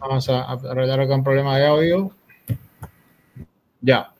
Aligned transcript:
Vamos 0.00 0.28
a 0.28 0.52
arreglar 0.52 1.00
acá 1.00 1.14
un 1.14 1.24
problema 1.24 1.56
de 1.58 1.66
audio. 1.66 2.10
Ya. 3.80 4.12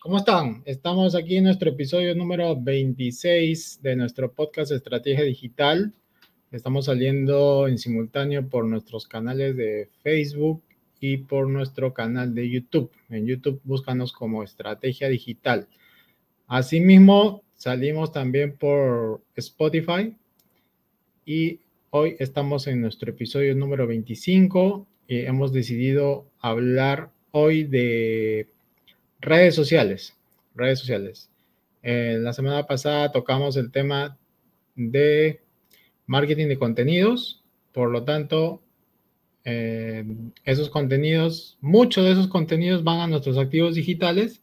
¿Cómo 0.00 0.18
están? 0.18 0.62
Estamos 0.66 1.14
aquí 1.14 1.36
en 1.36 1.44
nuestro 1.44 1.70
episodio 1.70 2.14
número 2.14 2.60
26 2.60 3.80
de 3.82 3.96
nuestro 3.96 4.32
podcast 4.32 4.70
Estrategia 4.72 5.24
Digital. 5.24 5.94
Estamos 6.52 6.86
saliendo 6.86 7.66
en 7.66 7.78
simultáneo 7.78 8.48
por 8.48 8.66
nuestros 8.66 9.08
canales 9.08 9.56
de 9.56 9.88
Facebook 10.02 10.62
y 11.00 11.18
por 11.18 11.48
nuestro 11.48 11.94
canal 11.94 12.34
de 12.34 12.50
YouTube. 12.50 12.90
En 13.08 13.26
YouTube 13.26 13.60
búscanos 13.64 14.12
como 14.12 14.42
Estrategia 14.42 15.08
Digital. 15.08 15.68
Asimismo, 16.46 17.42
salimos 17.54 18.12
también 18.12 18.56
por 18.56 19.22
Spotify 19.36 20.14
y 21.24 21.60
hoy 21.96 22.16
estamos 22.18 22.66
en 22.66 22.80
nuestro 22.80 23.12
episodio 23.12 23.54
número 23.54 23.86
25 23.86 24.84
y 25.06 25.20
hemos 25.20 25.52
decidido 25.52 26.26
hablar 26.40 27.12
hoy 27.30 27.62
de 27.62 28.48
redes 29.20 29.54
sociales. 29.54 30.16
Redes 30.56 30.80
sociales. 30.80 31.30
Eh, 31.84 32.18
la 32.20 32.32
semana 32.32 32.66
pasada 32.66 33.12
tocamos 33.12 33.56
el 33.56 33.70
tema 33.70 34.18
de 34.74 35.40
marketing 36.06 36.48
de 36.48 36.58
contenidos, 36.58 37.44
por 37.70 37.90
lo 37.90 38.02
tanto, 38.02 38.60
eh, 39.44 40.04
esos 40.42 40.70
contenidos, 40.70 41.58
muchos 41.60 42.06
de 42.06 42.10
esos 42.10 42.26
contenidos 42.26 42.82
van 42.82 43.02
a 43.02 43.06
nuestros 43.06 43.38
activos 43.38 43.76
digitales 43.76 44.42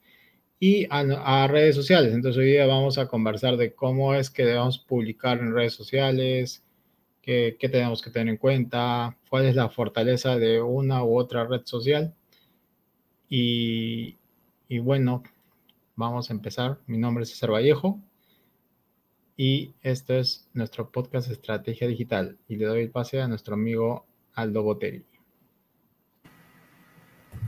y 0.57 0.87
a, 0.89 1.47
redes 1.49 1.75
sociales. 1.75 2.13
Entonces 2.13 2.39
hoy 2.39 2.51
día 2.51 2.65
vamos 2.65 2.97
a 2.97 3.09
conversar 3.09 3.57
de 3.57 3.73
cómo 3.73 4.15
es 4.15 4.29
que 4.29 4.45
debemos 4.45 4.79
publicar 4.79 5.39
en 5.39 5.53
redes 5.53 5.73
sociales, 5.73 6.63
qué, 7.21 7.57
tenemos 7.59 8.01
que 8.01 8.09
tener 8.09 8.29
en 8.29 8.37
cuenta, 8.37 9.17
cuál 9.29 9.45
es 9.45 9.55
la 9.55 9.69
fortaleza 9.69 10.37
de 10.37 10.61
una 10.61 11.03
u 11.03 11.17
otra 11.17 11.45
red 11.45 11.61
social. 11.65 12.13
Y, 13.29 14.17
y 14.67 14.79
bueno, 14.79 15.23
vamos 15.95 16.29
a 16.29 16.33
empezar. 16.33 16.79
Mi 16.87 16.97
nombre 16.97 17.23
es 17.23 17.31
César 17.31 17.51
Vallejo 17.51 17.99
y 19.37 19.73
esto 19.81 20.13
es 20.13 20.47
nuestro 20.53 20.91
podcast 20.91 21.31
Estrategia 21.31 21.87
Digital 21.87 22.37
y 22.47 22.57
le 22.57 22.65
doy 22.65 22.81
el 22.83 22.91
pase 22.91 23.21
a 23.21 23.27
nuestro 23.27 23.55
amigo 23.55 24.05
Aldo 24.33 24.63
Boteri. 24.63 25.03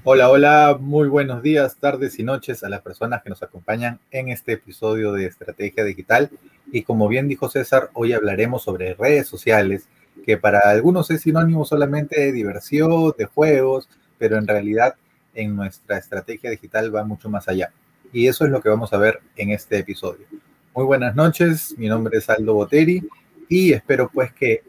Hola, 0.06 0.30
hola, 0.30 0.78
muy 0.82 1.08
buenos 1.08 1.44
días, 1.44 1.78
tardes 1.78 2.20
y 2.20 2.24
noches 2.24 2.64
a 2.64 2.70
las 2.70 2.82
personas 2.82 3.24
que 3.24 3.30
nos 3.30 3.42
acompañan 3.42 4.00
en 4.12 4.30
este 4.30 4.54
episodio 4.54 5.14
de 5.14 5.28
Estrategia 5.28 5.84
Digital. 5.84 6.30
Y 6.74 6.82
como 6.82 7.08
bien 7.08 7.28
dijo 7.28 7.50
César, 7.50 7.92
hoy 7.94 8.14
hablaremos 8.14 8.64
sobre 8.64 8.96
redes 8.96 9.28
sociales, 9.28 9.88
que 10.26 10.38
para 10.40 10.72
algunos 10.72 11.12
es 11.12 11.22
sinónimo 11.22 11.66
solamente 11.66 12.20
de 12.20 12.32
diversión, 12.32 13.14
de 13.16 13.26
juegos, 13.26 13.88
pero 14.18 14.40
en 14.40 14.48
realidad 14.48 14.96
en 15.36 15.56
nuestra 15.56 16.00
estrategia 16.00 16.50
digital 16.50 16.94
va 16.94 17.04
mucho 17.04 17.30
más 17.30 17.48
allá. 17.48 17.72
Y 18.12 18.28
eso 18.28 18.44
es 18.46 18.50
lo 18.50 18.60
que 18.60 18.70
vamos 18.70 18.92
a 18.92 18.98
ver 18.98 19.22
en 19.36 19.52
este 19.52 19.78
episodio. 19.78 20.26
Muy 20.74 20.86
buenas 20.86 21.16
noches, 21.16 21.76
mi 21.78 21.88
nombre 21.88 22.18
es 22.18 22.28
Aldo 22.28 22.56
Boteri 22.56 23.08
y 23.48 23.72
espero 23.72 24.10
pues 24.12 24.34
que 24.34 24.64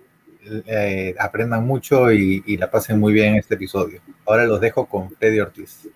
eh, 0.66 1.14
aprendan 1.18 1.66
mucho 1.66 2.12
y, 2.12 2.58
la 2.58 2.70
pasen 2.70 3.00
muy 3.00 3.14
bien 3.14 3.32
en 3.32 3.36
este 3.36 3.54
episodio. 3.54 4.02
Ahora 4.26 4.44
los 4.44 4.60
dejo 4.60 4.84
con 4.84 5.10
Freddy 5.12 5.40
Ortiz. 5.40 5.88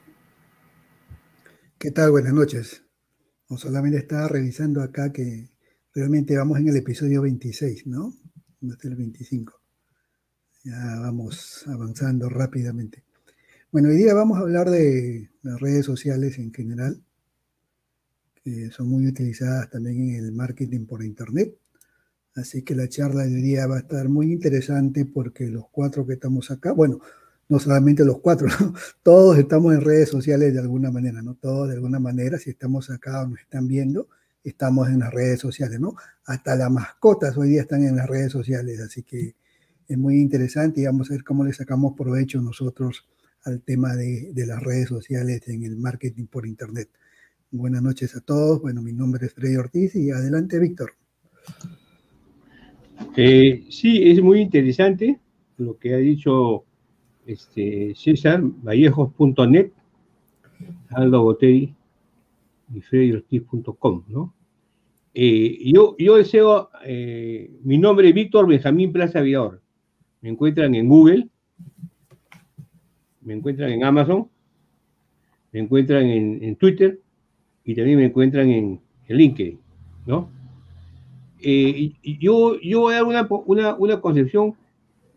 ¿Qué 1.76 1.90
tal? 1.90 2.12
Buenas 2.12 2.32
noches. 2.32 2.82
No 3.50 3.58
solamente 3.58 3.98
estaba 3.98 4.26
revisando 4.26 4.82
acá 4.82 5.12
que 5.12 5.50
realmente 5.98 6.36
vamos 6.36 6.60
en 6.60 6.68
el 6.68 6.76
episodio 6.76 7.22
26, 7.22 7.88
¿no? 7.88 8.14
No 8.60 8.74
es 8.74 8.84
el 8.84 8.94
25. 8.94 9.60
Ya 10.62 11.00
vamos 11.00 11.64
avanzando 11.66 12.28
rápidamente. 12.28 13.02
Bueno, 13.72 13.88
hoy 13.88 13.96
día 13.96 14.14
vamos 14.14 14.38
a 14.38 14.42
hablar 14.42 14.70
de 14.70 15.28
las 15.42 15.60
redes 15.60 15.84
sociales 15.84 16.38
en 16.38 16.54
general, 16.54 17.02
que 18.44 18.70
son 18.70 18.88
muy 18.88 19.08
utilizadas 19.08 19.70
también 19.70 20.10
en 20.10 20.24
el 20.24 20.30
marketing 20.30 20.86
por 20.86 21.02
Internet. 21.02 21.58
Así 22.36 22.62
que 22.62 22.76
la 22.76 22.88
charla 22.88 23.24
de 23.24 23.34
hoy 23.34 23.42
día 23.42 23.66
va 23.66 23.78
a 23.78 23.80
estar 23.80 24.08
muy 24.08 24.30
interesante 24.30 25.04
porque 25.04 25.48
los 25.48 25.64
cuatro 25.68 26.06
que 26.06 26.12
estamos 26.12 26.52
acá, 26.52 26.70
bueno, 26.70 27.00
no 27.48 27.58
solamente 27.58 28.04
los 28.04 28.20
cuatro, 28.20 28.46
todos 29.02 29.36
estamos 29.36 29.74
en 29.74 29.80
redes 29.80 30.10
sociales 30.10 30.54
de 30.54 30.60
alguna 30.60 30.92
manera, 30.92 31.22
¿no? 31.22 31.34
Todos 31.34 31.66
de 31.66 31.74
alguna 31.74 31.98
manera, 31.98 32.38
si 32.38 32.50
estamos 32.50 32.88
acá 32.88 33.24
o 33.24 33.26
nos 33.30 33.40
están 33.40 33.66
viendo, 33.66 34.06
estamos 34.44 34.88
en 34.88 35.00
las 35.00 35.12
redes 35.12 35.40
sociales, 35.40 35.80
¿no? 35.80 35.94
Hasta 36.26 36.56
las 36.56 36.70
mascotas 36.70 37.36
hoy 37.36 37.50
día 37.50 37.62
están 37.62 37.84
en 37.84 37.96
las 37.96 38.08
redes 38.08 38.32
sociales, 38.32 38.80
así 38.80 39.02
que 39.02 39.34
es 39.86 39.98
muy 39.98 40.20
interesante 40.20 40.80
y 40.80 40.84
vamos 40.84 41.10
a 41.10 41.14
ver 41.14 41.24
cómo 41.24 41.44
le 41.44 41.52
sacamos 41.52 41.94
provecho 41.96 42.40
nosotros 42.40 43.06
al 43.44 43.62
tema 43.62 43.94
de, 43.94 44.32
las 44.34 44.62
redes 44.62 44.88
sociales 44.88 45.46
en 45.48 45.64
el 45.64 45.76
marketing 45.76 46.26
por 46.26 46.46
Internet. 46.46 46.90
Buenas 47.50 47.82
noches 47.82 48.14
a 48.14 48.20
todos, 48.20 48.60
bueno, 48.60 48.82
mi 48.82 48.92
nombre 48.92 49.26
es 49.26 49.32
Freddy 49.32 49.56
Ortiz 49.56 49.94
y 49.96 50.10
adelante, 50.10 50.58
Víctor. 50.58 50.92
Eh, 53.16 53.66
sí, 53.70 54.10
es 54.10 54.20
muy 54.20 54.40
interesante 54.40 55.18
lo 55.56 55.78
que 55.78 55.94
ha 55.94 55.98
dicho 55.98 56.64
este, 57.26 57.94
César, 57.96 58.42
vallejos.net, 58.42 59.70
Aldo 60.90 61.22
Boteri 61.22 61.77
y 62.72 62.80
freddyortiz.com, 62.80 64.04
¿no? 64.08 64.34
Eh, 65.14 65.58
yo, 65.72 65.96
yo 65.98 66.16
deseo, 66.16 66.70
eh, 66.84 67.50
mi 67.64 67.78
nombre 67.78 68.08
es 68.08 68.14
Víctor 68.14 68.46
Benjamín 68.46 68.92
Plaza 68.92 69.20
Vidor. 69.20 69.60
Me 70.20 70.28
encuentran 70.28 70.74
en 70.74 70.88
Google, 70.88 71.28
me 73.22 73.34
encuentran 73.34 73.70
en 73.70 73.84
Amazon, 73.84 74.28
me 75.52 75.60
encuentran 75.60 76.04
en, 76.04 76.56
Twitter 76.56 77.00
y 77.64 77.74
también 77.74 77.98
me 77.98 78.04
encuentran 78.06 78.50
en, 78.50 78.80
LinkedIn, 79.08 79.58
¿no? 80.06 80.30
Eh, 81.40 81.92
yo, 82.20 82.60
yo 82.60 82.80
voy 82.80 82.94
a 82.94 83.02
dar 83.02 83.04
una, 83.04 83.74
una, 83.76 84.00
concepción 84.00 84.54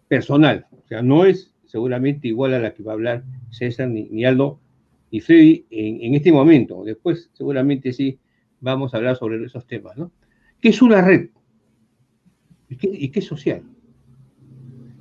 personal, 0.07 0.65
o 0.71 0.87
sea, 0.87 1.01
no 1.01 1.25
es 1.25 1.51
seguramente 1.65 2.27
igual 2.27 2.53
a 2.53 2.59
la 2.59 2.73
que 2.73 2.83
va 2.83 2.93
a 2.93 2.95
hablar 2.95 3.23
César, 3.49 3.89
ni, 3.89 4.25
Aldo, 4.25 4.59
ni 5.11 5.19
Freddy 5.19 5.65
en, 5.69 6.15
este 6.15 6.31
momento. 6.31 6.83
Después 6.83 7.29
seguramente 7.33 7.91
sí 7.91 8.17
vamos 8.59 8.93
a 8.93 8.97
hablar 8.97 9.17
sobre 9.17 9.43
esos 9.43 9.67
temas, 9.67 9.97
¿no? 9.97 10.11
¿Qué 10.59 10.69
es 10.69 10.81
una 10.81 11.01
red? 11.01 11.29
¿Y 12.69 13.09
qué, 13.09 13.19
es 13.19 13.25
social? 13.25 13.63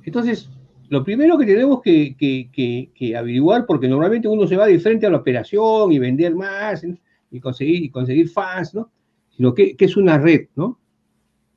Entonces, 0.03 0.49
lo 0.89 1.03
primero 1.03 1.37
que 1.37 1.45
tenemos 1.45 1.81
que, 1.81 3.15
averiguar, 3.17 3.65
porque 3.65 3.87
normalmente 3.87 4.27
uno 4.27 4.45
se 4.47 4.57
va 4.57 4.67
de 4.67 4.79
frente 4.79 5.05
a 5.05 5.09
la 5.09 5.17
operación 5.17 5.91
y 5.91 5.99
vender 5.99 6.35
más 6.35 6.85
y 7.29 7.39
conseguir, 7.39 7.83
y 7.83 7.89
conseguir 7.89 8.27
fans, 8.27 8.73
¿no? 8.73 8.91
Sino 9.29 9.53
que, 9.53 9.75
es 9.79 9.95
una 9.95 10.17
red, 10.17 10.47
¿no? 10.55 10.79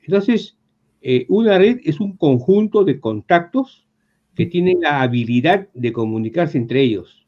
Entonces, 0.01 0.57
eh, 1.01 1.25
una 1.27 1.57
red 1.57 1.79
es 1.83 1.99
un 1.99 2.15
conjunto 2.15 2.85
de 2.85 2.99
contactos 2.99 3.87
que 4.35 4.45
tienen 4.45 4.81
la 4.81 5.01
habilidad 5.01 5.67
de 5.73 5.91
comunicarse 5.91 6.57
entre 6.57 6.81
ellos. 6.81 7.24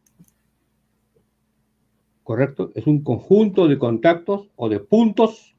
¿Correcto? 2.27 2.73
Es 2.75 2.85
un 2.87 3.05
conjunto 3.05 3.69
de 3.69 3.77
contactos 3.77 4.49
o 4.57 4.67
de 4.67 4.81
puntos 4.81 5.55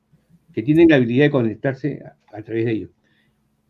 que 0.52 0.62
tienen 0.62 0.90
la 0.90 0.96
habilidad 0.96 1.24
de 1.24 1.30
conectarse 1.30 2.02
a, 2.30 2.42
través 2.42 2.66
de 2.66 2.72
ellos. 2.72 2.90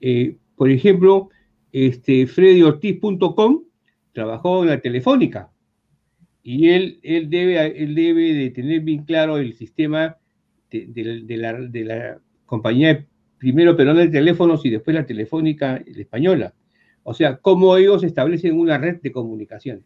Eh, 0.01 0.37
por 0.57 0.69
ejemplo, 0.69 1.29
este, 1.71 2.27
freddyortiz.com 2.27 3.63
trabajó 4.11 4.65
en 4.65 4.71
la 4.71 4.81
telefónica 4.81 5.49
y 6.43 6.71
él, 6.71 6.99
él, 7.05 7.31
debe, 7.31 7.81
él 7.81 7.95
debe 7.95 8.35
de 8.35 8.51
tener 8.51 8.81
bien 8.81 9.05
claro 9.05 9.39
el 9.39 9.55
sistema 9.55 10.17
de, 10.69 11.25
la, 11.29 11.53
de 11.53 11.85
la 11.85 12.21
compañía 12.47 13.07
primero 13.39 13.77
Perón 13.77 13.99
de 13.99 14.09
Teléfonos 14.09 14.67
y 14.67 14.71
después 14.71 14.97
la 14.97 15.07
Telefónica 15.07 15.77
Española. 15.87 16.53
O 17.05 17.15
sea, 17.15 17.37
cómo 17.37 17.77
ellos 17.77 18.03
establecen 18.03 18.59
una 18.59 18.77
red 18.77 19.01
de 19.01 19.13
comunicaciones. 19.13 19.85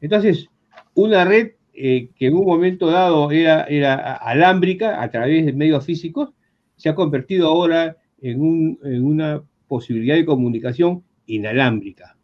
Entonces, 0.00 0.48
una 0.94 1.24
red 1.24 1.55
eh, 1.76 2.08
que 2.16 2.26
en 2.26 2.34
un 2.34 2.46
momento 2.46 2.86
dado 2.86 3.30
era, 3.30 3.64
era 3.64 4.14
alámbrica 4.14 5.02
a 5.02 5.10
través 5.10 5.44
de 5.44 5.52
medios 5.52 5.84
físicos, 5.84 6.30
se 6.76 6.88
ha 6.88 6.94
convertido 6.94 7.48
ahora 7.48 7.96
en, 8.20 8.40
una 9.04 9.42
posibilidad 9.68 10.14
de 10.14 10.24
comunicación 10.24 11.02
inalámbrica, 11.26 12.16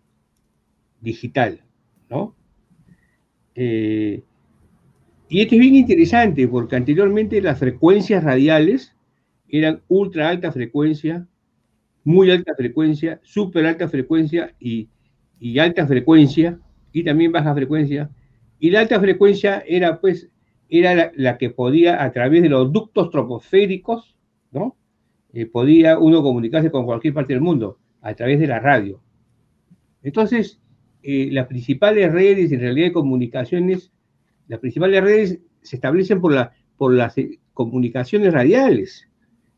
digital, 1.01 1.61
¿no? 2.09 2.35
Eh, 3.55 4.23
y 5.29 5.41
esto 5.41 5.55
es 5.55 5.61
bien 5.61 5.77
interesante 5.77 6.47
porque 6.49 6.77
anteriormente 6.77 7.41
las 7.41 7.59
frecuencias 7.59 8.23
radiales 8.25 8.95
eran 9.49 9.83
ultra 9.89 10.29
alta 10.31 10.51
frecuencia, 10.51 11.27
muy 12.05 12.31
alta 12.31 12.55
frecuencia, 12.55 13.21
súper 13.23 13.67
alta 13.67 13.89
frecuencia 13.89 14.55
y, 14.59 14.89
alta 15.59 15.87
frecuencia, 15.87 16.59
y 16.93 17.05
también 17.05 17.33
baja 17.33 17.55
frecuencia. 17.55 18.11
Y 18.63 18.71
la 18.71 18.79
alta 18.79 19.01
frecuencia 19.01 19.65
era, 19.67 20.01
pues, 20.01 20.31
era 20.69 21.11
la, 21.17 21.37
que 21.37 21.51
podía, 21.51 22.01
a 22.01 22.13
través 22.13 22.45
de 22.45 22.49
los 22.49 22.73
ductos 22.73 23.11
troposféricos, 23.11 24.17
¿no? 24.53 24.77
Eh, 25.33 25.47
podía 25.47 25.99
uno 25.99 26.23
comunicarse 26.23 26.71
con 26.71 26.85
cualquier 26.85 27.13
parte 27.13 27.33
del 27.33 27.43
mundo. 27.43 27.81
a 28.03 28.15
través 28.15 28.39
de 28.39 28.47
la 28.47 28.61
radio. 28.61 29.03
Entonces, 30.05 30.61
eh, 31.03 31.29
las 31.33 31.49
principales 31.49 32.13
redes 32.13 32.53
en 32.53 32.61
realidad 32.61 32.87
de 32.87 32.93
comunicaciones, 32.93 33.93
las 34.47 34.61
principales 34.61 35.03
redes 35.03 35.41
se 35.63 35.75
establecen 35.75 36.21
por, 36.21 36.33
la, 36.33 36.53
las 36.79 37.19
eh, 37.19 37.41
comunicaciones 37.55 38.33
radiales. 38.33 39.09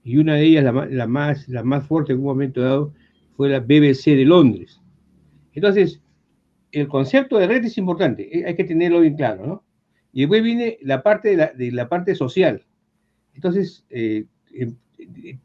Y 0.03 0.17
una 0.17 0.37
de 0.37 0.45
ellas, 0.45 0.65
la, 0.65 1.07
más, 1.07 1.47
la 1.47 1.63
más 1.63 1.87
fuerte 1.87 2.13
en 2.13 2.21
un 2.21 2.25
momento 2.25 2.63
dado, 2.63 2.95
fue 3.37 3.51
la 3.51 3.61
BBC 3.61 4.17
de 4.17 4.25
Londres. 4.25 4.81
Entonces, 5.53 6.01
el 6.75 6.89
concepto 6.89 7.39
de 7.39 7.47
red 7.47 7.65
es 7.65 7.79
importante, 7.79 8.39
eh, 8.39 8.45
hay 8.47 8.55
que 8.55 8.65
tenerlo 8.65 9.01
bien 9.01 9.17
claro, 9.17 9.47
¿no? 9.47 9.65
Y 10.13 10.21
después 10.21 10.43
viene 10.43 10.79
la 10.83 11.03
parte 11.03 11.37
de 11.37 11.73
la, 11.73 11.89
parte 11.89 12.15
social. 12.15 12.65
Entonces, 13.35 13.85
em, 13.91 14.27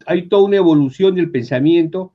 hay 0.05 0.27
toda 0.27 0.43
una 0.43 0.57
evolución 0.57 1.15
del 1.15 1.31
pensamiento 1.31 2.13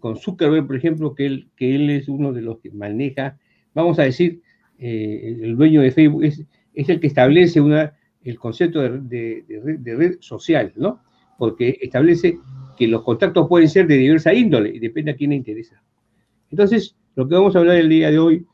con 0.00 0.16
Zuckerberg, 0.16 0.66
por 0.66 0.76
ejemplo, 0.76 1.14
que 1.14 1.24
él, 1.26 1.90
es 1.90 2.08
uno 2.08 2.34
de 2.34 2.42
los 2.42 2.58
que 2.58 2.70
maneja, 2.70 3.38
vamos 3.72 3.98
a 3.98 4.02
decir, 4.02 4.42
eh, 4.78 5.38
el 5.40 5.56
dueño 5.56 5.80
de 5.80 5.92
Facebook 5.92 6.24
es, 6.24 6.44
el 6.74 7.00
que 7.00 7.06
establece 7.06 7.62
el 8.22 8.38
concepto 8.38 8.82
de, 8.82 9.44
de, 9.48 9.96
red, 9.96 10.16
social, 10.20 10.74
¿no? 10.76 11.00
Porque 11.38 11.78
establece 11.80 12.38
que 12.76 12.86
los 12.86 13.02
contactos 13.02 13.48
pueden 13.48 13.68
ser 13.70 13.86
de 13.86 13.96
diversa 13.96 14.34
índole 14.34 14.70
y 14.70 14.78
depende 14.78 15.12
a 15.12 15.16
quién 15.16 15.30
le 15.30 15.36
interesa. 15.36 15.82
Entonces, 16.50 16.96
lo 17.14 17.26
que 17.26 17.34
vamos 17.34 17.56
a 17.56 17.60
hablar 17.60 17.76
el 17.76 17.88
día 17.88 18.10
de 18.10 18.18
hoy 18.18 18.46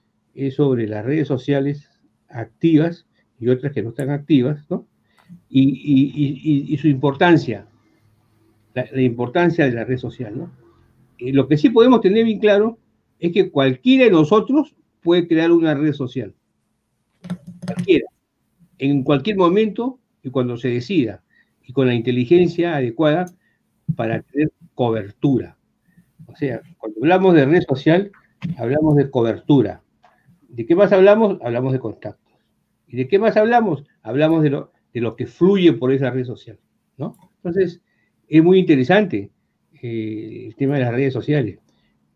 es 0.48 0.54
sobre 0.54 0.86
las 0.86 1.04
redes 1.04 1.28
sociales 1.28 1.88
activas 2.28 3.06
y 3.38 3.48
otras 3.48 3.72
que 3.72 3.82
no 3.82 3.90
están 3.90 4.10
activas, 4.10 4.64
¿no? 4.70 4.86
Y, 5.48 5.62
y, 5.62 6.74
y 6.74 6.78
su 6.78 6.88
importancia, 6.88 7.66
la, 8.74 8.86
la, 8.92 9.02
importancia 9.02 9.64
de 9.64 9.72
la 9.72 9.84
red 9.84 9.96
social, 9.96 10.36
¿no? 10.36 10.50
lo 11.20 11.46
que 11.46 11.56
sí 11.56 11.70
podemos 11.70 12.00
tener 12.00 12.24
bien 12.24 12.38
claro 12.38 12.78
es 13.18 13.32
que 13.32 13.50
cualquiera 13.50 14.06
de 14.06 14.10
nosotros 14.10 14.74
puede 15.02 15.28
crear 15.28 15.52
una 15.52 15.74
red 15.74 15.92
social. 15.92 16.34
Cualquiera. 17.66 18.06
En 18.78 19.02
cualquier 19.02 19.36
momento 19.36 19.98
y 20.22 20.30
cuando 20.30 20.56
se 20.56 20.68
decida. 20.68 21.22
Y 21.62 21.72
con 21.72 21.86
la 21.86 21.94
inteligencia 21.94 22.76
adecuada 22.76 23.26
para 23.94 24.22
tener 24.22 24.50
cobertura. 24.74 25.56
O 26.26 26.36
sea, 26.36 26.62
cuando 26.78 26.98
hablamos 27.02 27.34
de 27.34 27.46
red 27.46 27.62
social, 27.68 28.10
hablamos 28.56 28.96
de 28.96 29.10
cobertura. 29.10 29.82
¿De 30.50 30.66
qué 30.66 30.74
más 30.74 30.92
hablamos? 30.92 31.38
Hablamos 31.42 31.72
de 31.72 31.78
contactos. 31.78 32.38
¿Y 32.86 32.96
de 32.96 33.08
qué 33.08 33.18
más 33.18 33.36
hablamos? 33.36 33.84
Hablamos 34.02 34.42
de 34.42 34.50
lo, 34.50 34.72
de 34.92 35.00
lo 35.00 35.16
que 35.16 35.26
fluye 35.26 35.72
por 35.72 35.92
esa 35.92 36.10
red 36.10 36.24
social. 36.24 36.58
¿no? 36.96 37.16
Entonces, 37.36 37.80
es 38.28 38.42
muy 38.42 38.58
interesante 38.58 39.30
eh, 39.82 40.44
el 40.48 40.56
tema 40.56 40.74
de 40.74 40.82
las 40.82 40.92
redes 40.92 41.12
sociales, 41.12 41.58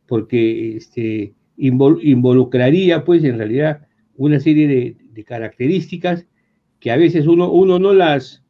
porque 0.07 0.77
este, 0.77 1.35
involucraría, 1.57 3.05
pues, 3.05 3.25
en 3.25 3.39
realidad, 3.39 3.87
una 4.17 4.41
serie 4.41 4.69
de, 4.69 5.25
características 5.25 6.27
que 6.81 6.91
a 6.91 6.97
veces 6.97 7.27
uno, 7.27 7.51
uno 7.51 7.79
no 7.79 7.95
las, 7.95 8.43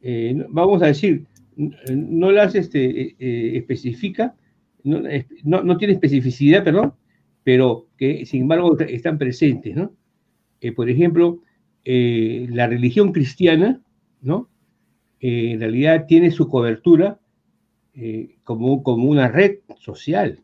eh, 0.00 0.46
vamos 0.48 0.80
a 0.80 0.86
decir, 0.86 1.26
no 1.56 2.30
las 2.30 2.54
este, 2.54 3.16
eh, 3.18 3.58
especifica, 3.58 4.34
no, 4.84 5.02
no, 5.42 5.76
tiene 5.76 5.94
especificidad, 5.94 6.62
perdón, 6.62 6.94
pero 7.44 7.86
que 7.96 8.26
sin 8.26 8.42
embargo 8.42 8.76
están 8.80 9.18
presentes, 9.18 9.76
¿no? 9.76 9.92
por 10.74 10.88
ejemplo, 10.88 11.42
la 11.84 12.66
religión 12.66 13.12
cristiana, 13.12 13.82
¿no? 14.22 14.48
en 15.20 15.60
realidad 15.60 16.06
tiene 16.06 16.30
su 16.30 16.48
cobertura 16.48 17.18
eh, 17.94 18.38
como, 18.42 18.82
como 18.82 19.08
una 19.08 19.28
red 19.28 19.58
social. 19.78 20.40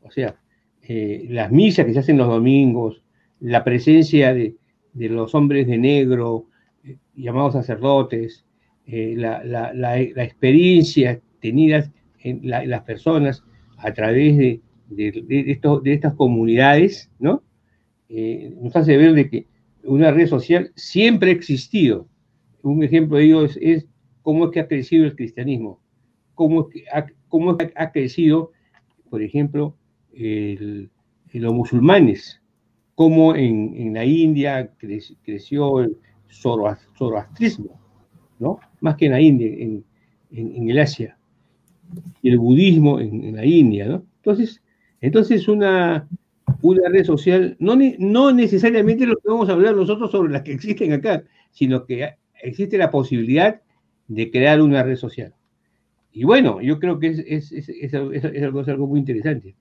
O 0.00 0.10
sea, 0.10 0.36
eh, 0.82 1.26
las 1.28 1.52
misas 1.52 1.84
que 1.84 1.92
se 1.92 1.98
hacen 1.98 2.16
los 2.16 2.28
domingos, 2.28 3.04
la 3.40 3.62
presencia 3.62 4.32
de, 4.32 4.56
de 4.94 5.08
los 5.10 5.34
hombres 5.34 5.66
de 5.66 5.76
negro, 5.76 6.46
eh, 6.82 6.96
llamados 7.14 7.52
sacerdotes, 7.52 8.44
la, 8.86 9.44
la, 9.44 9.72
la, 9.72 9.98
experiencia 9.98 11.20
tenida 11.40 11.88
en 12.18 12.40
las 12.42 12.82
personas 12.82 13.44
a 13.76 13.92
través 13.92 14.36
de, 14.36 14.60
de, 14.96 15.58
de 15.82 15.92
estas 15.92 16.14
comunidades, 16.14 17.10
¿no? 17.18 17.42
nos 18.60 18.76
hace 18.76 18.96
ver 18.98 19.14
de 19.14 19.30
que 19.30 19.46
una 19.84 20.10
red 20.10 20.26
social 20.26 20.70
siempre 20.76 21.30
ha 21.30 21.34
existido. 21.34 22.06
Un 22.62 22.82
ejemplo 22.82 23.16
de 23.16 23.24
ello 23.24 23.44
es, 23.44 23.58
es 23.60 23.88
cómo 24.20 24.44
es 24.44 24.50
que 24.50 24.60
ha 24.60 24.68
crecido 24.68 25.06
el 25.06 25.16
cristianismo 25.16 25.82
cómo, 26.34 26.68
ha, 26.92 27.06
cómo 27.28 27.56
ha 27.76 27.92
crecido, 27.92 28.52
por 29.10 29.22
ejemplo, 29.22 29.76
los 30.12 31.54
musulmanes, 31.54 32.40
cómo 32.94 33.34
en, 33.34 33.74
en 33.76 33.94
la 33.94 34.04
India 34.04 34.70
creció 35.24 35.80
el 35.80 35.96
zoroastrismo, 36.30 37.80
¿no? 38.38 38.58
Más 38.80 38.96
que 38.96 39.06
en 39.06 39.12
la 39.12 39.20
India, 39.20 39.46
en, 39.46 39.84
en, 40.30 40.68
el 40.68 40.78
Asia, 40.78 41.16
y 42.22 42.30
el 42.30 42.38
budismo 42.38 42.98
en, 43.00 43.36
la 43.36 43.44
India, 43.44 43.86
¿no? 43.86 44.04
Entonces, 44.16 44.62
entonces 45.02 45.48
una, 45.48 46.08
una 46.62 46.88
red 46.88 47.04
social, 47.04 47.56
no, 47.58 47.76
no 47.98 48.32
necesariamente 48.32 49.04
lo 49.04 49.16
que 49.16 49.28
vamos 49.28 49.48
a 49.48 49.52
hablar 49.52 49.74
nosotros 49.74 50.10
sobre 50.12 50.32
las 50.32 50.42
que 50.42 50.52
existen 50.52 50.92
acá, 50.92 51.24
sino 51.50 51.84
que 51.84 52.14
existe 52.40 52.78
la 52.78 52.90
posibilidad 52.90 53.60
de 54.06 54.30
crear 54.30 54.62
una 54.62 54.82
red 54.82 54.96
social. 54.96 55.34
Y 56.12 56.24
bueno, 56.24 56.60
yo 56.60 56.78
creo 56.78 57.00
que 57.00 57.08
es, 57.26 57.94
algo, 57.94 58.86
muy 58.86 59.00
interesante. 59.00 59.56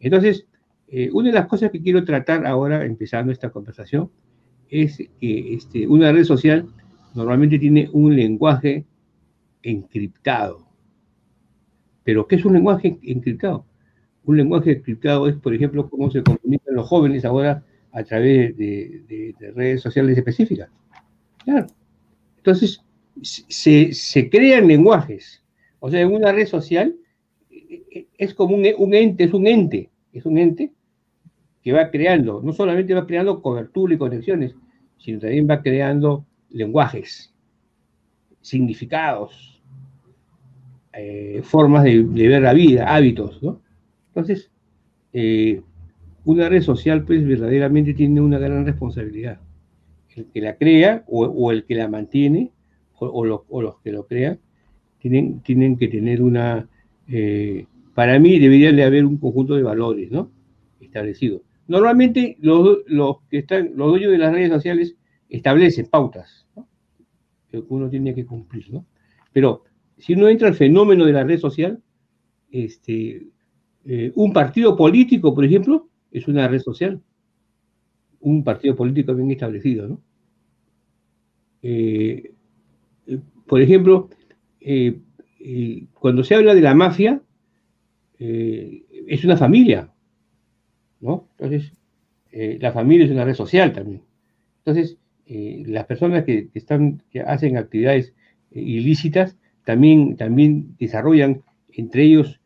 Entonces, 0.00 0.46
eh, 0.88 1.08
una 1.12 1.28
de 1.28 1.34
las 1.34 1.46
cosas 1.46 1.70
que 1.70 1.80
quiero 1.80 2.04
tratar 2.04 2.44
ahora, 2.44 2.84
empezando 2.84 3.30
esta 3.30 3.50
conversación, 3.50 4.10
es 4.68 4.98
que 5.20 5.54
este, 5.54 5.86
una 5.86 6.10
red 6.10 6.24
social 6.24 6.66
normalmente 7.14 7.58
tiene 7.60 7.88
un 7.92 8.16
lenguaje 8.16 8.86
encriptado. 9.62 10.66
¿Pero 12.02 12.26
qué 12.26 12.36
es 12.36 12.44
un 12.44 12.54
lenguaje 12.54 12.98
encriptado? 13.02 13.66
Un 14.30 14.36
lenguaje 14.36 14.70
encriptado 14.70 15.26
es, 15.26 15.34
por 15.34 15.52
ejemplo, 15.52 15.90
cómo 15.90 16.08
se 16.08 16.22
comunican 16.22 16.76
los 16.76 16.86
jóvenes 16.86 17.24
ahora 17.24 17.64
a 17.90 18.04
través 18.04 18.56
de, 18.56 19.34
redes 19.56 19.82
sociales 19.82 20.16
específicas. 20.16 20.70
Claro. 21.44 21.66
Entonces, 22.36 22.80
se, 23.22 24.30
crean 24.30 24.68
lenguajes 24.68 25.42
o 25.80 25.90
sea, 25.90 26.00
en 26.00 26.14
una 26.14 26.30
red 26.30 26.46
social 26.46 26.94
es 28.16 28.34
como 28.34 28.54
un, 28.54 28.94
ente, 28.94 29.24
es 29.24 29.34
un 29.34 29.48
ente, 29.48 29.90
es 30.12 30.24
un 30.24 30.38
ente 30.38 30.70
que 31.60 31.72
va 31.72 31.90
creando, 31.90 32.40
no 32.40 32.52
solamente 32.52 32.94
va 32.94 33.04
creando 33.04 33.42
cobertura 33.42 33.94
y 33.94 33.98
conexiones, 33.98 34.54
sino 34.96 35.18
también 35.18 35.48
va 35.50 35.60
creando 35.60 36.24
lenguajes, 36.50 37.34
significados, 38.40 39.60
eh, 40.92 41.40
formas 41.42 41.82
de, 41.82 42.00
ver 42.04 42.42
la 42.42 42.52
vida, 42.52 42.94
hábitos, 42.94 43.42
¿no? 43.42 43.60
Entonces, 44.14 44.50
una 46.24 46.48
red 46.48 46.62
social, 46.62 47.04
pues, 47.04 47.26
verdaderamente 47.26 47.94
tiene 47.94 48.20
una 48.20 48.38
gran 48.38 48.64
responsabilidad. 48.64 49.40
El 50.14 50.26
que 50.26 50.40
la 50.40 50.56
crea 50.56 51.04
o, 51.06 51.52
el 51.52 51.64
que 51.64 51.74
la 51.74 51.88
mantiene, 51.88 52.52
o 52.98 53.24
los 53.24 53.80
que 53.82 53.92
lo 53.92 54.06
crean, 54.06 54.38
tienen, 55.00 55.76
que 55.76 55.88
tener 55.88 56.22
una, 56.22 56.68
eh, 57.08 57.66
para 57.94 58.18
mí 58.18 58.38
debería 58.38 58.72
de 58.72 58.84
haber 58.84 59.04
un 59.04 59.16
conjunto 59.16 59.54
de 59.54 59.62
valores, 59.62 60.10
¿no? 60.10 60.30
Establecidos. 60.80 61.42
Normalmente 61.66 62.36
los, 62.40 62.78
los, 62.86 63.22
que 63.30 63.38
están, 63.38 63.72
los 63.76 63.88
dueños 63.88 64.12
de 64.12 64.18
las 64.18 64.32
redes 64.32 64.50
sociales 64.50 64.96
establecen 65.28 65.86
pautas, 65.86 66.46
¿no? 66.56 66.68
que 67.50 67.62
uno 67.68 67.88
tiene 67.88 68.14
que 68.14 68.26
cumplir, 68.26 68.72
¿no? 68.72 68.86
Pero 69.32 69.64
si 69.98 70.14
uno 70.14 70.28
entra 70.28 70.48
al 70.48 70.54
fenómeno 70.54 71.04
de 71.04 71.12
la 71.12 71.24
red 71.24 71.38
social, 71.38 71.80
este, 72.50 73.26
eh, 73.84 74.12
un 74.14 74.32
partido 74.32 74.76
político, 74.76 75.34
por 75.34 75.44
ejemplo, 75.44 75.88
es 76.10 76.28
una 76.28 76.48
red 76.48 76.60
social. 76.60 77.00
Un 78.20 78.44
partido 78.44 78.76
político 78.76 79.14
bien 79.14 79.30
establecido, 79.30 79.88
¿no? 79.88 80.00
Eh, 81.62 82.32
por 83.46 83.60
ejemplo, 83.60 84.08
eh, 85.40 85.86
cuando 85.94 86.22
se 86.22 86.34
habla 86.34 86.54
de 86.54 86.60
la 86.60 86.74
mafia, 86.74 87.22
eh, 88.18 88.84
es 89.08 89.24
una 89.24 89.36
familia, 89.36 89.90
¿no? 91.00 91.28
Entonces, 91.38 91.72
eh, 92.30 92.58
la 92.60 92.72
familia 92.72 93.06
es 93.06 93.10
una 93.10 93.24
red 93.24 93.34
social 93.34 93.72
también. 93.72 94.02
Entonces, 94.58 94.98
las 95.26 95.86
personas 95.86 96.24
que, 96.24 96.48
están, 96.54 97.02
que 97.10 97.20
hacen 97.20 97.56
actividades 97.56 98.12
ilícitas 98.50 99.36
también, 99.64 100.16
también 100.16 100.74
desarrollan 100.76 101.42
entre 101.72 102.02
ellos 102.02 102.39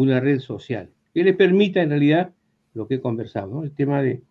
una 0.00 0.20
red 0.20 0.40
social 0.40 0.90
que 1.14 1.24
le 1.24 1.34
permita 1.34 1.82
en 1.82 1.90
realidad 1.90 2.32
lo 2.74 2.86
que 2.86 3.00
¿no? 3.02 3.62
el 3.62 3.72
tema 3.72 4.02
de 4.02 4.22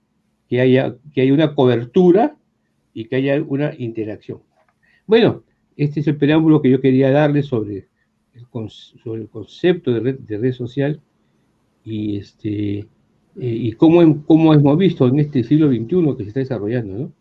que 0.48 0.62
haya, 0.62 0.96
que 1.14 1.22
haya 1.22 1.34
una 1.34 1.54
cobertura 1.54 2.36
y 2.94 3.06
que 3.06 3.18
haya 3.18 3.42
una 3.42 3.74
interacción. 3.78 4.42
Bueno, 5.06 5.44
este 5.78 6.00
es 6.00 6.08
el 6.08 6.18
preámbulo 6.18 6.62
que 6.62 6.72
yo 6.72 6.82
quería 6.82 7.12
darle 7.12 7.44
sobre 7.44 7.88
el, 8.34 8.70
sobre 8.70 9.22
el 9.22 9.30
concepto 9.30 9.92
de 9.92 10.18
red, 10.38 10.54
social 10.54 11.00
y, 11.84 12.18
este, 12.18 12.88
y 13.36 13.72
cómo, 13.74 14.24
cómo 14.26 14.54
hemos 14.54 14.78
visto 14.78 15.08
en 15.08 15.20
este 15.20 15.44
siglo 15.44 15.68
XXI 15.68 16.18
que 16.18 16.24
se 16.24 16.30
está 16.30 16.40
desarrollando. 16.40 16.98
¿no? 16.98 17.14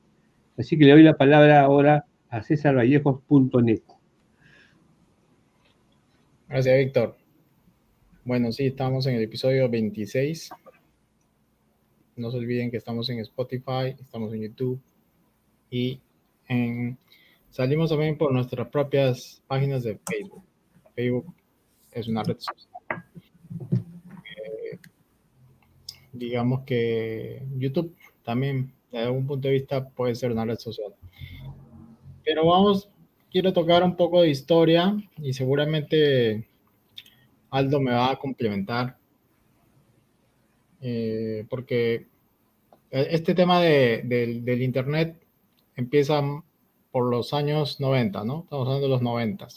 Así 0.57 0.79
que 0.79 0.85
le 0.85 0.93
doy 0.93 1.03
la 1.03 1.17
palabra 1.17 1.61
ahora 1.61 2.07
a 2.31 2.43
cesarvallejos.net. 2.43 3.83
Gracias, 6.49 6.79
Víctor. 6.79 7.28
Bueno, 8.29 8.53
sí, 8.53 8.67
estamos 8.67 9.07
en 9.07 9.15
el 9.15 9.23
episodio 9.23 9.71
26. 9.71 10.51
No 12.17 12.31
se 12.31 12.37
olviden 12.37 12.71
que 12.71 12.77
estamos 12.77 13.09
en 13.09 13.21
Spotify, 13.21 13.97
estamos 13.99 14.35
en 14.35 14.43
YouTube 14.43 14.79
y 15.71 15.99
salimos 17.49 17.89
también 17.89 18.19
por 18.19 18.31
nuestras 18.35 18.69
propias 18.69 19.43
páginas 19.47 19.83
de 19.83 19.99
Facebook. 20.07 20.45
Facebook 20.95 21.35
es 21.91 22.07
una 22.07 22.23
red 22.23 22.37
social. 22.39 23.03
Eh, 24.27 24.79
digamos 26.13 26.65
que 26.67 27.43
YouTube 27.57 27.97
también, 28.23 28.75
desde 28.93 29.07
algún 29.07 29.27
punto 29.27 29.49
de 29.49 29.55
vista, 29.55 29.89
puede 29.89 30.15
ser 30.15 30.33
una 30.33 30.45
red 30.45 30.59
social. 30.59 30.95
Pero 32.27 32.45
vamos, 32.45 32.91
quiero 33.33 33.55
tocar 33.55 33.83
un 33.83 33.97
poco 33.97 34.21
de 34.21 34.29
historia 34.29 34.95
y 35.17 35.33
seguramente 35.33 36.47
Aldo 37.51 37.81
me 37.81 37.93
va 37.93 38.13
a 38.13 38.19
complementar. 38.19 38.97
Eh, 40.81 41.45
porque 41.49 42.07
este 42.91 43.35
tema 43.35 43.61
del 43.61 44.63
Internet 44.63 45.21
empieza 45.77 46.23
por 46.91 47.11
los 47.11 47.35
años 47.35 47.81
90, 47.81 48.25
¿no? 48.25 48.43
Estamos 48.45 48.67
hablando 48.67 48.87
de 48.87 48.93
los 48.93 49.03
90. 49.03 49.49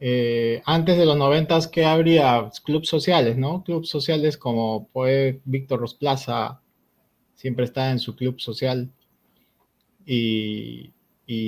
Eh, 0.00 0.62
antes 0.64 0.96
de 0.96 1.06
los 1.06 1.16
90, 1.16 1.58
¿qué 1.72 1.84
habría? 1.84 2.50
Clubes 2.64 2.88
sociales, 2.88 3.36
¿no? 3.36 3.64
Clubes 3.64 3.88
sociales 3.88 4.36
como 4.36 4.88
Víctor 5.44 5.80
Rosplaza, 5.80 6.60
siempre 7.34 7.64
está 7.64 7.90
en 7.90 7.98
su 7.98 8.14
club 8.14 8.40
social. 8.40 8.90
Y 10.04 10.92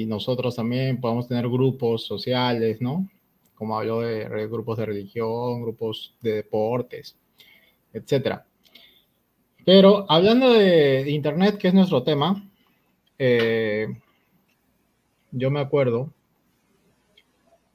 nosotros 0.06 0.56
también 0.56 1.00
podemos 1.00 1.28
tener 1.28 1.48
grupos 1.48 2.04
sociales, 2.04 2.80
¿no? 2.80 3.08
Como 3.60 3.78
hablo 3.78 4.00
de 4.00 4.46
grupos 4.46 4.78
de 4.78 4.86
religión, 4.86 5.60
grupos 5.60 6.16
de 6.22 6.36
deportes, 6.36 7.14
etcétera. 7.92 8.46
Pero 9.66 10.06
hablando 10.08 10.54
de 10.54 11.10
Internet, 11.10 11.58
que 11.58 11.68
es 11.68 11.74
nuestro 11.74 12.02
tema, 12.02 12.42
eh, 13.18 13.86
yo 15.30 15.50
me 15.50 15.60
acuerdo 15.60 16.10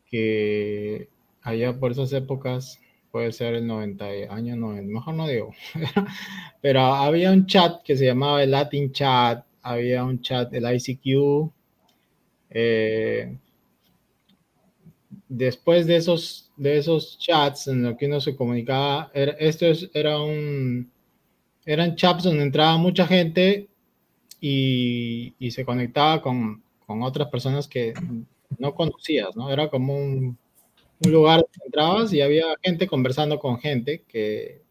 que 0.09 1.07
allá 1.43 1.79
por 1.79 1.91
esas 1.91 2.11
épocas, 2.13 2.79
puede 3.11 3.31
ser 3.31 3.53
el 3.53 3.67
90, 3.67 4.05
año 4.31 4.55
90, 4.55 4.91
mejor 4.91 5.13
no 5.13 5.27
digo, 5.27 5.53
pero 6.61 6.81
había 6.81 7.31
un 7.31 7.45
chat 7.45 7.83
que 7.83 7.95
se 7.95 8.07
llamaba 8.07 8.41
el 8.41 8.49
Latin 8.49 8.91
Chat, 8.91 9.45
había 9.61 10.03
un 10.03 10.19
chat, 10.19 10.51
el 10.51 10.65
ICQ. 10.65 11.51
Eh, 12.49 13.37
después 15.27 15.87
de 15.87 15.95
esos, 15.95 16.51
de 16.55 16.77
esos 16.77 17.17
chats 17.19 17.67
en 17.67 17.83
los 17.83 17.97
que 17.97 18.07
uno 18.07 18.21
se 18.21 18.35
comunicaba, 18.35 19.11
esto 19.13 19.65
era 19.93 20.19
un, 20.21 20.89
eran 21.65 21.95
chats 21.95 22.23
donde 22.23 22.43
entraba 22.43 22.77
mucha 22.77 23.07
gente 23.07 23.67
y, 24.39 25.33
se 25.49 25.65
conectaba 25.65 26.21
con, 26.21 26.61
otras 26.87 27.29
personas 27.29 27.67
que 27.67 27.93
no 28.59 28.75
conocías, 28.75 29.35
¿no? 29.35 29.51
Era 29.51 29.69
como 29.69 29.97
un, 29.97 30.37
lugar 31.01 31.41
donde 31.41 31.65
entrabas 31.65 32.13
y 32.13 32.21
había 32.21 32.45
gente 32.63 32.87
conversando 32.87 33.37
con 33.37 33.59
gente 33.59 34.03
que 34.07 34.61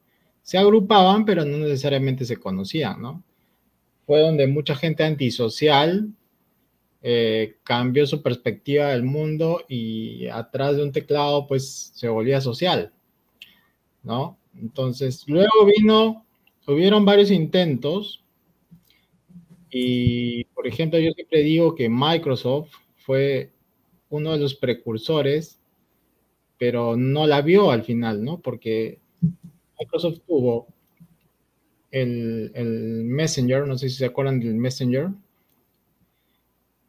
se 0.42 0.58
agrupaban, 0.58 1.24
pero 1.24 1.44
no 1.44 1.58
necesariamente 1.58 2.24
se 2.24 2.38
conocían, 2.38 3.00
¿no? 3.02 3.22
Fue 4.06 4.20
donde 4.20 4.46
mucha 4.46 4.74
gente 4.74 5.04
antisocial 5.04 6.08
eh, 7.06 7.58
cambió 7.64 8.06
su 8.06 8.22
perspectiva 8.22 8.88
del 8.88 9.02
mundo 9.02 9.60
y 9.68 10.26
atrás 10.28 10.78
de 10.78 10.84
un 10.84 10.90
teclado, 10.90 11.46
pues 11.46 11.92
se 11.94 12.08
volvía 12.08 12.40
social, 12.40 12.94
¿no? 14.02 14.38
Entonces, 14.56 15.22
luego 15.26 15.66
vino, 15.76 16.24
hubieron 16.66 17.04
varios 17.04 17.30
intentos 17.30 18.24
y, 19.68 20.44
por 20.54 20.66
ejemplo, 20.66 20.98
yo 20.98 21.12
siempre 21.12 21.42
digo 21.42 21.74
que 21.74 21.90
Microsoft 21.90 22.72
fue 22.96 23.50
uno 24.08 24.32
de 24.32 24.38
los 24.38 24.54
precursores, 24.54 25.60
pero 26.56 26.96
no 26.96 27.26
la 27.26 27.42
vio 27.42 27.70
al 27.70 27.82
final, 27.82 28.24
¿no? 28.24 28.40
Porque 28.40 28.98
Microsoft 29.78 30.20
tuvo 30.26 30.68
el, 31.90 32.50
Messenger, 33.04 33.66
no 33.66 33.76
sé 33.76 33.90
si 33.90 33.96
se 33.96 34.06
acuerdan 34.06 34.40
del 34.40 34.54
Messenger, 34.54 35.10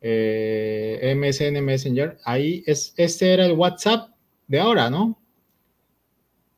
eh, 0.08 1.16
MSN 1.18 1.64
Messenger, 1.64 2.20
ahí 2.24 2.64
es, 2.68 2.94
este 2.96 3.34
era 3.34 3.46
el 3.46 3.54
WhatsApp 3.54 4.12
de 4.48 4.60
ahora, 4.60 4.92
¿no? 4.92 5.18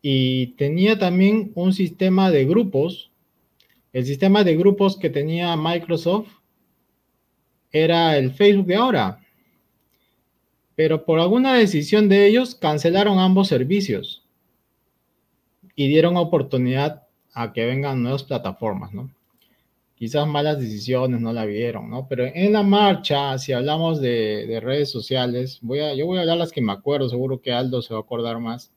Y 0.01 0.47
tenía 0.57 0.99
también 0.99 1.51
un 1.55 1.71
sistema 1.73 2.29
de 2.29 2.45
grupos 2.45 3.09
el 3.97 4.05
sistema 4.05 4.43
de 4.43 4.55
grupos 4.55 4.95
que 4.95 5.09
tenía 5.09 5.55
Microsoft 5.55 6.27
era 7.71 8.15
el 8.15 8.31
Facebook 8.31 8.67
de 8.67 8.75
ahora. 8.75 9.25
Pero 10.75 11.03
por 11.03 11.19
alguna 11.19 11.55
decisión 11.55 12.07
de 12.07 12.27
ellos 12.27 12.53
cancelaron 12.53 13.17
ambos 13.17 13.47
servicios 13.47 14.23
y 15.75 15.87
dieron 15.87 16.15
oportunidad 16.15 17.07
a 17.33 17.53
que 17.53 17.65
vengan 17.65 18.03
nuevas 18.03 18.23
plataformas, 18.23 18.93
¿no? 18.93 19.11
Quizás 19.97 20.27
malas 20.27 20.59
decisiones 20.59 21.19
no 21.19 21.33
la 21.33 21.45
vieron, 21.45 21.89
¿no? 21.89 22.07
Pero 22.07 22.25
en 22.25 22.53
la 22.53 22.61
marcha, 22.61 23.35
si 23.39 23.51
hablamos 23.51 23.99
de, 23.99 24.59
redes 24.61 24.91
sociales, 24.91 25.57
voy 25.63 25.79
a, 25.79 25.95
yo 25.95 26.05
voy 26.05 26.19
a 26.19 26.21
hablar 26.21 26.37
las 26.37 26.51
que 26.51 26.61
me 26.61 26.71
acuerdo, 26.71 27.09
seguro 27.09 27.41
que 27.41 27.51
Aldo 27.51 27.81
se 27.81 27.95
va 27.95 28.01
a 28.01 28.03
acordar 28.03 28.39
más. 28.39 28.71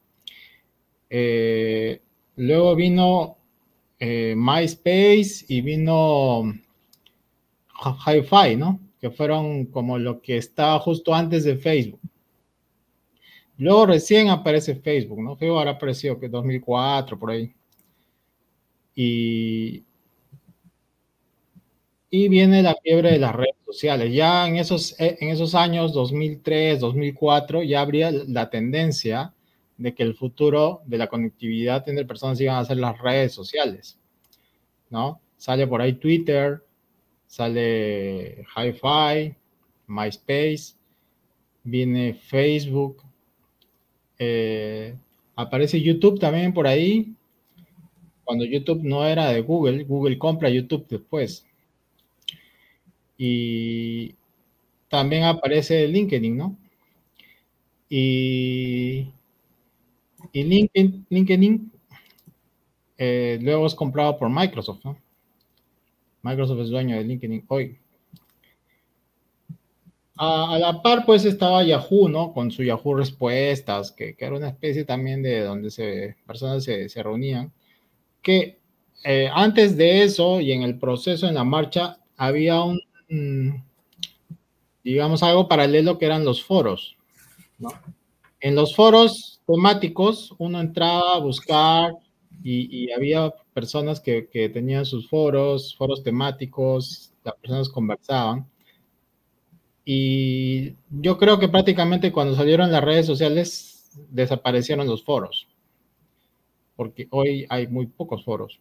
Eh, 1.10 2.00
luego 2.36 2.74
vino 2.74 3.36
eh, 3.98 4.34
MySpace 4.34 5.44
y 5.48 5.60
vino 5.60 6.54
Hi-Fi, 8.06 8.56
¿no? 8.56 8.80
Que 8.98 9.10
fueron 9.10 9.66
como 9.66 9.98
lo 9.98 10.22
que 10.22 10.38
estaba 10.38 10.78
justo 10.78 11.14
antes 11.14 11.44
de 11.44 11.56
Facebook. 11.56 12.00
Luego 13.58 13.84
recién 13.84 14.30
aparece 14.30 14.74
Facebook, 14.74 15.20
¿no? 15.20 15.36
Facebook 15.36 15.58
ahora 15.58 15.72
apareció 15.72 16.18
que 16.18 16.30
2004, 16.30 17.18
por 17.18 17.30
ahí. 17.30 17.54
Y, 18.94 19.84
y 22.10 22.28
viene 22.28 22.62
la 22.62 22.74
fiebre 22.82 23.12
de 23.12 23.18
las 23.18 23.34
redes 23.34 23.54
sociales. 23.64 24.12
Ya 24.12 24.46
en 24.46 24.56
esos, 24.56 24.96
en 24.98 25.28
esos 25.28 25.54
años, 25.54 25.92
2003, 25.92 26.80
2004, 26.80 27.62
ya 27.62 27.80
habría 27.80 28.10
la 28.10 28.50
tendencia 28.50 29.32
de 29.78 29.94
que 29.94 30.02
el 30.02 30.14
futuro 30.14 30.82
de 30.86 30.98
la 30.98 31.06
conectividad 31.06 31.88
entre 31.88 32.04
personas 32.04 32.40
iban 32.40 32.56
a 32.56 32.64
ser 32.64 32.78
las 32.78 32.98
redes 32.98 33.32
sociales, 33.32 33.98
¿no? 34.90 35.20
Sale 35.36 35.66
por 35.66 35.80
ahí 35.80 35.94
Twitter, 35.94 36.62
sale 37.26 38.44
Hi-Fi, 38.56 39.36
MySpace, 39.86 40.74
viene 41.62 42.14
Facebook, 42.14 43.02
eh, 44.18 44.94
aparece 45.36 45.80
YouTube 45.80 46.18
también 46.18 46.52
por 46.52 46.66
ahí. 46.66 47.14
Cuando 48.24 48.44
YouTube 48.44 48.82
no 48.82 49.06
era 49.06 49.30
de 49.30 49.40
Google, 49.40 49.84
Google 49.84 50.18
compra 50.18 50.50
YouTube 50.50 50.86
después. 50.88 51.46
Y 53.22 54.14
también 54.88 55.24
aparece 55.24 55.86
LinkedIn, 55.86 56.38
¿no? 56.38 56.56
Y 57.90 59.12
y 60.32 60.44
LinkedIn, 61.08 61.72
eh, 62.98 63.38
luego 63.40 63.66
es 63.66 63.74
comprado 63.74 64.16
por 64.16 64.28
Microsoft, 64.28 64.84
¿no? 64.84 64.96
Microsoft 66.22 66.60
es 66.60 66.70
dueño 66.70 66.96
de 66.96 67.04
LinkedIn 67.04 67.44
hoy. 67.48 67.78
A, 70.16 70.58
la 70.60 70.82
par, 70.82 71.06
pues 71.06 71.24
estaba 71.24 71.64
Yahoo, 71.64 72.08
¿no? 72.08 72.32
Con 72.34 72.50
su 72.50 72.62
Yahoo 72.62 72.94
Respuestas, 72.94 73.90
que, 73.90 74.14
era 74.18 74.36
una 74.36 74.48
especie 74.48 74.84
también 74.84 75.22
de 75.22 75.40
donde 75.40 75.70
se, 75.70 76.16
personas 76.26 76.62
se, 76.62 77.02
reunían. 77.02 77.50
Que 78.20 78.58
eh, 79.02 79.30
antes 79.32 79.78
de 79.78 80.02
eso 80.02 80.40
y 80.40 80.52
en 80.52 80.62
el 80.62 80.78
proceso, 80.78 81.26
en 81.26 81.34
la 81.34 81.44
marcha, 81.44 81.98
había 82.18 82.60
un, 82.62 82.82
digamos, 84.84 85.22
algo 85.22 85.48
paralelo 85.48 85.98
que 85.98 86.06
eran 86.06 86.24
los 86.24 86.42
foros. 86.42 86.96
En 88.40 88.54
los 88.54 88.74
foros 88.74 89.40
temáticos, 89.46 90.34
uno 90.38 90.60
entraba 90.60 91.16
a 91.16 91.18
buscar 91.18 91.92
y, 92.42 92.90
había 92.92 93.30
personas 93.52 94.00
que, 94.00 94.22
tenían 94.52 94.86
sus 94.86 95.08
foros, 95.08 95.76
foros 95.76 96.02
temáticos, 96.02 97.12
las 97.24 97.34
personas 97.36 97.68
conversaban. 97.68 98.46
Y 99.84 100.74
yo 100.90 101.18
creo 101.18 101.38
que 101.38 101.48
prácticamente 101.48 102.12
cuando 102.12 102.36
salieron 102.36 102.70
las 102.70 102.84
redes 102.84 103.06
sociales 103.06 103.90
desaparecieron 104.10 104.86
los 104.86 105.04
foros. 105.04 105.48
porque 106.76 107.08
hoy 107.10 107.46
hay 107.50 107.66
muy 107.66 107.86
pocos 107.86 108.24
foros. 108.24 108.58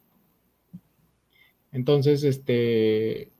Entonces, 1.71 2.23
este, 2.23 3.31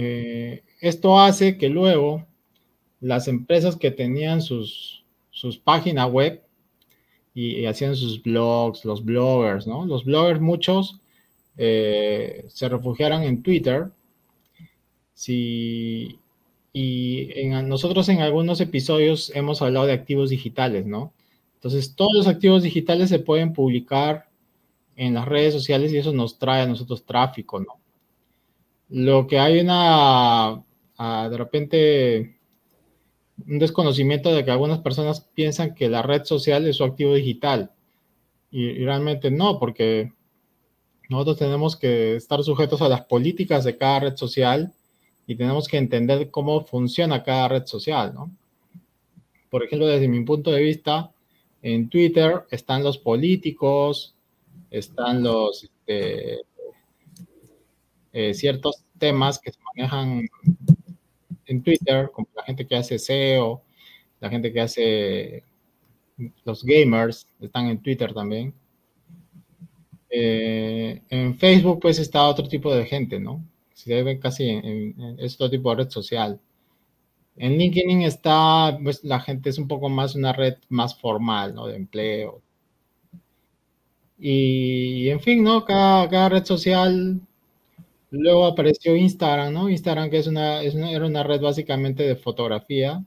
eh, 0.00 0.62
esto 0.80 1.18
hace 1.18 1.58
que 1.58 1.68
luego 1.68 2.24
las 3.00 3.26
empresas 3.26 3.74
que 3.74 3.90
tenían 3.90 4.42
sus, 4.42 5.04
sus 5.30 5.58
páginas 5.58 6.08
web 6.08 6.40
y, 7.34 7.66
hacían 7.66 7.96
sus 7.96 8.22
blogs, 8.22 8.84
los 8.84 9.04
bloggers, 9.04 9.66
¿no? 9.66 9.86
Los 9.86 10.04
bloggers 10.04 10.40
muchos 10.40 11.00
eh, 11.56 12.44
se 12.46 12.68
refugiaron 12.68 13.24
en 13.24 13.42
Twitter. 13.42 13.90
y 15.26 16.20
en, 16.72 17.68
nosotros 17.68 18.08
en 18.08 18.20
algunos 18.20 18.60
episodios 18.60 19.32
hemos 19.34 19.62
hablado 19.62 19.86
de 19.86 19.94
activos 19.94 20.30
digitales, 20.30 20.86
¿no? 20.86 21.12
Entonces, 21.54 21.96
todos 21.96 22.12
los 22.14 22.28
activos 22.28 22.62
digitales 22.62 23.08
se 23.08 23.18
pueden 23.18 23.52
publicar 23.52 24.28
en 24.94 25.14
las 25.14 25.26
redes 25.26 25.54
sociales 25.54 25.92
y 25.92 25.98
eso 25.98 26.12
nos 26.12 26.38
trae 26.38 26.62
a 26.62 26.66
nosotros 26.66 27.04
tráfico, 27.04 27.58
¿no? 27.58 27.77
Lo 28.88 29.26
que 29.26 29.38
hay 29.38 29.60
una, 29.60 30.64
de 31.28 31.36
repente, 31.36 32.38
un 33.46 33.58
desconocimiento 33.58 34.32
de 34.32 34.44
que 34.44 34.50
algunas 34.50 34.80
personas 34.80 35.20
piensan 35.34 35.74
que 35.74 35.88
la 35.88 36.02
red 36.02 36.24
social 36.24 36.66
es 36.66 36.76
su 36.76 36.84
activo 36.84 37.14
digital 37.14 37.70
y, 38.50 38.84
realmente 38.84 39.30
no, 39.30 39.58
porque 39.58 40.12
nosotros 41.08 41.38
tenemos 41.38 41.76
que 41.76 42.16
estar 42.16 42.42
sujetos 42.42 42.80
a 42.82 42.88
las 42.88 43.02
políticas 43.02 43.64
de 43.64 43.76
cada 43.76 44.00
red 44.00 44.16
social 44.16 44.72
y 45.26 45.36
tenemos 45.36 45.68
que 45.68 45.76
entender 45.76 46.30
cómo 46.30 46.64
funciona 46.64 47.22
cada 47.22 47.48
red 47.48 47.66
social, 47.66 48.14
¿no? 48.14 48.30
Por 49.50 49.64
ejemplo, 49.64 49.86
desde 49.86 50.08
mi 50.08 50.22
punto 50.24 50.50
de 50.50 50.62
vista, 50.62 51.10
en 51.62 51.88
Twitter 51.88 52.44
están 52.50 52.82
los 52.82 52.98
políticos, 52.98 54.14
están 54.70 55.22
los 55.22 55.64
este, 55.64 56.42
eh, 58.12 58.34
ciertos 58.34 58.84
temas 58.98 59.38
que 59.38 59.52
se 59.52 59.58
manejan 59.74 60.28
en 61.46 61.62
Twitter, 61.62 62.10
como 62.12 62.28
la 62.34 62.42
gente 62.42 62.66
que 62.66 62.76
hace 62.76 62.98
SEO, 62.98 63.62
la 64.20 64.28
gente 64.28 64.52
que 64.52 64.60
hace 64.60 65.44
los 66.44 66.64
gamers, 66.64 67.26
están 67.40 67.66
en 67.66 67.80
Twitter 67.82 68.12
también. 68.12 68.54
Eh, 70.10 71.02
en 71.10 71.36
Facebook, 71.38 71.80
pues 71.80 71.98
está 71.98 72.26
otro 72.26 72.48
tipo 72.48 72.74
de 72.74 72.86
gente, 72.86 73.20
¿no? 73.20 73.44
Se 73.74 74.02
ve 74.02 74.18
casi 74.18 74.48
en, 74.48 74.94
en, 75.00 75.18
otro 75.20 75.50
tipo 75.50 75.70
de 75.70 75.84
red 75.84 75.90
social. 75.90 76.40
En 77.36 77.56
LinkedIn 77.56 78.02
está, 78.02 78.76
pues 78.82 79.04
la 79.04 79.20
gente 79.20 79.50
es 79.50 79.58
un 79.58 79.68
poco 79.68 79.88
más 79.88 80.14
una 80.16 80.32
red 80.32 80.56
más 80.68 80.98
formal, 80.98 81.54
¿no? 81.54 81.66
De 81.66 81.76
empleo. 81.76 82.42
Y, 84.18 85.08
en 85.10 85.20
fin, 85.20 85.44
¿no? 85.44 85.64
Cada, 85.64 86.28
red 86.28 86.44
social. 86.44 87.20
Luego 88.10 88.46
apareció 88.46 88.96
Instagram, 88.96 89.52
¿no? 89.52 89.68
Instagram 89.68 90.10
que 90.10 90.18
es 90.18 90.26
una, 90.26 90.62
es 90.62 90.74
una, 90.74 90.90
era 90.90 91.06
una 91.06 91.22
red 91.22 91.40
básicamente 91.40 92.04
de 92.04 92.16
fotografía 92.16 93.04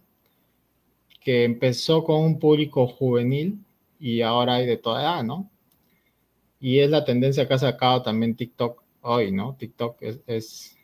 que 1.20 1.44
empezó 1.44 2.04
con 2.04 2.22
un 2.22 2.40
público 2.40 2.88
juvenil 2.88 3.60
y 4.00 4.22
ahora 4.22 4.56
hay 4.56 4.66
de 4.66 4.78
toda 4.78 5.02
edad, 5.02 5.24
¿no? 5.24 5.50
Y 6.60 6.80
es 6.80 6.90
la 6.90 7.06
tendencia 7.06 7.48
que 7.48 7.54
ha 7.54 7.60
sacado 7.60 8.04
también 8.04 8.36
TikTok 8.36 8.84
hoy, 9.02 9.32
¿no? 9.32 9.56
TikTok 9.58 9.98
es, 10.02 10.78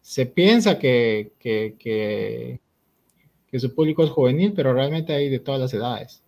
se 0.00 0.26
piensa 0.26 0.78
que, 0.78 1.32
que, 1.38 1.76
que 3.54 3.60
su 3.60 3.72
público 3.72 4.02
es 4.02 4.10
juvenil, 4.10 4.52
pero 4.52 4.72
realmente 4.72 5.12
hay 5.12 5.28
de 5.28 5.38
todas 5.38 5.60
las 5.60 5.72
edades. 5.72 6.24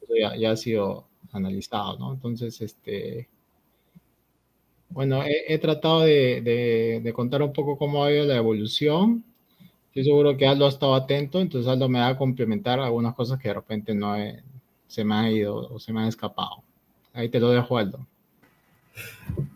Eso 0.00 0.14
ya, 0.18 0.50
ha 0.50 0.56
sido 0.56 1.08
analizado, 1.30 1.98
¿no? 1.98 2.14
Entonces, 2.14 2.58
este, 2.62 3.28
bueno, 4.96 5.22
he, 5.26 5.58
tratado 5.58 6.00
de, 6.00 7.12
contar 7.14 7.42
un 7.42 7.52
poco 7.52 7.76
cómo 7.76 8.02
ha 8.02 8.10
ido 8.10 8.24
la 8.24 8.36
evolución. 8.36 9.22
Estoy 9.88 10.04
seguro 10.04 10.38
que 10.38 10.46
Aldo 10.46 10.64
ha 10.64 10.70
estado 10.70 10.94
atento, 10.94 11.38
entonces 11.38 11.70
Aldo 11.70 11.86
me 11.86 11.98
va 11.98 12.08
a 12.08 12.16
complementar 12.16 12.80
algunas 12.80 13.14
cosas 13.14 13.38
que 13.38 13.48
de 13.48 13.54
repente 13.54 13.94
no 13.94 14.16
se 14.88 15.04
me 15.04 15.14
ha 15.14 15.30
ido 15.30 15.54
o 15.54 15.78
se 15.78 15.92
me 15.92 16.00
han 16.00 16.08
escapado. 16.08 16.62
Ahí 17.12 17.28
te 17.28 17.38
lo 17.38 17.50
dejo, 17.50 17.76
Aldo. 17.76 18.06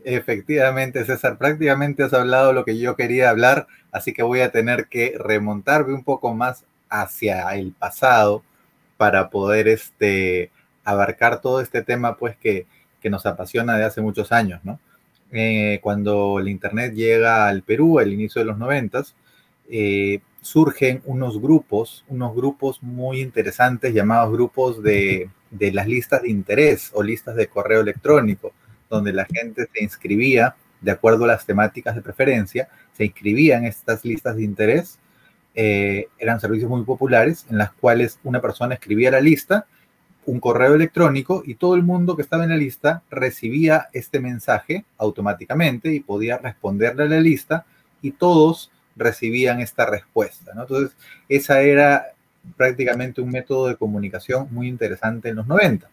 Efectivamente, 0.05 1.07
César, 1.07 1.39
prácticamente 1.39 2.03
has 2.03 2.13
hablado 2.13 2.53
lo 2.53 2.67
que 2.67 2.77
yo 2.77 2.95
quería 2.95 3.31
hablar, 3.31 3.67
así 3.93 4.13
que 4.13 4.23
voy 4.23 4.41
a 4.41 4.53
tener 4.53 4.89
que 4.89 5.15
remontarme 5.17 5.95
un 5.95 6.05
poco 6.05 6.35
más 6.35 6.67
hacia 6.91 7.49
el 7.55 7.73
pasado 7.73 8.43
para 8.99 9.31
poder 9.31 9.69
este, 9.69 10.51
abarcar 10.85 11.41
todo 11.41 11.63
este 11.63 11.83
tema 11.83 12.19
pues 12.19 12.37
que, 12.37 12.67
nos 13.05 13.25
apasiona 13.25 13.79
de 13.79 13.85
hace 13.85 14.03
muchos 14.03 14.33
años, 14.33 14.61
¿no? 14.65 14.79
Eh, 15.33 15.79
cuando 15.83 16.39
el 16.41 16.49
Internet 16.49 16.95
llega 16.95 17.49
al 17.49 17.63
Perú, 17.63 17.99
al 17.99 18.13
inicio 18.13 18.41
de 18.41 18.47
los 18.47 18.59
noventas, 18.59 19.15
eh, 19.69 20.21
surgen 20.41 21.03
unos 21.05 21.41
grupos, 21.41 22.05
unos 22.09 22.35
grupos 22.35 22.83
muy 22.83 23.21
interesantes 23.21 23.95
llamados 23.95 24.33
grupos 24.33 24.83
de, 24.83 25.31
de 25.51 25.73
las 25.73 25.87
listas 25.87 26.23
de 26.23 26.31
interés 26.31 26.91
o 26.95 27.03
listas 27.03 27.37
de 27.37 27.47
correo 27.47 27.81
electrónico 27.81 28.53
donde 28.91 29.13
la 29.13 29.25
gente 29.25 29.69
se 29.73 29.83
inscribía 29.83 30.57
de 30.81 30.91
acuerdo 30.91 31.25
a 31.25 31.29
las 31.29 31.47
temáticas 31.47 31.95
de 31.95 32.03
preferencia, 32.03 32.69
se 32.93 33.05
inscribía 33.05 33.59
en 33.59 33.67
estas 33.67 34.05
listas 34.05 34.37
de 34.37 34.43
interés. 34.43 34.99
Eh, 35.55 36.09
eran 36.19 36.41
servicios 36.41 36.71
muy 36.71 36.85
populares 36.85 37.47
en 37.51 37.59
las 37.59 37.73
cuales 37.73 38.19
una 38.25 38.41
persona 38.41 38.75
escribía 38.75 39.11
la 39.11 39.21
lista, 39.21 39.67
un 40.31 40.39
correo 40.39 40.75
electrónico 40.75 41.43
y 41.45 41.57
todo 41.57 41.75
el 41.75 41.83
mundo 41.83 42.15
que 42.15 42.23
estaba 42.23 42.45
en 42.45 42.51
la 42.51 42.57
lista 42.57 43.03
recibía 43.11 43.89
este 43.93 44.21
mensaje 44.21 44.85
automáticamente 44.97 45.93
y 45.93 46.01
podía 46.01 46.39
responderle 46.39 47.03
a 47.03 47.09
la 47.09 47.21
lista 47.21 47.65
y 48.01 48.13
todos 48.13 48.71
recibían 48.95 49.61
esta 49.61 49.87
respuesta. 49.87 50.53
Entonces, 50.53 50.97
esa 51.29 51.63
era 51.63 52.13
prácticamente 52.57 53.21
un 53.21 53.31
método 53.31 53.69
de 53.69 53.77
comunicación 53.77 54.47
muy 54.53 54.69
interesante 54.69 55.31
en 55.31 55.37
los 55.37 55.47
90. 55.49 55.89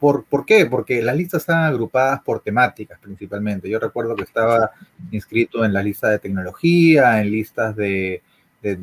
¿Por, 0.00 0.44
qué? 0.44 0.66
Porque 0.66 1.00
las 1.02 1.16
listas 1.16 1.42
están 1.42 1.64
agrupadas 1.64 2.20
por 2.22 2.40
temáticas 2.40 2.98
principalmente. 2.98 3.70
Yo 3.70 3.78
recuerdo 3.78 4.16
que 4.16 4.24
estaba 4.24 4.72
inscrito 5.12 5.64
en 5.64 5.72
la 5.72 5.82
lista 5.82 6.10
de 6.10 6.18
tecnología, 6.18 7.20
en 7.20 7.30
listas 7.30 7.76
de, 7.76 8.22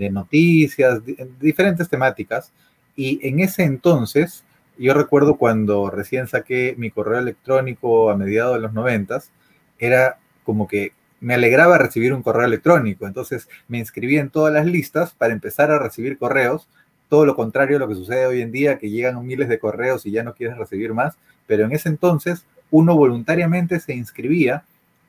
noticias, 0.09 1.01
diferentes 1.39 1.89
temáticas. 1.89 2.51
Y 2.95 3.25
en 3.27 3.39
ese 3.39 3.63
entonces, 3.63 4.43
yo 4.77 4.93
recuerdo 4.93 5.37
cuando 5.37 5.89
recién 5.89 6.27
saqué 6.27 6.75
mi 6.77 6.91
correo 6.91 7.19
electrónico 7.19 8.09
a 8.09 8.17
mediados 8.17 8.55
de 8.55 8.61
los 8.61 8.73
noventas, 8.73 9.31
era 9.79 10.17
como 10.43 10.67
que 10.67 10.93
me 11.19 11.35
alegraba 11.35 11.77
recibir 11.77 12.13
un 12.13 12.23
correo 12.23 12.45
electrónico. 12.45 13.07
Entonces 13.07 13.47
me 13.67 13.77
inscribí 13.77 14.17
en 14.17 14.29
todas 14.29 14.53
las 14.53 14.65
listas 14.65 15.13
para 15.13 15.33
empezar 15.33 15.71
a 15.71 15.79
recibir 15.79 16.17
correos 16.17 16.67
todo 17.11 17.25
lo 17.25 17.35
contrario 17.35 17.75
a 17.75 17.79
lo 17.81 17.89
que 17.89 17.95
sucede 17.95 18.25
hoy 18.25 18.41
en 18.41 18.53
día, 18.53 18.77
que 18.77 18.89
llegan 18.89 19.25
miles 19.25 19.49
de 19.49 19.59
correos 19.59 20.05
y 20.05 20.11
ya 20.11 20.23
no 20.23 20.33
quieres 20.33 20.57
recibir 20.57 20.93
más, 20.93 21.17
pero 21.45 21.65
en 21.65 21.73
ese 21.73 21.89
entonces 21.89 22.45
uno 22.69 22.95
voluntariamente 22.95 23.81
se 23.81 23.93
inscribía 23.93 24.63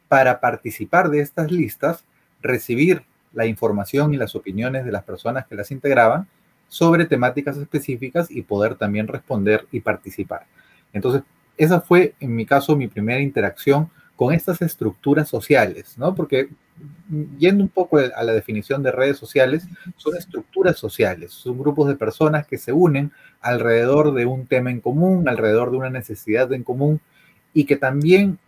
para 0.08 0.40
participar 0.40 1.10
de 1.10 1.20
estas 1.20 1.52
listas, 1.52 2.04
recibir 2.40 3.04
la 3.32 3.46
información 3.46 4.12
y 4.12 4.16
las 4.16 4.34
opiniones 4.34 4.84
de 4.84 4.90
las 4.90 5.04
personas 5.04 5.46
que 5.46 5.54
las 5.54 5.70
integraban 5.70 6.26
sobre 6.72 7.04
temáticas 7.04 7.58
específicas 7.58 8.30
y 8.30 8.40
poder 8.40 8.76
también 8.76 9.06
responder 9.06 9.66
y 9.72 9.80
participar. 9.80 10.46
Entonces, 10.94 11.20
esa 11.58 11.82
fue 11.82 12.14
en 12.18 12.34
mi 12.34 12.46
caso 12.46 12.76
mi 12.76 12.88
primera 12.88 13.20
interacción 13.20 13.90
con 14.16 14.32
estas 14.32 14.62
estructuras 14.62 15.28
sociales, 15.28 15.98
¿no? 15.98 16.14
Porque 16.14 16.48
yendo 17.38 17.62
un 17.62 17.68
poco 17.68 17.98
a 17.98 18.22
la 18.22 18.32
definición 18.32 18.82
de 18.82 18.90
redes 18.90 19.18
sociales, 19.18 19.66
son 19.98 20.16
estructuras 20.16 20.78
sociales, 20.78 21.32
son 21.32 21.58
grupos 21.58 21.88
de 21.88 21.96
personas 21.96 22.46
que 22.46 22.56
se 22.56 22.72
unen 22.72 23.12
alrededor 23.42 24.14
de 24.14 24.24
un 24.24 24.46
tema 24.46 24.70
en 24.70 24.80
común, 24.80 25.28
alrededor 25.28 25.72
de 25.72 25.76
una 25.76 25.90
necesidad 25.90 26.50
en 26.54 26.62
común 26.62 27.02
y 27.52 27.66
que 27.66 27.76
también 27.76 28.38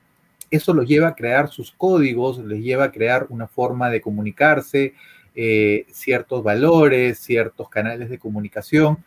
eso 0.50 0.72
los 0.72 0.88
lleva 0.88 1.08
a 1.08 1.14
crear 1.14 1.50
sus 1.50 1.72
códigos, 1.72 2.38
les 2.38 2.62
lleva 2.62 2.84
a 2.84 2.90
crear 2.90 3.26
una 3.28 3.48
forma 3.48 3.90
de 3.90 4.00
comunicarse, 4.00 4.94
eh, 5.34 5.86
ciertos 5.90 6.42
valores, 6.44 7.18
ciertos 7.18 7.68
canales 7.68 8.08
de 8.08 8.18
comunicación 8.18 8.98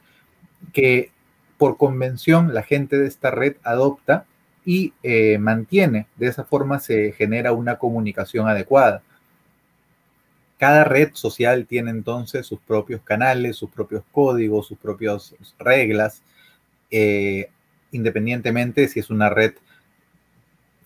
que 0.73 1.11
por 1.57 1.77
convención 1.77 2.53
la 2.53 2.63
gente 2.63 2.97
de 2.97 3.07
esta 3.07 3.31
red 3.31 3.55
adopta 3.63 4.25
y 4.65 4.93
eh, 5.03 5.37
mantiene. 5.37 6.07
De 6.17 6.27
esa 6.27 6.43
forma 6.43 6.79
se 6.79 7.13
genera 7.13 7.53
una 7.53 7.77
comunicación 7.77 8.47
adecuada. 8.47 9.01
Cada 10.57 10.83
red 10.83 11.11
social 11.13 11.65
tiene 11.65 11.91
entonces 11.91 12.45
sus 12.45 12.59
propios 12.59 13.01
canales, 13.01 13.55
sus 13.55 13.69
propios 13.69 14.03
códigos, 14.11 14.67
sus 14.67 14.77
propias 14.77 15.35
reglas, 15.59 16.23
eh, 16.91 17.49
independientemente 17.91 18.87
si 18.87 18.99
es 18.99 19.09
una 19.09 19.29
red 19.29 19.53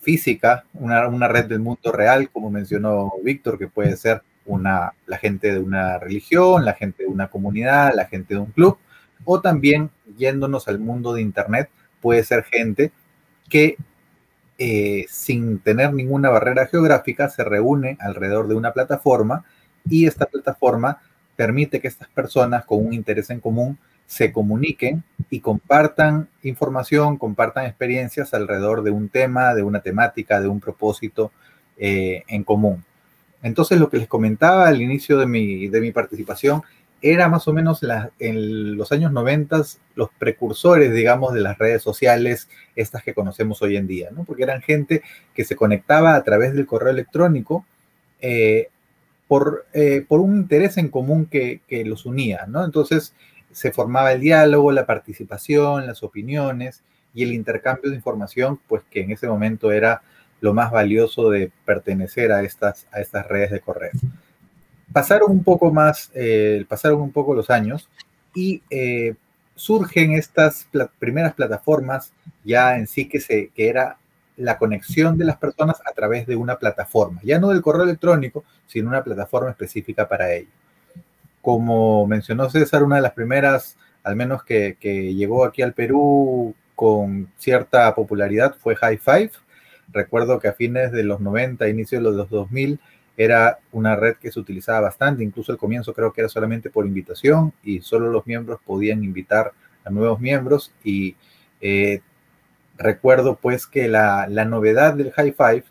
física, 0.02 0.66
una, 0.74 1.08
una, 1.08 1.28
red 1.28 1.46
del 1.46 1.60
mundo 1.60 1.92
real, 1.92 2.30
como 2.30 2.50
mencionó 2.50 3.14
Víctor, 3.24 3.58
que 3.58 3.68
puede 3.68 3.96
ser 3.98 4.22
una, 4.52 4.94
la 5.06 5.18
gente 5.18 5.52
de 5.52 5.60
una 5.60 5.98
religión, 6.00 6.66
la 6.66 6.74
gente 6.74 7.04
de 7.04 7.10
una 7.10 7.30
comunidad, 7.30 7.94
la 7.96 8.06
gente 8.06 8.34
de 8.34 8.40
un 8.40 8.52
club, 8.52 8.78
o 9.26 9.42
también 9.42 9.90
yéndonos 10.18 10.68
al 10.68 10.80
mundo 10.80 11.14
de 11.14 11.22
Internet, 11.22 11.70
puede 12.02 12.24
ser 12.24 12.44
gente 12.44 12.92
que 13.50 13.78
eh, 14.58 15.06
sin 15.10 15.60
tener 15.60 15.94
ninguna 15.94 16.30
barrera 16.30 16.68
geográfica 16.68 17.30
se 17.30 17.44
reúne 17.44 17.98
alrededor 18.00 18.48
de 18.48 18.56
una 18.56 18.74
plataforma 18.74 19.44
y 19.90 20.06
esta 20.06 20.26
plataforma 20.28 21.02
permite 21.36 21.82
que 21.82 21.88
estas 21.88 22.10
personas 22.10 22.66
con 22.66 22.86
un 22.86 22.94
interés 22.94 23.30
en 23.30 23.40
común 23.40 23.80
se 24.06 24.32
comuniquen 24.32 25.04
y 25.30 25.40
compartan 25.40 26.28
información, 26.44 27.18
compartan 27.18 27.66
experiencias 27.66 28.34
alrededor 28.34 28.84
de 28.84 28.92
un 28.92 29.10
tema, 29.10 29.56
de 29.56 29.64
una 29.64 29.80
temática, 29.80 30.42
de 30.42 30.48
un 30.48 30.60
propósito 30.60 31.32
eh, 31.78 32.24
en 32.28 32.44
común. 32.44 32.84
Entonces, 33.44 33.80
lo 33.80 33.90
que 33.90 33.98
les 33.98 34.08
comentaba 34.08 34.68
al 34.68 34.82
inicio 34.82 35.18
de 35.18 35.26
mi, 35.26 35.68
de 35.68 35.82
mi 35.82 35.92
participación 35.92 36.62
era 37.02 37.28
más 37.30 37.48
o 37.48 37.54
menos 37.54 37.82
en 38.20 38.78
los 38.78 38.92
años 38.92 39.12
90 39.12 39.64
los 39.96 40.10
precursores, 40.20 40.94
digamos, 40.94 41.34
de 41.34 41.42
las 41.42 41.58
redes 41.58 41.82
sociales, 41.82 42.48
estas 42.76 43.04
que 43.04 43.16
conocemos 43.16 43.62
hoy 43.64 43.76
en 43.76 43.88
día, 43.88 44.10
¿no? 44.12 44.24
Porque 44.24 44.44
eran 44.44 44.62
gente 44.62 45.02
que 45.34 45.44
se 45.44 45.56
conectaba 45.56 46.16
a 46.16 46.24
través 46.24 46.54
del 46.54 46.68
correo 46.68 46.92
electrónico 46.92 47.66
eh, 48.20 48.70
por, 49.28 49.66
eh, 49.74 50.06
por, 50.08 50.20
un 50.20 50.38
interés 50.38 50.78
en 50.78 50.90
común 50.90 51.26
que, 51.26 51.62
que 51.68 51.84
los 51.86 52.06
unía, 52.06 52.46
¿no? 52.48 52.64
Entonces, 52.64 53.16
se 53.52 53.72
formaba 53.72 54.14
el 54.14 54.22
diálogo, 54.22 54.72
la 54.72 54.86
participación, 54.86 55.88
las 55.88 56.04
opiniones 56.04 56.84
y 57.16 57.24
el 57.24 57.34
intercambio 57.34 57.90
de 57.90 57.96
información, 57.96 58.60
pues 58.68 58.84
que 58.90 59.02
en 59.02 59.12
ese 59.12 59.28
momento 59.28 59.72
era 59.72 60.04
lo 60.42 60.54
más 60.54 60.72
valioso 60.72 61.30
de 61.30 61.52
pertenecer 61.66 62.32
a 62.32 62.44
estas, 62.44 62.88
a 62.92 63.00
estas 63.00 63.26
redes 63.28 63.52
de 63.52 63.62
correo. 63.62 63.92
Pasaron 64.92 65.32
un 65.32 65.44
poco 65.44 65.72
más, 65.72 66.12
eh, 66.14 66.66
pasaron 66.68 67.02
un 67.02 67.12
poco 67.12 67.34
los 67.34 67.50
años 67.50 67.90
y 68.36 68.62
eh, 68.70 69.16
surgen 69.56 70.12
estas 70.12 70.68
primeras 71.00 71.34
plataformas 71.34 72.12
ya 72.44 72.76
en 72.76 72.88
sí 72.88 73.08
que, 73.08 73.22
se, 73.22 73.50
que 73.56 73.70
era 73.70 73.98
la 74.36 74.58
conexión 74.58 75.18
de 75.18 75.26
las 75.26 75.38
personas 75.38 75.80
a 75.86 75.94
través 75.94 76.28
de 76.28 76.36
una 76.36 76.58
plataforma, 76.58 77.22
ya 77.24 77.40
no 77.40 77.50
del 77.50 77.62
correo 77.62 77.84
electrónico, 77.84 78.44
sino 78.66 78.90
una 78.90 79.04
plataforma 79.04 79.52
específica 79.52 80.08
para 80.08 80.34
ello 80.34 80.50
como 81.42 82.06
mencionó 82.08 82.50
César, 82.50 82.84
una 82.84 82.98
de 82.98 83.02
las 83.02 83.14
primeras, 83.14 83.78
al 84.04 84.16
menos 84.16 84.44
que, 84.44 84.78
llegó 85.16 85.44
aquí 85.44 85.62
al 85.62 85.74
Perú 85.74 86.56
con 86.76 87.30
cierta 87.38 87.94
popularidad, 87.94 88.56
fue 88.60 88.76
High 88.76 88.98
Five. 88.98 89.32
Recuerdo 89.92 90.40
que 90.40 90.48
a 90.48 90.54
fines 90.54 90.92
de 90.92 91.04
los 91.04 91.20
90, 91.20 91.68
inicios 91.68 92.04
de 92.04 92.12
los 92.12 92.30
2000, 92.30 92.80
era 93.18 93.60
una 93.72 93.96
red 93.96 94.16
que 94.16 94.32
se 94.32 94.40
utilizaba 94.40 94.82
bastante, 94.82 95.24
incluso 95.24 95.52
al 95.52 95.58
comienzo 95.58 95.94
creo 95.94 96.14
que 96.14 96.22
era 96.22 96.30
solamente 96.30 96.70
por 96.70 96.86
invitación 96.86 97.54
y 97.64 97.82
solo 97.82 98.10
los 98.10 98.26
miembros 98.26 98.60
podían 98.66 99.04
invitar 99.04 99.52
a 99.84 99.90
nuevos 99.90 100.20
miembros 100.20 100.74
y 100.84 101.16
eh, 101.60 102.02
recuerdo 102.78 103.36
pues 103.36 103.68
que 103.68 103.88
la, 103.88 104.28
novedad 104.28 104.94
del 104.96 105.12
High 105.12 105.34
Five 105.34 105.64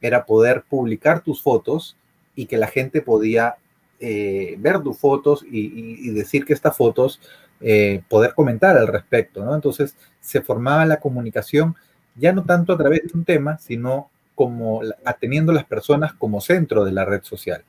era 0.00 0.26
poder 0.26 0.64
publicar 0.68 1.22
tus 1.22 1.42
fotos 1.42 1.96
y 2.34 2.46
que 2.46 2.58
la 2.58 2.66
gente 2.66 3.02
podía 3.02 3.56
eh, 4.00 4.56
ver 4.58 4.80
tus 4.80 4.98
fotos 4.98 5.44
y, 5.48 6.10
decir 6.10 6.44
que 6.44 6.54
estas 6.54 6.76
fotos, 6.76 7.20
eh, 7.60 8.02
poder 8.08 8.34
comentar 8.34 8.76
al 8.78 8.88
respecto, 8.88 9.44
¿no? 9.44 9.54
Entonces 9.54 9.94
se 10.20 10.40
formaba 10.40 10.86
la 10.86 11.00
comunicación 11.00 11.76
ya 12.16 12.32
no 12.32 12.44
tanto 12.44 12.72
a 12.72 12.78
través 12.78 13.02
de 13.04 13.10
un 13.14 13.24
tema, 13.24 13.58
sino 13.58 14.10
como 14.34 14.80
teniendo 15.20 15.52
las 15.52 15.64
personas 15.64 16.14
como 16.14 16.40
centro 16.40 16.84
de 16.84 16.92
la 16.92 17.04
red 17.04 17.22
social. 17.22 17.62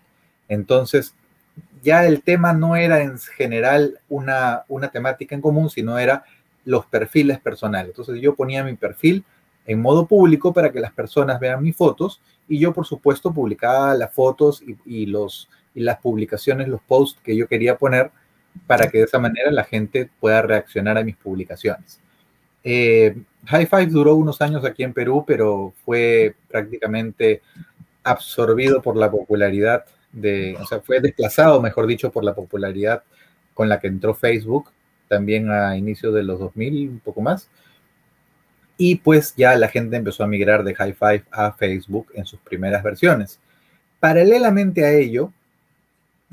Entonces, 0.47 1.13
ya 1.83 2.05
el 2.05 2.21
tema 2.21 2.53
no 2.53 2.75
era 2.75 3.01
en 3.01 3.17
general 3.17 3.99
una, 4.09 4.63
una 4.67 4.89
temática 4.89 5.35
en 5.35 5.41
común, 5.41 5.69
sino 5.69 5.97
era 5.97 6.23
los 6.63 6.85
perfiles 6.85 7.39
personales. 7.39 7.89
Entonces 7.89 8.21
yo 8.21 8.35
ponía 8.35 8.63
mi 8.63 8.75
perfil 8.75 9.23
en 9.65 9.81
modo 9.81 10.07
público 10.07 10.53
para 10.53 10.71
que 10.71 10.79
las 10.79 10.91
personas 10.91 11.39
vean 11.39 11.63
mis 11.63 11.75
fotos 11.75 12.21
y 12.47 12.59
yo, 12.59 12.73
por 12.73 12.85
supuesto, 12.85 13.33
publicaba 13.33 13.95
las 13.95 14.13
fotos 14.13 14.63
y 14.85 15.05
los, 15.05 15.49
y 15.73 15.81
las 15.81 15.99
publicaciones, 15.99 16.67
los 16.67 16.81
posts 16.81 17.19
que 17.23 17.35
yo 17.35 17.47
quería 17.47 17.77
poner 17.77 18.11
para 18.67 18.89
que 18.89 18.99
de 18.99 19.03
esa 19.05 19.19
manera 19.19 19.51
la 19.51 19.63
gente 19.63 20.09
pueda 20.19 20.41
reaccionar 20.41 20.97
a 20.97 21.03
mis 21.03 21.15
publicaciones. 21.15 21.99
Eh, 22.63 23.15
High 23.45 23.65
Five 23.65 23.87
duró 23.87 24.15
unos 24.15 24.41
años 24.41 24.63
aquí 24.65 24.83
en 24.83 24.93
Perú, 24.93 25.23
pero 25.25 25.73
fue 25.83 26.35
prácticamente 26.47 27.41
absorbido 28.03 28.81
por 28.81 28.95
la 28.95 29.09
popularidad 29.09 29.85
de, 30.11 30.57
o 30.59 30.65
sea, 30.65 30.81
fue 30.81 30.99
desplazado, 30.99 31.61
mejor 31.61 31.87
dicho, 31.87 32.11
por 32.11 32.23
la 32.23 32.35
popularidad 32.35 33.03
con 33.53 33.69
la 33.69 33.79
que 33.79 33.87
entró 33.87 34.13
Facebook, 34.13 34.71
también 35.07 35.51
a 35.51 35.77
inicios 35.77 36.13
de 36.13 36.23
los 36.23 36.39
2000, 36.39 36.89
un 36.89 36.99
poco 36.99 37.21
más. 37.21 37.49
Y 38.77 38.95
pues 38.95 39.35
ya 39.35 39.55
la 39.55 39.67
gente 39.67 39.97
empezó 39.97 40.23
a 40.23 40.27
migrar 40.27 40.63
de 40.63 40.73
High 40.73 40.93
Five 40.93 41.25
a 41.31 41.51
Facebook 41.51 42.07
en 42.15 42.25
sus 42.25 42.39
primeras 42.39 42.83
versiones. 42.83 43.39
Paralelamente 43.99 44.85
a 44.85 44.93
ello, 44.93 45.31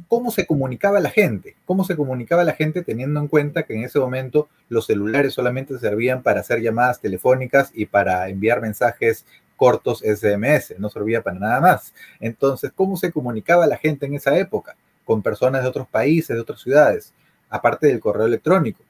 cómo 0.07 0.31
se 0.31 0.47
comunicaba 0.47 1.01
la 1.01 1.11
gente, 1.11 1.57
cómo 1.65 1.85
se 1.85 1.97
comunicaba 1.97 2.45
la 2.45 2.53
gente 2.53 2.83
teniendo 2.83 3.19
en 3.21 3.29
cuenta 3.29 3.65
que 3.65 3.75
en 3.75 3.85
ese 3.85 3.99
momento 3.99 4.49
los 4.69 4.87
celulares 4.87 5.35
solamente 5.35 5.79
servían 5.79 6.23
para 6.23 6.41
hacer 6.41 6.61
llamadas 6.61 7.01
telefónicas 7.01 7.73
y 7.75 7.87
para 7.87 8.29
enviar 8.29 8.61
mensajes 8.61 9.25
cortos 9.57 10.05
SMS, 10.05 10.79
no 10.79 10.89
servía 10.89 11.23
para 11.23 11.39
nada 11.39 11.61
más. 11.61 11.93
Entonces, 12.21 12.71
¿cómo 12.75 12.97
se 12.97 13.11
comunicaba 13.11 13.67
la 13.67 13.77
gente 13.77 14.07
en 14.07 14.15
esa 14.15 14.39
época? 14.39 14.77
Con 15.05 15.21
personas 15.21 15.63
de 15.63 15.69
otros 15.69 15.89
países, 15.89 16.37
de 16.37 16.41
otras 16.41 16.61
ciudades, 16.61 17.13
aparte 17.51 17.89
del 17.89 17.99
correo 17.99 18.27
electrónico. 18.27 18.85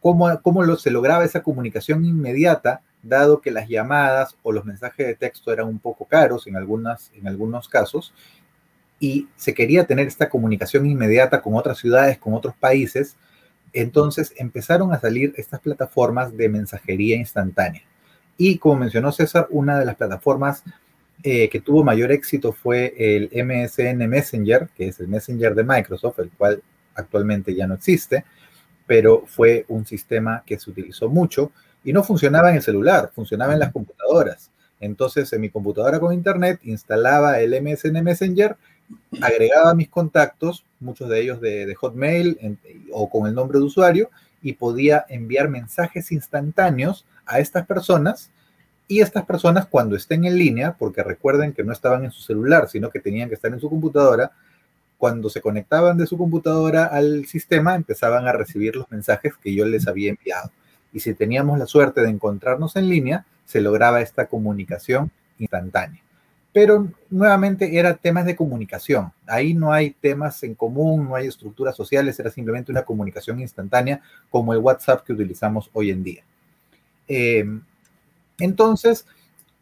¿Cómo, 0.00 0.40
cómo 0.42 0.76
se 0.76 0.90
lograba 0.90 1.24
esa 1.24 1.42
comunicación 1.42 2.04
inmediata, 2.04 2.82
dado 3.02 3.40
que 3.40 3.50
las 3.50 3.68
llamadas 3.68 4.36
o 4.42 4.52
los 4.52 4.64
mensajes 4.64 5.06
de 5.06 5.14
texto 5.16 5.52
eran 5.52 5.66
un 5.66 5.78
poco 5.78 6.04
caros 6.04 6.46
en, 6.46 6.56
algunas, 6.56 7.10
en 7.16 7.26
algunos 7.26 7.68
casos? 7.68 8.14
Y 9.00 9.28
se 9.34 9.54
quería 9.54 9.86
tener 9.86 10.06
esta 10.06 10.28
comunicación 10.28 10.86
inmediata 10.86 11.40
con 11.40 11.56
otras 11.56 11.78
ciudades, 11.78 12.18
con 12.18 12.34
otros 12.34 12.54
países, 12.54 13.16
entonces 13.72 14.34
empezaron 14.36 14.92
a 14.92 15.00
salir 15.00 15.32
estas 15.36 15.60
plataformas 15.60 16.36
de 16.36 16.48
mensajería 16.50 17.16
instantánea. 17.16 17.82
Y 18.36 18.58
como 18.58 18.76
mencionó 18.76 19.10
César, 19.10 19.46
una 19.50 19.78
de 19.78 19.86
las 19.86 19.96
plataformas 19.96 20.62
eh, 21.22 21.48
que 21.48 21.60
tuvo 21.60 21.82
mayor 21.82 22.12
éxito 22.12 22.52
fue 22.52 22.94
el 22.98 23.30
MSN 23.32 24.06
Messenger, 24.08 24.68
que 24.76 24.88
es 24.88 25.00
el 25.00 25.08
Messenger 25.08 25.54
de 25.54 25.64
Microsoft, 25.64 26.18
el 26.20 26.30
cual 26.30 26.62
actualmente 26.94 27.54
ya 27.54 27.66
no 27.66 27.74
existe, 27.74 28.24
pero 28.86 29.24
fue 29.26 29.64
un 29.68 29.86
sistema 29.86 30.42
que 30.44 30.58
se 30.58 30.70
utilizó 30.70 31.08
mucho 31.08 31.52
y 31.84 31.92
no 31.92 32.02
funcionaba 32.02 32.50
en 32.50 32.56
el 32.56 32.62
celular, 32.62 33.10
funcionaba 33.14 33.54
en 33.54 33.60
las 33.60 33.72
computadoras. 33.72 34.50
Entonces, 34.80 35.32
en 35.32 35.42
mi 35.42 35.50
computadora 35.50 36.00
con 36.00 36.12
internet 36.12 36.60
instalaba 36.64 37.40
el 37.40 37.52
MSN 37.62 38.02
Messenger 38.02 38.56
agregaba 39.20 39.74
mis 39.74 39.88
contactos, 39.88 40.64
muchos 40.78 41.08
de 41.08 41.20
ellos 41.20 41.40
de, 41.40 41.74
Hotmail 41.74 42.58
o 42.92 43.10
con 43.10 43.26
el 43.26 43.34
nombre 43.34 43.58
de 43.58 43.64
usuario, 43.64 44.10
y 44.42 44.54
podía 44.54 45.04
enviar 45.08 45.48
mensajes 45.48 46.12
instantáneos 46.12 47.04
a 47.26 47.40
estas 47.40 47.66
personas. 47.66 48.30
Y 48.88 49.02
estas 49.02 49.24
personas 49.24 49.66
cuando 49.66 49.94
estén 49.94 50.24
en 50.24 50.36
línea, 50.36 50.76
porque 50.76 51.02
recuerden 51.02 51.52
que 51.52 51.62
no 51.62 51.72
estaban 51.72 52.04
en 52.04 52.10
su 52.10 52.22
celular, 52.22 52.68
sino 52.68 52.90
que 52.90 52.98
tenían 52.98 53.28
que 53.28 53.36
estar 53.36 53.52
en 53.52 53.60
su 53.60 53.68
computadora, 53.68 54.32
cuando 54.98 55.30
se 55.30 55.40
conectaban 55.40 55.96
de 55.96 56.06
su 56.06 56.18
computadora 56.18 56.86
al 56.86 57.24
sistema, 57.26 57.74
empezaban 57.74 58.26
a 58.26 58.32
recibir 58.32 58.76
los 58.76 58.90
mensajes 58.90 59.34
que 59.36 59.54
yo 59.54 59.64
les 59.64 59.86
había 59.86 60.10
enviado. 60.10 60.50
Y 60.92 61.00
si 61.00 61.14
teníamos 61.14 61.58
la 61.58 61.66
suerte 61.66 62.02
de 62.02 62.10
encontrarnos 62.10 62.74
en 62.76 62.88
línea, 62.88 63.24
se 63.44 63.60
lograba 63.60 64.00
esta 64.00 64.26
comunicación 64.26 65.10
instantánea 65.38 66.02
pero 66.52 66.88
nuevamente 67.10 67.78
era 67.78 67.94
temas 67.94 68.24
de 68.24 68.36
comunicación. 68.36 69.12
Ahí 69.26 69.54
no 69.54 69.72
hay 69.72 69.90
temas 69.90 70.42
en 70.42 70.54
común, 70.54 71.08
no 71.08 71.14
hay 71.14 71.28
estructuras 71.28 71.76
sociales, 71.76 72.18
era 72.18 72.30
simplemente 72.30 72.72
una 72.72 72.82
comunicación 72.82 73.40
instantánea 73.40 74.00
como 74.30 74.52
el 74.52 74.58
WhatsApp 74.58 75.04
que 75.04 75.12
utilizamos 75.12 75.70
hoy 75.72 75.90
en 75.90 76.02
día. 76.02 76.22
Eh, 77.06 77.44
entonces, 78.38 79.06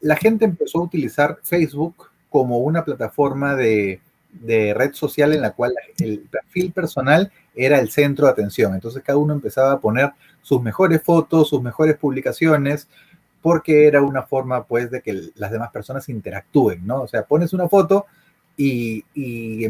la 0.01 0.17
gente 0.17 0.45
empezó 0.45 0.79
a 0.79 0.85
utilizar 0.85 1.39
Facebook 1.43 2.09
como 2.31 2.59
una 2.59 2.85
plataforma 2.85 3.55
de 3.55 4.01
red 4.43 4.93
social 4.95 5.33
en 5.35 5.43
la 5.43 5.53
cual 5.53 5.75
el 5.99 6.21
perfil 6.21 6.73
personal 6.73 7.33
era 7.59 7.81
el 7.81 7.91
centro 7.91 8.27
de 8.27 8.33
atención. 8.33 8.75
Entonces 8.75 9.03
cada 9.03 9.19
uno 9.19 9.35
empezaba 9.35 9.73
a 9.73 9.81
poner 9.81 10.13
sus 10.43 10.63
mejores 10.63 11.03
fotos, 11.03 11.49
sus 11.49 11.61
mejores 11.61 11.97
publicaciones, 11.97 12.89
porque 13.49 13.87
era 13.87 14.03
una 14.03 14.25
forma 14.25 14.65
pues 14.65 14.91
de 14.91 15.01
que 15.01 15.31
las 15.37 15.51
demás 15.51 15.71
personas 15.71 16.07
interactúen, 16.11 16.87
¿no? 16.87 17.01
O 17.01 17.09
sea, 17.09 17.23
pones 17.23 17.55
una 17.55 17.67
foto 17.67 18.05
y, 18.59 19.03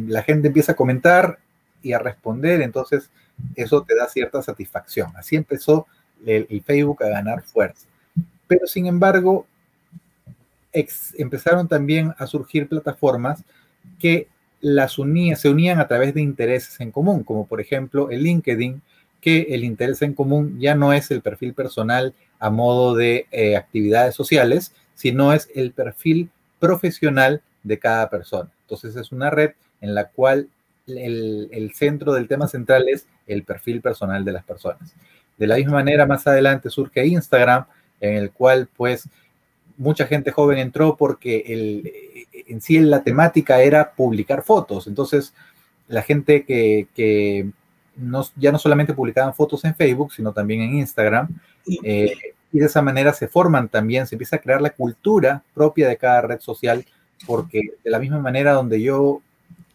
la 0.09 0.25
gente 0.25 0.49
empieza 0.49 0.73
a 0.73 0.75
comentar 0.75 1.39
y 1.81 1.93
a 1.93 2.01
responder, 2.01 2.61
entonces 2.61 3.09
eso 3.55 3.85
te 3.85 3.95
da 3.95 4.09
cierta 4.09 4.43
satisfacción. 4.43 5.13
Así 5.17 5.37
empezó 5.37 5.87
el, 6.27 6.61
Facebook 6.67 7.05
a 7.05 7.09
ganar 7.09 7.43
fuerza. 7.43 7.87
Pero 8.49 8.67
sin 8.67 8.87
embargo, 8.87 9.47
empezaron 11.17 11.69
también 11.69 12.13
a 12.19 12.27
surgir 12.27 12.69
plataformas 12.69 13.45
que 14.01 14.27
las 14.61 14.99
unía, 14.99 15.37
se 15.37 15.51
unían 15.51 15.79
a 15.79 15.87
través 15.87 16.15
de 16.15 16.21
intereses 16.21 16.81
en 16.81 16.91
común, 16.91 17.23
como 17.23 17.47
por 17.47 17.61
ejemplo 17.61 18.11
el 18.11 18.25
LinkedIn, 18.25 18.83
que 19.21 19.49
el 19.51 19.65
interés 19.65 20.03
en 20.03 20.15
común 20.15 20.59
ya 20.61 20.75
no 20.75 20.93
es 20.93 21.11
el 21.11 21.23
perfil 21.23 21.55
personal 21.55 22.15
a 22.39 22.51
modo 22.51 22.95
de 22.95 23.27
eh, 23.31 23.57
actividades 23.57 24.15
sociales, 24.15 24.73
sino 24.95 25.33
es 25.33 25.49
el 25.55 25.73
perfil 25.73 26.31
profesional 26.59 27.43
de 27.63 27.79
cada 27.79 28.09
persona. 28.11 28.51
Entonces 28.63 28.97
es 28.97 29.13
una 29.13 29.31
red 29.31 29.53
en 29.81 29.95
la 29.95 30.09
cual 30.09 30.49
el, 30.87 31.49
el, 31.53 31.75
centro 31.75 32.13
del 32.13 32.29
tema 32.29 32.49
central 32.49 32.89
es 32.89 33.07
el 33.27 33.43
perfil 33.43 33.81
personal 33.81 34.25
de 34.25 34.33
las 34.33 34.45
personas. 34.45 34.95
De 35.37 35.47
la 35.47 35.57
misma 35.57 35.73
manera, 35.73 36.07
más 36.07 36.27
adelante 36.27 36.71
surge 36.71 37.07
Instagram, 37.07 37.67
en 38.01 38.15
el 38.15 38.31
cual 38.31 38.69
pues 38.77 39.09
mucha 39.77 40.07
gente 40.07 40.33
joven 40.33 40.59
entró 40.59 40.97
porque 40.97 41.45
el, 41.47 41.91
en 42.33 42.61
sí 42.61 42.79
la 42.81 43.03
temática 43.03 43.63
era 43.63 43.93
publicar 43.93 44.43
fotos. 44.43 44.87
Entonces, 44.87 45.35
la 45.87 46.03
gente 46.03 46.45
que, 46.45 46.89
que 46.95 47.51
no, 47.99 48.25
ya 48.37 48.53
no 48.53 48.59
solamente 48.59 48.95
publicaban 48.95 49.35
fotos 49.35 49.65
en 49.65 49.75
Facebook, 49.75 50.13
sino 50.13 50.33
también 50.33 50.63
en 50.63 50.79
Instagram, 50.79 51.29
eh, 51.83 52.15
y 52.53 52.59
de 52.59 52.67
esa 52.67 52.81
manera 52.81 53.13
se 53.13 53.29
forman 53.29 53.69
también, 53.69 54.07
se 54.07 54.15
empieza 54.15 54.37
a 54.37 54.41
crear 54.41 54.63
la 54.63 54.71
cultura 54.71 55.43
propia 55.55 55.89
de 55.89 55.97
cada 55.97 56.23
red 56.23 56.41
social, 56.41 56.85
porque 57.27 57.75
de 57.83 57.91
la 57.91 57.99
misma 57.99 58.21
manera 58.21 58.53
donde 58.53 58.81
yo 58.81 59.21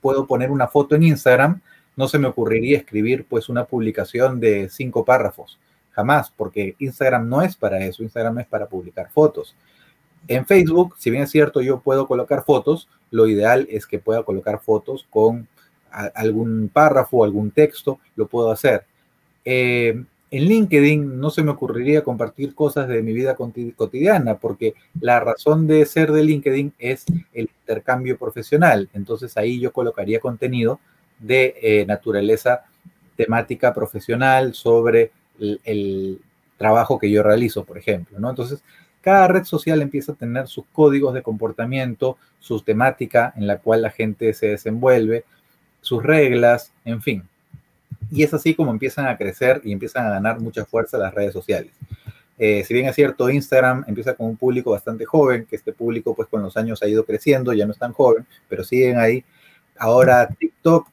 puedo 0.01 0.25
poner 0.25 0.49
una 0.49 0.67
foto 0.67 0.95
en 0.95 1.03
Instagram, 1.03 1.61
no 1.95 2.07
se 2.07 2.17
me 2.17 2.27
ocurriría 2.27 2.77
escribir 2.77 3.25
pues 3.25 3.49
una 3.49 3.65
publicación 3.65 4.39
de 4.39 4.69
cinco 4.69 5.05
párrafos, 5.05 5.59
jamás, 5.91 6.31
porque 6.35 6.75
Instagram 6.79 7.29
no 7.29 7.41
es 7.41 7.55
para 7.55 7.79
eso, 7.85 8.01
Instagram 8.01 8.39
es 8.39 8.47
para 8.47 8.67
publicar 8.67 9.09
fotos. 9.11 9.55
En 10.27 10.45
Facebook, 10.45 10.95
si 10.97 11.11
bien 11.11 11.23
es 11.23 11.31
cierto, 11.31 11.61
yo 11.61 11.81
puedo 11.81 12.07
colocar 12.07 12.43
fotos, 12.43 12.87
lo 13.11 13.27
ideal 13.27 13.67
es 13.69 13.85
que 13.85 13.99
pueda 13.99 14.23
colocar 14.23 14.59
fotos 14.61 15.05
con 15.09 15.47
algún 16.15 16.69
párrafo, 16.71 17.23
algún 17.23 17.51
texto, 17.51 17.99
lo 18.15 18.27
puedo 18.27 18.51
hacer. 18.51 18.85
Eh, 19.45 20.03
en 20.31 20.45
LinkedIn 20.45 21.19
no 21.19 21.29
se 21.29 21.43
me 21.43 21.51
ocurriría 21.51 22.03
compartir 22.03 22.55
cosas 22.55 22.87
de 22.87 23.03
mi 23.03 23.13
vida 23.13 23.35
cotidiana, 23.35 24.39
porque 24.39 24.73
la 24.99 25.19
razón 25.19 25.67
de 25.67 25.85
ser 25.85 26.11
de 26.11 26.23
LinkedIn 26.23 26.73
es 26.79 27.05
el 27.33 27.51
intercambio 27.61 28.17
profesional. 28.17 28.89
Entonces 28.93 29.37
ahí 29.37 29.59
yo 29.59 29.71
colocaría 29.71 30.19
contenido 30.19 30.79
de 31.19 31.53
eh, 31.61 31.85
naturaleza 31.85 32.63
temática 33.15 33.75
profesional 33.75 34.55
sobre 34.55 35.11
el, 35.39 35.61
el, 35.63 36.19
trabajo 36.57 36.97
que 36.97 37.11
yo 37.11 37.21
realizo, 37.23 37.65
por 37.65 37.77
ejemplo, 37.77 38.19
¿no? 38.19 38.29
Entonces, 38.29 38.63
cada 39.01 39.27
red 39.27 39.43
social 39.43 39.81
empieza 39.81 40.13
a 40.13 40.15
tener 40.15 40.47
sus 40.47 40.63
códigos 40.71 41.13
de 41.13 41.21
comportamiento, 41.21 42.17
su 42.39 42.61
temática 42.61 43.33
en 43.35 43.47
la 43.47 43.57
cual 43.57 43.81
la 43.81 43.89
gente 43.89 44.33
se 44.33 44.47
desenvuelve, 44.47 45.25
sus 45.83 46.01
reglas, 46.01 46.71
en 46.85 47.01
fin. 47.01 47.23
Y 48.09 48.23
es 48.23 48.33
así 48.33 48.55
como 48.55 48.71
empiezan 48.71 49.05
a 49.05 49.17
crecer 49.17 49.61
y 49.63 49.71
empiezan 49.71 50.07
a 50.07 50.11
ganar 50.11 50.39
mucha 50.39 50.65
fuerza 50.65 50.97
las 50.97 51.13
redes 51.13 51.33
sociales. 51.33 51.71
Eh, 52.39 52.63
si 52.63 52.73
bien 52.73 52.87
es 52.87 52.95
cierto, 52.95 53.29
Instagram 53.29 53.83
empieza 53.87 54.15
con 54.15 54.27
un 54.27 54.37
público 54.37 54.71
bastante 54.71 55.05
joven, 55.05 55.45
que 55.45 55.55
este 55.55 55.73
público 55.73 56.15
pues 56.15 56.27
con 56.29 56.41
los 56.41 56.57
años 56.57 56.81
ha 56.81 56.87
ido 56.87 57.05
creciendo, 57.05 57.53
ya 57.53 57.65
no 57.65 57.73
es 57.73 57.77
tan 57.77 57.93
joven, 57.93 58.25
pero 58.49 58.63
siguen 58.63 58.97
ahí. 58.97 59.23
Ahora 59.77 60.27
TikTok, 60.27 60.87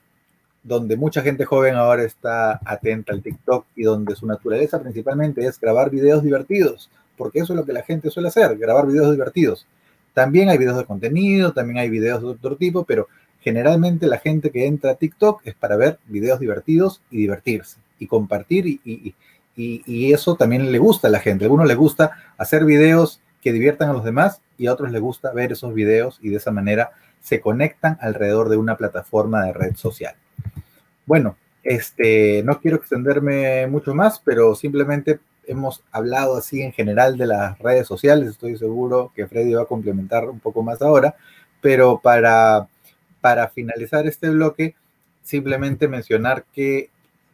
donde 0.62 0.96
mucha 0.96 1.22
gente 1.22 1.44
joven 1.44 1.76
ahora 1.76 2.03
está 2.03 2.61
atenta 2.64 3.12
al 3.12 3.22
TikTok 3.22 3.66
y 3.76 3.85
donde 3.85 4.14
su 4.16 4.26
naturaleza 4.26 4.81
principalmente 4.81 5.44
es 5.46 5.59
grabar 5.59 5.88
videos 5.88 6.22
divertidos, 6.22 6.90
porque 7.16 7.38
eso 7.38 7.53
es 7.53 7.59
lo 7.59 7.64
que 7.64 7.72
la 7.72 7.83
gente 7.83 8.11
suele 8.11 8.29
hacer, 8.29 8.59
grabar 8.59 8.87
videos 8.87 9.12
divertidos. 9.12 9.66
También 10.12 10.48
hay 10.48 10.59
videos 10.59 10.76
de 10.76 10.85
contenido, 10.85 11.53
también 11.53 11.79
hay 11.79 11.88
videos 11.88 12.20
de 12.20 12.29
otro 12.29 12.57
tipo, 12.57 12.85
pero 12.85 13.09
generalmente 13.40 14.07
la 14.07 14.18
gente 14.18 14.50
que 14.50 14.66
entra 14.66 14.92
a 14.92 14.94
TikTok 14.94 15.42
es 15.44 15.55
para 15.55 15.76
ver 15.76 15.98
videos 16.07 16.40
divertidos 16.40 17.03
y 17.11 17.18
divertirse 17.18 17.79
y 17.98 18.07
compartir 18.07 18.66
y, 18.66 19.14
eso 20.12 20.37
también 20.37 20.72
le 20.72 20.79
gusta 20.79 21.09
a 21.09 21.11
la 21.11 21.20
gente. 21.20 21.44
A 21.44 21.46
algunos 21.46 21.66
les 21.66 21.76
gusta 21.76 22.12
hacer 22.38 22.64
videos 22.64 23.20
que 23.42 23.53
diviertan 23.53 23.90
a 23.90 23.92
los 23.92 24.05
demás 24.05 24.40
y 24.57 24.66
a 24.66 24.72
otros 24.72 24.90
les 24.90 25.03
gusta 25.03 25.33
ver 25.33 25.53
esos 25.53 25.74
videos 25.74 26.18
y 26.22 26.31
de 26.31 26.37
esa 26.37 26.50
manera 26.50 26.92
se 27.20 27.42
conectan 27.42 27.98
alrededor 28.00 28.48
de 28.48 28.57
una 28.57 28.79
plataforma 28.79 29.44
de 29.44 29.53
red 29.53 29.76
social. 29.76 30.14
Bueno, 31.05 31.37
este, 31.62 32.42
no 32.42 32.59
quiero 32.61 32.79
extenderme 32.79 33.66
mucho 33.66 33.94
más, 33.94 34.20
pero 34.24 34.55
simplemente 34.55 35.20
hemos 35.46 35.83
hablado 35.90 36.37
así 36.37 36.62
en 36.62 36.72
general 36.72 37.18
de 37.18 37.26
las 37.26 37.59
redes 37.59 37.87
sociales, 37.87 38.31
estoy 38.31 38.57
seguro 38.57 39.12
que 39.14 39.26
Freddy 39.26 39.53
va 39.53 39.62
a 39.62 39.66
complementar 39.66 40.29
un 40.29 40.40
poco 40.40 40.62
más 40.62 40.81
ahora, 40.81 41.16
pero 41.61 42.00
para, 42.03 42.68
para 43.20 43.48
finalizar 43.48 44.06
este 44.06 44.30
bloque, 44.30 44.74
simplemente 45.22 45.88
mencionar 45.88 46.44
que 46.52 46.90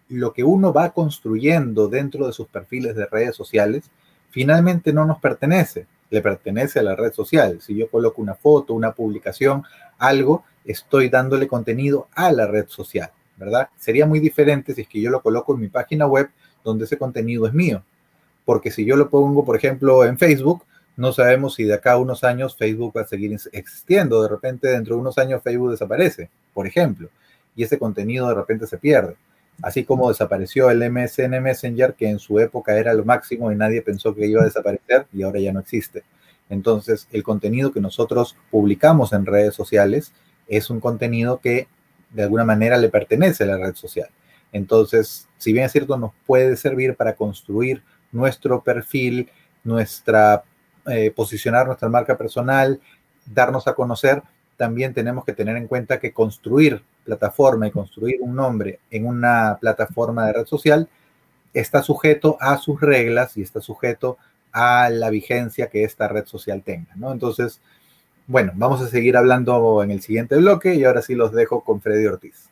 lo 0.08 0.32
que 0.32 0.44
uno 0.44 0.72
va 0.72 0.92
construyendo 0.92 1.88
dentro 1.88 2.26
de 2.26 2.32
sus 2.32 2.48
perfiles 2.48 2.94
de 2.94 3.06
redes 3.06 3.34
sociales, 3.34 3.90
finalmente 4.30 4.92
no 4.92 5.04
nos 5.04 5.18
pertenece, 5.18 5.86
le 6.10 6.22
pertenece 6.22 6.78
a 6.78 6.82
la 6.82 6.94
red 6.94 7.12
social. 7.12 7.60
Si 7.60 7.74
yo 7.74 7.90
coloco 7.90 8.22
una 8.22 8.34
foto, 8.34 8.74
una 8.74 8.92
publicación, 8.92 9.64
algo, 9.98 10.44
estoy 10.64 11.08
dándole 11.08 11.48
contenido 11.48 12.08
a 12.14 12.30
la 12.30 12.46
red 12.46 12.66
social, 12.68 13.10
¿verdad? 13.36 13.68
Sería 13.78 14.06
muy 14.06 14.20
diferente 14.20 14.74
si 14.74 14.82
es 14.82 14.88
que 14.88 15.00
yo 15.00 15.10
lo 15.10 15.22
coloco 15.22 15.54
en 15.54 15.60
mi 15.60 15.68
página 15.68 16.06
web 16.06 16.30
donde 16.62 16.84
ese 16.84 16.98
contenido 16.98 17.46
es 17.46 17.52
mío 17.52 17.82
porque 18.46 18.70
si 18.70 18.86
yo 18.86 18.96
lo 18.96 19.10
pongo, 19.10 19.44
por 19.44 19.56
ejemplo, 19.56 20.04
en 20.04 20.16
Facebook, 20.16 20.64
no 20.96 21.12
sabemos 21.12 21.54
si 21.54 21.64
de 21.64 21.74
acá 21.74 21.92
a 21.92 21.98
unos 21.98 22.24
años 22.24 22.56
Facebook 22.56 22.96
va 22.96 23.02
a 23.02 23.06
seguir 23.06 23.36
existiendo. 23.52 24.22
De 24.22 24.28
repente, 24.28 24.68
dentro 24.68 24.94
de 24.94 25.00
unos 25.02 25.18
años, 25.18 25.42
Facebook 25.42 25.70
desaparece, 25.70 26.30
por 26.54 26.66
ejemplo, 26.66 27.10
y 27.54 27.62
ese 27.62 27.78
contenido 27.78 28.28
de 28.28 28.34
repente 28.34 28.66
se 28.66 28.78
pierde. 28.78 29.16
Así 29.62 29.84
como 29.84 30.08
desapareció 30.08 30.70
el 30.70 30.90
MSN 30.90 31.40
Messenger, 31.42 31.94
que 31.94 32.08
en 32.08 32.18
su 32.18 32.38
época 32.40 32.76
era 32.76 32.92
lo 32.92 33.04
máximo 33.04 33.50
y 33.50 33.56
nadie 33.56 33.82
pensó 33.82 34.14
que 34.14 34.26
iba 34.26 34.42
a 34.42 34.46
desaparecer 34.46 35.06
y 35.12 35.22
ahora 35.22 35.40
ya 35.40 35.52
no 35.52 35.60
existe. 35.60 36.02
Entonces, 36.48 37.08
el 37.12 37.22
contenido 37.22 37.72
que 37.72 37.80
nosotros 37.80 38.36
publicamos 38.50 39.12
en 39.12 39.26
redes 39.26 39.54
sociales 39.54 40.12
es 40.46 40.70
un 40.70 40.80
contenido 40.80 41.40
que 41.40 41.68
de 42.10 42.22
alguna 42.22 42.44
manera 42.44 42.76
le 42.76 42.88
pertenece 42.88 43.44
a 43.44 43.48
la 43.48 43.56
red 43.56 43.74
social. 43.74 44.08
Entonces, 44.52 45.28
si 45.38 45.52
bien 45.52 45.64
es 45.64 45.72
cierto, 45.72 45.96
nos 45.96 46.12
puede 46.26 46.56
servir 46.56 46.94
para 46.94 47.14
construir 47.14 47.82
nuestro 48.12 48.62
perfil, 48.62 49.28
nuestra, 49.64 50.44
eh, 50.88 51.10
posicionar 51.10 51.66
nuestra 51.66 51.88
marca 51.88 52.16
personal, 52.16 52.80
darnos 53.26 53.66
a 53.66 53.74
conocer, 53.74 54.22
también 54.56 54.94
tenemos 54.94 55.24
que 55.24 55.32
tener 55.32 55.56
en 55.56 55.66
cuenta 55.66 55.98
que 55.98 56.12
construir 56.12 56.82
plataforma 57.04 57.66
y 57.66 57.70
construir 57.70 58.18
un 58.20 58.34
nombre 58.34 58.80
en 58.90 59.06
una 59.06 59.58
plataforma 59.60 60.26
de 60.26 60.32
red 60.32 60.46
social 60.46 60.88
está 61.52 61.82
sujeto 61.82 62.36
a 62.40 62.58
sus 62.58 62.80
reglas 62.80 63.36
y 63.36 63.42
está 63.42 63.60
sujeto 63.60 64.18
a 64.52 64.90
la 64.90 65.10
vigencia 65.10 65.68
que 65.68 65.84
esta 65.84 66.08
red 66.08 66.26
social 66.26 66.62
tenga. 66.62 66.88
Entonces, 66.94 67.60
bueno, 68.26 68.52
vamos 68.56 68.82
a 68.82 68.88
seguir 68.88 69.16
hablando 69.16 69.82
en 69.82 69.90
el 69.90 70.02
siguiente 70.02 70.36
bloque 70.36 70.74
y 70.74 70.84
ahora 70.84 71.02
sí 71.02 71.14
los 71.14 71.32
dejo 71.32 71.62
con 71.62 71.80
Freddy 71.80 72.06
Ortiz. 72.06 72.48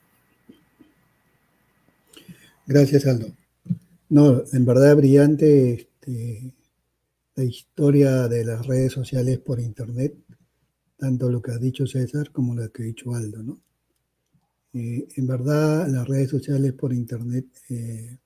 Gracias, 2.67 3.07
Aldo. 3.07 3.29
No, 4.09 4.43
en 4.53 4.65
verdad 4.65 4.97
brillante 4.97 5.73
este, 5.75 6.53
la 7.37 7.45
historia 7.45 8.29
de 8.29 8.45
las 8.45 8.67
redes 8.67 8.93
sociales 8.93 9.39
por 9.39 9.61
Internet, 9.61 10.17
tanto 10.97 11.31
lo 11.31 11.43
que 11.43 11.53
ha 11.53 11.59
dicho 11.59 11.87
César 11.87 12.31
como 12.31 12.55
lo 12.55 12.71
que 12.71 12.83
ha 12.83 12.87
dicho 12.87 13.15
Aldo, 13.15 13.43
¿no? 13.43 13.61
Eh, 14.73 15.07
en 15.17 15.27
verdad 15.27 15.87
las 15.89 16.07
redes 16.07 16.31
sociales 16.31 16.73
por 16.73 16.93
Internet 16.93 17.47
eh, 17.69 18.19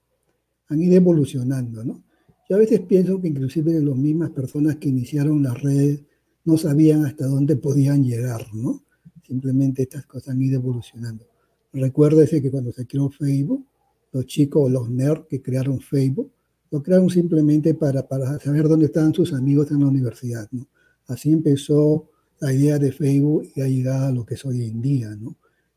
han 0.68 0.82
ido 0.82 0.96
evolucionando, 0.96 1.84
¿no? 1.84 2.04
Yo 2.48 2.56
a 2.56 2.58
veces 2.58 2.80
pienso 2.80 3.20
que 3.20 3.28
inclusive 3.28 3.80
las 3.80 3.96
mismas 3.96 4.30
personas 4.30 4.76
que 4.76 4.88
iniciaron 4.88 5.42
las 5.42 5.60
redes 5.60 6.02
no 6.44 6.56
sabían 6.56 7.04
hasta 7.04 7.26
dónde 7.26 7.56
podían 7.56 8.04
llegar, 8.04 8.54
¿no? 8.54 8.82
Simplemente 9.26 9.82
estas 9.82 10.06
cosas 10.06 10.30
han 10.30 10.40
ido 10.40 10.56
evolucionando. 10.56 11.26
Recuérdese 11.72 12.40
que 12.40 12.50
cuando 12.50 12.72
se 12.72 12.86
creó 12.86 13.10
Facebook, 13.10 13.66
los 14.12 14.24
chicos 14.24 14.70
los 14.70 14.88
nerds 14.88 15.26
que 15.28 15.42
crearon 15.42 15.80
Facebook, 15.80 16.32
lo 16.70 16.82
crearon 16.82 17.10
simplemente 17.10 17.74
para, 17.74 18.06
para 18.06 18.38
saber 18.38 18.68
dónde 18.68 18.86
estaban 18.86 19.14
sus 19.14 19.32
amigos 19.32 19.70
en 19.70 19.80
la 19.80 19.86
universidad, 19.86 20.48
¿no? 20.52 20.66
Así 21.06 21.32
empezó 21.32 22.10
la 22.40 22.52
idea 22.52 22.78
de 22.78 22.92
Facebook 22.92 23.48
y 23.54 23.60
ha 23.62 23.68
llegado 23.68 24.06
a 24.06 24.12
lo 24.12 24.24
que 24.24 24.34
es 24.34 24.44
hoy 24.44 24.64
en 24.64 24.80
día, 24.80 25.16
¿no? 25.16 25.36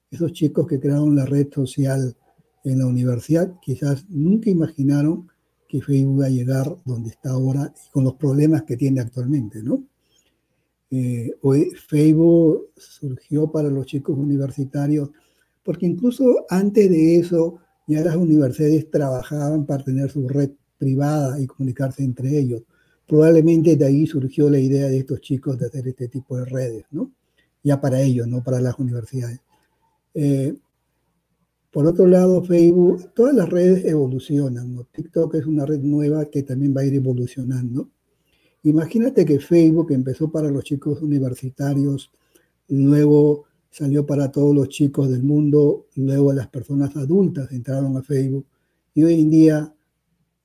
Esos 0.10 0.34
chicos 0.34 0.68
que 0.68 0.80
crearon 0.80 1.16
la 1.16 1.26
red 1.26 1.48
social 1.54 2.16
en 2.64 2.80
la 2.80 2.86
universidad 2.86 3.54
quizás 3.62 4.06
nunca 4.10 4.50
imaginaron 4.50 5.28
que 5.68 5.82
Facebook 5.82 6.18
iba 6.18 6.26
a 6.26 6.30
llegar 6.30 6.78
donde 6.86 7.12
está 7.12 7.32
ahora 7.32 7.74
y 7.74 7.90
con 7.92 8.04
los 8.04 8.16
problemas 8.16 8.64
que 8.64 8.76
tiene 8.76 9.00
actualmente, 9.00 9.64
¿no? 9.64 9.84
Eh, 10.94 11.32
hoy 11.42 11.72
Facebook 11.88 12.72
surgió 12.76 13.50
para 13.50 13.70
los 13.70 13.86
chicos 13.86 14.18
universitarios 14.18 15.10
porque 15.64 15.86
incluso 15.86 16.46
antes 16.50 16.90
de 16.90 17.18
eso 17.18 17.60
ya 17.88 18.02
las 18.02 18.18
universidades 18.18 18.92
trabajaban 18.92 19.66
para 19.66 19.84
tener 19.86 20.10
su 20.10 20.28
red 20.28 20.52
privada 20.82 21.40
y 21.40 21.46
comunicarse 21.46 22.02
entre 22.04 22.28
ellos. 22.42 22.64
Probablemente 23.08 23.76
de 23.76 23.86
ahí 23.86 24.08
surgió 24.08 24.50
la 24.50 24.58
idea 24.58 24.88
de 24.88 24.98
estos 24.98 25.22
chicos 25.22 25.58
de 25.60 25.68
hacer 25.68 25.88
este 25.88 26.08
tipo 26.08 26.38
de 26.38 26.46
redes, 26.46 26.86
¿no? 26.92 27.12
Ya 27.64 27.80
para 27.80 28.02
ellos, 28.02 28.28
no 28.28 28.42
para 28.44 28.60
las 28.60 28.76
universidades. 28.80 29.40
Eh, 30.16 30.56
Por 31.72 31.86
otro 31.88 32.06
lado, 32.06 32.44
Facebook, 32.44 33.14
todas 33.14 33.34
las 33.34 33.48
redes 33.48 33.86
evolucionan, 33.86 34.66
¿no? 34.76 34.84
TikTok 34.92 35.36
es 35.36 35.46
una 35.46 35.66
red 35.66 35.80
nueva 35.82 36.26
que 36.26 36.44
también 36.44 36.74
va 36.76 36.82
a 36.82 36.86
ir 36.86 36.96
evolucionando. 36.96 37.88
Imagínate 38.64 39.24
que 39.26 39.40
Facebook 39.40 39.92
empezó 39.92 40.30
para 40.30 40.50
los 40.52 40.64
chicos 40.64 41.02
universitarios, 41.02 42.12
luego 42.68 43.46
salió 43.72 44.06
para 44.06 44.30
todos 44.32 44.54
los 44.54 44.68
chicos 44.68 45.10
del 45.10 45.24
mundo, 45.24 45.86
luego 45.96 46.34
las 46.34 46.48
personas 46.50 46.96
adultas 46.98 47.52
entraron 47.52 47.96
a 47.96 48.02
Facebook 48.02 48.46
y 48.94 49.04
hoy 49.04 49.22
en 49.22 49.30
día 49.30 49.74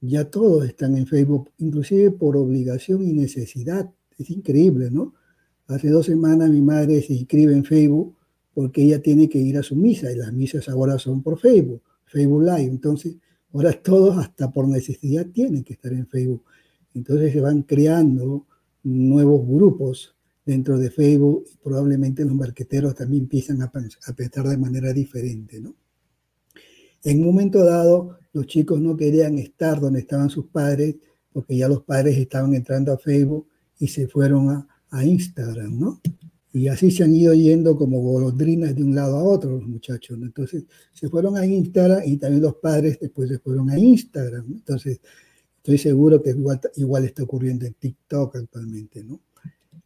ya 0.01 0.31
todos 0.31 0.67
están 0.67 0.97
en 0.97 1.07
Facebook, 1.07 1.51
inclusive 1.59 2.11
por 2.11 2.37
obligación 2.37 3.03
y 3.03 3.13
necesidad. 3.13 3.91
Es 4.19 4.31
increíble, 4.31 4.91
¿no? 4.91 5.15
Hace 5.67 5.89
dos 5.89 6.07
semanas 6.07 6.51
mi 6.51 6.63
madre 6.63 7.03
se 7.03 7.15
inscribe 7.15 7.53
en 7.53 7.65
Facebook 7.65 8.17
porque 8.55 8.83
ella 8.83 9.03
tiene 9.03 9.29
que 9.29 9.39
ir 9.39 9.59
a 9.59 9.63
su 9.63 9.77
misa 9.77 10.11
y 10.13 10.17
las 10.17 10.33
misas 10.33 10.69
ahora 10.69 10.99
son 10.99 11.23
por 11.23 11.39
Facebook, 11.39 11.83
Facebook 12.05 12.43
Live. 12.43 12.71
Entonces, 12.71 13.17
ahora 13.53 13.73
todos 13.73 14.17
hasta 14.19 14.51
por 14.51 14.69
necesidad 14.69 15.27
tienen 15.27 15.65
que 15.65 15.75
estar 15.75 15.93
en 15.93 16.07
Facebook. 16.07 16.45
Entonces 16.95 17.33
se 17.33 17.41
van 17.41 17.63
creando 17.63 18.47
nuevos 18.83 19.47
grupos 19.47 20.15
dentro 20.45 20.79
de 20.79 20.91
Facebook 20.91 21.45
y 21.53 21.57
probablemente 21.57 22.25
los 22.25 22.35
marqueteros 22.35 22.95
también 22.95 23.25
empiezan 23.25 23.61
a, 23.61 23.71
pensar 23.71 24.49
de 24.49 24.57
manera 24.57 24.93
diferente, 24.93 25.61
¿no? 25.61 25.75
En 27.07 27.21
un 27.21 27.27
momento 27.27 27.65
dado, 27.65 28.19
los 28.33 28.47
chicos 28.47 28.81
no 28.81 28.97
querían 28.97 29.39
estar 29.39 29.79
donde 29.79 30.01
estaban 30.01 30.29
sus 30.29 30.47
padres 30.47 30.97
porque 31.33 31.57
ya 31.57 31.69
los 31.69 31.85
padres 31.85 32.19
estaban 32.19 32.53
entrando 32.53 32.93
a 32.93 32.99
Facebook 32.99 33.47
y 33.79 33.87
se 33.87 34.09
fueron 34.09 34.67
a, 34.91 35.05
Instagram, 35.05 35.79
¿no? 35.79 36.01
Y 36.53 36.67
así 36.67 36.91
se 36.91 37.05
han 37.05 37.15
ido 37.15 37.33
yendo 37.33 37.77
como 37.77 38.01
golondrinas 38.01 38.75
de 38.75 38.83
un 38.83 38.97
lado 38.97 39.19
a 39.19 39.23
otro 39.23 39.53
los 39.53 39.69
muchachos. 39.69 40.19
¿no? 40.19 40.27
Entonces 40.27 40.65
se 40.93 41.09
fueron 41.09 41.37
a 41.37 41.47
Instagram 41.47 42.03
y 42.07 42.17
también 42.17 42.43
los 42.43 42.57
padres 42.57 42.99
después 42.99 43.29
se 43.29 43.39
fueron 43.39 43.71
a 43.71 43.79
Instagram. 43.79 44.45
Entonces 44.49 45.01
estoy 45.59 45.79
seguro 45.79 46.21
que 46.21 46.31
igual, 46.31 47.05
está 47.05 47.23
ocurriendo 47.23 47.67
en 47.67 47.75
TikTok 47.75 48.35
actualmente. 48.35 49.05
¿no? 49.05 49.21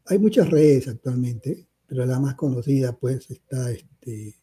Hay 0.06 0.18
muchas 0.18 0.48
redes 0.48 0.88
actualmente, 0.88 1.66
pero 1.86 2.06
la 2.06 2.18
más 2.18 2.34
conocida 2.34 2.96
pues 2.96 3.30
está, 3.30 3.70
este, 3.70 4.36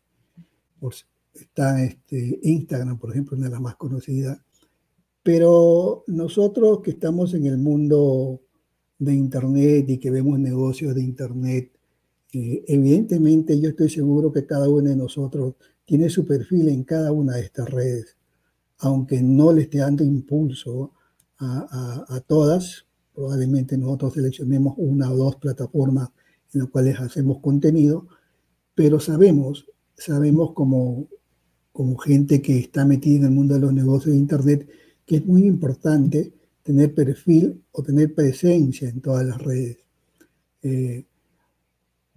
está 1.41 1.83
este, 1.83 2.39
Instagram, 2.43 2.97
por 2.97 3.11
ejemplo, 3.11 3.37
una 3.37 3.47
de 3.47 3.53
las 3.53 3.61
más 3.61 3.75
conocidas. 3.75 4.39
Pero 5.23 6.03
nosotros 6.07 6.81
que 6.81 6.91
estamos 6.91 7.33
en 7.33 7.45
el 7.45 7.57
mundo 7.57 8.41
de 8.99 9.13
Internet 9.13 9.89
y 9.89 9.97
que 9.97 10.11
vemos 10.11 10.39
negocios 10.39 10.95
de 10.95 11.03
Internet, 11.03 11.71
evidentemente 12.31 13.59
yo 13.59 13.69
estoy 13.69 13.89
seguro 13.89 14.31
que 14.31 14.45
cada 14.45 14.69
uno 14.69 14.89
de 14.89 14.95
nosotros 14.95 15.55
tiene 15.85 16.09
su 16.09 16.25
perfil 16.25 16.69
en 16.69 16.83
cada 16.83 17.11
una 17.11 17.35
de 17.35 17.41
estas 17.41 17.69
redes, 17.69 18.17
aunque 18.79 19.21
no 19.21 19.53
le 19.53 19.63
esté 19.63 19.79
dando 19.79 20.03
impulso 20.03 20.91
a, 21.39 22.21
todas, 22.27 22.85
probablemente 23.13 23.77
nosotros 23.77 24.13
seleccionemos 24.15 24.73
una 24.77 25.11
o 25.11 25.15
dos 25.15 25.35
plataformas 25.35 26.09
en 26.53 26.61
las 26.61 26.69
cuales 26.69 26.99
hacemos 26.99 27.39
contenido, 27.39 28.07
pero 28.73 28.99
sabemos, 28.99 29.65
sabemos 29.95 30.53
como, 30.53 31.07
como 31.77 31.95
gente 31.95 32.41
que 32.41 32.57
está 32.57 32.85
metida 32.85 33.17
en 33.17 33.25
el 33.25 33.29
mundo 33.29 33.53
de 33.53 33.59
los 33.59 33.71
negocios 33.71 34.13
de 34.15 34.19
Internet, 34.19 34.67
que 35.05 35.17
es 35.17 35.25
muy 35.27 35.45
importante 35.45 36.33
tener 36.63 36.91
perfil 36.95 37.61
o 37.71 37.83
tener 37.83 38.15
presencia 38.15 38.89
en 38.89 38.99
todas 38.99 39.23
las 39.23 39.37
redes. 39.37 39.77
Eh, 40.63 41.05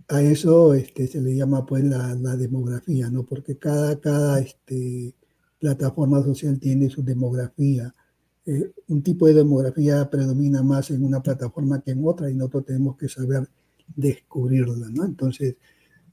a 0.09 0.23
eso 0.23 0.73
este, 0.73 1.07
se 1.09 1.20
le 1.20 1.37
llama 1.37 1.66
pues 1.66 1.85
la, 1.85 2.14
demografía, 2.38 3.11
¿no? 3.11 3.25
Porque 3.25 3.59
cada, 3.59 4.01
cada 4.01 4.40
este, 4.40 5.14
plataforma 5.59 6.23
social 6.23 6.59
tiene 6.59 6.88
su 6.88 7.03
demografía. 7.05 7.94
Eh, 8.46 8.73
un 8.88 9.03
tipo 9.03 9.27
de 9.27 9.35
demografía 9.35 10.09
predomina 10.09 10.62
más 10.62 10.90
en 10.90 11.05
una 11.05 11.23
plataforma 11.23 11.83
que 11.83 11.90
en 11.90 12.03
otra 12.07 12.31
y 12.31 12.35
nosotros 12.35 12.64
tenemos 12.64 12.96
que 12.96 13.11
saber 13.11 13.46
descubrirla, 13.94 14.88
¿no? 14.88 15.05
Entonces, 15.05 15.57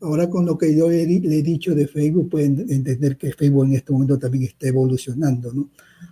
ahora 0.01 0.29
con 0.29 0.45
lo 0.45 0.57
que 0.57 0.75
yo 0.75 0.89
le, 0.89 1.01
he 1.01 1.43
dicho 1.43 1.73
de 1.75 1.87
Facebook, 1.87 2.29
pueden 2.29 2.65
entender 2.69 3.17
que 3.17 3.31
Facebook 3.31 3.65
en 3.65 3.73
este 3.73 3.91
momento 3.91 4.17
también 4.17 4.45
está 4.45 4.67
evolucionando, 4.67 5.51
¿no? 5.53 5.69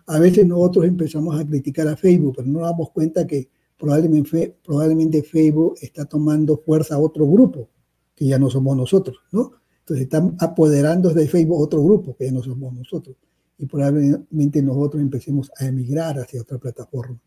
A 0.08 0.20
veces 0.20 0.46
nosotros 0.46 0.86
empezamos 0.86 1.40
a 1.40 1.46
criticar 1.46 1.88
a 1.88 1.96
Facebook, 1.96 2.36
pero 2.38 2.48
no 2.48 2.60
nos 2.60 2.70
damos 2.70 2.92
cuenta 2.92 3.26
que 3.26 3.50
probablemente, 3.78 4.56
probablemente 4.64 5.24
Facebook 5.24 5.76
está 5.82 6.06
tomando 6.06 6.58
fuerza 6.58 6.96
a 6.96 7.00
otro 7.00 7.28
grupo 7.28 7.70
que 8.16 8.26
ya 8.26 8.40
no 8.40 8.50
somos 8.50 8.78
nosotros, 8.78 9.18
¿no? 9.32 9.52
Entonces 9.80 10.06
están 10.06 10.36
apoderando 10.40 11.10
de 11.10 11.28
Facebook 11.28 11.62
otro 11.62 11.84
grupo 11.84 12.16
que 12.16 12.26
ya 12.26 12.32
no 12.32 12.42
somos 12.42 12.74
nosotros. 12.74 13.16
Y 13.58 13.68
probablemente 13.68 14.62
nosotros 14.62 15.02
empecemos 15.02 15.52
a 15.58 15.66
emigrar 15.66 16.20
hacia 16.20 16.42
otra 16.42 16.58
plataforma. 16.58 17.20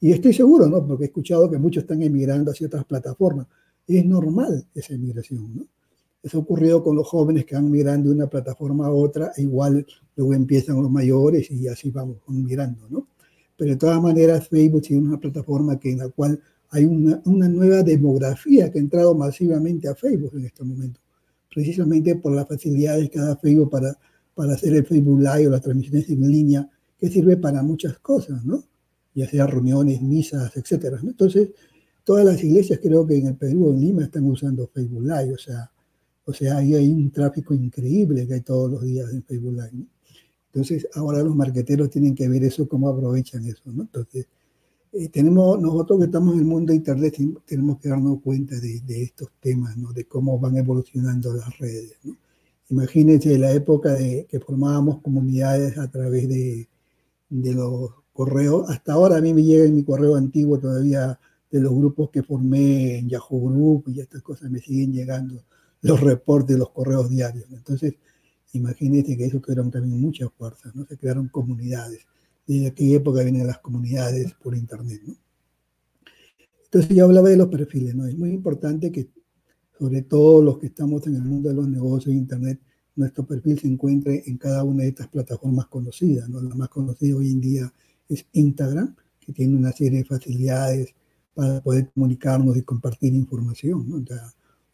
Y 0.00 0.12
estoy 0.12 0.32
seguro, 0.32 0.66
¿no? 0.68 0.86
Porque 0.86 1.04
he 1.04 1.06
escuchado 1.08 1.50
que 1.50 1.58
muchos 1.58 1.82
están 1.82 2.02
emigrando 2.02 2.50
hacia 2.50 2.66
otras 2.66 2.84
plataformas. 2.84 3.46
Es 3.86 4.04
normal 4.04 4.66
esa 4.74 4.94
emigración, 4.94 5.56
¿no? 5.56 5.66
Eso 6.28 6.36
ha 6.36 6.40
ocurrido 6.42 6.84
con 6.84 6.94
los 6.94 7.08
jóvenes 7.08 7.46
que 7.46 7.54
van 7.54 7.70
migrando 7.70 8.10
de 8.10 8.16
una 8.16 8.26
plataforma 8.26 8.86
a 8.86 8.90
otra, 8.90 9.32
e 9.34 9.40
igual 9.40 9.86
luego 10.14 10.34
empiezan 10.34 10.76
los 10.76 10.90
mayores 10.90 11.50
y 11.50 11.66
así 11.68 11.90
vamos 11.90 12.18
migrando, 12.26 12.86
¿no? 12.90 13.08
Pero 13.56 13.70
de 13.70 13.76
todas 13.78 14.02
maneras, 14.02 14.46
Facebook 14.46 14.82
es 14.84 14.90
una 14.90 15.18
plataforma 15.18 15.80
que 15.80 15.90
en 15.90 15.98
la 16.00 16.10
cual 16.10 16.38
hay 16.68 16.84
una, 16.84 17.22
una, 17.24 17.48
nueva 17.48 17.82
demografía 17.82 18.70
que 18.70 18.78
ha 18.78 18.82
entrado 18.82 19.14
masivamente 19.14 19.88
a 19.88 19.94
Facebook 19.94 20.32
en 20.34 20.44
este 20.44 20.64
momento, 20.64 21.00
precisamente 21.48 22.16
por 22.16 22.34
las 22.34 22.46
facilidades 22.46 23.08
que 23.08 23.18
da 23.18 23.34
Facebook 23.38 23.70
para, 23.70 23.96
para 24.34 24.52
hacer 24.52 24.74
el 24.74 24.84
Facebook 24.84 25.20
Live 25.20 25.46
o 25.46 25.50
las 25.50 25.62
transmisiones 25.62 26.10
en 26.10 26.30
línea, 26.30 26.70
que 26.98 27.08
sirve 27.08 27.38
para 27.38 27.62
muchas 27.62 27.98
cosas, 28.00 28.44
¿no? 28.44 28.62
Ya 29.14 29.26
sea 29.26 29.46
reuniones, 29.46 30.02
misas, 30.02 30.54
etcétera. 30.54 31.00
Entonces, 31.02 31.52
todas 32.04 32.26
las 32.26 32.44
iglesias 32.44 32.80
creo 32.82 33.06
que 33.06 33.16
en 33.16 33.28
el 33.28 33.36
Perú, 33.36 33.70
en 33.70 33.80
Lima, 33.80 34.04
están 34.04 34.24
usando 34.26 34.68
Facebook 34.68 35.04
Live, 35.04 35.32
o 35.32 35.38
sea, 35.38 35.70
o 36.28 36.32
sea, 36.34 36.58
ahí 36.58 36.74
hay 36.74 36.90
un 36.90 37.10
tráfico 37.10 37.54
increíble 37.54 38.26
que 38.26 38.34
hay 38.34 38.40
todos 38.42 38.70
los 38.70 38.82
días 38.82 39.10
en 39.14 39.22
Facebook 39.22 39.54
Live. 39.54 39.86
Entonces, 40.52 40.86
ahora 40.94 41.22
los 41.22 41.34
marqueteros 41.34 41.88
tienen 41.88 42.14
que 42.14 42.28
ver 42.28 42.44
eso, 42.44 42.68
cómo 42.68 42.90
aprovechan 42.90 43.46
eso, 43.46 43.62
¿no? 43.72 43.84
Entonces, 43.84 44.26
eh, 44.92 45.08
tenemos, 45.08 45.58
nosotros 45.58 45.98
que 46.00 46.04
estamos 46.04 46.34
en 46.34 46.40
el 46.40 46.44
mundo 46.44 46.72
de 46.72 46.76
Internet, 46.76 47.16
tenemos 47.46 47.78
que 47.80 47.88
darnos 47.88 48.20
cuenta 48.20 48.60
de, 48.60 49.02
estos 49.02 49.30
temas, 49.40 49.74
¿no? 49.78 49.94
de 49.94 50.04
cómo 50.04 50.38
van 50.38 50.58
evolucionando 50.58 51.32
las 51.32 51.58
redes. 51.58 51.96
Imagínense 52.68 53.38
la 53.38 53.50
época 53.52 53.94
de 53.94 54.26
que 54.28 54.38
formábamos 54.38 55.00
comunidades 55.00 55.78
a 55.78 55.90
través 55.90 56.28
de 56.28 56.68
los 57.30 57.90
correos. 58.12 58.68
Hasta 58.68 58.92
ahora 58.92 59.16
a 59.16 59.22
mí 59.22 59.32
me 59.32 59.44
llega 59.44 59.64
en 59.64 59.76
mi 59.76 59.82
correo 59.82 60.14
antiguo 60.14 60.58
todavía 60.58 61.18
de 61.50 61.60
los 61.60 61.72
grupos 61.74 62.10
que 62.10 62.22
formé 62.22 62.98
en 62.98 63.08
Yahoo 63.08 63.48
Group 63.48 63.84
y 63.88 64.00
estas 64.00 64.20
cosas 64.20 64.50
me 64.50 64.58
siguen 64.58 64.92
llegando 64.92 65.42
los 65.82 66.00
reportes 66.00 66.58
los 66.58 66.70
correos 66.70 67.08
diarios. 67.10 67.46
Entonces, 67.52 67.94
imagínense 68.52 69.16
que 69.16 69.26
eso 69.26 69.40
crearon 69.40 69.70
también 69.70 70.00
muchas 70.00 70.30
fuerzas, 70.36 70.74
¿no? 70.74 70.84
Se 70.86 70.96
crearon 70.96 71.28
comunidades 71.28 72.06
desde 72.48 72.68
aquella 72.68 72.96
época 72.96 73.22
vienen 73.22 73.46
las 73.46 73.58
comunidades 73.58 74.32
por 74.42 74.56
Internet. 74.56 75.02
¿no? 75.06 75.14
Entonces 76.64 76.96
yo 76.96 77.04
hablaba 77.04 77.28
de 77.28 77.36
los 77.36 77.48
perfiles, 77.48 77.94
¿no? 77.94 78.06
Es 78.06 78.16
muy 78.16 78.30
importante 78.30 78.90
que, 78.90 79.10
sobre 79.78 80.02
todo 80.02 80.42
los 80.42 80.58
que 80.58 80.66
estamos 80.66 81.06
en 81.06 81.16
el 81.16 81.22
mundo 81.22 81.50
de 81.50 81.54
los 81.54 81.68
negocios 81.68 82.14
de 82.14 82.18
Internet, 82.18 82.60
nuestro 82.96 83.24
perfil 83.26 83.58
se 83.60 83.68
encuentre 83.68 84.24
en 84.26 84.38
cada 84.38 84.64
una 84.64 84.82
de 84.82 84.88
estas 84.88 85.08
plataformas 85.08 85.66
conocidas, 85.66 86.28
¿no? 86.28 86.40
La 86.42 86.54
más 86.54 86.68
conocida 86.70 87.16
hoy 87.16 87.30
en 87.30 87.40
día 87.40 87.72
es 88.08 88.26
Instagram, 88.32 88.96
que 89.20 89.32
tiene 89.32 89.56
una 89.56 89.72
serie 89.72 89.98
de 89.98 90.04
facilidades 90.04 90.94
para 91.34 91.60
poder 91.60 91.90
comunicarnos 91.90 92.56
y 92.56 92.62
compartir 92.62 93.14
información, 93.14 93.88
¿no? 93.88 93.98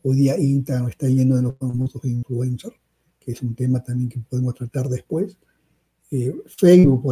Hoy 0.05 0.16
día 0.16 0.38
Instagram 0.38 0.88
está 0.88 1.09
lleno 1.09 1.36
de 1.36 1.42
los 1.42 1.57
famosos 1.57 2.05
influencers, 2.05 2.76
que 3.18 3.32
es 3.32 3.42
un 3.42 3.55
tema 3.55 3.82
también 3.82 4.11
que 4.11 4.20
podemos 4.20 4.55
tratar 4.55 4.88
después. 4.88 5.38
Eh, 6.11 6.34
Facebook, 6.46 7.02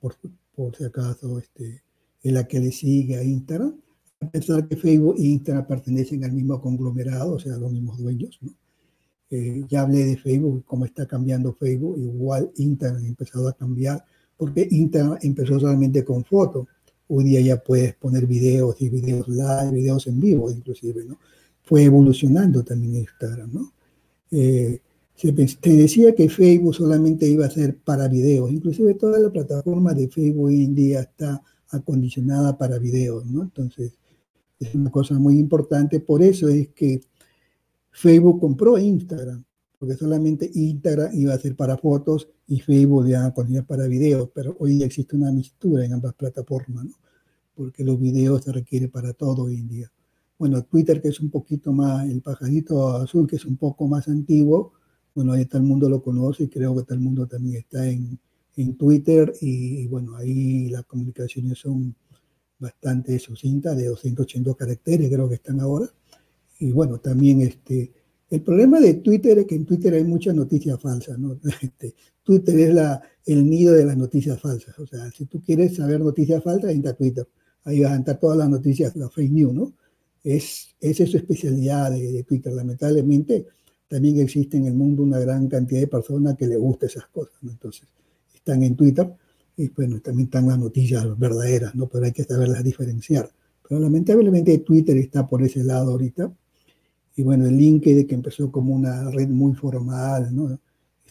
por, 0.00 0.16
por, 0.54 0.76
si 0.76 0.84
acaso, 0.84 1.38
este, 1.38 1.82
es 2.22 2.32
la 2.32 2.46
que 2.46 2.60
le 2.60 2.70
sigue 2.70 3.16
a 3.16 3.24
Instagram, 3.24 3.74
a 4.20 4.30
pesar 4.30 4.66
que 4.66 4.76
Facebook 4.76 5.16
e 5.18 5.24
Instagram 5.24 5.66
pertenecen 5.66 6.24
al 6.24 6.32
mismo 6.32 6.60
conglomerado, 6.60 7.34
o 7.34 7.38
sea, 7.38 7.56
los 7.56 7.72
mismos 7.72 7.98
dueños. 7.98 8.38
¿no? 8.40 8.52
Eh, 9.28 9.64
ya 9.68 9.82
hablé 9.82 10.04
de 10.04 10.16
Facebook, 10.16 10.64
cómo 10.64 10.84
está 10.84 11.04
cambiando 11.06 11.52
Facebook, 11.52 11.98
igual 11.98 12.52
Instagram 12.56 13.02
ha 13.02 13.08
empezado 13.08 13.48
a 13.48 13.56
cambiar, 13.56 14.04
porque 14.36 14.68
Instagram 14.70 15.18
empezó 15.20 15.58
solamente 15.58 16.04
con 16.04 16.24
fotos. 16.24 16.68
Hoy 17.08 17.24
día 17.24 17.40
ya 17.40 17.56
puedes 17.56 17.94
poner 17.94 18.26
videos 18.26 18.80
y 18.80 18.88
videos 18.88 19.26
live, 19.28 19.72
videos 19.72 20.06
en 20.06 20.20
vivo 20.20 20.50
inclusive, 20.50 21.04
¿no? 21.04 21.18
Fue 21.66 21.84
evolucionando 21.84 22.64
también 22.64 22.94
Instagram, 22.94 23.52
¿no? 23.52 23.72
Eh, 24.30 24.80
se 25.14 25.32
decía 25.32 26.14
que 26.14 26.28
Facebook 26.28 26.74
solamente 26.74 27.26
iba 27.26 27.46
a 27.46 27.50
ser 27.50 27.76
para 27.78 28.08
videos, 28.08 28.50
inclusive 28.50 28.94
toda 28.94 29.18
la 29.18 29.30
plataforma 29.30 29.92
de 29.92 30.08
Facebook 30.08 30.46
hoy 30.46 30.64
en 30.64 30.74
día 30.74 31.00
está 31.00 31.42
acondicionada 31.70 32.56
para 32.56 32.78
videos, 32.78 33.26
¿no? 33.26 33.42
Entonces, 33.42 33.98
es 34.60 34.74
una 34.74 34.90
cosa 34.90 35.18
muy 35.18 35.38
importante, 35.38 36.00
por 36.00 36.22
eso 36.22 36.48
es 36.48 36.68
que 36.68 37.00
Facebook 37.90 38.40
compró 38.40 38.78
Instagram, 38.78 39.44
porque 39.78 39.94
solamente 39.94 40.50
Instagram 40.54 41.10
iba 41.14 41.34
a 41.34 41.38
ser 41.38 41.56
para 41.56 41.76
fotos 41.76 42.28
y 42.46 42.60
Facebook 42.60 43.08
iba 43.08 43.24
a 43.24 43.34
continuar 43.34 43.66
para 43.66 43.86
videos, 43.86 44.30
pero 44.34 44.56
hoy 44.60 44.82
existe 44.82 45.16
una 45.16 45.32
mistura 45.32 45.84
en 45.84 45.94
ambas 45.94 46.14
plataformas, 46.14 46.84
¿no? 46.84 46.94
porque 47.54 47.84
los 47.84 47.98
videos 47.98 48.44
se 48.44 48.52
requieren 48.52 48.90
para 48.90 49.14
todo 49.14 49.44
hoy 49.44 49.56
en 49.56 49.68
día. 49.68 49.92
Bueno, 50.38 50.62
Twitter, 50.64 51.00
que 51.00 51.08
es 51.08 51.20
un 51.20 51.30
poquito 51.30 51.72
más, 51.72 52.08
el 52.08 52.20
pajarito 52.20 52.96
azul, 52.96 53.26
que 53.26 53.36
es 53.36 53.44
un 53.46 53.56
poco 53.56 53.88
más 53.88 54.08
antiguo, 54.08 54.72
bueno, 55.14 55.32
ahí 55.32 55.46
todo 55.46 55.62
el 55.62 55.66
mundo 55.66 55.88
lo 55.88 56.02
conoce 56.02 56.44
y 56.44 56.48
creo 56.48 56.76
que 56.76 56.82
todo 56.82 56.94
el 56.94 57.00
mundo 57.00 57.26
también 57.26 57.56
está 57.56 57.88
en, 57.88 58.18
en 58.56 58.76
Twitter 58.76 59.32
y, 59.40 59.86
bueno, 59.86 60.14
ahí 60.16 60.68
las 60.68 60.84
comunicaciones 60.84 61.58
son 61.58 61.94
bastante 62.58 63.18
sucintas, 63.18 63.76
de 63.76 63.86
280 63.86 64.54
caracteres 64.54 65.10
creo 65.10 65.28
que 65.28 65.36
están 65.36 65.60
ahora. 65.60 65.88
Y 66.58 66.70
bueno, 66.72 66.98
también 66.98 67.40
este, 67.40 67.92
el 68.28 68.42
problema 68.42 68.78
de 68.80 68.94
Twitter 68.94 69.38
es 69.38 69.46
que 69.46 69.54
en 69.54 69.64
Twitter 69.64 69.94
hay 69.94 70.04
muchas 70.04 70.34
noticias 70.34 70.78
falsas, 70.80 71.18
¿no? 71.18 71.38
Este, 71.62 71.94
Twitter 72.22 72.58
es 72.58 72.74
la, 72.74 73.00
el 73.24 73.48
nido 73.48 73.72
de 73.72 73.84
las 73.84 73.96
noticias 73.96 74.38
falsas. 74.40 74.78
O 74.78 74.86
sea, 74.86 75.10
si 75.12 75.26
tú 75.26 75.40
quieres 75.42 75.76
saber 75.76 76.00
noticias 76.00 76.42
falsas, 76.42 76.72
entra 76.72 76.90
a 76.90 76.94
Twitter. 76.94 77.26
Ahí 77.64 77.80
vas 77.80 77.92
a 77.92 77.96
entrar 77.96 78.18
todas 78.18 78.36
las 78.36 78.50
noticias, 78.50 78.94
la 78.96 79.08
fake 79.08 79.32
news, 79.32 79.54
¿no? 79.54 79.72
Es, 80.26 80.74
esa 80.80 81.04
es 81.04 81.10
su 81.10 81.16
especialidad 81.18 81.90
de, 81.92 82.12
de, 82.12 82.22
Twitter. 82.24 82.52
Lamentablemente, 82.52 83.46
también 83.88 84.18
existe 84.18 84.56
en 84.56 84.66
el 84.66 84.74
mundo 84.74 85.02
una 85.02 85.20
gran 85.20 85.48
cantidad 85.48 85.80
de 85.80 85.86
personas 85.86 86.36
que 86.36 86.46
le 86.46 86.56
gustan 86.56 86.88
esas 86.88 87.06
cosas. 87.06 87.34
Entonces, 87.42 87.86
están 88.34 88.62
en 88.62 88.74
Twitter 88.74 89.12
y 89.56 89.68
bueno, 89.70 90.00
también 90.00 90.26
están 90.26 90.48
las 90.48 90.58
noticias 90.58 91.18
verdaderas, 91.18 91.74
¿no? 91.74 91.88
Pero 91.88 92.04
hay 92.04 92.12
que 92.12 92.24
saberlas 92.24 92.62
diferenciar. 92.62 93.30
Pero 93.66 93.80
lamentablemente 93.80 94.58
Twitter 94.58 94.96
está 94.98 95.26
por 95.26 95.42
ese 95.42 95.64
lado 95.64 95.92
ahorita. 95.92 96.32
Y 97.16 97.22
bueno, 97.22 97.46
el 97.46 97.56
LinkedIn 97.56 98.06
que 98.06 98.14
empezó 98.14 98.52
como 98.52 98.74
una 98.74 99.10
red 99.10 99.28
muy 99.28 99.54
formal, 99.54 100.34
¿no? 100.34 100.58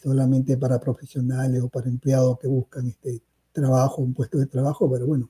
Solamente 0.00 0.56
para 0.56 0.78
profesionales 0.78 1.60
o 1.62 1.68
para 1.68 1.88
empleados 1.88 2.38
que 2.38 2.46
buscan 2.46 2.86
este 2.86 3.20
trabajo, 3.52 4.02
un 4.02 4.14
puesto 4.14 4.38
de 4.38 4.46
trabajo, 4.46 4.90
pero 4.90 5.06
bueno, 5.06 5.28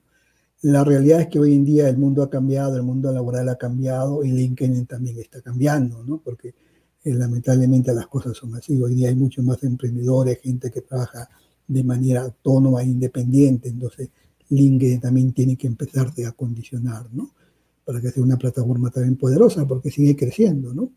la 0.61 0.83
realidad 0.83 1.21
es 1.21 1.27
que 1.27 1.39
hoy 1.39 1.53
en 1.53 1.65
día 1.65 1.87
el 1.87 1.97
mundo 1.97 2.23
ha 2.23 2.29
cambiado, 2.29 2.75
el 2.75 2.83
mundo 2.83 3.11
laboral 3.11 3.47
ha 3.49 3.57
cambiado 3.57 4.23
y 4.23 4.31
LinkedIn 4.31 4.87
también 4.87 5.19
está 5.19 5.41
cambiando, 5.41 6.03
¿no? 6.03 6.19
Porque 6.19 6.55
eh, 7.03 7.13
lamentablemente 7.13 7.93
las 7.93 8.07
cosas 8.07 8.35
son 8.35 8.55
así. 8.55 8.81
Hoy 8.81 8.95
día 8.95 9.09
hay 9.09 9.15
muchos 9.15 9.45
más 9.45 9.63
emprendedores, 9.63 10.39
gente 10.41 10.71
que 10.71 10.81
trabaja 10.81 11.29
de 11.67 11.83
manera 11.83 12.23
autónoma 12.23 12.81
e 12.81 12.85
independiente. 12.85 13.69
Entonces, 13.69 14.09
LinkedIn 14.49 14.99
también 14.99 15.33
tiene 15.33 15.55
que 15.55 15.67
empezarse 15.67 16.25
a 16.25 16.31
condicionar, 16.31 17.07
¿no? 17.13 17.31
Para 17.85 18.01
que 18.01 18.09
sea 18.09 18.23
una 18.23 18.37
plataforma 18.37 18.89
también 18.89 19.15
poderosa, 19.15 19.67
porque 19.67 19.91
sigue 19.91 20.15
creciendo, 20.15 20.73
¿no? 20.73 20.91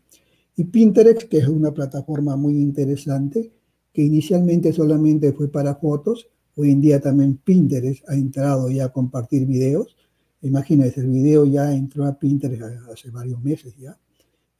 Y 0.55 0.65
Pinterest, 0.65 1.23
que 1.23 1.37
es 1.37 1.47
una 1.47 1.71
plataforma 1.71 2.35
muy 2.35 2.59
interesante, 2.59 3.51
que 3.93 4.01
inicialmente 4.01 4.73
solamente 4.73 5.33
fue 5.33 5.49
para 5.49 5.75
fotos, 5.75 6.27
hoy 6.55 6.71
en 6.71 6.81
día 6.81 6.99
también 6.99 7.37
Pinterest 7.37 8.07
ha 8.09 8.15
entrado 8.15 8.69
ya 8.69 8.85
a 8.85 8.89
compartir 8.91 9.45
videos. 9.45 9.95
Imagínense, 10.41 11.01
el 11.01 11.09
video 11.09 11.45
ya 11.45 11.73
entró 11.73 12.05
a 12.05 12.17
Pinterest 12.17 12.61
hace 12.91 13.09
varios 13.11 13.41
meses 13.41 13.75
ya. 13.77 13.97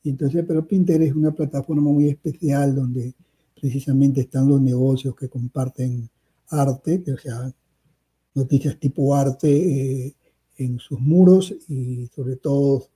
Y 0.03 0.09
entonces, 0.09 0.43
pero 0.47 0.65
Pinterest 0.65 1.11
es 1.11 1.15
una 1.15 1.31
plataforma 1.31 1.91
muy 1.91 2.09
especial 2.09 2.75
donde 2.75 3.13
precisamente 3.59 4.21
están 4.21 4.47
los 4.47 4.61
negocios 4.61 5.15
que 5.15 5.29
comparten 5.29 6.09
arte, 6.49 7.03
o 7.13 7.17
sea, 7.17 7.51
noticias 8.33 8.79
tipo 8.79 9.15
arte 9.15 10.07
eh, 10.07 10.15
en 10.57 10.79
sus 10.79 10.99
muros 10.99 11.53
y 11.67 12.07
sobre 12.07 12.37
todo 12.37 12.87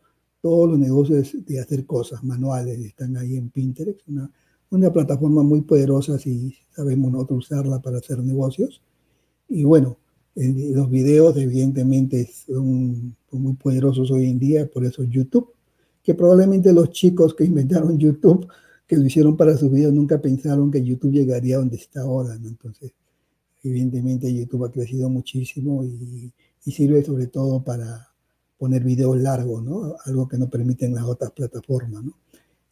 todos 0.42 0.70
los 0.70 0.80
negocios 0.80 1.36
de 1.46 1.60
hacer 1.60 1.86
cosas 1.86 2.24
manuales 2.24 2.80
están 2.80 3.18
ahí 3.18 3.36
en 3.36 3.50
Pinterest, 3.50 4.02
una 4.72 4.92
plataforma 4.92 5.44
muy 5.44 5.62
poderosa 5.62 6.18
si 6.20 6.56
sabemos 6.72 7.12
nosotros 7.12 7.46
usarla 7.46 7.82
para 7.82 7.98
hacer 7.98 8.20
negocios. 8.20 8.82
Y 9.48 9.64
bueno, 9.64 9.98
eh, 10.36 10.72
los 10.74 10.90
videos 10.90 11.38
evidentemente 11.38 12.30
son, 12.46 13.16
son 13.30 13.42
muy 13.42 13.54
poderosos 13.54 14.12
hoy 14.12 14.26
en 14.26 14.40
día, 14.40 14.68
por 14.68 14.86
eso 14.86 15.04
YouTube, 15.04 15.54
que 16.04 16.14
probablemente 16.14 16.74
los 16.74 16.92
chicos 16.92 17.34
que 17.34 17.46
inventaron 17.46 17.98
YouTube 18.00 18.48
que 18.88 18.98
lo 18.98 19.06
hicieron 19.06 19.36
para 19.36 19.58
sus 19.58 19.72
videos 19.72 19.94
nunca 19.94 20.22
pensaron 20.22 20.70
que 20.72 20.84
YouTube 20.84 21.12
llegaría 21.12 21.56
a 21.56 21.60
donde 21.60 21.78
está 21.78 22.02
ahora, 22.02 22.38
¿no? 22.38 22.48
Entonces, 22.48 22.92
evidentemente 23.64 24.32
YouTube 24.32 24.66
ha 24.66 24.72
crecido 24.72 25.10
muchísimo 25.10 25.84
y, 25.84 26.32
y, 26.66 26.72
sirve 26.72 27.04
sobre 27.04 27.28
todo 27.28 27.64
para 27.64 28.10
poner 28.58 28.84
videos 28.84 29.18
largos, 29.18 29.64
¿no? 29.64 29.96
Algo 30.06 30.28
que 30.28 30.38
no 30.38 30.50
permiten 30.50 30.94
las 30.94 31.06
otras 31.06 31.32
plataformas, 31.32 32.04
¿no? 32.04 32.14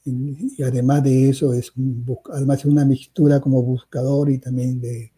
Y, 0.05 0.61
además 0.63 1.03
de 1.03 1.29
eso, 1.29 1.53
es, 1.53 1.71
un, 1.77 2.05
además 2.31 2.59
es 2.59 2.65
una 2.65 2.85
mixtura 2.85 3.39
como 3.39 3.61
buscador 3.63 4.29
y 4.29 4.39
también 4.39 4.81
de 4.81 5.11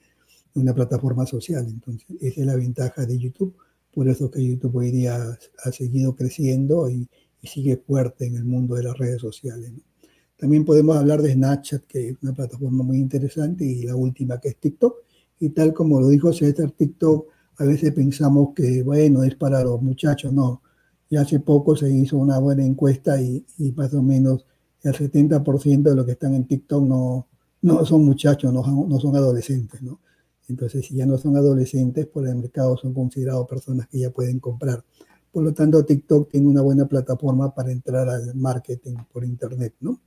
una 0.54 0.74
plataforma 0.74 1.26
social. 1.26 1.66
Entonces, 1.68 2.08
esa 2.22 2.42
es 2.42 2.48
la 2.48 2.56
ventaja 2.56 3.06
de 3.06 3.18
YouTube. 3.18 3.56
Por 3.94 4.08
eso 4.10 4.30
que 4.30 4.46
YouTube 4.46 4.76
hoy 4.76 4.92
día 4.92 5.38
ha 5.64 5.72
seguido 5.72 6.16
creciendo 6.16 6.90
y, 6.90 7.08
y 7.42 7.48
sigue 7.48 7.78
fuerte 7.78 8.26
en 8.26 8.36
el 8.36 8.46
mundo 8.46 8.76
de 8.76 8.84
las 8.84 8.98
redes 8.98 9.22
sociales, 9.22 9.72
¿no? 9.72 9.80
También 10.38 10.66
podemos 10.66 10.98
hablar 10.98 11.22
de 11.22 11.34
Snapchat, 11.34 11.84
que 11.86 12.10
es 12.10 12.18
una 12.22 12.34
plataforma 12.34 12.84
muy 12.84 12.98
interesante, 12.98 13.66
y 13.66 13.84
la 13.84 13.96
última 13.96 14.40
que 14.40 14.50
es 14.50 14.58
TikTok. 14.58 14.98
Y 15.40 15.50
tal 15.50 15.74
como 15.74 16.00
lo 16.00 16.10
dijo 16.10 16.34
César, 16.34 16.72
TikTok, 16.72 17.28
a 17.58 17.64
veces 17.64 17.94
pensamos 17.94 18.50
que, 18.54 18.84
bueno, 18.84 19.24
es 19.24 19.36
para 19.36 19.64
los 19.64 19.82
muchachos, 19.82 20.34
no. 20.34 20.62
Y 21.10 21.16
hace 21.16 21.40
poco 21.40 21.76
se 21.76 21.90
hizo 21.90 22.18
una 22.18 22.40
buena 22.40 22.66
encuesta 22.66 23.22
y, 23.22 23.46
y 23.58 23.72
más 23.72 23.94
o 23.94 24.04
menos 24.04 24.46
el 24.86 24.94
70% 24.94 25.84
de 25.84 25.96
los 25.96 26.06
que 26.06 26.14
están 26.14 26.34
en 26.34 26.46
TikTok 26.46 26.84
no, 26.84 27.28
no 27.62 27.86
son 27.86 28.06
muchachos, 28.06 28.54
no, 28.54 28.64
no 28.88 29.00
son 29.00 29.16
adolescentes, 29.16 29.82
¿no? 29.82 30.00
Entonces, 30.48 30.86
si 30.86 30.96
ya 30.96 31.06
no 31.06 31.18
son 31.18 31.36
adolescentes, 31.38 32.06
por 32.06 32.28
el 32.28 32.36
mercado 32.36 32.78
son 32.78 32.94
considerados 32.94 33.48
personas 33.48 33.88
que 33.88 34.00
ya 34.00 34.12
pueden 34.12 34.40
comprar. 34.40 34.84
Por 35.32 35.44
lo 35.44 35.54
tanto, 35.54 35.84
TikTok 35.84 36.30
tiene 36.30 36.48
una 36.48 36.62
buena 36.62 36.88
plataforma 36.88 37.54
para 37.54 37.72
entrar 37.72 38.08
al 38.08 38.36
marketing 38.36 38.96
por 39.12 39.26
Internet, 39.26 39.74
¿no? 39.80 40.00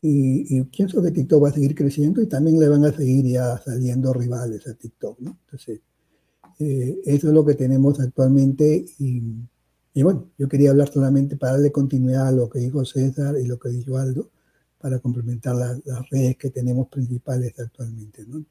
Y, 0.00 0.58
y, 0.58 0.62
pienso 0.64 1.02
que 1.02 1.10
TikTok 1.10 1.44
va 1.44 1.48
a 1.48 1.52
seguir 1.52 1.74
creciendo 1.74 2.20
y 2.20 2.26
también 2.26 2.58
le 2.58 2.68
van 2.68 2.84
a 2.84 2.92
seguir 2.92 3.24
ya 3.26 3.58
saliendo 3.58 4.12
rivales 4.12 4.66
a 4.66 4.74
TikTok, 4.74 5.18
¿no? 5.20 5.38
Entonces, 5.44 5.80
eh, 6.58 7.00
eso 7.04 7.28
es 7.28 7.34
lo 7.34 7.44
que 7.44 7.54
tenemos 7.54 7.98
actualmente 8.00 8.84
y, 9.94 10.02
bueno, 10.02 10.30
yo 10.36 10.48
quería 10.48 10.70
hablar 10.70 10.92
solamente 10.92 11.36
para 11.36 11.52
darle 11.52 11.72
continuidad 11.72 12.28
a 12.28 12.32
lo 12.32 12.50
que 12.50 12.58
dijo 12.58 12.84
César 12.84 13.36
y 13.40 13.46
lo 13.46 13.58
que 13.58 13.70
dijo 13.70 13.96
Aldo, 13.96 14.30
para 14.78 14.98
complementar 14.98 15.56
la, 15.56 15.78
las 15.84 16.10
redes 16.10 16.36
que 16.36 16.50
tenemos 16.50 16.88
principales 16.88 17.58
actualmente, 17.58 18.24
¿no? 18.26 18.44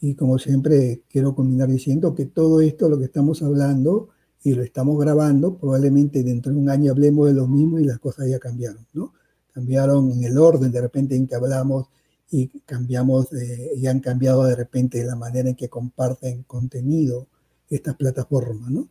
Y 0.00 0.14
como 0.14 0.38
siempre, 0.38 1.02
quiero 1.08 1.34
combinar 1.34 1.68
diciendo 1.68 2.14
que 2.14 2.26
todo 2.26 2.60
esto, 2.60 2.90
lo 2.90 2.98
que 2.98 3.06
estamos 3.06 3.42
hablando 3.42 4.10
y 4.42 4.52
lo 4.54 4.62
estamos 4.62 4.98
grabando, 4.98 5.56
probablemente 5.56 6.22
dentro 6.22 6.52
de 6.52 6.58
un 6.58 6.68
año 6.68 6.92
hablemos 6.92 7.28
de 7.28 7.34
lo 7.34 7.46
mismo 7.46 7.78
y 7.78 7.84
las 7.84 7.98
cosas 7.98 8.28
ya 8.28 8.38
cambiaron, 8.38 8.86
¿no? 8.92 9.14
cambiaron 9.54 10.10
en 10.10 10.24
el 10.24 10.36
orden 10.36 10.72
de 10.72 10.80
repente 10.80 11.14
en 11.14 11.28
que 11.28 11.36
hablamos 11.36 11.86
y 12.28 12.48
cambiamos 12.66 13.32
eh, 13.32 13.70
y 13.76 13.86
han 13.86 14.00
cambiado 14.00 14.44
de 14.44 14.56
repente 14.56 15.04
la 15.04 15.14
manera 15.14 15.48
en 15.48 15.54
que 15.54 15.68
comparten 15.68 16.42
contenido 16.42 17.28
estas 17.70 17.94
plataformas, 17.94 18.70
¿no? 18.70 18.88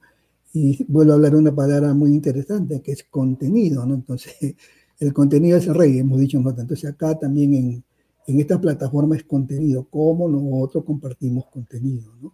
Y 0.53 0.83
vuelvo 0.87 1.13
a 1.13 1.15
hablar 1.15 1.35
una 1.35 1.53
palabra 1.53 1.93
muy 1.93 2.11
interesante 2.11 2.81
que 2.81 2.91
es 2.93 3.03
contenido, 3.03 3.85
¿no? 3.85 3.95
Entonces, 3.95 4.33
el 4.99 5.13
contenido 5.13 5.57
es 5.57 5.67
el 5.67 5.75
rey, 5.75 5.99
hemos 5.99 6.19
dicho 6.19 6.37
nosotros. 6.39 6.63
Entonces, 6.63 6.89
acá 6.89 7.17
también 7.17 7.53
en, 7.53 7.83
en 8.27 8.39
esta 8.39 8.61
plataforma 8.61 9.15
es 9.15 9.23
contenido, 9.23 9.87
cómo 9.89 10.29
nosotros 10.29 10.85
compartimos 10.85 11.47
contenido, 11.47 12.13
¿no? 12.21 12.33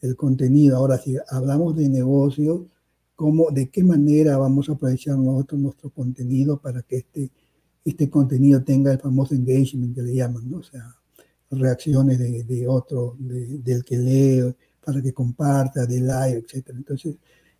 El 0.00 0.16
contenido, 0.16 0.76
ahora 0.76 0.98
si 0.98 1.16
hablamos 1.30 1.74
de 1.76 1.88
negocios, 1.88 2.60
cómo, 3.16 3.50
de 3.50 3.70
qué 3.70 3.82
manera 3.82 4.36
vamos 4.36 4.68
a 4.68 4.72
aprovechar 4.72 5.16
nosotros 5.16 5.60
nuestro 5.60 5.88
contenido 5.90 6.60
para 6.60 6.82
que 6.82 6.98
este 6.98 7.30
este 7.84 8.08
contenido 8.08 8.62
tenga 8.64 8.92
el 8.92 8.98
famoso 8.98 9.34
engagement 9.34 9.94
que 9.94 10.02
le 10.02 10.14
llaman, 10.14 10.50
¿no? 10.50 10.58
O 10.58 10.62
sea, 10.62 10.96
reacciones 11.50 12.18
de, 12.18 12.44
de 12.44 12.66
otro, 12.66 13.14
de, 13.18 13.58
del 13.58 13.84
que 13.84 13.98
lee, 13.98 14.54
para 14.84 15.02
que 15.02 15.12
comparta, 15.12 15.86
de 15.86 16.00
live, 16.00 16.44
etc. 16.48 16.70
Entonces, 16.70 17.16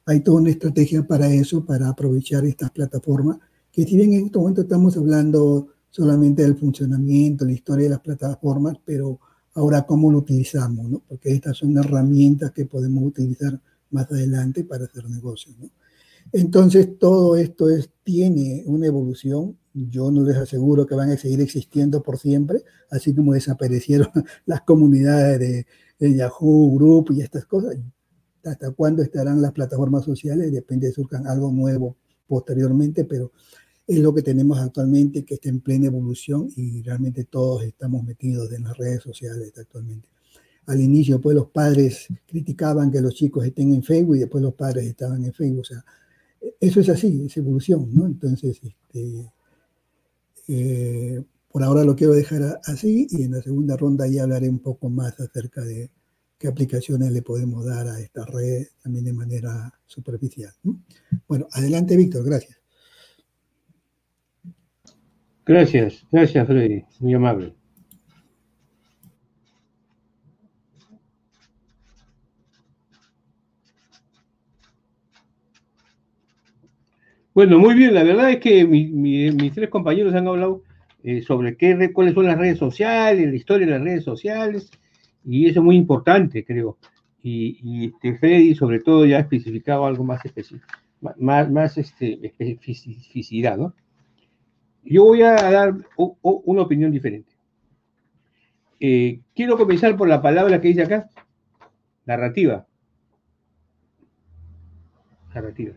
hay 0.07 0.20
toda 0.20 0.40
una 0.40 0.50
estrategia 0.50 1.07
para 1.07 1.32
eso, 1.32 1.64
para 1.64 1.88
aprovechar 1.88 2.44
estas 2.44 2.70
plataformas, 2.70 3.38
que 3.72 3.84
si 3.84 3.96
bien 3.96 4.12
en 4.14 4.26
este 4.26 4.38
momento 4.38 4.62
estamos 4.62 4.96
hablando 4.96 5.68
solamente 5.90 6.42
del 6.42 6.57
funcionamiento, 6.57 7.44
la 7.44 7.52
historia 7.52 7.84
de 7.84 7.90
las 7.90 8.00
plataformas, 8.00 8.76
pero 8.84 9.18
ahora 9.55 9.86
cómo 9.86 10.11
lo 10.11 10.18
utilizamos, 10.18 10.88
¿no? 10.90 11.02
Porque 11.09 11.32
estas 11.32 11.57
son 11.57 11.76
herramientas 11.78 12.52
que 12.52 12.66
podemos 12.66 13.05
utilizar 13.05 13.61
más 13.90 14.11
adelante 14.11 14.64
para 14.64 14.84
hacer 14.84 15.09
negocios, 15.09 15.57
¿no? 15.59 15.70
Entonces, 16.32 16.98
todo 16.98 17.36
esto 17.36 17.68
es, 17.68 17.90
tiene 18.02 18.64
una 18.66 18.86
evolución 18.86 19.57
yo 19.74 20.11
no 20.12 20.22
les 20.22 20.36
aseguro 20.36 20.86
que 20.86 20.94
van 20.94 21.11
a 21.11 21.16
seguir 21.16 21.40
existiendo 21.40 22.00
por 22.02 22.18
siempre, 22.18 22.62
así 22.90 23.12
como 23.12 23.34
desaparecieron 23.34 24.09
las 24.46 24.62
comunidades 24.62 25.40
de, 25.40 25.66
de 25.98 26.14
Yahoo 26.14 26.76
Group 26.76 27.12
y 27.12 27.22
estas 27.22 27.44
cosas. 27.44 27.76
¿Hasta 28.45 28.70
cuándo 28.72 29.03
estarán 29.03 29.40
las 29.40 29.53
plataformas 29.53 30.05
sociales? 30.05 30.53
Depende 30.53 30.88
de 30.88 30.92
surjan 30.92 31.26
algo 31.26 31.51
nuevo 31.51 31.97
posteriormente, 32.26 33.05
pero 33.05 33.32
es 33.86 33.99
lo 33.99 34.14
que 34.14 34.22
tenemos 34.22 34.59
actualmente, 34.59 35.24
que 35.24 35.34
está 35.34 35.49
en 35.49 35.61
plena 35.61 35.86
evolución 35.86 36.49
y 36.57 36.82
realmente 36.82 37.24
todos 37.24 37.64
estamos 37.64 38.03
metidos 38.05 38.51
en 38.53 38.64
las 38.64 38.76
redes 38.76 39.03
sociales 39.03 39.53
actualmente. 39.59 40.09
Al 40.66 40.80
inicio, 40.80 41.20
pues 41.20 41.36
los 41.36 41.51
padres 41.51 42.09
criticaban 42.26 42.90
que 42.90 43.03
los 43.03 43.14
chicos 43.14 43.45
estén 43.45 43.74
en 43.74 43.82
Facebook 43.82 44.16
y 44.16 44.20
después 44.20 44.42
los 44.42 44.55
padres 44.55 44.86
estaban 44.86 45.22
en 45.24 45.34
Facebook. 45.34 45.61
O 45.61 45.64
sea, 45.64 45.84
eso 46.59 46.80
es 46.80 46.88
así, 46.88 47.26
es 47.26 47.36
evolución, 47.36 47.90
¿no? 47.92 48.07
Entonces, 48.07 48.59
este, 48.62 49.30
eh, 50.49 51.22
por 51.51 51.62
ahora 51.62 51.84
lo 51.84 51.95
quiero 51.95 52.14
dejar 52.14 52.61
así 52.64 53.07
y 53.11 53.22
en 53.22 53.32
la 53.32 53.42
segunda 53.42 53.76
ronda 53.76 54.07
ya 54.09 54.22
hablaré 54.22 54.49
un 54.49 54.59
poco 54.59 54.88
más 54.88 55.20
acerca 55.20 55.61
de 55.61 55.90
qué 56.39 56.49
aplicaciones 56.49 57.11
le 57.12 57.22
podemos 57.22 57.64
dar 57.64 57.87
a 57.89 58.01
esta 58.01 58.24
red 58.26 58.66
también 58.82 59.05
de 59.05 59.12
manera 59.12 59.72
superficial. 59.87 60.53
Bueno, 61.26 61.47
adelante 61.53 61.97
Víctor, 61.97 62.24
gracias. 62.24 62.61
Gracias, 65.47 66.07
gracias 66.11 66.47
Freddy, 66.47 66.85
muy 67.01 67.14
amable. 67.14 67.55
Bueno, 77.35 77.59
muy 77.59 77.74
bien, 77.74 77.93
la 77.95 78.05
verdad 78.05 78.30
es 78.30 78.39
que 78.39 78.64
mis 78.64 79.53
tres 79.53 79.68
compañeros 79.68 80.14
han 80.14 80.28
hablado 80.28 80.62
eh, 81.03 81.20
sobre 81.22 81.57
qué, 81.57 81.93
cuáles 81.93 82.14
son 82.14 82.26
las 82.26 82.39
redes 82.39 82.59
sociales, 82.59 83.28
la 83.28 83.35
historia 83.35 83.66
de 83.66 83.72
las 83.72 83.82
redes 83.82 84.05
sociales, 84.05 84.70
y 85.24 85.48
eso 85.48 85.60
es 85.60 85.64
muy 85.64 85.76
importante, 85.76 86.44
creo. 86.44 86.78
Y, 87.22 87.58
y 87.62 87.86
este, 87.86 88.18
Freddy, 88.18 88.54
sobre 88.54 88.80
todo, 88.80 89.06
ya 89.06 89.16
ha 89.16 89.20
especificado 89.20 89.86
algo 89.86 90.04
más 90.04 90.24
específico, 90.24 90.66
más, 91.18 91.50
más 91.50 91.78
este, 91.78 92.20
especificidad, 92.38 93.56
¿no? 93.56 93.74
Yo 94.82 95.04
voy 95.04 95.22
a 95.22 95.32
dar 95.32 95.74
una 95.96 96.62
opinión 96.62 96.92
diferente. 96.92 97.32
Eh, 98.78 99.20
quiero 99.34 99.56
comenzar 99.56 99.96
por 99.96 100.08
la 100.08 100.20
palabra 100.20 100.60
que 100.60 100.68
dice 100.68 100.82
acá, 100.82 101.08
narrativa. 102.04 102.66
Narrativa. 105.34 105.74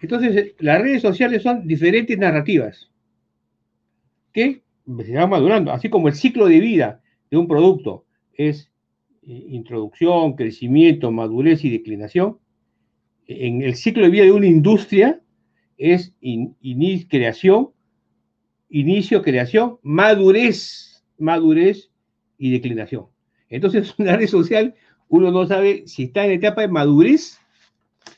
Entonces, 0.00 0.54
las 0.60 0.80
redes 0.80 1.02
sociales 1.02 1.42
son 1.42 1.66
diferentes 1.66 2.16
narrativas 2.16 2.88
que 4.32 4.62
se 5.04 5.14
van 5.14 5.28
madurando, 5.28 5.72
así 5.72 5.90
como 5.90 6.06
el 6.06 6.14
ciclo 6.14 6.46
de 6.46 6.60
vida 6.60 7.00
de 7.30 7.36
un 7.36 7.48
producto 7.48 8.04
es 8.38 8.70
eh, 9.22 9.46
introducción, 9.50 10.34
crecimiento, 10.34 11.10
madurez 11.12 11.62
y 11.64 11.70
declinación. 11.70 12.38
En 13.26 13.60
el 13.60 13.74
ciclo 13.74 14.04
de 14.04 14.08
vida 14.08 14.24
de 14.24 14.32
una 14.32 14.46
industria 14.46 15.20
es 15.76 16.14
creación, 17.10 17.70
inicio, 18.70 19.22
creación, 19.22 19.78
madurez, 19.82 21.04
madurez 21.18 21.90
y 22.38 22.50
declinación. 22.50 23.06
Entonces, 23.50 23.94
una 23.98 24.16
red 24.16 24.28
social, 24.28 24.74
uno 25.08 25.30
no 25.30 25.46
sabe 25.46 25.86
si 25.86 26.04
está 26.04 26.24
en 26.24 26.30
la 26.30 26.36
etapa 26.36 26.62
de 26.62 26.68
madurez 26.68 27.38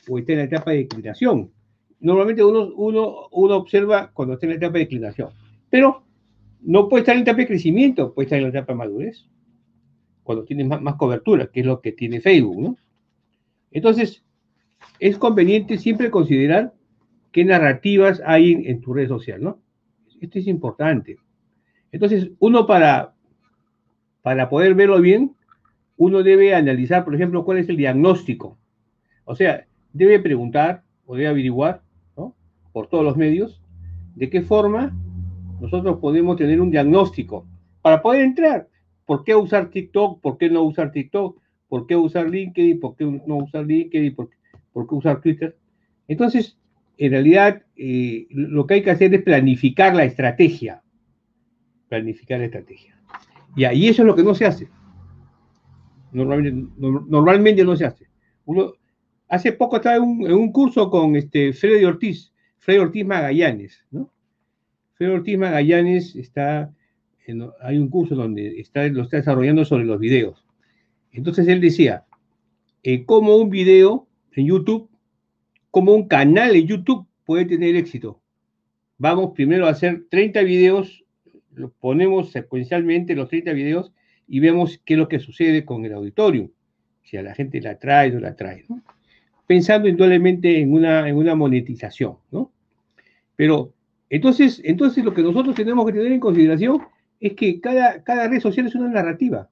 o 0.07 0.17
está 0.17 0.33
en 0.33 0.39
la 0.39 0.45
etapa 0.45 0.71
de 0.71 0.77
declinación. 0.77 1.51
Normalmente 1.99 2.43
uno, 2.43 2.71
uno, 2.75 3.27
uno 3.31 3.55
observa 3.55 4.11
cuando 4.13 4.35
está 4.35 4.45
en 4.45 4.51
la 4.51 4.57
etapa 4.57 4.73
de 4.73 4.85
declinación. 4.85 5.29
Pero 5.69 6.03
no 6.61 6.89
puede 6.89 7.01
estar 7.01 7.15
en 7.15 7.19
la 7.19 7.23
etapa 7.23 7.41
de 7.41 7.47
crecimiento, 7.47 8.13
puede 8.13 8.25
estar 8.25 8.37
en 8.37 8.45
la 8.45 8.49
etapa 8.49 8.73
de 8.73 8.77
madurez, 8.77 9.27
cuando 10.23 10.43
tiene 10.43 10.63
más, 10.63 10.95
cobertura, 10.95 11.47
que 11.47 11.61
es 11.61 11.65
lo 11.65 11.81
que 11.81 11.91
tiene 11.91 12.21
Facebook, 12.21 12.61
¿no? 12.61 12.77
Entonces, 13.71 14.23
es 14.99 15.17
conveniente 15.17 15.77
siempre 15.77 16.11
considerar 16.11 16.73
qué 17.31 17.45
narrativas 17.45 18.21
hay 18.25 18.53
en, 18.65 18.81
tu 18.81 18.93
red 18.93 19.07
social, 19.07 19.41
¿no? 19.41 19.59
Esto 20.19 20.39
es 20.39 20.47
importante. 20.47 21.17
Entonces, 21.91 22.29
uno 22.39 22.67
para, 22.67 23.15
para 24.21 24.49
poder 24.49 24.75
verlo 24.75 25.01
bien, 25.01 25.35
uno 25.97 26.23
debe 26.23 26.53
analizar, 26.53 27.03
por 27.03 27.15
ejemplo, 27.15 27.43
cuál 27.45 27.59
es 27.59 27.69
el 27.69 27.77
diagnóstico. 27.77 28.57
O 29.25 29.35
sea, 29.35 29.65
debe 29.93 30.19
preguntar 30.19 30.83
o 31.05 31.15
debe 31.15 31.29
averiguar, 31.29 31.81
¿no? 32.17 32.35
Por 32.71 32.87
todos 32.87 33.03
los 33.03 33.17
medios, 33.17 33.61
de 34.15 34.29
qué 34.29 34.41
forma 34.41 34.93
nosotros 35.59 35.99
podemos 35.99 36.37
tener 36.37 36.59
un 36.59 36.71
diagnóstico 36.71 37.45
para 37.81 38.01
poder 38.01 38.21
entrar. 38.21 38.67
¿Por 39.05 39.23
qué 39.23 39.35
usar 39.35 39.69
TikTok? 39.69 40.21
¿Por 40.21 40.37
qué 40.37 40.49
no 40.49 40.63
usar 40.63 40.91
TikTok? 40.91 41.39
¿Por 41.67 41.87
qué 41.87 41.95
usar 41.95 42.29
LinkedIn? 42.29 42.79
¿Por 42.79 42.95
qué 42.95 43.05
no 43.05 43.37
usar 43.37 43.65
LinkedIn? 43.65 44.15
¿Por, 44.15 44.29
qué 44.29 44.95
usar 44.95 45.21
Twitter? 45.21 45.57
Entonces, 46.07 46.57
en 46.97 47.11
realidad, 47.11 47.63
eh, 47.75 48.27
lo 48.29 48.67
que 48.67 48.75
hay 48.75 48.83
que 48.83 48.91
hacer 48.91 49.13
es 49.13 49.23
planificar 49.23 49.95
la 49.95 50.05
estrategia. 50.05 50.81
Planificar 51.89 52.39
la 52.39 52.45
estrategia. 52.45 52.99
Y 53.55 53.63
ahí 53.63 53.87
eso 53.87 54.01
es 54.01 54.07
lo 54.07 54.15
que 54.15 54.23
no 54.23 54.35
se 54.35 54.45
hace. 54.45 54.69
Normalmente, 56.11 56.67
normalmente 56.77 57.63
no 57.63 57.75
se 57.75 57.85
hace. 57.85 58.07
Hace 59.27 59.53
poco 59.53 59.77
estaba 59.77 59.95
en 59.95 60.03
un, 60.03 60.51
curso 60.51 60.89
con 60.89 61.15
este 61.15 61.53
Freddy 61.53 61.85
Ortiz, 61.85 62.33
Freddy 62.57 62.79
Ortiz 62.79 63.05
Magallanes, 63.05 63.85
¿no? 63.91 64.11
Pedro 65.01 65.15
Ortiz 65.15 65.35
Magallanes 65.35 66.15
está, 66.15 66.71
hay 67.61 67.77
un 67.77 67.89
curso 67.89 68.15
donde 68.15 68.59
está, 68.59 68.87
lo 68.87 69.03
está 69.03 69.17
desarrollando 69.17 69.65
sobre 69.65 69.85
los 69.85 69.99
videos. 69.99 70.45
Entonces 71.11 71.47
él 71.47 71.61
decía, 71.61 72.05
eh, 72.83 73.05
como 73.05 73.35
un 73.35 73.49
video 73.49 74.07
en 74.33 74.47
YouTube, 74.47 74.89
como 75.69 75.93
un 75.93 76.07
canal 76.07 76.55
en 76.55 76.67
YouTube 76.67 77.07
puede 77.25 77.45
tener 77.45 77.75
éxito. 77.75 78.19
Vamos 78.97 79.31
primero 79.33 79.67
a 79.67 79.71
hacer 79.71 80.05
30 80.09 80.41
videos, 80.41 81.03
los 81.53 81.71
ponemos 81.71 82.31
secuencialmente 82.31 83.15
los 83.15 83.29
30 83.29 83.53
videos 83.53 83.91
y 84.27 84.39
vemos 84.39 84.79
qué 84.85 84.93
es 84.93 84.99
lo 84.99 85.07
que 85.07 85.19
sucede 85.19 85.65
con 85.65 85.85
el 85.85 85.93
auditorio, 85.93 86.51
si 87.03 87.17
a 87.17 87.23
la 87.23 87.33
gente 87.33 87.59
la 87.61 87.77
trae 87.77 88.11
o 88.11 88.15
no 88.15 88.19
la 88.19 88.35
trae, 88.35 88.65
pensando 89.47 89.87
indudablemente 89.87 90.59
en 90.59 90.73
una, 90.73 91.09
en 91.09 91.15
una 91.17 91.35
monetización, 91.35 92.17
¿no? 92.31 92.51
Pero 93.35 93.73
entonces, 94.09 94.61
entonces 94.63 95.03
lo 95.03 95.13
que 95.13 95.23
nosotros 95.23 95.55
tenemos 95.55 95.85
que 95.85 95.93
tener 95.93 96.11
en 96.11 96.19
consideración 96.19 96.81
es 97.21 97.33
que 97.33 97.61
cada, 97.61 98.03
cada 98.03 98.27
red 98.27 98.41
social 98.41 98.65
es 98.65 98.75
una 98.75 98.89
narrativa. 98.89 99.47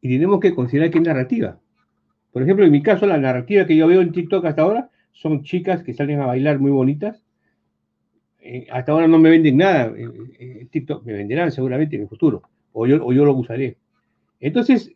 Y 0.00 0.08
tenemos 0.08 0.40
que 0.40 0.54
considerar 0.54 0.90
qué 0.90 1.00
narrativa. 1.00 1.60
Por 2.32 2.42
ejemplo, 2.42 2.64
en 2.64 2.72
mi 2.72 2.82
caso, 2.82 3.06
la 3.06 3.18
narrativa 3.18 3.66
que 3.66 3.76
yo 3.76 3.86
veo 3.86 4.00
en 4.00 4.12
TikTok 4.12 4.44
hasta 4.46 4.62
ahora 4.62 4.90
son 5.12 5.42
chicas 5.44 5.82
que 5.82 5.94
salen 5.94 6.20
a 6.20 6.26
bailar 6.26 6.58
muy 6.58 6.70
bonitas. 6.70 7.22
Eh, 8.40 8.66
hasta 8.70 8.92
ahora 8.92 9.06
no 9.06 9.18
me 9.18 9.30
venden 9.30 9.58
nada. 9.58 9.92
TikTok 10.70 11.04
me 11.04 11.12
venderán 11.12 11.52
seguramente 11.52 11.96
en 11.96 12.02
el 12.02 12.08
futuro. 12.08 12.42
O 12.72 12.86
yo, 12.86 13.04
o 13.04 13.12
yo 13.12 13.24
lo 13.24 13.34
usaré. 13.34 13.76
Entonces, 14.40 14.92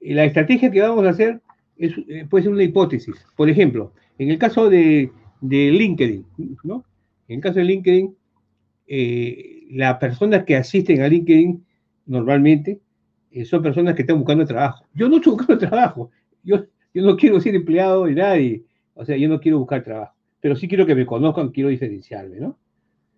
la 0.00 0.24
estrategia 0.24 0.70
que 0.70 0.80
vamos 0.80 1.04
a 1.06 1.10
hacer 1.10 1.40
es, 1.76 1.92
eh, 2.08 2.26
puede 2.28 2.44
ser 2.44 2.52
una 2.52 2.62
hipótesis. 2.62 3.14
Por 3.36 3.50
ejemplo, 3.50 3.92
en 4.18 4.30
el 4.30 4.38
caso 4.38 4.70
de, 4.70 5.10
de 5.40 5.70
LinkedIn, 5.70 6.26
¿no? 6.62 6.84
En 7.28 7.36
el 7.36 7.40
caso 7.42 7.58
de 7.58 7.64
LinkedIn, 7.64 8.16
eh, 8.86 9.55
las 9.70 9.98
personas 9.98 10.44
que 10.44 10.56
asisten 10.56 11.02
a 11.02 11.08
LinkedIn 11.08 11.64
normalmente 12.06 12.80
eh, 13.30 13.44
son 13.44 13.62
personas 13.62 13.94
que 13.94 14.02
están 14.02 14.18
buscando 14.18 14.46
trabajo. 14.46 14.84
Yo 14.94 15.08
no 15.08 15.16
estoy 15.16 15.32
buscando 15.36 15.58
trabajo. 15.58 16.10
Yo, 16.42 16.64
yo 16.94 17.02
no 17.02 17.16
quiero 17.16 17.40
ser 17.40 17.54
empleado 17.54 18.04
de 18.04 18.14
nadie. 18.14 18.64
O 18.94 19.04
sea, 19.04 19.16
yo 19.16 19.28
no 19.28 19.40
quiero 19.40 19.58
buscar 19.58 19.82
trabajo. 19.82 20.14
Pero 20.40 20.56
sí 20.56 20.68
quiero 20.68 20.86
que 20.86 20.94
me 20.94 21.06
conozcan, 21.06 21.50
quiero 21.50 21.68
diferenciarme, 21.68 22.38
¿no? 22.38 22.58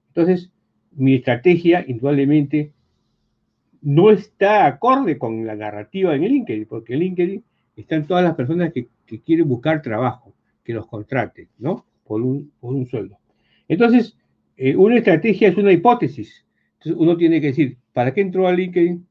Entonces, 0.08 0.50
mi 0.92 1.14
estrategia, 1.14 1.84
indudablemente, 1.86 2.72
no 3.82 4.10
está 4.10 4.66
acorde 4.66 5.18
con 5.18 5.46
la 5.46 5.54
narrativa 5.54 6.14
en 6.14 6.22
LinkedIn, 6.22 6.66
porque 6.66 6.94
en 6.94 7.00
LinkedIn 7.00 7.44
están 7.76 8.06
todas 8.06 8.24
las 8.24 8.34
personas 8.34 8.72
que, 8.72 8.88
que 9.06 9.20
quieren 9.20 9.48
buscar 9.48 9.82
trabajo, 9.82 10.34
que 10.64 10.72
los 10.72 10.86
contraten, 10.86 11.48
¿no? 11.58 11.86
Por 12.04 12.22
un, 12.22 12.50
por 12.58 12.74
un 12.74 12.86
sueldo. 12.86 13.18
Entonces, 13.68 14.16
eh, 14.58 14.76
una 14.76 14.96
estrategia 14.96 15.48
es 15.48 15.56
una 15.56 15.72
hipótesis. 15.72 16.44
Entonces, 16.74 17.00
uno 17.00 17.16
tiene 17.16 17.40
que 17.40 17.48
decir, 17.48 17.78
¿para 17.92 18.12
qué 18.12 18.20
entró 18.20 18.48
a 18.48 18.52
LinkedIn? 18.52 19.06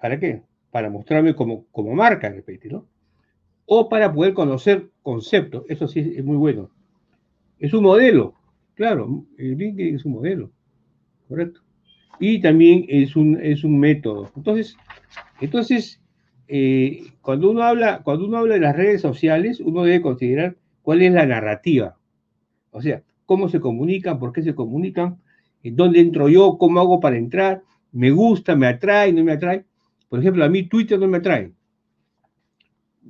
¿Para 0.00 0.20
qué? 0.20 0.42
Para 0.70 0.90
mostrarme 0.90 1.34
como, 1.34 1.66
como 1.72 1.94
marca, 1.94 2.28
repite, 2.28 2.68
¿no? 2.68 2.86
O 3.64 3.88
para 3.88 4.12
poder 4.12 4.34
conocer 4.34 4.90
conceptos. 5.02 5.64
Eso 5.68 5.88
sí 5.88 6.12
es 6.16 6.24
muy 6.24 6.36
bueno. 6.36 6.70
Es 7.58 7.72
un 7.72 7.82
modelo. 7.82 8.34
Claro, 8.74 9.24
LinkedIn 9.38 9.96
es 9.96 10.04
un 10.04 10.12
modelo. 10.12 10.52
Correcto. 11.26 11.62
Y 12.20 12.40
también 12.40 12.84
es 12.88 13.16
un, 13.16 13.40
es 13.42 13.64
un 13.64 13.78
método. 13.78 14.30
Entonces, 14.36 14.76
entonces 15.40 16.00
eh, 16.46 17.04
cuando, 17.22 17.50
uno 17.50 17.62
habla, 17.62 18.02
cuando 18.02 18.26
uno 18.26 18.38
habla 18.38 18.54
de 18.54 18.60
las 18.60 18.76
redes 18.76 19.00
sociales, 19.00 19.60
uno 19.60 19.84
debe 19.84 20.02
considerar 20.02 20.56
cuál 20.82 21.00
es 21.00 21.12
la 21.12 21.24
narrativa. 21.24 21.96
O 22.70 22.82
sea, 22.82 23.02
cómo 23.28 23.50
se 23.50 23.60
comunican, 23.60 24.18
por 24.18 24.32
qué 24.32 24.42
se 24.42 24.54
comunican, 24.54 25.18
dónde 25.62 26.00
entro 26.00 26.30
yo, 26.30 26.56
cómo 26.56 26.80
hago 26.80 26.98
para 26.98 27.18
entrar, 27.18 27.62
me 27.92 28.10
gusta, 28.10 28.56
me 28.56 28.66
atrae, 28.66 29.12
no 29.12 29.22
me 29.22 29.32
atrae. 29.32 29.66
Por 30.08 30.20
ejemplo, 30.20 30.46
a 30.46 30.48
mí 30.48 30.62
Twitter 30.62 30.98
no 30.98 31.06
me 31.06 31.18
atrae. 31.18 31.52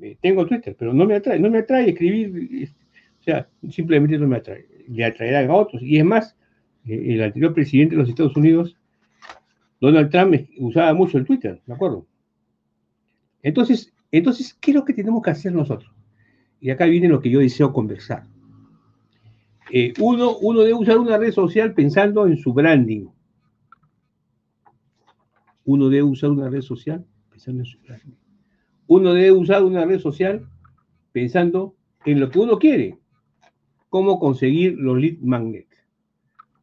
Eh, 0.03 0.17
tengo 0.21 0.45
Twitter, 0.45 0.75
pero 0.77 0.93
no 0.93 1.07
me 1.07 1.15
atrae, 1.15 1.39
no 1.39 1.49
me 1.49 1.59
atrae 1.59 1.91
escribir. 1.91 2.69
O 3.21 3.23
sea, 3.23 3.49
simplemente 3.71 4.19
no 4.19 4.27
me 4.27 4.39
atrae, 4.39 4.67
le 4.89 5.05
atraerán 5.05 5.51
a 5.51 5.55
otros. 5.55 5.81
Y 5.83 5.99
es 5.99 6.05
más, 6.05 6.35
eh, 6.85 7.15
el 7.15 7.23
anterior 7.23 7.55
presidente 7.55 7.95
de 7.95 8.01
los 8.01 8.09
Estados 8.09 8.37
Unidos, 8.37 8.77
Donald 9.81 10.11
Trump, 10.11 10.35
usaba 10.59 10.93
mucho 10.95 11.17
el 11.19 11.27
Twitter, 11.27 11.63
¿de 11.65 11.75
acuerdo? 11.75 12.09
Entonces, 13.45 13.95
entonces, 14.11 14.53
¿qué 14.61 14.73
es 14.73 14.75
lo 14.75 14.85
que 14.85 14.95
tenemos 14.95 15.23
que 15.23 15.31
hacer 15.31 15.53
nosotros? 15.53 15.95
Y 16.61 16.71
acá 16.71 16.87
viene 16.87 17.07
lo 17.07 17.21
que 17.21 17.31
yo 17.31 17.39
deseo 17.39 17.73
conversar. 17.73 18.25
Eh, 19.71 19.93
uno, 20.01 20.39
uno 20.39 20.61
debe 20.61 20.75
usar 20.75 20.99
una 20.99 21.19
red 21.19 21.33
social 21.33 21.75
pensando 21.75 22.27
en 22.27 22.37
su 22.37 22.53
branding. 22.53 23.07
Uno 25.65 25.89
debe 25.89 26.05
usar 26.05 26.31
una 26.31 26.49
red 26.49 26.63
social 26.63 27.05
pensando 27.31 27.61
en 27.61 27.67
su 27.67 27.79
branding. 27.81 28.17
Uno 28.87 29.13
debe 29.13 29.33
usar 29.33 29.63
una 29.63 29.85
red 29.85 29.99
social 29.99 30.49
pensando 31.13 31.75
en 32.07 32.21
lo 32.21 32.31
que 32.31 32.39
uno 32.39 32.59
quiere. 32.59 32.99
Cómo 33.91 34.19
conseguir 34.19 34.79
los 34.79 34.99
lead 34.99 35.19
magnets. 35.19 35.77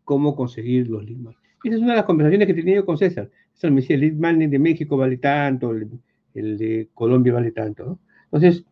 Cómo 0.03 0.35
conseguir 0.35 0.89
los 0.89 1.05
lead 1.05 1.17
magnets. 1.17 1.45
Esa 1.63 1.75
es 1.75 1.81
una 1.81 1.91
de 1.91 1.97
las 1.97 2.05
conversaciones 2.05 2.47
que 2.47 2.53
he 2.53 2.55
tenido 2.55 2.85
con 2.85 2.97
César. 2.97 3.29
César 3.53 3.71
me 3.71 3.81
decía, 3.81 3.95
el 3.95 4.01
lead 4.01 4.13
magnet 4.13 4.49
de 4.49 4.59
México 4.59 4.97
vale 4.97 5.17
tanto, 5.17 5.71
el, 5.71 6.57
de 6.57 6.89
Colombia 6.93 7.33
vale 7.33 7.51
tanto. 7.51 7.99
Entonces, 8.25 8.65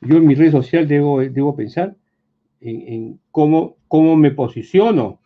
yo 0.00 0.16
en 0.16 0.26
mi 0.26 0.34
red 0.34 0.50
social 0.50 0.88
debo, 0.88 1.20
debo 1.20 1.54
pensar 1.54 1.96
en, 2.60 3.20
cómo, 3.30 3.76
cómo 3.88 4.16
me 4.16 4.30
posiciono, 4.30 5.20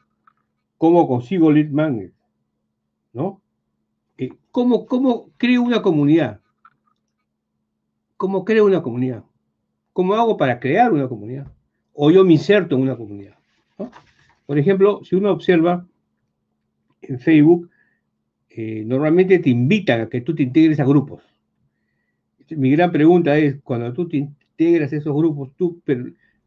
cómo 0.79 1.07
consigo 1.09 1.51
lead 1.51 1.71
magnet, 1.71 2.13
¿no? 3.13 3.41
Eh, 4.19 4.31
¿cómo, 4.51 4.87
¿Cómo 4.87 5.31
creo 5.37 5.63
una 5.63 5.83
comunidad? 5.83 6.41
¿Cómo 8.17 8.45
creo 8.45 8.67
una 8.67 8.83
comunidad? 8.83 9.25
¿Cómo 9.93 10.15
hago 10.15 10.37
para 10.37 10.61
crear 10.61 10.93
una 10.93 11.09
comunidad? 11.09 11.51
O 11.95 12.11
yo 12.11 12.25
me 12.25 12.35
inserto 12.35 12.77
en 12.77 12.83
una 12.83 12.97
comunidad. 12.97 13.37
Por 14.47 14.59
ejemplo, 14.59 15.01
si 15.05 15.17
uno 15.17 15.31
observa 15.31 15.87
en 17.03 17.19
Facebook, 17.19 17.71
eh, 18.51 18.83
normalmente 18.85 19.39
te 19.39 19.49
invitan 19.49 20.01
a 20.01 20.09
que 20.09 20.21
tú 20.21 20.35
te 20.35 20.43
integres 20.43 20.81
a 20.81 20.85
grupos. 20.85 21.23
Mi 22.51 22.71
gran 22.73 22.91
pregunta 22.91 23.39
es, 23.39 23.61
cuando 23.63 23.93
tú 23.93 24.09
te 24.09 24.17
integras 24.17 24.93
a 24.93 24.97
esos 24.97 25.17
grupos, 25.17 25.53
tú, 25.57 25.81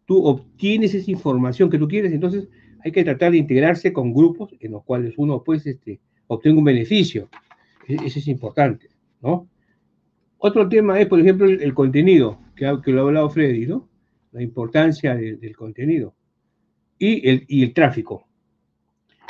tú 0.05 0.23
obtienes 0.25 0.93
esa 0.93 1.11
información 1.11 1.69
que 1.69 1.77
tú 1.77 1.87
quieres, 1.87 2.11
entonces 2.11 2.47
hay 2.83 2.91
que 2.91 3.03
tratar 3.03 3.31
de 3.31 3.37
integrarse 3.37 3.93
con 3.93 4.13
grupos 4.13 4.53
en 4.59 4.71
los 4.71 4.83
cuales 4.83 5.13
uno 5.17 5.43
pues 5.43 5.65
este, 5.65 5.99
obtenga 6.27 6.59
un 6.59 6.65
beneficio. 6.65 7.29
E-, 7.87 7.95
eso 8.05 8.19
es 8.19 8.27
importante, 8.27 8.89
¿no? 9.21 9.47
Otro 10.37 10.67
tema 10.67 10.99
es, 10.99 11.07
por 11.07 11.21
ejemplo, 11.21 11.47
el, 11.47 11.73
contenido, 11.73 12.37
que, 12.55 12.65
lo 12.91 12.99
ha 12.99 13.03
hablado 13.03 13.29
Freddy, 13.29 13.65
¿no? 13.65 13.87
La 14.33 14.41
importancia 14.41 15.15
del 15.15 15.55
contenido 15.55 16.15
y 16.99 17.29
el, 17.29 17.45
y 17.47 17.63
el 17.63 17.73
tráfico. 17.73 18.27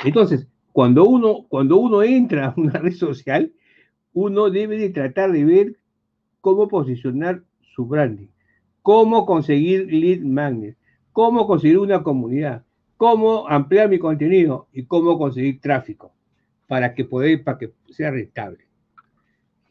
Entonces, 0.04 0.48
cuando 0.72 1.04
uno, 1.04 1.46
cuando 1.48 1.76
uno 1.76 2.02
entra 2.02 2.46
a 2.46 2.54
una 2.56 2.72
red 2.80 2.94
social, 2.94 3.52
uno 4.12 4.50
debe 4.50 4.76
de 4.76 4.90
tratar 4.90 5.30
de 5.30 5.44
ver 5.44 5.76
cómo 6.40 6.66
posicionar 6.66 7.44
su 7.74 7.86
branding, 7.86 8.26
cómo 8.84 9.24
conseguir 9.24 9.90
lead 9.90 10.20
magnet, 10.20 10.76
cómo 11.10 11.46
conseguir 11.46 11.78
una 11.78 12.02
comunidad, 12.02 12.66
cómo 12.98 13.48
ampliar 13.48 13.88
mi 13.88 13.98
contenido 13.98 14.68
y 14.74 14.84
cómo 14.84 15.16
conseguir 15.16 15.58
tráfico 15.58 16.12
para 16.66 16.94
que, 16.94 17.06
pueda, 17.06 17.42
para 17.42 17.56
que 17.56 17.72
sea 17.88 18.10
rentable. 18.10 18.58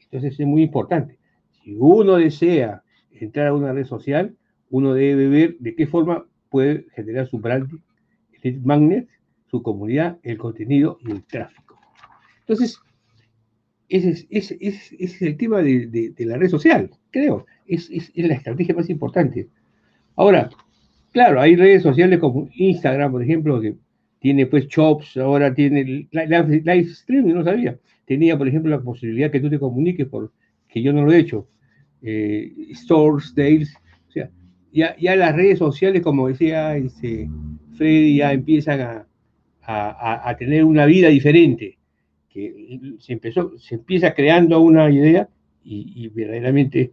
Entonces 0.05 0.39
es 0.39 0.47
muy 0.47 0.63
importante. 0.63 1.19
Si 1.51 1.75
uno 1.77 2.15
desea 2.15 2.81
entrar 3.11 3.49
a 3.49 3.53
una 3.53 3.71
red 3.71 3.85
social, 3.85 4.35
uno 4.71 4.95
debe 4.95 5.27
ver 5.27 5.57
de 5.59 5.75
qué 5.75 5.85
forma 5.85 6.25
puede 6.49 6.87
generar 6.95 7.27
su 7.27 7.37
branding, 7.37 7.81
el 8.41 8.61
magnet, 8.63 9.07
su 9.45 9.61
comunidad, 9.61 10.17
el 10.23 10.39
contenido 10.39 10.97
y 11.01 11.11
el 11.11 11.23
tráfico. 11.23 11.79
Entonces, 12.39 12.79
ese 13.97 14.27
es, 14.29 15.21
el 15.21 15.37
tema 15.37 15.61
de, 15.61 16.13
la 16.19 16.37
red 16.37 16.49
social, 16.49 16.89
creo. 17.11 17.45
Es, 17.67 17.89
la 18.15 18.33
estrategia 18.33 18.75
más 18.75 18.89
importante. 18.89 19.47
Ahora, 20.15 20.49
claro, 21.11 21.39
hay 21.39 21.55
redes 21.55 21.83
sociales 21.83 22.19
como 22.19 22.49
Instagram, 22.55 23.11
por 23.11 23.23
ejemplo, 23.23 23.61
que 23.61 23.75
tiene 24.19 24.45
pues 24.47 24.67
shops, 24.67 25.17
ahora 25.17 25.53
tiene 25.53 26.07
live 26.11 26.79
streaming, 26.79 27.33
no 27.33 27.43
sabía. 27.43 27.77
Tenía, 28.05 28.37
por 28.37 28.47
ejemplo, 28.47 28.71
la 28.71 28.81
posibilidad 28.81 29.31
que 29.31 29.39
tú 29.39 29.49
te 29.49 29.59
comuniques 29.59 30.07
por 30.07 30.31
que 30.67 30.81
yo 30.81 30.91
no 30.91 31.05
lo 31.05 31.11
he 31.11 31.19
hecho, 31.19 31.47
eh, 32.01 32.51
stores, 32.71 33.35
days, 33.35 33.75
o 34.07 34.11
sea, 34.11 34.31
ya, 34.71 35.15
las 35.15 35.35
redes 35.35 35.59
sociales, 35.59 36.01
como 36.01 36.27
decía 36.27 36.75
este, 36.75 37.29
Freddy, 37.75 38.17
ya 38.17 38.33
empiezan 38.33 39.05
a, 39.61 40.35
tener 40.39 40.65
una 40.65 40.85
vida 40.87 41.09
diferente, 41.09 41.77
que 42.33 42.97
se, 42.99 43.13
empezó, 43.13 43.55
se 43.59 43.75
empieza 43.75 44.13
creando 44.13 44.59
una 44.59 44.89
idea 44.89 45.29
y, 45.63 46.07
verdaderamente 46.09 46.91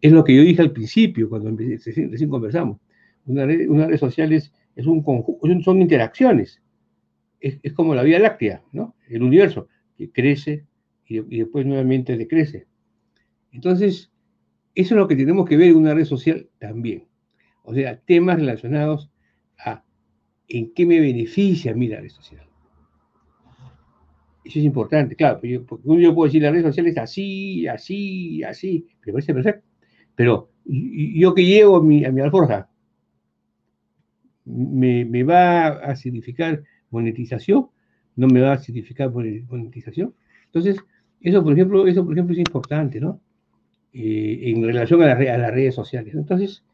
es 0.00 0.12
lo 0.12 0.22
que 0.22 0.36
yo 0.36 0.42
dije 0.42 0.60
al 0.60 0.72
principio, 0.72 1.30
cuando 1.30 1.50
recién 1.56 2.28
conversamos. 2.28 2.78
Una 3.24 3.46
red, 3.46 3.68
una 3.68 3.86
red 3.86 3.96
social 3.96 4.32
es, 4.34 4.52
un 4.84 5.02
conjunto, 5.02 5.62
son 5.62 5.80
interacciones, 5.80 6.60
es, 7.40 7.58
es, 7.62 7.72
como 7.72 7.94
la 7.94 8.02
Vía 8.02 8.18
Láctea, 8.18 8.62
¿no? 8.72 8.94
El 9.08 9.22
universo, 9.22 9.68
que 9.96 10.10
crece 10.10 10.66
y, 11.06 11.16
y 11.34 11.38
después 11.38 11.64
nuevamente 11.64 12.18
decrece. 12.18 12.66
Entonces, 13.50 14.12
eso 14.74 14.94
es 14.94 14.98
lo 14.98 15.08
que 15.08 15.16
tenemos 15.16 15.48
que 15.48 15.56
ver 15.56 15.70
en 15.70 15.76
una 15.76 15.94
red 15.94 16.04
social 16.04 16.48
también. 16.58 17.06
O 17.62 17.72
sea, 17.72 17.98
temas 17.98 18.36
relacionados 18.36 19.10
a 19.58 19.82
en 20.48 20.74
qué 20.74 20.84
me 20.84 21.00
beneficia 21.00 21.72
a 21.72 21.74
mí 21.74 21.88
la 21.88 22.00
red 22.00 22.10
social. 22.10 22.46
Eso 24.44 24.58
es 24.58 24.64
importante, 24.64 25.16
claro, 25.16 25.40
porque 25.40 26.02
yo 26.02 26.14
puedo 26.14 26.26
decir 26.26 26.42
la 26.42 26.50
red 26.50 26.62
social 26.62 26.86
es 26.86 26.98
así, 26.98 27.66
así, 27.66 28.42
así, 28.42 28.86
pero 29.00 29.14
parece 29.14 29.32
perfecto. 29.32 29.66
Pero 30.14 30.50
yo 30.66 31.34
que 31.34 31.44
llego 31.44 31.76
a 31.76 31.82
mi, 31.82 32.04
alforja, 32.04 32.68
me, 34.44 35.04
me, 35.06 35.22
va 35.22 35.68
a 35.68 35.96
significar 35.96 36.62
monetización? 36.90 37.68
¿No 38.16 38.28
me 38.28 38.40
va 38.40 38.52
a 38.52 38.58
significar 38.58 39.10
monetización? 39.10 40.14
Entonces, 40.46 40.76
eso 41.20 41.42
por 41.42 41.52
ejemplo, 41.52 41.86
eso 41.86 42.04
por 42.04 42.12
ejemplo 42.12 42.34
es 42.34 42.38
importante, 42.38 43.00
¿no? 43.00 43.20
Eh, 43.92 44.50
en 44.50 44.64
relación 44.64 45.02
a, 45.02 45.14
las 45.14 45.50
redes 45.52 45.74
sociales. 45.74 46.14
Entonces, 46.14 46.64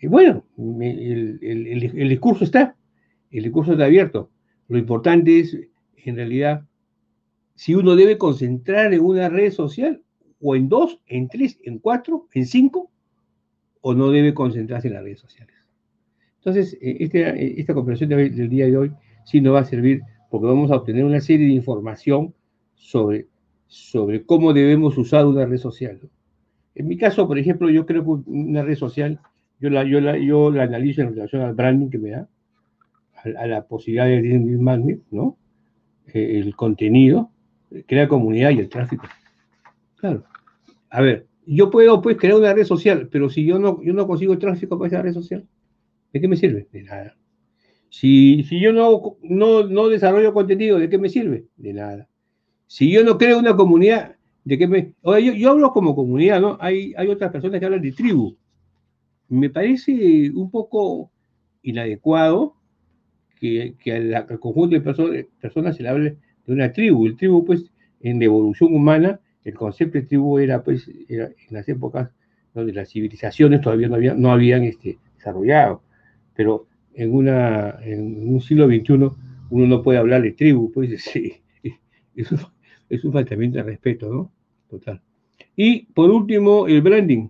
eh, 0.00 0.08
bueno, 0.08 0.44
el, 0.58 2.08
discurso 2.08 2.44
está, 2.44 2.76
el 3.30 3.44
discurso 3.44 3.72
está 3.72 3.84
abierto. 3.84 4.30
Lo 4.68 4.78
importante 4.78 5.40
es, 5.40 5.58
en 5.96 6.16
realidad, 6.16 6.64
si 7.54 7.74
uno 7.74 7.96
debe 7.96 8.18
concentrar 8.18 8.92
en 8.92 9.00
una 9.00 9.28
red 9.28 9.52
social, 9.52 10.02
o 10.40 10.56
en 10.56 10.68
dos, 10.68 11.00
en 11.06 11.28
tres, 11.28 11.58
en 11.62 11.78
cuatro, 11.78 12.26
en 12.34 12.46
cinco, 12.46 12.90
o 13.80 13.94
no 13.94 14.10
debe 14.10 14.34
concentrarse 14.34 14.88
en 14.88 14.94
las 14.94 15.02
redes 15.02 15.20
sociales. 15.20 15.54
Entonces, 16.38 16.74
eh, 16.80 16.96
este, 17.00 17.60
esta 17.60 17.74
conversación 17.74 18.10
del 18.10 18.48
día 18.48 18.66
de 18.66 18.76
hoy 18.76 18.92
sí 19.24 19.40
nos 19.40 19.54
va 19.54 19.60
a 19.60 19.64
servir 19.64 20.02
porque 20.30 20.46
vamos 20.46 20.70
a 20.70 20.76
obtener 20.76 21.04
una 21.04 21.20
serie 21.20 21.46
de 21.46 21.52
información 21.52 22.34
sobre, 22.74 23.28
sobre 23.66 24.24
cómo 24.24 24.52
debemos 24.52 24.96
usar 24.98 25.26
una 25.26 25.44
red 25.44 25.58
social. 25.58 26.00
En 26.74 26.88
mi 26.88 26.96
caso, 26.96 27.28
por 27.28 27.38
ejemplo, 27.38 27.68
yo 27.70 27.84
creo 27.86 28.02
que 28.02 28.30
una 28.30 28.62
red 28.62 28.76
social, 28.76 29.20
yo 29.60 29.70
la, 29.70 29.84
yo 29.84 30.00
la, 30.00 30.16
yo 30.16 30.50
la 30.50 30.64
analizo 30.64 31.02
en 31.02 31.14
relación 31.14 31.42
al 31.42 31.54
branding 31.54 31.90
que 31.90 31.98
me 31.98 32.10
da, 32.10 32.28
a, 33.24 33.46
la 33.46 33.66
posibilidad 33.66 34.06
de 34.06 34.22
tener 34.22 34.58
magnet, 34.58 35.02
¿no? 35.10 35.36
Eh, 36.12 36.38
el 36.38 36.56
contenido, 36.56 37.30
crear 37.86 38.08
comunidad 38.08 38.50
y 38.50 38.58
el 38.58 38.68
tráfico. 38.68 39.06
Claro. 39.96 40.24
A 40.90 41.00
ver, 41.00 41.26
yo 41.46 41.70
puedo 41.70 42.00
pues 42.02 42.16
crear 42.16 42.36
una 42.36 42.52
red 42.52 42.64
social, 42.64 43.08
pero 43.10 43.28
si 43.28 43.44
yo 43.44 43.58
no, 43.58 43.82
yo 43.82 43.92
no 43.92 44.06
consigo 44.06 44.32
el 44.32 44.38
tráfico 44.38 44.78
para 44.78 44.88
esa 44.88 45.02
red 45.02 45.12
social, 45.12 45.46
¿de 46.12 46.20
qué 46.20 46.28
me 46.28 46.36
sirve? 46.36 46.68
De 46.72 46.82
nada. 46.82 47.16
Si, 47.88 48.44
si 48.44 48.60
yo 48.60 48.72
no, 48.72 49.16
no, 49.22 49.66
no 49.66 49.88
desarrollo 49.88 50.32
contenido, 50.32 50.78
¿de 50.78 50.88
qué 50.88 50.98
me 50.98 51.08
sirve? 51.08 51.46
De 51.56 51.72
nada. 51.72 52.08
Si 52.66 52.90
yo 52.90 53.04
no 53.04 53.18
creo 53.18 53.38
una 53.38 53.54
comunidad, 53.54 54.16
de 54.44 54.58
que 54.58 54.66
me, 54.66 54.94
yo, 55.04 55.50
hablo 55.50 55.72
como 55.72 55.94
comunidad, 55.94 56.40
¿no? 56.40 56.56
Hay, 56.60 56.94
hay 56.96 57.08
otras 57.08 57.30
personas 57.30 57.60
que 57.60 57.66
hablan 57.66 57.82
de 57.82 57.92
tribu. 57.92 58.36
Me 59.28 59.50
parece 59.50 60.30
un 60.34 60.50
poco 60.50 61.10
inadecuado 61.62 62.56
que, 63.38 63.76
que 63.82 64.14
al, 64.14 64.40
conjunto 64.40 64.74
de 64.74 64.80
personas, 64.80 65.24
personas 65.40 65.76
se 65.76 65.82
le 65.82 65.88
hable 65.88 66.18
de 66.46 66.52
una 66.52 66.72
tribu. 66.72 67.06
El 67.06 67.16
tribu, 67.16 67.44
pues, 67.44 67.64
en 68.00 68.18
la 68.18 68.24
evolución 68.24 68.74
humana, 68.74 69.20
el 69.44 69.54
concepto 69.54 69.98
de 69.98 70.06
tribu 70.06 70.38
era, 70.38 70.62
pues, 70.62 70.88
en 71.08 71.34
las 71.50 71.68
épocas 71.68 72.10
donde 72.54 72.72
las 72.72 72.90
civilizaciones 72.90 73.60
todavía 73.60 73.88
no 73.88 73.94
habían, 73.96 74.20
no 74.20 74.32
habían 74.32 74.62
este, 74.64 74.98
desarrollado. 75.16 75.82
Pero 76.34 76.66
en, 76.94 77.14
una, 77.14 77.78
en 77.82 78.28
un 78.28 78.40
siglo 78.40 78.66
XXI 78.66 78.92
uno 79.50 79.66
no 79.66 79.82
puede 79.82 79.98
hablar 79.98 80.22
de 80.22 80.32
tribu, 80.32 80.70
pues, 80.72 81.02
sí, 81.12 81.34
eso 82.14 82.36
es 82.88 83.04
un 83.04 83.12
faltamiento 83.12 83.58
de 83.58 83.64
respeto, 83.64 84.12
¿no? 84.12 84.32
Total. 84.68 85.00
Y 85.56 85.86
por 85.86 86.10
último, 86.10 86.66
el 86.66 86.82
branding. 86.82 87.28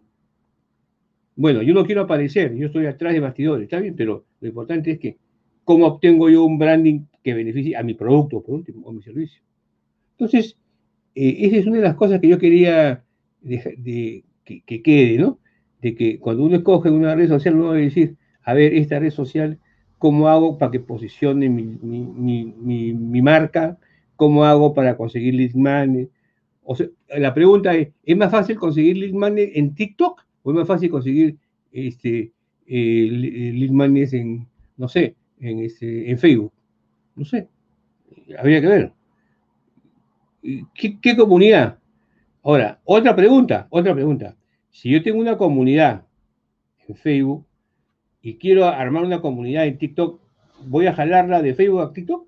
Bueno, 1.34 1.62
yo 1.62 1.72
no 1.72 1.84
quiero 1.84 2.02
aparecer, 2.02 2.54
yo 2.54 2.66
estoy 2.66 2.86
atrás 2.86 3.12
de 3.14 3.20
bastidores, 3.20 3.64
está 3.64 3.80
bien, 3.80 3.94
pero 3.96 4.24
lo 4.40 4.48
importante 4.48 4.92
es 4.92 4.98
que 4.98 5.16
cómo 5.64 5.86
obtengo 5.86 6.28
yo 6.28 6.44
un 6.44 6.58
branding 6.58 7.04
que 7.22 7.34
beneficie 7.34 7.76
a 7.76 7.82
mi 7.82 7.94
producto, 7.94 8.42
por 8.42 8.56
último, 8.56 8.86
o 8.86 8.92
mi 8.92 9.02
servicio. 9.02 9.42
Entonces, 10.12 10.56
eh, 11.14 11.36
esa 11.40 11.56
es 11.56 11.66
una 11.66 11.76
de 11.76 11.82
las 11.82 11.94
cosas 11.94 12.20
que 12.20 12.28
yo 12.28 12.38
quería 12.38 13.04
que, 13.42 14.82
quede, 14.82 15.18
¿no? 15.18 15.38
De 15.80 15.94
que 15.94 16.18
cuando 16.18 16.44
uno 16.44 16.56
escoge 16.56 16.90
una 16.90 17.14
red 17.14 17.28
social, 17.28 17.56
uno 17.56 17.72
debe 17.72 17.84
decir, 17.86 18.16
a 18.42 18.54
ver, 18.54 18.74
esta 18.74 18.98
red 18.98 19.10
social, 19.10 19.58
¿cómo 19.98 20.28
hago 20.28 20.58
para 20.58 20.70
que 20.70 20.80
posicione 20.80 21.48
mi, 21.48 23.22
marca? 23.22 23.78
¿Cómo 24.16 24.44
hago 24.44 24.74
para 24.74 24.96
conseguir 24.96 25.34
lead 25.34 25.54
money? 25.54 26.08
O 26.64 26.76
sea, 26.76 26.86
la 27.16 27.34
pregunta 27.34 27.74
es, 27.74 27.88
¿es 28.04 28.16
más 28.16 28.30
fácil 28.30 28.56
conseguir 28.56 28.96
lead 28.96 29.12
money 29.12 29.52
en 29.54 29.74
TikTok 29.74 30.24
o 30.42 30.50
es 30.50 30.56
más 30.56 30.68
fácil 30.68 30.90
conseguir 30.90 31.36
este, 31.72 32.32
eh, 32.66 33.08
lead 33.54 33.70
money 33.70 34.04
en, 34.12 34.46
no 34.76 34.88
sé, 34.88 35.16
en, 35.40 35.60
este, 35.60 36.10
en 36.10 36.18
Facebook? 36.18 36.52
No 37.14 37.24
sé, 37.24 37.48
habría 38.38 38.60
que 38.60 38.66
ver. 38.66 38.92
¿Qué, 40.74 41.16
comunidad? 41.16 41.78
Ahora, 42.42 42.80
otra 42.84 43.14
pregunta, 43.14 43.68
otra 43.70 43.94
pregunta. 43.94 44.36
Si 44.70 44.90
yo 44.90 45.02
tengo 45.02 45.20
una 45.20 45.36
comunidad 45.36 46.06
en 46.88 46.96
Facebook 46.96 47.46
y 48.20 48.36
quiero 48.36 48.66
armar 48.66 49.04
una 49.04 49.20
comunidad 49.20 49.66
en 49.66 49.78
TikTok, 49.78 50.20
¿voy 50.66 50.86
a 50.86 50.94
jalarla 50.94 51.42
de 51.42 51.54
Facebook 51.54 51.80
a 51.82 51.92
TikTok? 51.92 52.26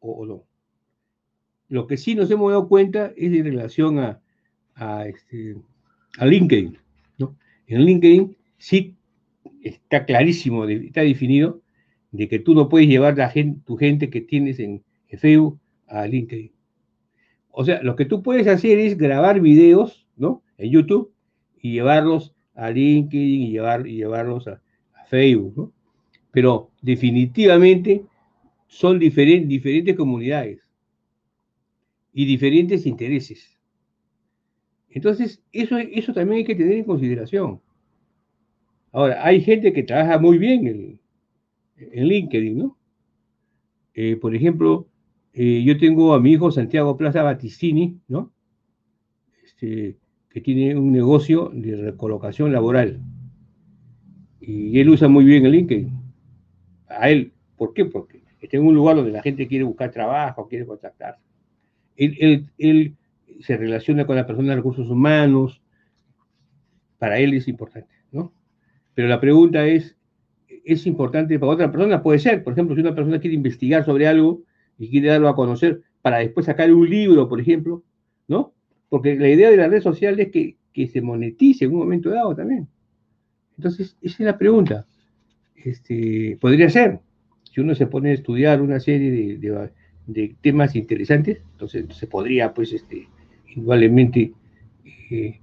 ¿O, 0.00 0.26
no? 0.26 0.44
Lo 1.68 1.86
que 1.86 1.96
sí 1.96 2.14
nos 2.14 2.30
hemos 2.30 2.50
dado 2.50 2.68
cuenta 2.68 3.12
es 3.16 3.32
en 3.32 3.44
relación 3.44 3.98
a, 3.98 4.20
a, 4.74 5.06
este, 5.06 5.56
a 6.18 6.26
LinkedIn. 6.26 6.78
¿no? 7.18 7.36
En 7.66 7.84
LinkedIn 7.84 8.36
sí 8.58 8.96
está 9.62 10.04
clarísimo, 10.04 10.64
está 10.64 11.02
definido 11.02 11.60
de 12.10 12.28
que 12.28 12.38
tú 12.38 12.54
no 12.54 12.68
puedes 12.68 12.88
llevar 12.88 13.16
la 13.16 13.28
gente, 13.28 13.60
tu 13.64 13.76
gente 13.76 14.10
que 14.10 14.20
tienes 14.20 14.58
en 14.58 14.82
Facebook 15.18 15.58
a 15.86 16.06
LinkedIn. 16.06 16.52
O 17.50 17.64
sea, 17.64 17.82
lo 17.82 17.96
que 17.96 18.04
tú 18.04 18.22
puedes 18.22 18.46
hacer 18.46 18.78
es 18.78 18.96
grabar 18.96 19.40
videos, 19.40 20.06
¿no? 20.16 20.42
En 20.58 20.70
YouTube 20.70 21.12
y 21.60 21.72
llevarlos 21.72 22.34
a 22.54 22.70
LinkedIn 22.70 23.42
y, 23.42 23.50
llevar, 23.50 23.86
y 23.86 23.96
llevarlos 23.96 24.46
a, 24.46 24.62
Facebook, 25.08 25.54
¿no? 25.56 25.72
Pero 26.30 26.70
definitivamente 26.82 28.04
son 28.66 28.98
diferentes 28.98 29.96
comunidades 29.96 30.60
y 32.12 32.26
diferentes 32.26 32.84
intereses. 32.84 33.58
Entonces, 34.90 35.42
eso, 35.50 35.78
eso 35.78 36.12
también 36.12 36.38
hay 36.38 36.44
que 36.44 36.54
tener 36.54 36.74
en 36.74 36.84
consideración. 36.84 37.60
Ahora, 38.92 39.24
hay 39.24 39.40
gente 39.40 39.72
que 39.72 39.82
trabaja 39.82 40.18
muy 40.18 40.36
bien 40.36 40.66
en, 40.66 41.00
en 41.78 42.08
LinkedIn, 42.08 42.58
¿no? 42.58 42.76
Eh, 43.94 44.16
por 44.16 44.34
ejemplo, 44.34 44.88
eh, 45.32 45.62
yo 45.64 45.78
tengo 45.78 46.14
a 46.14 46.20
mi 46.20 46.32
hijo 46.32 46.50
Santiago 46.50 46.96
Plaza 46.96 47.22
Battistini, 47.22 48.00
¿no? 48.08 48.32
Este, 49.44 49.96
que 50.30 50.40
tiene 50.40 50.76
un 50.76 50.92
negocio 50.92 51.50
de 51.52 51.76
recolocación 51.76 52.52
laboral. 52.52 53.00
Y 54.40 54.78
él 54.78 54.90
usa 54.90 55.08
muy 55.08 55.24
bien 55.24 55.44
el 55.46 55.52
LinkedIn. 55.52 55.92
A 56.88 57.10
él, 57.10 57.32
¿por 57.56 57.74
qué? 57.74 57.84
Porque 57.84 58.22
está 58.40 58.56
en 58.56 58.64
un 58.64 58.74
lugar 58.74 58.96
donde 58.96 59.12
la 59.12 59.22
gente 59.22 59.46
quiere 59.46 59.64
buscar 59.64 59.90
trabajo, 59.90 60.48
quiere 60.48 60.66
contactarse. 60.66 61.22
Él, 61.96 62.48
él 62.56 62.96
se 63.40 63.56
relaciona 63.56 64.06
con 64.06 64.16
la 64.16 64.26
persona 64.26 64.50
de 64.50 64.56
recursos 64.56 64.88
humanos. 64.88 65.60
Para 66.98 67.18
él 67.18 67.34
es 67.34 67.48
importante, 67.48 67.94
¿no? 68.10 68.32
Pero 68.94 69.08
la 69.08 69.20
pregunta 69.20 69.66
es, 69.66 69.97
¿es 70.64 70.86
importante 70.86 71.38
para 71.38 71.52
otra 71.52 71.70
persona? 71.70 72.02
Puede 72.02 72.18
ser, 72.18 72.44
por 72.44 72.52
ejemplo, 72.52 72.74
si 72.74 72.82
una 72.82 72.94
persona 72.94 73.20
quiere 73.20 73.36
investigar 73.36 73.84
sobre 73.84 74.06
algo, 74.06 74.42
y 74.78 74.88
quiere 74.88 75.08
darlo 75.08 75.28
a 75.28 75.36
conocer 75.36 75.82
para 76.00 76.18
después 76.18 76.46
sacar 76.46 76.72
un 76.72 76.88
libro, 76.88 77.28
por 77.28 77.40
ejemplo, 77.40 77.82
¿no? 78.28 78.54
Porque 78.88 79.16
la 79.16 79.28
idea 79.28 79.50
de 79.50 79.56
la 79.56 79.68
red 79.68 79.82
social 79.82 80.18
es 80.20 80.28
que, 80.30 80.56
se 80.86 81.02
monetice 81.02 81.64
en 81.64 81.72
un 81.72 81.80
momento 81.80 82.08
dado 82.08 82.36
también. 82.36 82.68
Entonces, 83.56 83.96
esa 84.00 84.14
es 84.14 84.20
la 84.20 84.38
pregunta. 84.38 84.86
Este, 85.56 86.38
podría 86.40 86.70
ser, 86.70 87.00
si 87.42 87.60
uno 87.60 87.74
se 87.74 87.88
pone 87.88 88.10
a 88.10 88.14
estudiar 88.14 88.62
una 88.62 88.78
serie 88.78 89.36
de, 89.38 90.36
temas 90.40 90.76
interesantes, 90.76 91.42
entonces 91.50 91.84
se 91.96 92.06
podría, 92.06 92.54
pues, 92.54 92.72
este, 92.72 93.08
igualmente 93.56 94.32
eh, 95.10 95.40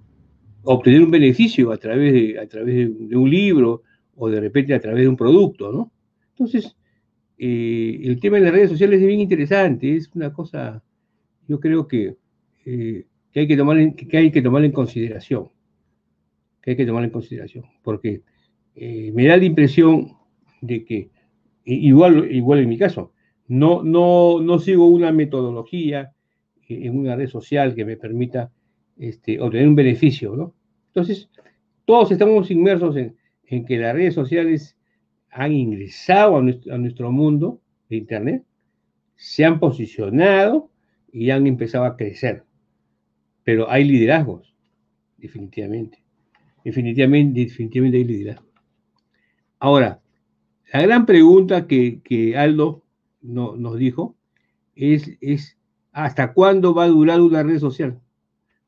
obtener 0.63 1.03
un 1.03 1.11
beneficio 1.11 1.73
a 1.73 1.77
través, 1.77 2.13
de, 2.13 2.39
a 2.39 2.47
través 2.47 2.97
de 2.97 3.17
un 3.17 3.29
libro 3.29 3.83
o 4.15 4.29
de 4.29 4.39
repente 4.39 4.73
a 4.73 4.79
través 4.79 5.03
de 5.03 5.09
un 5.09 5.17
producto, 5.17 5.71
¿no? 5.71 5.91
Entonces, 6.29 6.75
eh, 7.37 7.99
el 8.03 8.19
tema 8.19 8.37
de 8.37 8.43
las 8.43 8.53
redes 8.53 8.69
sociales 8.69 9.01
es 9.01 9.07
bien 9.07 9.19
interesante, 9.19 9.95
es 9.95 10.09
una 10.13 10.31
cosa, 10.31 10.83
yo 11.47 11.59
creo 11.59 11.87
que, 11.87 12.15
eh, 12.65 13.05
que, 13.31 13.39
hay, 13.39 13.47
que, 13.47 13.57
tomar 13.57 13.77
en, 13.77 13.93
que 13.93 14.17
hay 14.17 14.31
que 14.31 14.41
tomar 14.41 14.63
en 14.63 14.71
consideración, 14.71 15.49
que 16.61 16.71
hay 16.71 16.77
que 16.77 16.85
tomar 16.85 17.03
en 17.03 17.09
consideración, 17.09 17.65
porque 17.83 18.21
eh, 18.75 19.11
me 19.13 19.25
da 19.27 19.37
la 19.37 19.45
impresión 19.45 20.13
de 20.61 20.85
que, 20.85 21.09
igual, 21.65 22.31
igual 22.31 22.59
en 22.59 22.69
mi 22.69 22.77
caso, 22.77 23.11
no, 23.47 23.83
no, 23.83 24.41
no 24.41 24.59
sigo 24.59 24.87
una 24.87 25.11
metodología 25.11 26.13
en 26.67 26.97
una 26.97 27.15
red 27.15 27.29
social 27.29 27.75
que 27.75 27.85
me 27.85 27.97
permita 27.97 28.51
este, 28.97 29.39
obtener 29.39 29.67
un 29.67 29.75
beneficio, 29.75 30.35
¿no? 30.35 30.53
Entonces, 30.87 31.29
todos 31.85 32.11
estamos 32.11 32.49
inmersos 32.49 32.95
en, 32.95 33.15
en 33.47 33.65
que 33.65 33.77
las 33.77 33.93
redes 33.93 34.13
sociales 34.13 34.75
han 35.35 35.51
ingresado 35.51 36.37
a 36.37 36.41
nuestro, 36.77 37.11
mundo 37.11 37.61
de 37.89 37.97
Internet, 37.97 38.45
se 39.15 39.43
han 39.43 39.59
posicionado 39.59 40.69
y 41.11 41.29
han 41.29 41.45
empezado 41.45 41.83
a 41.83 41.97
crecer. 41.97 42.43
Pero 43.43 43.69
hay 43.69 43.83
liderazgos, 43.83 44.55
definitivamente. 45.17 46.01
Definitivamente, 46.63 47.41
definitivamente 47.41 47.97
hay 47.97 48.03
liderazgos. 48.05 48.49
Ahora, 49.59 50.01
la 50.71 50.81
gran 50.81 51.05
pregunta 51.05 51.67
que, 51.67 52.33
Aldo 52.37 52.83
nos 53.21 53.77
dijo 53.77 54.15
es, 54.75 55.57
¿hasta 55.91 56.33
cuándo 56.33 56.73
va 56.73 56.85
a 56.85 56.87
durar 56.87 57.21
una 57.21 57.43
red 57.43 57.59
social? 57.59 57.99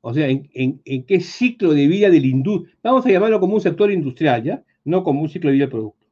O 0.01 0.13
sea, 0.13 0.27
¿en, 0.27 0.49
en 0.53 1.03
qué 1.03 1.21
ciclo 1.21 1.73
de 1.73 1.87
vida 1.87 2.09
del 2.09 2.25
industria? 2.25 2.75
Vamos 2.83 3.05
a 3.05 3.09
llamarlo 3.09 3.39
como 3.39 3.55
un 3.55 3.61
sector 3.61 3.91
industrial, 3.91 4.43
¿ya? 4.43 4.63
No 4.87 5.03
como 5.03 5.21
un 5.21 5.29
ciclo 5.29 5.49
de 5.49 5.55
vida 5.55 5.65
del 5.65 5.71
producto 5.71 6.07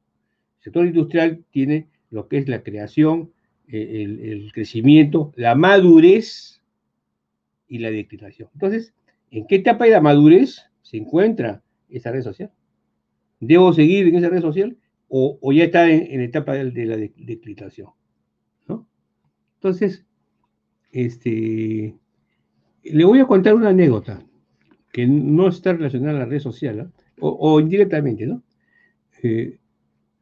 sector 0.66 0.88
industrial 0.88 1.46
tiene 1.52 1.88
lo 2.10 2.28
que 2.28 2.40
es 2.40 2.48
la 2.48 2.64
creación, 2.64 3.32
eh, 3.68 4.04
el, 4.04 4.52
crecimiento, 4.52 5.32
la 5.36 5.54
madurez 5.54 6.60
y 7.68 7.78
la 7.78 7.92
declinación. 7.92 8.50
Entonces, 8.54 8.92
¿en 9.30 9.46
qué 9.46 9.58
etapa 9.58 9.86
de 9.86 9.92
la 9.92 10.02
madurez 10.02 10.64
se 10.82 10.98
encuentra 10.98 11.62
esa 11.88 12.12
red 12.12 12.24
social? 12.24 12.52
¿Debo 13.40 13.74
seguir 13.74 14.08
en 14.08 14.16
esa 14.16 14.30
red 14.30 14.42
social 14.42 14.76
o, 15.08 15.54
ya 15.54 15.66
está 15.66 15.88
en, 15.88 16.20
etapa 16.22 16.56
de, 16.56 16.86
la 16.86 16.98
declinación? 16.98 17.90
¿no? 18.68 18.88
Entonces, 19.58 20.04
este, 20.92 21.94
le 22.84 23.06
voy 23.06 23.20
a 23.20 23.28
contar 23.28 23.54
una 23.54 23.70
anécdota 23.70 24.26
que 24.92 25.06
no 25.06 25.48
está 25.48 25.74
relacionada 25.74 26.18
a 26.18 26.20
la 26.22 26.26
red 26.26 26.40
social, 26.40 26.78
¿no? 26.78 26.92
o, 27.20 27.60
indirectamente, 27.60 28.26
¿no? 28.26 28.42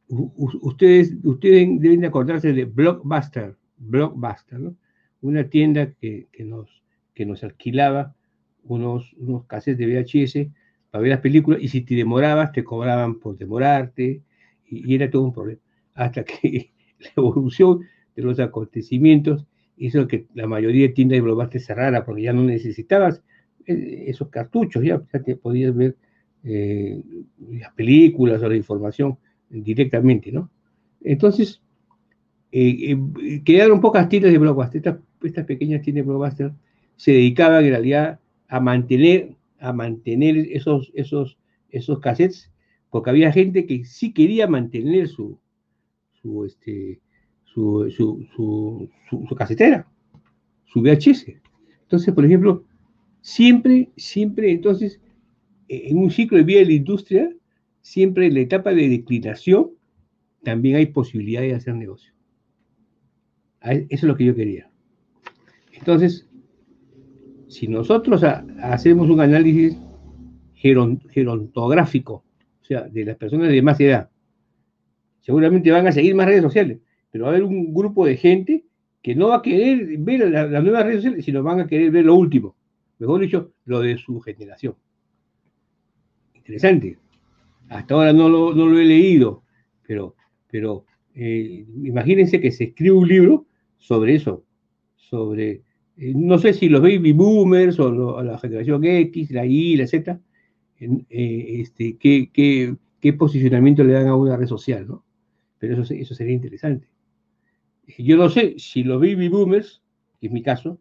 Ustedes, 0.08 1.16
ustedes 1.24 1.80
deben 1.80 2.02
de 2.02 2.08
acordarse 2.08 2.54
de 2.54 2.66
Blockbuster, 2.66 3.56
Blockbuster. 3.78 4.60
Una 5.22 5.50
tienda 5.50 5.92
que, 5.94 6.28
nos, 6.40 6.84
que 7.14 7.26
nos 7.26 7.44
alquilaba 7.44 8.16
unos, 8.64 9.14
unos 9.14 9.46
cassettes 9.46 9.78
de 9.78 9.88
VHS 9.88 10.52
para 10.92 11.02
ver 11.02 11.12
las 11.12 11.22
películas 11.22 11.62
y 11.62 11.70
si 11.70 11.82
te 11.82 11.96
demorabas 11.96 12.52
te 12.52 12.64
cobraban 12.64 13.20
por 13.20 13.38
demorarte 13.38 14.22
y, 14.66 14.94
era 14.94 15.10
todo 15.10 15.24
un 15.24 15.34
problema. 15.34 15.62
Hasta 15.96 16.24
que 16.24 16.72
la 17.00 17.10
evolución 17.18 17.82
de 18.16 18.22
los 18.22 18.40
acontecimientos 18.40 19.46
hizo 19.78 20.08
que 20.08 20.28
la 20.34 20.46
mayoría 20.48 20.88
de 20.88 20.94
tiendas 20.94 21.18
de 21.18 21.22
Blockbuster 21.22 21.62
cerrara 21.62 22.06
porque 22.06 22.24
ya 22.24 22.34
no 22.34 22.44
necesitabas 22.44 23.24
eh, 23.66 24.06
esos 24.08 24.30
cartuchos, 24.30 24.84
ya, 24.84 25.00
te 25.00 25.36
podías 25.36 25.76
ver 25.76 25.96
eh, 26.44 27.02
las 27.52 27.74
películas 27.74 28.42
o 28.42 28.50
la 28.50 28.56
información 28.56 29.18
directamente, 29.50 30.32
¿no? 30.32 30.50
Entonces, 31.02 31.62
eh, 32.52 32.96
eh, 33.22 33.42
quedaron 33.44 33.82
pocas 33.82 34.08
tiendas 34.10 34.32
de 34.32 34.38
Blockbuster. 34.38 35.00
Estas, 35.24 35.46
pequeñas 35.46 35.82
tiendas 35.82 36.06
de 36.06 36.12
Blockbuster 36.12 36.52
se 36.98 37.12
dedicaban 37.12 37.64
en 37.64 37.72
realidad 37.72 38.20
a 38.48 38.60
mantener, 38.60 39.36
a 39.60 39.74
mantener 39.74 40.38
esos, 40.38 40.92
esos, 40.94 41.38
esos 41.70 42.00
cassettes, 42.00 42.52
porque 42.90 43.10
había 43.10 43.32
gente 43.32 43.66
que 43.66 43.86
sí 43.86 44.14
quería 44.14 44.48
mantener 44.48 45.08
su, 45.08 45.40
su, 46.22 46.46
este, 46.46 47.00
su, 47.44 47.90
su, 47.90 48.90
su, 49.10 49.36
casetera, 49.36 49.88
su 50.66 50.82
VHS. 50.82 51.26
Entonces, 51.82 52.14
por 52.14 52.26
ejemplo, 52.26 52.64
siempre, 53.22 53.90
siempre, 53.98 54.52
entonces, 54.52 55.02
en 55.90 55.98
un 55.98 56.12
ciclo 56.12 56.38
de 56.38 56.44
vida 56.44 56.60
de 56.60 56.66
la 56.66 56.74
industria, 56.74 57.30
siempre 57.82 58.28
en 58.28 58.36
la 58.36 58.40
etapa 58.42 58.74
de 58.74 58.90
declinación, 58.90 59.72
también 60.44 60.76
hay 60.76 60.88
posibilidad 60.88 61.42
de 61.42 61.54
hacer 61.54 61.76
negocio. 61.76 62.14
Eso 63.62 63.86
es 63.90 64.04
lo 64.04 64.16
que 64.16 64.26
yo 64.26 64.36
quería. 64.36 64.70
Entonces, 65.72 66.28
si 67.48 67.68
nosotros 67.68 68.24
hacemos 68.24 69.10
un 69.10 69.22
análisis 69.22 69.78
gerontográfico, 70.56 72.24
o 72.62 72.66
sea, 72.66 72.82
de 72.84 73.06
las 73.06 73.18
personas 73.18 73.50
de 73.50 73.62
más 73.62 73.80
edad, 73.80 74.10
seguramente 75.22 75.72
van 75.72 75.88
a 75.88 75.92
seguir 75.92 76.16
más 76.16 76.28
redes 76.28 76.42
sociales, 76.42 76.80
pero 77.12 77.26
va 77.26 77.32
a 77.32 77.34
haber 77.34 77.44
un 77.44 77.74
grupo 77.74 78.06
de 78.06 78.18
gente 78.18 78.66
que 79.02 79.16
no 79.16 79.30
va 79.30 79.38
a 79.38 79.42
querer 79.42 79.98
ver 80.00 80.30
las 80.30 80.64
nuevas 80.64 80.86
redes 80.86 80.98
sociales, 80.98 81.26
sino 81.26 81.44
van 81.44 81.60
a 81.60 81.68
querer 81.68 81.92
ver 81.92 82.06
lo 82.06 82.16
último. 82.16 82.56
Mejor 83.00 83.22
dicho, 83.22 83.52
lo 83.66 83.82
de 83.82 83.98
su 83.98 84.20
generación. 84.22 84.76
Interesante. 86.44 86.98
Hasta 87.70 87.94
ahora 87.94 88.12
no 88.12 88.28
lo, 88.28 88.80
he 88.80 88.84
leído, 88.84 89.44
pero, 89.88 90.16
pero 90.52 90.86
eh, 91.16 91.66
imagínense 91.84 92.42
que 92.42 92.52
se 92.52 92.66
escribe 92.66 92.92
un 92.92 93.08
libro 93.08 93.46
sobre 93.78 94.16
eso, 94.16 94.44
sobre, 94.96 95.62
eh, 95.98 96.14
no 96.14 96.38
sé 96.38 96.54
si 96.54 96.68
los 96.68 96.82
baby 96.82 97.14
boomers 97.14 97.80
o, 97.80 98.22
la 98.22 98.38
generación 98.38 98.84
X, 98.84 99.32
la 99.32 99.46
Y, 99.46 99.78
la 99.78 99.88
Z, 99.88 100.20
eh, 100.80 101.62
este, 101.62 101.98
qué, 101.98 102.30
qué, 103.00 103.14
posicionamiento 103.14 103.84
le 103.84 103.94
dan 103.94 104.08
a 104.08 104.16
una 104.16 104.36
red 104.36 104.48
social, 104.48 104.86
¿no? 104.86 105.06
Pero 105.60 105.82
eso, 105.82 105.94
eso 105.94 106.14
sería 106.14 106.34
interesante. 106.34 106.88
Yo 107.98 108.18
no 108.18 108.30
sé 108.30 108.56
si 108.58 108.84
los 108.84 109.00
baby 109.00 109.30
boomers, 109.30 109.82
que 110.20 110.28
es 110.28 110.34
mi 110.34 110.42
caso, 110.42 110.80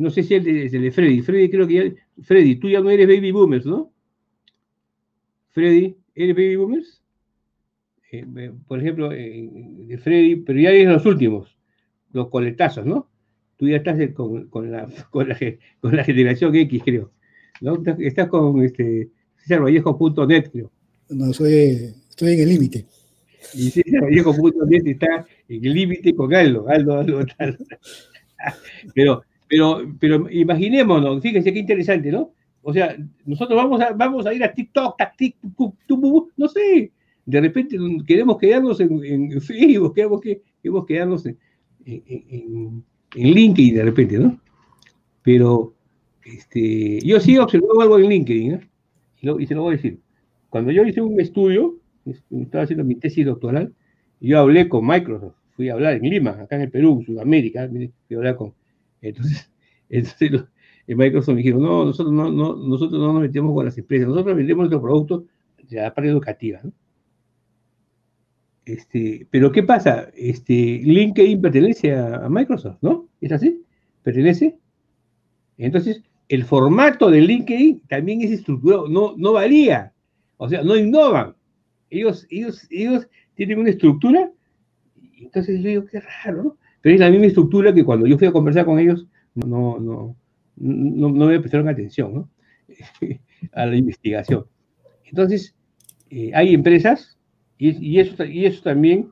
no 0.00 0.08
sé 0.08 0.22
si 0.22 0.34
es 0.34 0.46
el 0.46 0.82
de, 0.82 0.90
Freddy. 0.90 1.20
Freddy, 1.20 1.50
creo 1.50 1.66
que 1.66 1.74
ya. 1.74 2.22
Freddy, 2.22 2.56
tú 2.56 2.70
ya 2.70 2.80
no 2.80 2.88
eres 2.88 3.06
baby 3.06 3.32
boomers, 3.32 3.66
¿no? 3.66 3.89
Freddy, 5.50 5.96
¿eres 6.14 6.34
baby 6.34 6.56
boomers? 6.56 7.02
Eh, 8.12 8.52
por 8.66 8.80
ejemplo, 8.80 9.10
de 9.10 9.98
Freddy, 10.02 10.36
pero 10.36 10.58
ya 10.58 10.70
eres 10.70 10.88
los 10.88 11.06
últimos 11.06 11.60
los 12.12 12.28
coletazos, 12.28 12.86
¿no? 12.86 13.08
Tú 13.56 13.68
ya 13.68 13.76
estás 13.76 13.98
con, 14.14 14.48
con, 14.48 14.70
la, 14.70 14.88
con, 15.10 15.28
la, 15.28 15.38
con, 15.80 15.96
la, 15.96 16.04
generación 16.04 16.54
X, 16.54 16.82
creo. 16.84 17.10
¿no? 17.60 17.82
Estás 17.98 18.28
con 18.28 18.62
este, 18.62 19.10
CesarVallejo.net, 19.38 20.50
creo. 20.50 20.70
No, 21.10 21.32
soy, 21.32 21.92
estoy 22.08 22.34
en 22.34 22.40
el 22.40 22.48
límite. 22.48 22.86
Y 23.54 23.70
CesarVallejo.net 23.70 24.86
está 24.86 25.26
en 25.48 25.64
el 25.64 25.74
límite 25.74 26.14
con 26.14 26.34
Aldo, 26.34 26.68
Aldo, 26.68 26.98
Aldo, 26.98 27.26
Aldo. 27.38 27.58
Pero, 28.94 29.22
pero, 29.48 29.82
pero 30.00 30.30
imaginémonos, 30.30 31.20
fíjense 31.20 31.52
qué 31.52 31.58
interesante, 31.58 32.10
¿no? 32.10 32.32
O 32.62 32.72
sea, 32.72 32.96
nosotros 33.24 33.56
vamos 33.56 33.80
a, 33.80 33.92
vamos 33.92 34.26
a 34.26 34.34
ir 34.34 34.44
a 34.44 34.52
TikTok, 34.52 34.96
no 36.36 36.48
sé, 36.48 36.92
de 37.24 37.40
repente 37.40 37.76
queremos 38.06 38.38
quedarnos 38.38 38.80
en, 38.80 39.04
en 39.04 39.40
Facebook, 39.40 39.94
queremos, 39.94 40.20
queremos 40.20 40.86
quedarnos 40.86 41.26
en, 41.26 41.38
en, 41.86 42.84
LinkedIn 43.14 43.74
de 43.74 43.84
repente, 43.84 44.18
¿no? 44.18 44.38
Pero 45.22 45.74
este, 46.24 47.00
yo 47.00 47.18
sí 47.20 47.38
observado 47.38 47.80
algo 47.80 47.98
en 47.98 48.08
LinkedIn, 48.08 48.54
¿eh? 48.54 48.70
y, 49.20 49.46
se 49.46 49.54
lo 49.54 49.62
voy 49.62 49.74
a 49.74 49.76
decir. 49.76 50.00
Cuando 50.48 50.70
yo 50.72 50.84
hice 50.84 51.00
un 51.00 51.20
estudio, 51.20 51.78
estaba 52.30 52.64
haciendo 52.64 52.84
mi 52.84 52.96
tesis 52.96 53.24
doctoral, 53.24 53.72
yo 54.20 54.38
hablé 54.38 54.68
con 54.68 54.86
Microsoft, 54.86 55.34
fui 55.52 55.68
a 55.68 55.74
hablar 55.74 55.94
en 55.94 56.02
Lima, 56.02 56.32
acá 56.32 56.56
en 56.56 56.62
el 56.62 56.70
Perú, 56.70 56.98
en 57.00 57.06
Sudamérica, 57.06 57.68
fui 57.68 58.16
a 58.16 58.18
hablar 58.18 58.36
con... 58.36 58.54
Entonces, 59.00 59.50
entonces 59.88 60.44
en 60.90 60.98
Microsoft 60.98 61.36
me 61.36 61.42
dijeron, 61.42 61.62
no 61.62 61.84
nosotros 61.84 62.12
no, 62.12 62.32
no, 62.32 62.56
nosotros 62.56 63.00
no 63.00 63.12
nos 63.12 63.22
metemos 63.22 63.54
con 63.54 63.64
las 63.64 63.78
empresas, 63.78 64.08
nosotros 64.08 64.34
vendemos 64.34 64.62
nuestros 64.62 64.82
productos 64.82 65.22
de 65.68 65.76
la 65.76 65.94
parte 65.94 66.10
educativa, 66.10 66.60
¿no? 66.64 66.72
Este, 68.64 69.24
pero 69.30 69.52
¿qué 69.52 69.62
pasa? 69.62 70.10
Este, 70.16 70.80
LinkedIn 70.82 71.40
pertenece 71.40 71.94
a, 71.94 72.28
Microsoft, 72.28 72.78
¿no? 72.82 73.08
¿Es 73.20 73.30
así? 73.30 73.64
¿Pertenece? 74.02 74.58
Entonces, 75.58 76.02
el 76.28 76.42
formato 76.44 77.08
de 77.08 77.20
LinkedIn 77.20 77.82
también 77.88 78.22
es 78.22 78.32
estructurado, 78.32 78.88
no, 78.88 79.14
no 79.16 79.34
varía. 79.34 79.92
O 80.38 80.48
sea, 80.48 80.64
no 80.64 80.76
innovan. 80.76 81.36
Ellos, 81.88 82.26
ellos, 82.30 82.66
ellos 82.68 83.08
tienen 83.36 83.60
una 83.60 83.70
estructura, 83.70 84.28
entonces 85.20 85.62
yo 85.62 85.68
digo, 85.68 85.84
qué 85.86 86.00
raro, 86.00 86.42
¿no? 86.42 86.56
Pero 86.80 86.94
es 86.94 87.00
la 87.00 87.10
misma 87.10 87.26
estructura 87.26 87.72
que 87.72 87.84
cuando 87.84 88.08
yo 88.08 88.18
fui 88.18 88.26
a 88.26 88.32
conversar 88.32 88.64
con 88.64 88.80
ellos, 88.80 89.06
no, 89.34 89.78
no, 89.78 90.16
no, 90.60 91.08
me 91.10 91.40
prestaron 91.40 91.68
atención, 91.68 92.30
a 93.52 93.66
la 93.66 93.76
investigación. 93.76 94.44
Entonces, 95.04 95.56
eh, 96.10 96.30
hay 96.34 96.54
empresas 96.54 97.18
y, 97.58 97.98
eso, 97.98 98.24
y 98.24 98.46
eso 98.46 98.62
también 98.62 99.10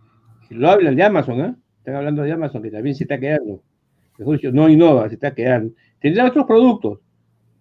lo 0.51 0.71
hablan 0.71 0.97
de 0.97 1.03
Amazon, 1.03 1.41
¿eh? 1.41 1.55
Están 1.79 1.97
hablando 1.97 2.23
de 2.23 2.33
Amazon, 2.33 2.63
que 2.63 2.71
también 2.71 2.95
se 2.95 3.05
está 3.05 3.19
quedando. 3.19 3.63
No 4.53 4.69
innova, 4.69 5.09
se 5.09 5.15
está 5.15 5.35
quedando. 5.35 5.75
Tendrá 6.01 6.27
otros 6.27 6.47
productos, 6.47 7.01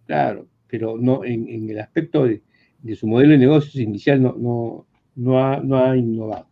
claro, 0.06 0.48
pero 0.68 0.98
no 0.98 1.24
en, 1.24 1.70
el 1.70 1.80
aspecto 1.80 2.26
de, 2.26 2.42
su 2.96 3.08
modelo 3.08 3.32
de 3.32 3.38
negocios 3.38 3.76
inicial 3.76 4.22
no, 4.22 4.36
no, 4.38 4.88
no, 5.16 5.44
ha, 5.44 5.60
no 5.60 5.78
ha 5.78 5.96
innovado. 5.96 6.48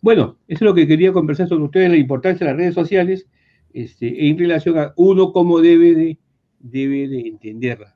Bueno, 0.00 0.38
eso 0.48 0.64
es 0.64 0.68
lo 0.68 0.74
que 0.74 0.86
quería 0.86 1.12
conversar 1.12 1.48
sobre 1.48 1.64
ustedes, 1.64 1.90
la 1.90 1.96
importancia 1.96 2.46
de 2.46 2.52
las 2.52 2.58
redes 2.58 2.74
sociales 2.74 3.26
este, 3.72 4.28
en 4.28 4.38
relación 4.38 4.78
a 4.78 4.92
uno 4.96 5.32
cómo 5.32 5.60
debe 5.60 5.94
de, 5.94 6.18
debe 6.70 7.08
de 7.08 7.28
entenderla. 7.28 7.94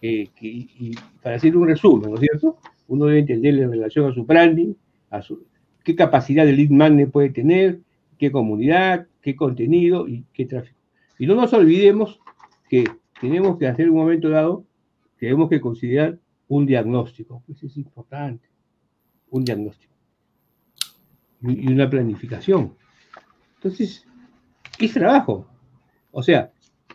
Eh, 0.00 0.28
y 0.40 0.94
para 1.22 1.36
hacer 1.36 1.56
un 1.56 1.68
resumen, 1.68 2.10
¿no 2.10 2.16
es 2.16 2.20
cierto? 2.20 2.58
uno 2.92 3.06
debe 3.06 3.20
entender 3.20 3.58
en 3.58 3.70
relación 3.70 4.10
a 4.10 4.14
su 4.14 4.24
branding, 4.24 4.74
a 5.08 5.22
su, 5.22 5.46
qué 5.82 5.96
capacidad 5.96 6.44
de 6.44 6.52
lead 6.52 6.68
magnet 6.68 7.10
puede 7.10 7.30
tener, 7.30 7.80
qué 8.18 8.30
comunidad, 8.30 9.06
qué 9.22 9.34
contenido 9.34 10.06
y 10.06 10.24
qué 10.34 10.44
tráfico. 10.44 10.78
Y 11.18 11.26
no 11.26 11.34
nos 11.34 11.54
olvidemos 11.54 12.20
que 12.68 12.84
tenemos 13.18 13.58
que 13.58 13.66
hacer 13.66 13.88
un 13.88 13.96
momento 13.96 14.28
dado, 14.28 14.64
tenemos 15.18 15.48
que 15.48 15.60
considerar 15.60 16.18
un 16.48 16.66
diagnóstico, 16.66 17.42
pues 17.46 17.62
es 17.62 17.78
importante, 17.78 18.46
un 19.30 19.44
diagnóstico 19.44 19.94
y 21.40 21.72
una 21.72 21.88
planificación. 21.88 22.74
Entonces, 23.54 24.06
es 24.78 24.92
trabajo. 24.92 25.46
O 26.10 26.22
sea, 26.22 26.52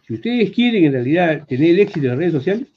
si 0.08 0.14
ustedes 0.14 0.52
quieren 0.52 0.86
en 0.86 0.94
realidad 0.94 1.46
tener 1.48 1.80
éxito 1.80 2.06
en 2.06 2.10
las 2.10 2.18
redes 2.18 2.34
sociales, 2.34 2.68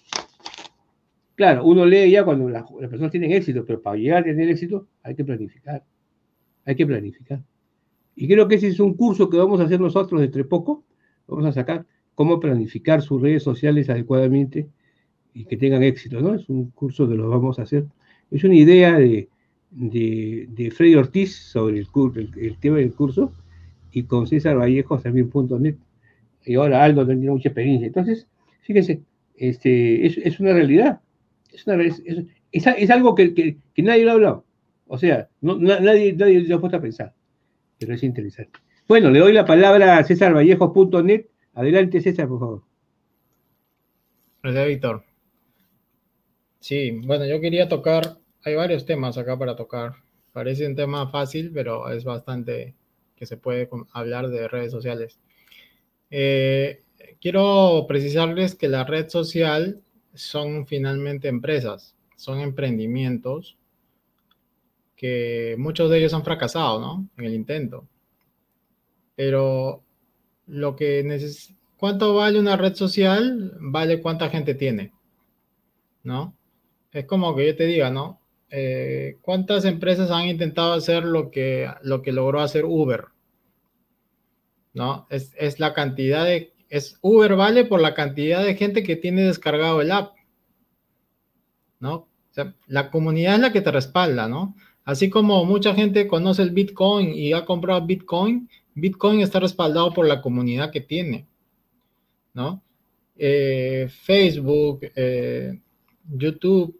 Claro, 1.40 1.64
uno 1.64 1.86
lee 1.86 2.10
ya 2.10 2.22
cuando 2.22 2.50
las, 2.50 2.64
personas 2.90 3.10
tienen 3.10 3.32
éxito, 3.32 3.64
pero 3.64 3.80
para 3.80 3.96
llegar 3.96 4.20
a 4.20 4.24
tener 4.24 4.50
éxito 4.50 4.88
hay 5.02 5.14
que 5.14 5.24
planificar. 5.24 5.82
Hay 6.66 6.76
que 6.76 6.86
planificar. 6.86 7.42
Y 8.14 8.28
creo 8.28 8.46
que 8.46 8.56
ese 8.56 8.68
es 8.68 8.78
un 8.78 8.92
curso 8.92 9.30
que 9.30 9.38
vamos 9.38 9.58
a 9.58 9.62
hacer 9.64 9.80
nosotros 9.80 10.20
entre 10.20 10.44
poco. 10.44 10.84
Vamos 11.26 11.46
a 11.46 11.52
sacar 11.52 11.86
cómo 12.14 12.40
planificar 12.40 13.00
sus 13.00 13.22
redes 13.22 13.42
sociales 13.42 13.88
adecuadamente 13.88 14.68
y 15.32 15.46
que 15.46 15.56
tengan 15.56 15.82
éxito, 15.82 16.20
¿no? 16.20 16.34
Es 16.34 16.46
un 16.50 16.72
curso 16.72 17.08
que 17.08 17.14
lo 17.14 17.30
vamos 17.30 17.58
a 17.58 17.62
hacer. 17.62 17.86
Es 18.30 18.44
una 18.44 18.56
idea 18.56 18.98
de, 18.98 19.30
de, 19.70 20.70
Freddy 20.76 20.94
Ortiz 20.94 21.34
sobre 21.36 21.78
el, 21.78 21.88
el, 22.36 22.58
tema 22.58 22.76
del 22.76 22.92
curso 22.92 23.32
y 23.92 24.02
con 24.02 24.26
César 24.26 24.58
Vallejo 24.58 24.98
también 24.98 25.30
.net. 25.58 25.76
Y 26.44 26.54
ahora 26.54 26.84
Aldo 26.84 27.06
tiene 27.06 27.30
mucha 27.30 27.48
experiencia. 27.48 27.86
Entonces, 27.86 28.26
fíjense, 28.62 29.02
este, 29.36 30.06
es, 30.06 30.18
es 30.18 30.40
una 30.40 30.52
realidad. 30.52 31.00
Es, 31.52 32.90
algo 32.90 33.14
que, 33.14 33.56
nadie 33.76 34.04
lo 34.04 34.10
ha 34.10 34.14
hablado. 34.14 34.44
O 34.86 34.98
sea, 34.98 35.28
nadie, 35.40 36.12
nadie 36.14 36.40
lo 36.40 36.56
ha 36.56 36.60
puesto 36.60 36.76
a 36.76 36.80
pensar. 36.80 37.14
Pero 37.78 37.94
es 37.94 38.02
interesante. 38.02 38.58
Bueno, 38.88 39.10
le 39.10 39.20
doy 39.20 39.32
la 39.32 39.44
palabra 39.44 39.98
a 39.98 40.04
cesarvallejos.net. 40.04 41.26
Adelante, 41.54 42.00
César, 42.00 42.28
por 42.28 42.40
favor. 42.40 42.62
Gracias, 44.42 44.66
Víctor. 44.66 45.04
Sí, 46.60 47.00
bueno, 47.04 47.26
yo 47.26 47.40
quería 47.40 47.68
tocar, 47.68 48.18
hay 48.42 48.54
varios 48.54 48.84
temas 48.84 49.16
acá 49.16 49.38
para 49.38 49.56
tocar. 49.56 49.92
Parece 50.32 50.66
un 50.66 50.76
tema 50.76 51.08
fácil, 51.08 51.50
pero 51.52 51.90
es 51.90 52.04
bastante 52.04 52.74
que 53.16 53.26
se 53.26 53.36
puede 53.36 53.68
hablar 53.92 54.28
de 54.28 54.48
redes 54.48 54.70
sociales. 54.72 55.20
Eh, 56.10 56.82
quiero 57.20 57.84
precisarles 57.88 58.54
que 58.54 58.68
la 58.68 58.84
red 58.84 59.08
social 59.08 59.80
son 60.14 60.66
finalmente 60.66 61.28
empresas, 61.28 61.94
son 62.16 62.40
emprendimientos 62.40 63.56
que 64.96 65.54
muchos 65.58 65.90
de 65.90 65.98
ellos 65.98 66.12
han 66.12 66.24
fracasado, 66.24 66.78
¿no? 66.80 67.08
En 67.16 67.24
el 67.24 67.34
intento. 67.34 67.86
Pero 69.16 69.82
lo 70.46 70.76
que 70.76 71.02
neces 71.04 71.54
¿cuánto 71.80 72.14
vale 72.14 72.38
una 72.38 72.56
red 72.56 72.74
social? 72.74 73.52
Vale 73.58 74.02
cuánta 74.02 74.28
gente 74.28 74.54
tiene, 74.54 74.92
¿no? 76.02 76.34
Es 76.92 77.06
como 77.06 77.34
que 77.34 77.46
yo 77.46 77.56
te 77.56 77.64
diga, 77.66 77.90
¿no? 77.90 78.20
Eh, 78.50 79.16
¿Cuántas 79.22 79.64
empresas 79.64 80.10
han 80.10 80.28
intentado 80.28 80.74
hacer 80.74 81.04
lo 81.04 81.30
que, 81.30 81.70
lo 81.82 82.02
que 82.02 82.12
logró 82.12 82.40
hacer 82.40 82.64
Uber? 82.66 83.06
¿No? 84.72 85.06
Es, 85.10 85.32
es 85.38 85.60
la 85.60 85.74
cantidad 85.74 86.24
de 86.24 86.52
es 86.68 86.98
Uber 87.00 87.34
vale 87.34 87.64
por 87.64 87.80
la 87.80 87.94
cantidad 87.94 88.44
de 88.44 88.54
gente 88.54 88.84
que 88.84 88.94
tiene 88.94 89.22
descargado 89.22 89.80
el 89.80 89.90
app. 89.90 90.14
¿no? 91.80 91.94
O 91.94 92.08
sea, 92.30 92.54
la 92.68 92.90
comunidad 92.90 93.34
es 93.34 93.40
la 93.40 93.52
que 93.52 93.62
te 93.62 93.72
respalda, 93.72 94.28
¿no? 94.28 94.54
Así 94.84 95.10
como 95.10 95.44
mucha 95.44 95.74
gente 95.74 96.06
conoce 96.06 96.42
el 96.42 96.50
Bitcoin 96.50 97.12
y 97.14 97.32
ha 97.32 97.44
comprado 97.44 97.84
Bitcoin, 97.84 98.48
Bitcoin 98.74 99.20
está 99.20 99.40
respaldado 99.40 99.92
por 99.92 100.06
la 100.06 100.22
comunidad 100.22 100.70
que 100.70 100.80
tiene, 100.80 101.26
¿no? 102.34 102.62
Eh, 103.16 103.88
Facebook, 103.90 104.80
eh, 104.94 105.60
YouTube, 106.08 106.78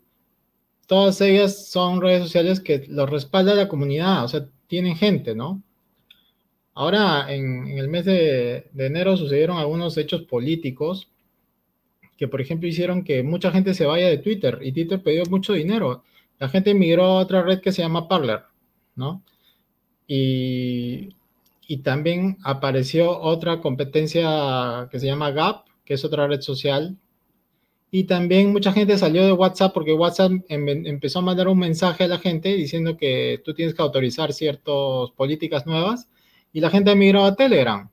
todas 0.86 1.20
ellas 1.20 1.68
son 1.68 2.01
redes 2.01 2.22
sociales 2.22 2.61
que 2.61 2.86
los 2.88 3.11
respalda 3.11 3.55
la 3.55 3.68
comunidad, 3.68 4.24
o 4.24 4.28
sea, 4.28 4.47
tienen 4.66 4.97
gente, 4.97 5.34
¿no? 5.34 5.62
Ahora, 6.81 7.31
en, 7.31 7.76
el 7.76 7.89
mes 7.89 8.07
de, 8.07 8.70
enero 8.74 9.14
sucedieron 9.14 9.59
algunos 9.59 9.99
hechos 9.99 10.22
políticos 10.22 11.11
que, 12.16 12.26
por 12.26 12.41
ejemplo, 12.41 12.66
hicieron 12.66 13.05
que 13.05 13.22
mucha 13.22 13.51
gente 13.51 13.74
se 13.74 13.85
vaya 13.85 14.09
de 14.09 14.16
Twitter 14.16 14.59
y 14.62 14.72
Twitter 14.72 15.03
pidió 15.03 15.26
mucho 15.26 15.53
dinero. 15.53 16.05
La 16.39 16.49
gente 16.49 16.72
migró 16.72 17.05
a 17.05 17.18
otra 17.20 17.43
red 17.43 17.61
que 17.61 17.70
se 17.70 17.83
llama 17.83 18.09
Parler, 18.09 18.45
¿no? 18.97 19.22
Y, 20.09 21.11
y 21.68 21.76
también 21.83 22.39
apareció 22.45 23.11
otra 23.20 23.61
competencia 23.61 24.89
que 24.91 24.99
se 24.99 25.07
llama 25.07 25.33
Gap, 25.33 25.66
que 25.85 25.93
es 25.93 26.05
otra 26.07 26.28
red 26.28 26.41
social. 26.41 26.97
Y 27.91 28.05
también 28.05 28.53
mucha 28.53 28.72
gente 28.72 28.97
salió 28.97 29.26
de 29.26 29.33
WhatsApp 29.33 29.74
porque 29.74 29.93
WhatsApp 29.93 30.33
em, 30.49 30.87
empezó 30.87 31.18
a 31.18 31.22
mandar 31.22 31.47
un 31.49 31.59
mensaje 31.59 32.05
a 32.05 32.09
la 32.09 32.18
gente 32.18 32.55
diciendo 32.55 32.97
que 32.97 33.43
tú 33.45 33.53
tienes 33.53 33.74
que 33.74 33.83
autorizar 33.83 34.33
ciertas 34.33 35.11
políticas 35.14 35.66
nuevas 35.66 36.09
y 36.53 36.61
la 36.61 36.70
gente 36.70 36.90
ha 36.90 36.94
migrado 36.94 37.26
a 37.26 37.36
Telegram, 37.36 37.90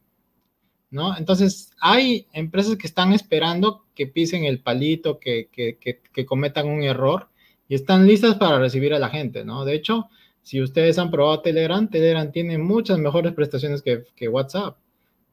¿no? 0.90 1.18
Entonces, 1.18 1.72
hay 1.80 2.28
empresas 2.34 2.78
que 2.78 2.88
están 2.88 3.14
esperando 3.14 3.86
que 3.94 4.08
pisen 4.08 4.46
el 4.46 4.62
palito, 4.62 5.20
que, 5.20 5.50
que, 5.52 6.26
cometan 6.26 6.68
un 6.68 6.84
error 6.84 7.30
y 7.68 7.76
están 7.76 8.08
listas 8.08 8.36
para 8.36 8.60
recibir 8.60 8.94
a 8.94 9.00
la 9.00 9.10
gente, 9.10 9.44
¿no? 9.44 9.66
De 9.66 9.76
hecho, 9.76 10.10
si 10.42 10.62
ustedes 10.62 10.98
han 10.98 11.12
probado 11.12 11.42
Telegram, 11.42 11.90
Telegram 11.90 12.32
tiene 12.32 12.58
muchas 12.58 13.00
mejores 13.00 13.34
prestaciones 13.34 13.82
que, 13.82 14.04
que 14.16 14.28
WhatsApp. 14.28 14.78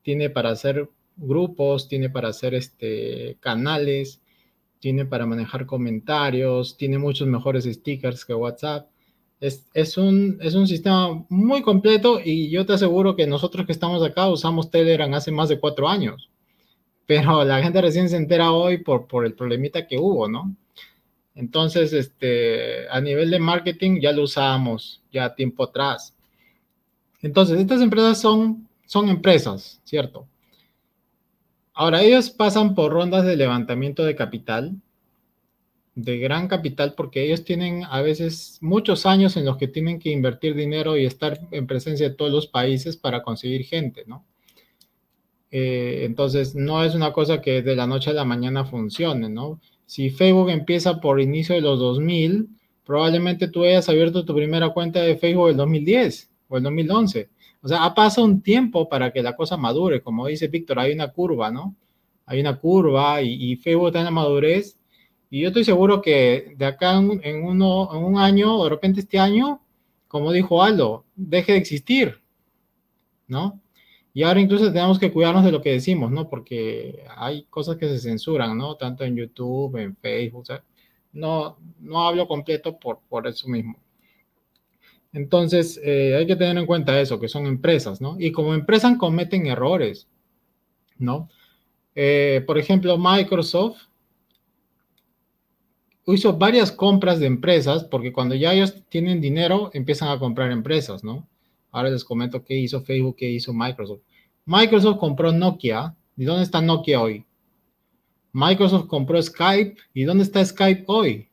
Tiene 0.02 0.28
para 0.30 0.50
hacer 0.50 0.88
grupos, 1.16 1.88
tiene 1.88 2.10
para 2.10 2.28
hacer 2.28 2.54
este, 2.54 3.36
canales, 3.40 4.20
tiene 4.80 5.06
para 5.06 5.26
manejar 5.26 5.66
comentarios, 5.66 6.76
tiene 6.76 6.98
muchos 6.98 7.28
mejores 7.28 7.64
stickers 7.64 8.24
que 8.24 8.34
WhatsApp. 8.34 8.88
Es, 9.74 9.98
un, 9.98 10.38
es 10.40 10.54
un 10.54 10.66
sistema 10.66 11.22
muy 11.28 11.60
completo 11.60 12.18
y 12.24 12.48
yo 12.48 12.64
te 12.64 12.72
aseguro 12.72 13.14
que 13.14 13.26
nosotros 13.26 13.66
que 13.66 13.72
estamos 13.72 14.02
acá 14.02 14.26
usamos 14.28 14.70
Telegram 14.70 15.12
hace 15.12 15.30
más 15.30 15.50
de 15.50 15.60
cuatro 15.60 15.86
años, 15.86 16.30
pero 17.04 17.44
la 17.44 17.62
gente 17.62 17.82
recién 17.82 18.08
se 18.08 18.16
entera 18.16 18.52
hoy 18.52 18.78
por, 18.78 19.06
por 19.06 19.26
el 19.26 19.34
problemita 19.34 19.86
que 19.86 19.98
hubo, 19.98 20.28
¿no? 20.28 20.56
Entonces, 21.34 21.92
este, 21.92 22.88
a 22.88 23.00
nivel 23.02 23.30
de 23.30 23.38
marketing 23.38 24.00
ya 24.00 24.12
lo 24.12 24.22
usábamos 24.22 25.02
ya 25.12 25.34
tiempo 25.34 25.64
atrás. 25.64 26.16
Entonces, 27.20 27.58
estas 27.58 27.82
empresas 27.82 28.20
son, 28.20 28.66
son 28.86 29.08
empresas, 29.10 29.80
¿cierto? 29.84 30.26
Ahora, 31.74 32.02
ellos 32.02 32.30
pasan 32.30 32.74
por 32.74 32.92
rondas 32.92 33.24
de 33.26 33.36
levantamiento 33.36 34.04
de 34.04 34.14
capital 34.14 34.74
de 35.94 36.18
gran 36.18 36.48
capital 36.48 36.94
porque 36.96 37.24
ellos 37.24 37.44
tienen 37.44 37.84
a 37.84 38.00
veces 38.02 38.58
muchos 38.60 39.06
años 39.06 39.36
en 39.36 39.44
los 39.44 39.56
que 39.56 39.68
tienen 39.68 39.98
que 39.98 40.10
invertir 40.10 40.54
dinero 40.54 40.96
y 40.96 41.06
estar 41.06 41.40
en 41.52 41.66
presencia 41.66 42.08
de 42.08 42.14
todos 42.14 42.32
los 42.32 42.46
países 42.46 42.96
para 42.96 43.22
conseguir 43.22 43.64
gente, 43.64 44.04
¿no? 44.06 44.24
Eh, 45.52 46.04
entonces, 46.04 46.56
no 46.56 46.82
es 46.82 46.96
una 46.96 47.12
cosa 47.12 47.40
que 47.40 47.62
de 47.62 47.76
la 47.76 47.86
noche 47.86 48.10
a 48.10 48.12
la 48.14 48.24
mañana 48.24 48.64
funcione, 48.64 49.28
¿no? 49.28 49.60
Si 49.86 50.10
Facebook 50.10 50.50
empieza 50.50 51.00
por 51.00 51.20
inicio 51.20 51.54
de 51.54 51.60
los 51.60 51.78
2000, 51.78 52.48
probablemente 52.84 53.46
tú 53.46 53.62
hayas 53.62 53.88
abierto 53.88 54.24
tu 54.24 54.34
primera 54.34 54.70
cuenta 54.70 55.00
de 55.00 55.16
Facebook 55.16 55.50
el 55.50 55.56
2010 55.56 56.30
o 56.48 56.56
el 56.56 56.62
2011. 56.64 57.28
O 57.62 57.68
sea, 57.68 57.84
ha 57.84 57.94
pasado 57.94 58.26
un 58.26 58.42
tiempo 58.42 58.88
para 58.88 59.12
que 59.12 59.22
la 59.22 59.36
cosa 59.36 59.56
madure. 59.56 60.02
Como 60.02 60.26
dice 60.26 60.48
Víctor, 60.48 60.80
hay 60.80 60.92
una 60.92 61.12
curva, 61.12 61.52
¿no? 61.52 61.76
Hay 62.26 62.40
una 62.40 62.58
curva 62.58 63.22
y, 63.22 63.52
y 63.52 63.56
Facebook 63.56 63.88
está 63.88 64.00
en 64.00 64.06
la 64.06 64.10
madurez 64.10 64.76
y 65.34 65.40
yo 65.40 65.48
estoy 65.48 65.64
seguro 65.64 66.00
que 66.00 66.54
de 66.56 66.64
acá 66.64 66.92
en, 66.92 67.44
uno, 67.44 67.88
en 67.92 68.04
un 68.04 68.18
año, 68.18 68.56
o 68.56 68.62
de 68.62 68.70
repente 68.70 69.00
este 69.00 69.18
año, 69.18 69.60
como 70.06 70.30
dijo 70.30 70.62
Aldo, 70.62 71.06
deje 71.16 71.50
de 71.50 71.58
existir, 71.58 72.20
¿no? 73.26 73.60
Y 74.12 74.22
ahora 74.22 74.40
incluso 74.40 74.72
tenemos 74.72 74.96
que 74.96 75.10
cuidarnos 75.10 75.44
de 75.44 75.50
lo 75.50 75.60
que 75.60 75.72
decimos, 75.72 76.12
¿no? 76.12 76.28
Porque 76.30 77.04
hay 77.16 77.46
cosas 77.50 77.78
que 77.78 77.88
se 77.88 77.98
censuran, 77.98 78.56
¿no? 78.56 78.76
Tanto 78.76 79.02
en 79.02 79.16
YouTube, 79.16 79.76
en 79.78 79.96
Facebook, 79.96 80.44
no, 81.12 81.58
no 81.80 82.06
hablo 82.06 82.28
completo 82.28 82.78
por, 82.78 83.00
por 83.08 83.26
eso 83.26 83.48
mismo. 83.48 83.76
Entonces, 85.12 85.80
eh, 85.82 86.14
hay 86.16 86.28
que 86.28 86.36
tener 86.36 86.56
en 86.56 86.66
cuenta 86.66 87.00
eso, 87.00 87.18
que 87.18 87.26
son 87.26 87.46
empresas, 87.46 88.00
¿no? 88.00 88.14
Y 88.20 88.30
como 88.30 88.54
empresas 88.54 88.96
cometen 88.98 89.48
errores, 89.48 90.06
¿no? 90.96 91.28
Eh, 91.96 92.44
por 92.46 92.56
ejemplo, 92.56 92.96
Microsoft 92.96 93.88
hizo 96.12 96.36
varias 96.36 96.70
compras 96.70 97.18
de 97.18 97.26
empresas, 97.26 97.84
porque 97.84 98.12
cuando 98.12 98.34
ya 98.34 98.52
ellos 98.52 98.82
tienen 98.88 99.20
dinero, 99.20 99.70
empiezan 99.72 100.08
a 100.10 100.18
comprar 100.18 100.50
empresas, 100.50 101.02
¿no? 101.02 101.26
Ahora 101.70 101.90
les 101.90 102.04
comento 102.04 102.44
qué 102.44 102.54
hizo 102.56 102.82
Facebook, 102.82 103.16
qué 103.16 103.30
hizo 103.30 103.52
Microsoft. 103.52 104.02
Microsoft 104.44 104.98
compró 104.98 105.32
Nokia. 105.32 105.94
¿Y 106.16 106.24
dónde 106.24 106.44
está 106.44 106.60
Nokia 106.60 107.00
hoy? 107.00 107.24
Microsoft 108.32 108.86
compró 108.86 109.20
Skype. 109.20 109.76
¿Y 109.92 110.04
dónde 110.04 110.22
está 110.24 110.44
Skype 110.44 110.84
hoy? 110.86 111.28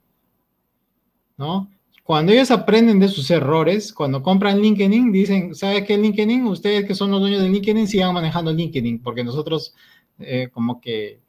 ¿No? 1.37 1.69
Cuando 2.03 2.31
ellos 2.31 2.49
aprenden 2.49 2.99
de 2.99 3.07
sus 3.07 3.29
errores, 3.29 3.93
cuando 3.93 4.23
compran 4.23 4.59
LinkedIn, 4.59 5.11
dicen, 5.11 5.53
¿sabe 5.53 5.85
qué 5.85 5.97
LinkedIn? 5.97 6.45
Ustedes 6.47 6.85
que 6.85 6.95
son 6.95 7.11
los 7.11 7.19
dueños 7.21 7.41
de 7.41 7.49
LinkedIn 7.49 7.87
sigan 7.87 8.13
manejando 8.13 8.51
LinkedIn, 8.51 9.01
porque 9.01 9.23
nosotros 9.23 9.75
eh, 10.19 10.49
como 10.51 10.81
que 10.81 11.19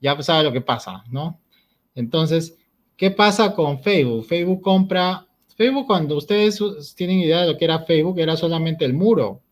ya 0.00 0.20
sabe 0.22 0.44
lo 0.44 0.52
que 0.52 0.60
pasa, 0.60 1.04
¿no? 1.10 1.40
Entonces, 1.94 2.58
¿Qué 2.96 3.10
pasa 3.10 3.54
con 3.54 3.80
Facebook? 3.80 4.24
Facebook 4.24 4.62
compra, 4.62 5.26
Facebook 5.54 5.86
cuando 5.86 6.16
ustedes 6.16 6.58
tienen 6.96 7.18
idea 7.18 7.42
de 7.42 7.52
lo 7.52 7.58
que 7.58 7.66
era 7.66 7.80
Facebook, 7.80 8.18
era 8.18 8.36
solamente 8.36 8.84
el 8.84 8.94
muro. 8.94 9.42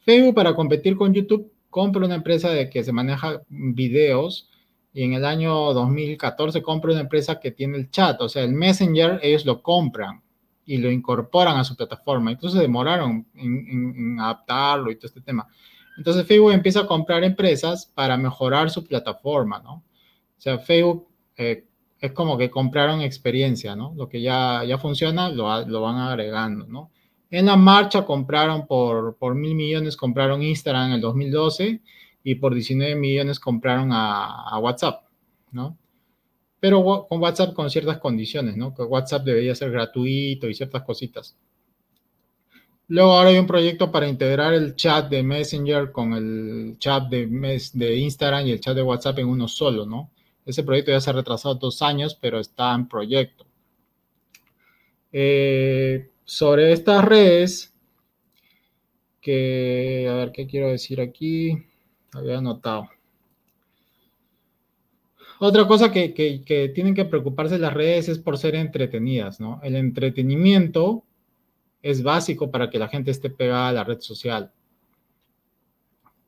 Facebook 0.00 0.34
para 0.34 0.54
competir 0.54 0.96
con 0.96 1.14
YouTube 1.14 1.50
compra 1.70 2.04
una 2.04 2.16
empresa 2.16 2.50
de 2.50 2.68
que 2.68 2.84
se 2.84 2.92
maneja 2.92 3.40
videos 3.48 4.50
y 4.92 5.04
en 5.04 5.14
el 5.14 5.24
año 5.24 5.72
2014 5.72 6.60
compra 6.60 6.92
una 6.92 7.00
empresa 7.00 7.40
que 7.40 7.50
tiene 7.50 7.78
el 7.78 7.90
chat, 7.90 8.20
o 8.20 8.28
sea, 8.28 8.44
el 8.44 8.52
Messenger 8.52 9.18
ellos 9.22 9.46
lo 9.46 9.62
compran 9.62 10.22
y 10.66 10.76
lo 10.76 10.90
incorporan 10.90 11.56
a 11.56 11.64
su 11.64 11.74
plataforma. 11.74 12.30
Entonces 12.30 12.60
demoraron 12.60 13.26
en, 13.34 14.20
adaptarlo 14.20 14.90
y 14.90 14.96
todo 14.96 15.06
este 15.06 15.22
tema. 15.22 15.46
Entonces 15.96 16.26
Facebook 16.26 16.52
empieza 16.52 16.80
a 16.80 16.86
comprar 16.86 17.24
empresas 17.24 17.86
para 17.86 18.18
mejorar 18.18 18.70
su 18.70 18.84
plataforma, 18.84 19.60
¿no? 19.60 19.74
O 19.74 20.40
sea, 20.40 20.58
Facebook 20.58 21.08
eh, 21.36 21.64
es 22.02 22.10
como 22.10 22.36
que 22.36 22.50
compraron 22.50 23.00
experiencia, 23.00 23.76
¿no? 23.76 23.94
Lo 23.96 24.08
que 24.08 24.20
ya, 24.20 24.64
ya 24.64 24.76
funciona 24.76 25.28
lo, 25.28 25.64
lo 25.64 25.80
van 25.82 25.98
agregando, 25.98 26.66
¿no? 26.66 26.90
En 27.30 27.46
la 27.46 27.56
marcha 27.56 28.04
compraron 28.04 28.66
por, 28.66 29.16
por 29.16 29.36
mil 29.36 29.54
millones, 29.54 29.96
compraron 29.96 30.42
Instagram 30.42 30.88
en 30.88 30.92
el 30.94 31.00
2012 31.00 31.80
y 32.24 32.34
por 32.34 32.54
19 32.54 32.96
millones 32.96 33.38
compraron 33.38 33.90
a, 33.92 34.58
WhatsApp, 34.58 35.04
¿no? 35.52 35.78
Pero 36.58 37.06
con 37.08 37.22
WhatsApp 37.22 37.54
con 37.54 37.70
ciertas 37.70 37.98
condiciones, 37.98 38.56
¿no? 38.56 38.74
Que 38.74 38.82
WhatsApp 38.82 39.22
debería 39.22 39.54
ser 39.54 39.70
gratuito 39.70 40.48
y 40.48 40.54
ciertas 40.54 40.82
cositas. 40.82 41.36
Luego 42.88 43.12
ahora 43.12 43.30
hay 43.30 43.38
un 43.38 43.46
proyecto 43.46 43.92
para 43.92 44.08
integrar 44.08 44.54
el 44.54 44.74
chat 44.74 45.08
de 45.08 45.22
Messenger 45.22 45.92
con 45.92 46.14
el 46.14 46.76
chat 46.80 47.04
de, 47.08 47.28
de 47.74 47.96
Instagram 47.96 48.48
y 48.48 48.50
el 48.50 48.60
chat 48.60 48.74
de 48.74 48.82
WhatsApp 48.82 49.20
en 49.20 49.28
uno 49.28 49.46
solo, 49.46 49.86
¿no? 49.86 50.10
Ese 50.44 50.62
proyecto 50.62 50.90
ya 50.90 51.00
se 51.00 51.10
ha 51.10 51.12
retrasado 51.12 51.54
dos 51.54 51.82
años, 51.82 52.16
pero 52.20 52.40
está 52.40 52.74
en 52.74 52.88
proyecto. 52.88 53.46
Eh, 55.12 56.10
sobre 56.24 56.72
estas 56.72 57.04
redes, 57.04 57.72
que, 59.20 60.08
a 60.10 60.14
ver, 60.14 60.32
¿qué 60.32 60.46
quiero 60.46 60.68
decir 60.68 61.00
aquí? 61.00 61.64
Había 62.12 62.38
anotado. 62.38 62.88
Otra 65.38 65.66
cosa 65.66 65.90
que, 65.90 66.14
que, 66.14 66.68
tienen 66.74 66.94
que 66.94 67.04
preocuparse 67.04 67.58
las 67.58 67.72
redes 67.72 68.08
es 68.08 68.18
por 68.18 68.38
ser 68.38 68.54
entretenidas, 68.54 69.40
¿no? 69.40 69.60
El 69.62 69.76
entretenimiento 69.76 71.04
es 71.82 72.02
básico 72.02 72.50
para 72.50 72.70
que 72.70 72.78
la 72.78 72.88
gente 72.88 73.10
esté 73.10 73.30
pegada 73.30 73.68
a 73.68 73.72
la 73.72 73.84
red 73.84 74.00
social. 74.00 74.52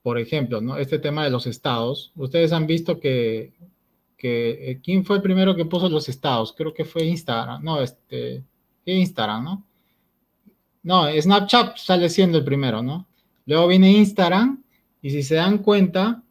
Por 0.03 0.19
ejemplo, 0.19 0.61
¿no? 0.61 0.77
Este 0.79 0.99
tema 0.99 1.25
de 1.25 1.31
los 1.31 1.47
estados. 1.47 2.13
Ustedes 2.17 2.53
han 2.53 2.67
visto 2.67 2.99
que 2.99 3.53
eh, 4.27 4.81
¿quién 4.83 5.05
fue 5.05 5.17
el 5.17 5.23
primero 5.23 5.55
que 5.55 5.65
puso 5.65 5.89
los 5.89 6.09
estados? 6.09 6.55
Creo 6.57 6.73
que 6.73 6.85
fue 6.85 7.05
Instagram, 7.05 7.63
no, 7.63 7.81
este, 7.81 8.43
Instagram, 8.85 9.45
¿no? 9.45 9.65
No, 10.83 11.07
Snapchat 11.21 11.77
sale 11.79 12.09
siendo 12.09 12.39
el 12.39 12.45
primero, 12.45 12.83
¿no? 12.83 13.07
Luego 13.47 13.69
viene 13.69 13.93
Instagram 13.93 14.63
y 15.03 15.11
si 15.11 15.23
se 15.23 15.35
dan 15.35 15.59
cuenta, 15.59 16.23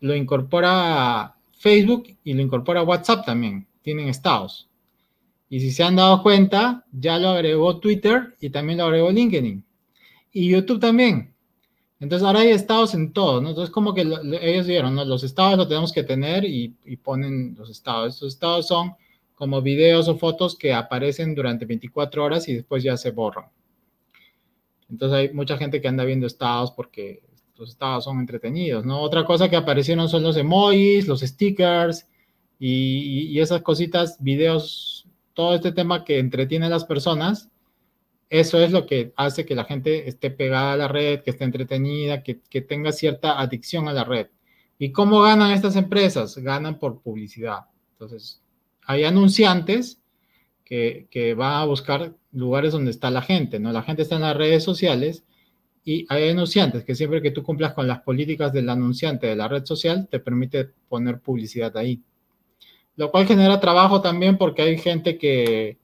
lo 0.00 0.14
incorpora 0.14 1.36
Facebook 1.52 2.16
y 2.24 2.34
lo 2.34 2.42
incorpora 2.42 2.82
WhatsApp 2.82 3.24
también. 3.24 3.66
tienen 3.82 4.08
estados. 4.08 4.68
Y 5.48 5.60
si 5.60 5.72
se 5.72 5.82
han 5.82 5.96
dado 5.96 6.22
cuenta, 6.22 6.84
ya 6.92 7.18
lo 7.18 7.30
agregó 7.30 7.78
Twitter 7.80 8.36
y 8.40 8.50
también 8.50 8.78
lo 8.78 8.84
agregó 8.84 9.10
LinkedIn. 9.10 9.64
Y 10.32 10.48
YouTube 10.48 10.80
también. 10.80 11.34
Entonces 12.00 12.26
ahora 12.26 12.40
hay 12.40 12.50
estados 12.50 12.94
en 12.94 13.12
todo, 13.12 13.40
¿no? 13.40 13.50
Entonces 13.50 13.72
como 13.72 13.94
que 13.94 14.00
ellos 14.00 14.66
dijeron, 14.66 14.94
¿no? 14.94 15.04
Los 15.04 15.22
estados 15.22 15.58
lo 15.58 15.68
tenemos 15.68 15.92
que 15.92 16.02
tener 16.02 16.44
y, 16.44 16.74
y 16.84 16.96
ponen 16.96 17.54
los 17.58 17.70
estados. 17.70 18.14
Estos 18.14 18.32
estados 18.34 18.66
son 18.66 18.94
como 19.34 19.62
videos 19.62 20.08
o 20.08 20.16
fotos 20.16 20.56
que 20.56 20.72
aparecen 20.72 21.34
durante 21.34 21.66
24 21.66 22.24
horas 22.24 22.48
y 22.48 22.54
después 22.54 22.82
ya 22.82 22.96
se 22.96 23.10
borran. 23.10 23.46
Entonces 24.90 25.16
hay 25.16 25.34
mucha 25.34 25.56
gente 25.56 25.80
que 25.80 25.88
anda 25.88 26.04
viendo 26.04 26.26
estados 26.26 26.72
porque 26.72 27.22
los 27.56 27.68
estados 27.68 28.04
son 28.04 28.18
entretenidos, 28.18 28.84
¿no? 28.84 29.00
Otra 29.00 29.24
cosa 29.24 29.48
que 29.48 29.56
aparecieron 29.56 30.08
son 30.08 30.22
los 30.22 30.36
emojis, 30.36 31.06
los 31.06 31.20
stickers 31.20 32.08
y, 32.58 33.38
esas 33.38 33.62
cositas, 33.62 34.16
videos, 34.22 35.06
todo 35.34 35.54
este 35.54 35.70
tema 35.72 36.04
que 36.04 36.18
entretiene 36.18 36.66
a 36.66 36.70
las 36.70 36.84
personas. 36.84 37.50
Eso 38.30 38.60
es 38.60 38.70
lo 38.70 38.86
que 38.86 39.12
hace 39.16 39.44
que 39.44 39.56
la 39.56 39.64
gente 39.64 40.08
esté 40.08 40.30
pegada 40.30 40.72
a 40.72 40.76
la 40.76 40.88
red, 40.88 41.20
que 41.20 41.30
esté 41.30 41.42
entretenida, 41.42 42.22
que, 42.22 42.40
que 42.40 42.60
tenga 42.60 42.92
cierta 42.92 43.40
adicción 43.40 43.88
a 43.88 43.92
la 43.92 44.04
red. 44.04 44.28
¿Y 44.78 44.92
cómo 44.92 45.20
ganan 45.20 45.50
estas 45.50 45.74
empresas? 45.74 46.38
Ganan 46.38 46.78
por 46.78 47.02
publicidad. 47.02 47.66
Entonces, 47.92 48.40
hay 48.86 49.02
anunciantes 49.02 50.00
que, 50.64 51.08
que 51.10 51.34
van 51.34 51.54
a 51.54 51.64
buscar 51.64 52.14
lugares 52.30 52.72
donde 52.72 52.92
está 52.92 53.10
la 53.10 53.20
gente, 53.20 53.58
¿no? 53.58 53.72
La 53.72 53.82
gente 53.82 54.02
está 54.02 54.14
en 54.14 54.22
las 54.22 54.36
redes 54.36 54.62
sociales 54.62 55.24
y 55.84 56.06
hay 56.08 56.28
anunciantes 56.28 56.84
que 56.84 56.94
siempre 56.94 57.20
que 57.20 57.32
tú 57.32 57.42
cumplas 57.42 57.74
con 57.74 57.88
las 57.88 58.00
políticas 58.02 58.52
del 58.52 58.68
anunciante 58.68 59.26
de 59.26 59.34
la 59.34 59.48
red 59.48 59.64
social, 59.64 60.06
te 60.08 60.20
permite 60.20 60.70
poner 60.88 61.18
publicidad 61.18 61.76
ahí. 61.76 62.00
Lo 62.94 63.10
cual 63.10 63.26
genera 63.26 63.58
trabajo 63.58 64.00
también 64.00 64.38
porque 64.38 64.62
hay 64.62 64.78
gente 64.78 65.18
que, 65.18 65.79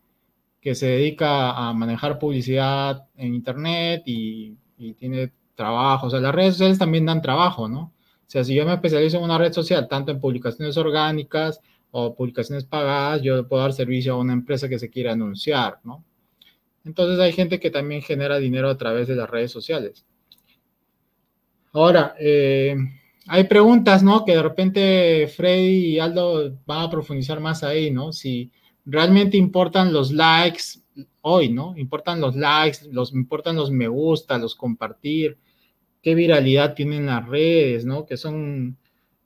que 0.67 0.75
se 0.75 0.89
dedica 0.89 1.53
a 1.53 1.73
manejar 1.73 2.19
publicidad 2.19 3.07
en 3.17 3.37
Internet 3.37 4.03
y, 4.05 4.57
tiene 4.99 5.33
trabajo. 5.55 6.09
O 6.09 6.11
sea, 6.11 6.19
las 6.19 6.35
redes 6.35 6.55
sociales 6.55 6.77
también 6.77 7.07
dan 7.07 7.23
trabajo, 7.23 7.69
¿no? 7.69 7.81
O 7.83 8.25
sea, 8.27 8.43
si 8.43 8.53
yo 8.53 8.67
me 8.67 8.73
especializo 8.75 9.19
en 9.19 9.23
una 9.23 9.39
red 9.39 9.53
social, 9.53 9.87
tanto 9.87 10.11
en 10.11 10.19
publicaciones 10.19 10.77
orgánicas 10.77 11.61
o 11.93 12.17
publicaciones 12.17 12.65
pagadas, 12.65 13.23
yo 13.23 13.47
puedo 13.47 13.63
dar 13.63 13.75
servicio 13.75 14.15
a 14.15 14.19
una 14.19 14.33
empresa 14.33 14.69
que 14.69 14.81
se 14.81 14.91
quiera 14.91 15.13
anunciar, 15.13 15.79
¿no? 15.85 16.05
Entonces 16.85 17.21
hay 17.21 17.33
gente 17.33 17.61
que 17.61 17.71
también 17.71 18.03
genera 18.03 18.39
dinero 18.39 18.69
a 18.69 18.77
través 18.77 19.07
de 19.07 19.15
las 19.15 19.31
redes 19.31 19.53
sociales. 19.53 20.05
Ahora, 21.73 22.17
eh, 22.19 22.75
hay 23.29 23.45
preguntas, 23.45 24.03
¿no? 24.03 24.25
Que 24.25 24.33
de 24.33 24.43
repente 24.43 25.29
Freddy 25.29 25.95
y 25.95 25.99
Aldo 26.01 26.59
van 26.67 26.81
a 26.81 26.91
profundizar 26.91 27.39
más 27.39 27.63
ahí, 27.63 27.93
¿no? 27.93 28.13
Si 28.13 28.51
realmente 28.87 29.37
importan 29.37 29.93
los 29.93 30.13
likes 30.13 30.63
hoy, 31.21 31.51
¿no? 31.51 31.77
Importan 31.77 32.21
los 32.21 32.37
likes, 32.37 32.79
los, 32.91 33.13
importan 33.13 33.57
los 33.57 33.71
me 33.71 33.89
gusta, 33.89 34.39
los 34.39 34.55
compartir, 34.55 35.37
qué 36.03 36.15
viralidad 36.15 36.75
tienen 36.75 37.07
las 37.07 37.27
redes, 37.27 37.85
¿no? 37.85 38.07
Que 38.07 38.17
son, 38.17 38.77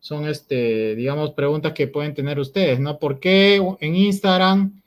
son, 0.00 0.26
este, 0.26 0.96
digamos, 0.96 1.32
preguntas 1.32 1.74
que 1.74 1.86
pueden 1.86 2.14
tener 2.14 2.38
ustedes, 2.40 2.80
¿no? 2.80 2.98
¿Por 2.98 3.20
qué 3.20 3.62
en 3.80 3.94
Instagram 3.94 4.80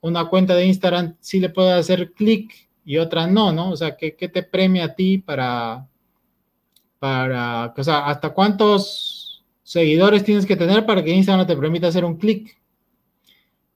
una 0.00 0.26
cuenta 0.26 0.54
de 0.54 0.66
Instagram 0.66 1.16
sí 1.20 1.40
le 1.40 1.48
puede 1.48 1.72
hacer 1.72 2.12
clic 2.12 2.68
y 2.84 2.98
otra 2.98 3.26
no, 3.26 3.52
¿no? 3.52 3.70
O 3.70 3.76
sea, 3.76 3.96
¿qué, 3.96 4.12
te 4.12 4.42
premia 4.42 4.84
a 4.84 4.94
ti 4.94 5.18
para, 5.18 5.88
para, 6.98 7.74
o 7.76 7.84
sea, 7.84 8.06
hasta 8.06 8.30
cuántos 8.30 9.44
seguidores 9.62 10.24
tienes 10.24 10.44
que 10.44 10.56
tener 10.56 10.84
para 10.86 11.02
que 11.02 11.12
Instagram 11.12 11.46
te 11.46 11.56
permita 11.56 11.88
hacer 11.88 12.04
un 12.04 12.16
clic? 12.16 12.61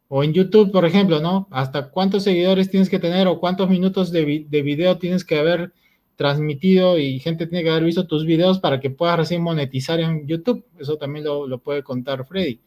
O 0.08 0.22
en 0.22 0.32
YouTube, 0.32 0.70
por 0.70 0.84
ejemplo, 0.84 1.20
¿no? 1.20 1.48
¿Hasta 1.50 1.90
cuántos 1.90 2.22
seguidores 2.22 2.70
tienes 2.70 2.88
que 2.88 2.98
tener 2.98 3.26
o 3.26 3.40
cuántos 3.40 3.68
minutos 3.68 4.12
de, 4.12 4.24
video 4.24 4.98
tienes 4.98 5.24
que 5.24 5.38
haber 5.38 5.72
transmitido 6.14 6.98
y 6.98 7.18
gente 7.18 7.46
tiene 7.46 7.64
que 7.64 7.70
haber 7.70 7.84
visto 7.84 8.06
tus 8.06 8.24
videos 8.24 8.58
para 8.58 8.80
que 8.80 8.90
puedas 8.90 9.18
recién 9.18 9.42
monetizar 9.42 9.98
en 10.00 10.26
YouTube? 10.26 10.64
Eso 10.78 10.96
también 10.96 11.24
lo, 11.24 11.46
lo 11.46 11.58
puede 11.58 11.82
contar 11.82 12.24
Freddy. 12.24 12.60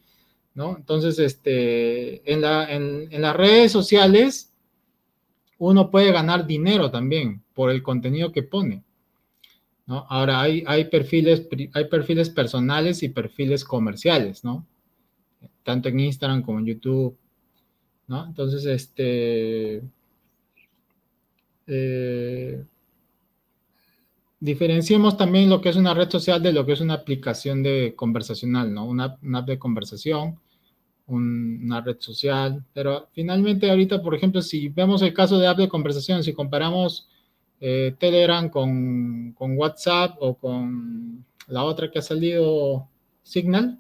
¿no? 0.53 0.75
Entonces, 0.75 1.19
este, 1.19 2.31
en, 2.31 2.41
la, 2.41 2.69
en, 2.69 3.21
las 3.21 3.35
redes 3.35 3.71
sociales, 3.71 4.51
uno 5.57 5.89
puede 5.89 6.11
ganar 6.11 6.45
dinero 6.45 6.91
también 6.91 7.41
por 7.53 7.71
el 7.71 7.81
contenido 7.81 8.31
que 8.31 8.43
pone. 8.43 8.83
¿no? 9.85 10.05
Ahora, 10.09 10.41
hay, 10.41 10.63
hay, 10.67 10.85
perfiles, 10.85 11.47
hay 11.73 11.85
perfiles 11.85 12.29
personales 12.29 13.03
y 13.03 13.09
perfiles 13.09 13.63
comerciales, 13.63 14.43
¿no? 14.43 14.67
Tanto 15.63 15.89
en 15.89 16.01
Instagram 16.01 16.41
como 16.41 16.59
en 16.59 16.65
YouTube, 16.65 17.17
Entonces, 18.09 18.65
este... 18.65 19.83
Eh, 21.67 22.63
diferenciemos 24.39 25.17
también 25.17 25.49
lo 25.49 25.61
que 25.61 25.69
es 25.69 25.75
una 25.75 25.93
red 25.93 26.09
social 26.09 26.41
de 26.41 26.53
lo 26.53 26.65
que 26.65 26.73
es 26.73 26.81
una 26.81 26.95
aplicación 26.95 27.61
de 27.61 27.93
conversacional, 27.95 28.73
¿no? 28.73 28.85
Una, 28.87 29.17
app 29.33 29.47
de 29.47 29.59
conversación, 29.59 30.39
una 31.07 31.81
red 31.81 31.97
social, 31.99 32.63
pero 32.73 33.07
finalmente 33.13 33.69
ahorita, 33.69 34.01
por 34.01 34.15
ejemplo, 34.15 34.41
si 34.41 34.69
vemos 34.69 35.01
el 35.01 35.13
caso 35.13 35.37
de 35.37 35.47
app 35.47 35.57
de 35.57 35.69
conversación, 35.69 36.23
si 36.23 36.33
comparamos 36.33 37.07
eh, 37.59 37.95
Telegram 37.99 38.49
con, 38.49 39.33
con, 39.33 39.57
WhatsApp 39.57 40.15
o 40.19 40.35
con 40.35 41.25
la 41.47 41.63
otra 41.63 41.91
que 41.91 41.99
ha 41.99 42.01
salido, 42.01 42.87
Signal, 43.23 43.79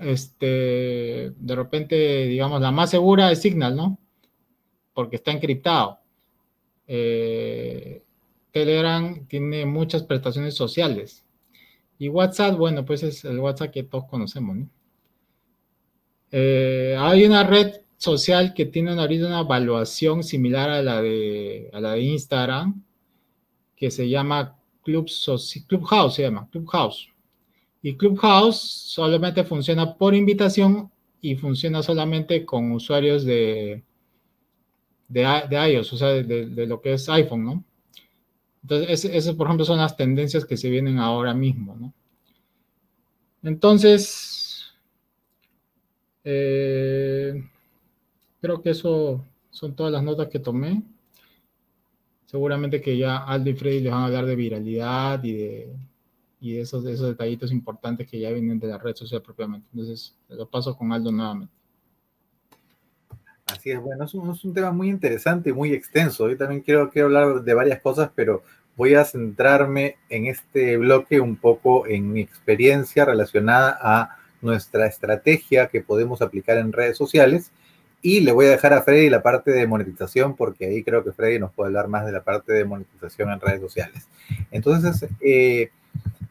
este, 0.00 1.32
de 1.36 1.54
repente, 1.54 2.26
digamos, 2.26 2.60
la 2.60 2.70
más 2.70 2.90
segura 2.90 3.30
es 3.30 3.42
Signal, 3.42 3.76
¿no? 3.76 3.98
Porque 4.92 5.16
está 5.16 5.30
encriptado. 5.30 6.00
Eh, 6.86 8.02
Telegram 8.50 9.26
tiene 9.26 9.66
muchas 9.66 10.02
prestaciones 10.02 10.54
sociales. 10.54 11.24
Y 11.98 12.08
WhatsApp, 12.08 12.56
bueno, 12.56 12.84
pues 12.84 13.02
es 13.02 13.24
el 13.24 13.38
WhatsApp 13.38 13.70
que 13.70 13.82
todos 13.82 14.04
conocemos, 14.06 14.56
¿no? 14.56 14.70
Eh, 16.32 16.96
hay 16.98 17.24
una 17.24 17.44
red 17.44 17.82
social 17.96 18.54
que 18.54 18.66
tiene 18.66 18.92
ahorita 18.92 19.26
una 19.26 19.40
evaluación 19.40 20.22
similar 20.22 20.70
a 20.70 20.82
la 20.82 21.02
de, 21.02 21.68
a 21.72 21.80
la 21.80 21.92
de 21.92 22.02
Instagram, 22.02 22.82
que 23.76 23.90
se 23.90 24.08
llama 24.08 24.56
Club 24.82 25.08
Clubhouse, 25.66 26.14
se 26.14 26.22
llama 26.22 26.48
Clubhouse. 26.50 27.08
Y 27.82 27.96
Clubhouse 27.96 28.60
solamente 28.60 29.44
funciona 29.44 29.96
por 29.96 30.14
invitación 30.14 30.90
y 31.20 31.36
funciona 31.36 31.82
solamente 31.82 32.44
con 32.44 32.72
usuarios 32.72 33.24
de, 33.24 33.82
de, 35.08 35.72
iOS, 35.72 35.92
o 35.92 35.96
sea, 35.96 36.08
de, 36.08 36.46
de, 36.46 36.66
lo 36.66 36.80
que 36.80 36.94
es 36.94 37.08
iPhone, 37.08 37.44
¿no? 37.44 37.64
Entonces, 38.62 39.04
esas, 39.06 39.34
por 39.34 39.46
ejemplo, 39.46 39.64
son 39.64 39.78
las 39.78 39.96
tendencias 39.96 40.44
que 40.44 40.56
se 40.56 40.68
vienen 40.68 40.98
ahora 40.98 41.34
mismo, 41.34 41.76
¿no? 41.76 41.94
Entonces, 43.42 44.74
eh, 46.24 47.42
creo 48.40 48.62
que 48.62 48.70
eso 48.70 49.24
son 49.50 49.74
todas 49.74 49.92
las 49.92 50.02
notas 50.02 50.28
que 50.28 50.38
tomé. 50.38 50.82
Seguramente 52.26 52.80
que 52.80 52.96
ya 52.96 53.18
Aldo 53.18 53.50
y 53.50 53.54
Freddy 53.54 53.80
les 53.80 53.92
van 53.92 54.02
a 54.02 54.06
hablar 54.06 54.26
de 54.26 54.36
viralidad 54.36 55.24
y 55.24 55.32
de, 55.32 55.76
y 56.40 56.58
esos, 56.58 56.84
esos 56.86 57.08
detallitos 57.08 57.52
importantes 57.52 58.08
que 58.08 58.18
ya 58.18 58.30
vienen 58.30 58.58
de 58.58 58.68
la 58.68 58.78
red 58.78 58.96
social 58.96 59.20
propiamente. 59.20 59.68
Entonces, 59.72 60.16
lo 60.28 60.48
paso 60.48 60.76
con 60.76 60.92
Aldo 60.92 61.12
nuevamente. 61.12 61.52
Así 63.46 63.70
es, 63.70 63.80
bueno, 63.80 64.04
es 64.04 64.14
un, 64.14 64.54
tema 64.54 64.72
muy 64.72 64.88
interesante, 64.88 65.52
muy 65.52 65.72
extenso. 65.72 66.28
Yo 66.30 66.36
también 66.36 66.62
quiero, 66.62 66.90
quiero 66.90 67.06
hablar 67.06 67.42
de 67.42 67.54
varias 67.54 67.80
cosas, 67.80 68.10
pero 68.14 68.42
voy 68.76 68.94
a 68.94 69.04
centrarme 69.04 69.96
en 70.08 70.26
este 70.26 70.76
bloque 70.78 71.20
un 71.20 71.36
poco 71.36 71.86
en 71.86 72.12
mi 72.12 72.20
experiencia 72.20 73.04
relacionada 73.04 73.78
a 73.80 74.16
nuestra 74.40 74.86
estrategia 74.86 75.66
que 75.66 75.82
podemos 75.82 76.22
aplicar 76.22 76.56
en 76.56 76.72
redes 76.72 76.96
sociales. 76.96 77.52
Y 78.02 78.20
le 78.20 78.32
voy 78.32 78.46
a 78.46 78.50
dejar 78.50 78.72
a 78.72 78.80
Freddy 78.80 79.10
la 79.10 79.22
parte 79.22 79.50
de 79.50 79.66
monetización, 79.66 80.34
porque 80.34 80.66
ahí 80.66 80.82
creo 80.82 81.04
que 81.04 81.12
Freddy 81.12 81.38
nos 81.38 81.52
puede 81.52 81.68
hablar 81.68 81.88
más 81.88 82.06
de 82.06 82.12
la 82.12 82.22
parte 82.22 82.54
de 82.54 82.64
monetización 82.64 83.30
en 83.30 83.40
redes 83.40 83.60
sociales. 83.60 84.08
Entonces, 84.50 85.06
eh, 85.20 85.70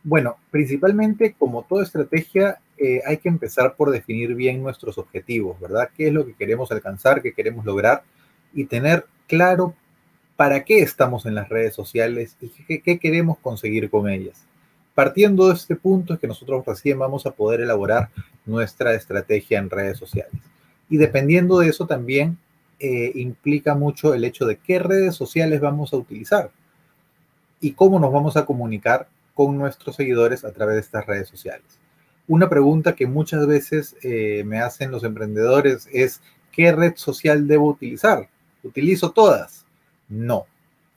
bueno, 0.10 0.38
principalmente 0.50 1.36
como 1.38 1.62
toda 1.62 1.84
estrategia, 1.84 2.58
eh, 2.80 3.00
hay 3.06 3.18
que 3.18 3.30
empezar 3.30 3.76
por 3.76 3.92
definir 3.92 4.34
bien 4.34 4.64
nuestros 4.64 4.98
objetivos, 4.98 5.60
¿verdad? 5.60 5.90
¿Qué 5.96 6.08
es 6.08 6.14
lo 6.14 6.26
que 6.26 6.34
queremos 6.34 6.72
alcanzar, 6.72 7.22
qué 7.22 7.32
queremos 7.32 7.64
lograr? 7.64 8.02
Y 8.52 8.66
tener 8.66 9.06
claro 9.28 9.76
para 10.36 10.64
qué 10.64 10.80
estamos 10.80 11.28
en 11.28 11.36
las 11.36 11.48
redes 11.48 11.76
sociales 11.76 12.36
y 12.42 12.80
qué, 12.80 12.98
queremos 12.98 13.38
conseguir 13.38 13.88
con 13.92 14.10
ellas. 14.10 14.48
Partiendo 14.96 15.48
de 15.48 15.54
este 15.54 15.76
punto 15.76 16.16
es 16.16 16.20
que 16.20 16.28
nosotros 16.28 16.66
recién 16.66 16.98
vamos 16.98 17.28
a 17.28 17.32
poder 17.32 17.62
elaborar 17.62 18.10
nuestra 18.48 18.96
estrategia 18.96 19.60
en 19.60 19.70
redes 19.70 20.00
sociales. 20.00 20.42
Y 20.90 20.98
dependiendo 20.98 21.60
de 21.60 21.70
eso 21.70 21.86
también 21.86 22.40
eh, 22.80 23.12
implica 23.14 23.76
mucho 23.76 24.16
el 24.16 24.24
hecho 24.24 24.48
de 24.48 24.58
qué 24.58 24.80
redes 24.80 25.14
sociales 25.14 25.62
vamos 25.62 25.94
a 25.94 25.98
utilizar 25.98 26.50
y 27.62 27.74
cómo 27.74 28.00
nos 28.00 28.12
vamos 28.12 28.38
a 28.38 28.48
comunicar 28.48 29.08
con 29.40 29.58
nuestros 29.58 29.96
seguidores 29.96 30.44
a 30.44 30.52
través 30.52 30.76
de 30.76 30.82
estas 30.82 31.06
redes 31.06 31.30
sociales. 31.30 31.80
una 32.28 32.50
pregunta 32.50 32.94
que 32.94 33.08
muchas 33.08 33.48
veces 33.48 33.96
eh, 34.04 34.44
me 34.46 34.60
hacen 34.60 34.92
los 34.92 35.06
emprendedores 35.06 35.88
es, 35.94 36.22
¿qué 36.52 36.74
red 36.74 36.98
social 36.98 37.48
debo 37.48 37.70
utilizar? 37.70 38.28
¿Utilizo 38.64 39.12
todas? 39.12 39.66
No. 40.10 40.46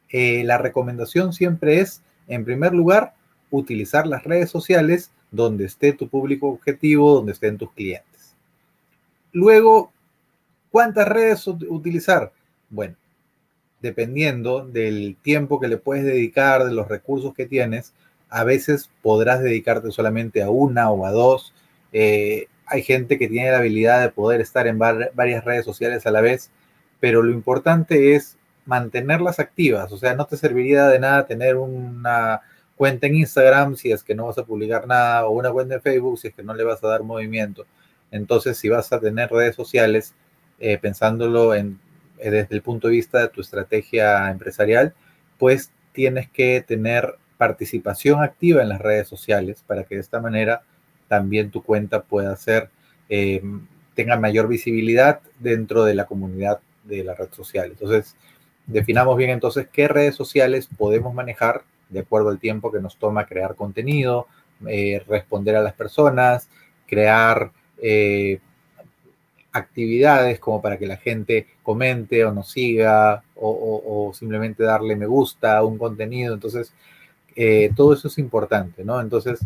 Eh, 0.09 0.43
la 0.43 0.59
recomendación 0.59 1.33
siempre 1.33 1.79
es, 1.79 2.03
en 2.27 2.45
primer 2.45 2.75
lugar, 2.75 3.15
utilizar 3.53 4.09
las 4.09 4.25
redes 4.25 4.51
sociales 4.51 5.13
donde 5.31 5.67
esté 5.67 5.93
tu 5.93 6.09
público 6.09 6.49
objetivo, 6.49 7.15
donde 7.15 7.31
estén 7.35 7.59
tus 7.59 7.71
clientes. 7.71 8.35
Luego, 9.31 9.93
¿cuántas 10.73 11.07
redes 11.07 11.47
utilizar? 11.47 12.33
Bueno, 12.71 12.97
dependiendo 13.81 14.67
del 14.67 15.17
tiempo 15.23 15.61
que 15.61 15.69
le 15.69 15.77
puedes 15.77 16.05
dedicar, 16.05 16.65
de 16.65 16.73
los 16.73 16.89
recursos 16.89 17.35
que 17.35 17.47
tienes, 17.47 17.95
a 18.33 18.45
veces 18.45 18.91
podrás 19.03 19.43
dedicarte 19.43 19.93
solamente 19.93 20.43
a 20.43 20.49
una 20.49 20.91
o 20.91 21.05
a 21.05 21.13
dos. 21.13 21.53
Eh, 21.93 22.47
hay 22.65 22.83
gente 22.83 23.19
que 23.19 23.29
tiene 23.29 23.51
la 23.51 23.59
habilidad 23.59 24.01
de 24.01 24.09
poder 24.09 24.41
estar 24.41 24.67
en 24.67 24.79
varias 24.79 25.45
redes 25.45 25.67
sociales 25.67 26.07
a 26.07 26.11
la 26.11 26.23
vez, 26.23 26.51
pero 26.99 27.23
lo 27.23 27.31
importante 27.31 28.15
es 28.15 28.39
mantenerlas 28.65 29.39
activas. 29.39 29.93
O 29.93 29.99
sea, 29.99 30.15
no 30.15 30.25
te 30.25 30.39
serviría 30.39 30.87
de 30.87 30.99
nada 30.99 31.27
tener 31.27 31.57
una 31.57 32.41
cuenta 32.75 33.07
en 33.07 33.17
Instagram 33.17 33.77
si 33.77 33.93
es 33.93 34.03
que 34.03 34.15
no 34.15 34.27
vas 34.27 34.39
a 34.39 34.47
publicar 34.47 34.87
nada 34.87 35.27
o 35.27 35.33
una 35.33 35.53
cuenta 35.53 35.75
en 35.75 35.83
Facebook 35.83 36.19
si 36.19 36.29
es 36.29 36.35
que 36.35 36.43
no 36.43 36.55
le 36.55 36.65
vas 36.65 36.83
a 36.83 36.89
dar 36.89 37.03
movimiento. 37.03 37.67
Entonces, 38.11 38.57
si 38.57 38.71
vas 38.71 38.91
a 38.95 39.01
tener 39.01 39.31
redes 39.31 39.55
sociales, 39.55 40.15
eh, 40.59 40.79
pensándolo 40.79 41.55
en, 41.55 41.79
eh, 42.19 42.31
desde 42.31 42.55
el 42.55 42.63
punto 42.63 42.89
de 42.89 42.95
vista 42.95 43.21
de 43.21 43.29
tu 43.29 43.43
estrategia 43.43 44.31
empresarial, 44.31 44.95
pues 45.39 45.71
tienes 45.93 46.31
que 46.31 46.65
tener 46.67 47.17
participación 47.43 48.23
activa 48.23 48.63
en 48.63 48.69
las 48.69 48.81
redes 48.81 49.09
sociales 49.09 49.65
para 49.67 49.83
que 49.83 49.97
de 49.97 50.01
esta 50.01 50.21
manera 50.21 50.63
también 51.09 51.51
tu 51.51 51.61
cuenta 51.61 52.05
pueda 52.05 52.37
ser, 52.37 52.71
eh, 53.09 53.43
tenga 53.97 54.17
mayor 54.17 54.47
visibilidad 54.47 55.19
dentro 55.41 55.83
de 55.83 55.97
la 55.97 56.05
comunidad 56.05 56.61
de 56.85 57.03
la 57.03 57.17
red 57.17 57.33
social. 57.33 57.71
Entonces, 57.71 58.15
definamos 58.69 59.17
bien 59.17 59.31
entonces 59.31 59.67
qué 59.73 59.89
redes 59.89 60.15
sociales 60.15 60.69
podemos 60.79 61.15
manejar 61.15 61.65
de 61.89 61.99
acuerdo 61.99 62.29
al 62.29 62.39
tiempo 62.39 62.71
que 62.71 62.79
nos 62.79 62.97
toma 62.97 63.27
crear 63.27 63.57
contenido, 63.57 64.29
eh, 64.69 65.03
responder 65.09 65.57
a 65.57 65.63
las 65.63 65.73
personas, 65.73 66.49
crear 66.87 67.51
eh, 67.83 68.39
actividades 69.51 70.39
como 70.39 70.63
para 70.63 70.79
que 70.79 70.87
la 70.87 70.97
gente 70.97 71.49
comente 71.65 72.25
o 72.25 72.33
nos 72.33 72.53
siga 72.53 73.25
o, 73.35 74.13
simplemente 74.15 74.63
darle 74.63 74.95
me 74.95 75.07
gusta 75.07 75.59
a 75.59 75.65
un 75.65 75.77
contenido. 75.77 76.35
Entonces, 76.35 76.73
eh, 77.37 77.71
todo 77.75 77.95
eso 77.95 78.09
es 78.09 78.19
importante, 78.19 78.85
¿no? 78.85 79.01
Entonces, 79.01 79.41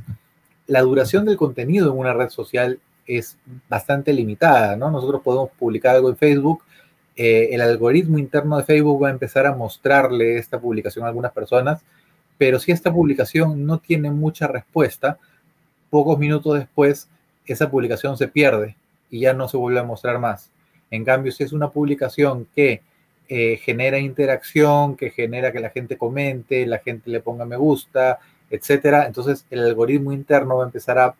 la 0.66 0.82
duración 0.82 1.24
del 1.24 1.36
contenido 1.36 1.92
en 1.92 1.98
una 1.98 2.12
red 2.12 2.30
social 2.30 2.80
es 3.06 3.36
bastante 3.68 4.12
limitada, 4.12 4.76
¿no? 4.76 4.90
Nosotros 4.90 5.22
podemos 5.22 5.50
publicar 5.58 5.96
algo 5.96 6.10
en 6.10 6.16
Facebook, 6.16 6.62
eh, 7.16 7.48
el 7.52 7.60
algoritmo 7.62 8.18
interno 8.18 8.58
de 8.58 8.64
Facebook 8.64 9.02
va 9.02 9.08
a 9.08 9.12
empezar 9.12 9.46
a 9.46 9.54
mostrarle 9.54 10.36
esta 10.36 10.60
publicación 10.60 11.04
a 11.04 11.08
algunas 11.08 11.32
personas, 11.32 11.82
pero 12.36 12.58
si 12.58 12.72
esta 12.72 12.92
publicación 12.92 13.64
no 13.64 13.78
tiene 13.78 14.10
mucha 14.10 14.46
respuesta, 14.46 15.18
pocos 15.88 16.18
minutos 16.18 16.58
después 16.58 17.08
esa 17.46 17.70
publicación 17.70 18.18
se 18.18 18.28
pierde 18.28 18.76
y 19.10 19.20
ya 19.20 19.32
no 19.32 19.48
se 19.48 19.56
vuelve 19.56 19.80
a 19.80 19.84
mostrar 19.84 20.18
más. 20.18 20.50
En 20.90 21.04
cambio, 21.04 21.32
si 21.32 21.44
es 21.44 21.52
una 21.52 21.70
publicación 21.70 22.46
que 22.54 22.82
eh, 23.28 23.56
genera 23.56 23.98
interacción, 23.98 24.96
que 24.96 25.10
genera 25.10 25.52
que 25.52 25.60
la 25.60 25.70
gente 25.70 25.96
comente, 25.96 26.66
la 26.66 26.78
gente 26.78 27.10
le 27.10 27.20
ponga 27.20 27.44
me 27.44 27.56
gusta, 27.56 28.20
etcétera, 28.50 29.06
entonces 29.06 29.46
el 29.50 29.64
algoritmo 29.64 30.12
interno 30.12 30.58
va 30.58 30.64
a 30.64 30.66
empezar 30.66 30.98
a 30.98 31.14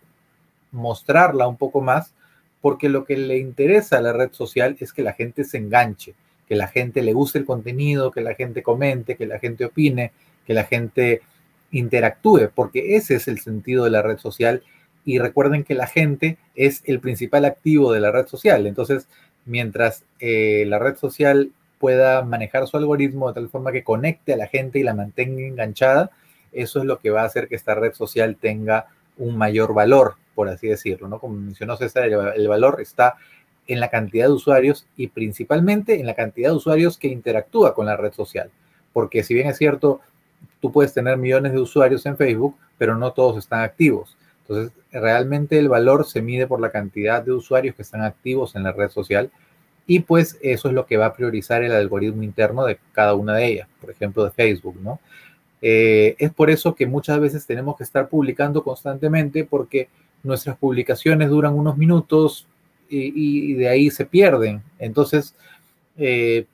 mostrarla 0.70 1.48
un 1.48 1.56
poco 1.56 1.80
más, 1.80 2.14
porque 2.60 2.88
lo 2.88 3.04
que 3.04 3.16
le 3.16 3.38
interesa 3.38 3.98
a 3.98 4.00
la 4.00 4.12
red 4.12 4.32
social 4.32 4.76
es 4.80 4.92
que 4.92 5.02
la 5.02 5.12
gente 5.12 5.44
se 5.44 5.58
enganche, 5.58 6.14
que 6.48 6.56
la 6.56 6.68
gente 6.68 7.02
le 7.02 7.12
guste 7.12 7.38
el 7.38 7.44
contenido, 7.44 8.10
que 8.10 8.20
la 8.20 8.34
gente 8.34 8.62
comente, 8.62 9.16
que 9.16 9.26
la 9.26 9.38
gente 9.38 9.64
opine, 9.64 10.12
que 10.46 10.54
la 10.54 10.64
gente 10.64 11.22
interactúe, 11.72 12.50
porque 12.54 12.96
ese 12.96 13.16
es 13.16 13.28
el 13.28 13.40
sentido 13.40 13.84
de 13.84 13.90
la 13.90 14.02
red 14.02 14.18
social 14.18 14.62
y 15.04 15.18
recuerden 15.18 15.64
que 15.64 15.74
la 15.74 15.86
gente 15.86 16.38
es 16.54 16.82
el 16.84 17.00
principal 17.00 17.44
activo 17.44 17.92
de 17.92 18.00
la 18.00 18.10
red 18.10 18.26
social. 18.26 18.66
Entonces, 18.66 19.08
mientras 19.44 20.04
eh, 20.18 20.64
la 20.66 20.78
red 20.78 20.96
social 20.96 21.50
pueda 21.78 22.22
manejar 22.22 22.66
su 22.66 22.76
algoritmo 22.76 23.28
de 23.28 23.34
tal 23.34 23.48
forma 23.48 23.72
que 23.72 23.84
conecte 23.84 24.32
a 24.34 24.36
la 24.36 24.46
gente 24.46 24.78
y 24.78 24.82
la 24.82 24.94
mantenga 24.94 25.42
enganchada, 25.42 26.10
eso 26.52 26.78
es 26.78 26.84
lo 26.84 26.98
que 26.98 27.10
va 27.10 27.22
a 27.22 27.26
hacer 27.26 27.48
que 27.48 27.54
esta 27.54 27.74
red 27.74 27.92
social 27.92 28.36
tenga 28.40 28.86
un 29.18 29.36
mayor 29.36 29.74
valor, 29.74 30.14
por 30.34 30.48
así 30.48 30.68
decirlo, 30.68 31.08
¿no? 31.08 31.18
Como 31.18 31.34
mencionó 31.34 31.76
César, 31.76 32.04
el 32.04 32.48
valor 32.48 32.80
está 32.80 33.16
en 33.66 33.80
la 33.80 33.88
cantidad 33.88 34.26
de 34.26 34.32
usuarios 34.32 34.86
y 34.96 35.08
principalmente 35.08 35.98
en 35.98 36.06
la 36.06 36.14
cantidad 36.14 36.50
de 36.50 36.56
usuarios 36.56 36.98
que 36.98 37.08
interactúa 37.08 37.74
con 37.74 37.86
la 37.86 37.96
red 37.96 38.12
social. 38.12 38.50
Porque 38.92 39.22
si 39.22 39.34
bien 39.34 39.48
es 39.48 39.58
cierto, 39.58 40.00
tú 40.60 40.72
puedes 40.72 40.94
tener 40.94 41.16
millones 41.16 41.52
de 41.52 41.60
usuarios 41.60 42.06
en 42.06 42.16
Facebook, 42.16 42.56
pero 42.78 42.96
no 42.96 43.12
todos 43.12 43.38
están 43.38 43.60
activos. 43.60 44.16
Entonces, 44.42 44.72
realmente 44.92 45.58
el 45.58 45.68
valor 45.68 46.06
se 46.06 46.22
mide 46.22 46.46
por 46.46 46.60
la 46.60 46.70
cantidad 46.70 47.22
de 47.22 47.32
usuarios 47.32 47.74
que 47.74 47.82
están 47.82 48.02
activos 48.02 48.54
en 48.54 48.62
la 48.62 48.72
red 48.72 48.88
social 48.90 49.30
y 49.86 50.00
pues 50.00 50.38
eso 50.42 50.68
es 50.68 50.74
lo 50.74 50.86
que 50.86 50.96
va 50.96 51.06
a 51.06 51.14
priorizar 51.14 51.62
el 51.62 51.72
algoritmo 51.72 52.22
interno 52.22 52.64
de 52.64 52.78
cada 52.92 53.14
una 53.14 53.34
de 53.36 53.46
ellas, 53.46 53.68
por 53.80 53.90
ejemplo 53.90 54.24
de 54.24 54.30
Facebook, 54.30 54.76
¿no? 54.82 55.00
Eh, 55.62 56.16
es 56.18 56.32
por 56.32 56.50
eso 56.50 56.74
que 56.74 56.86
muchas 56.86 57.18
veces 57.20 57.46
tenemos 57.46 57.76
que 57.76 57.84
estar 57.84 58.08
publicando 58.08 58.62
constantemente 58.62 59.44
porque 59.44 59.88
nuestras 60.22 60.56
publicaciones 60.56 61.30
duran 61.30 61.54
unos 61.54 61.76
minutos 61.76 62.46
y, 62.88 63.54
de 63.54 63.68
ahí 63.68 63.90
se 63.90 64.06
pierden. 64.06 64.62
Entonces, 64.78 65.34
eh, 65.96 66.46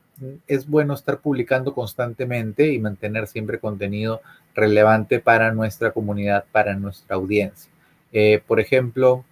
es 0.47 0.69
bueno 0.69 0.95
estar 0.95 1.19
publicando 1.19 1.75
constantemente 1.75 2.73
y 2.73 2.79
mantener 2.79 3.27
siempre 3.27 3.59
contenido 3.59 4.23
relevante 4.55 5.19
para 5.19 5.53
nuestra 5.53 5.91
comunidad, 5.91 6.45
para 6.53 6.75
nuestra 6.75 7.17
audiencia. 7.17 7.71
Eh, 8.13 8.43
por 8.47 8.61
ejemplo, 8.61 9.25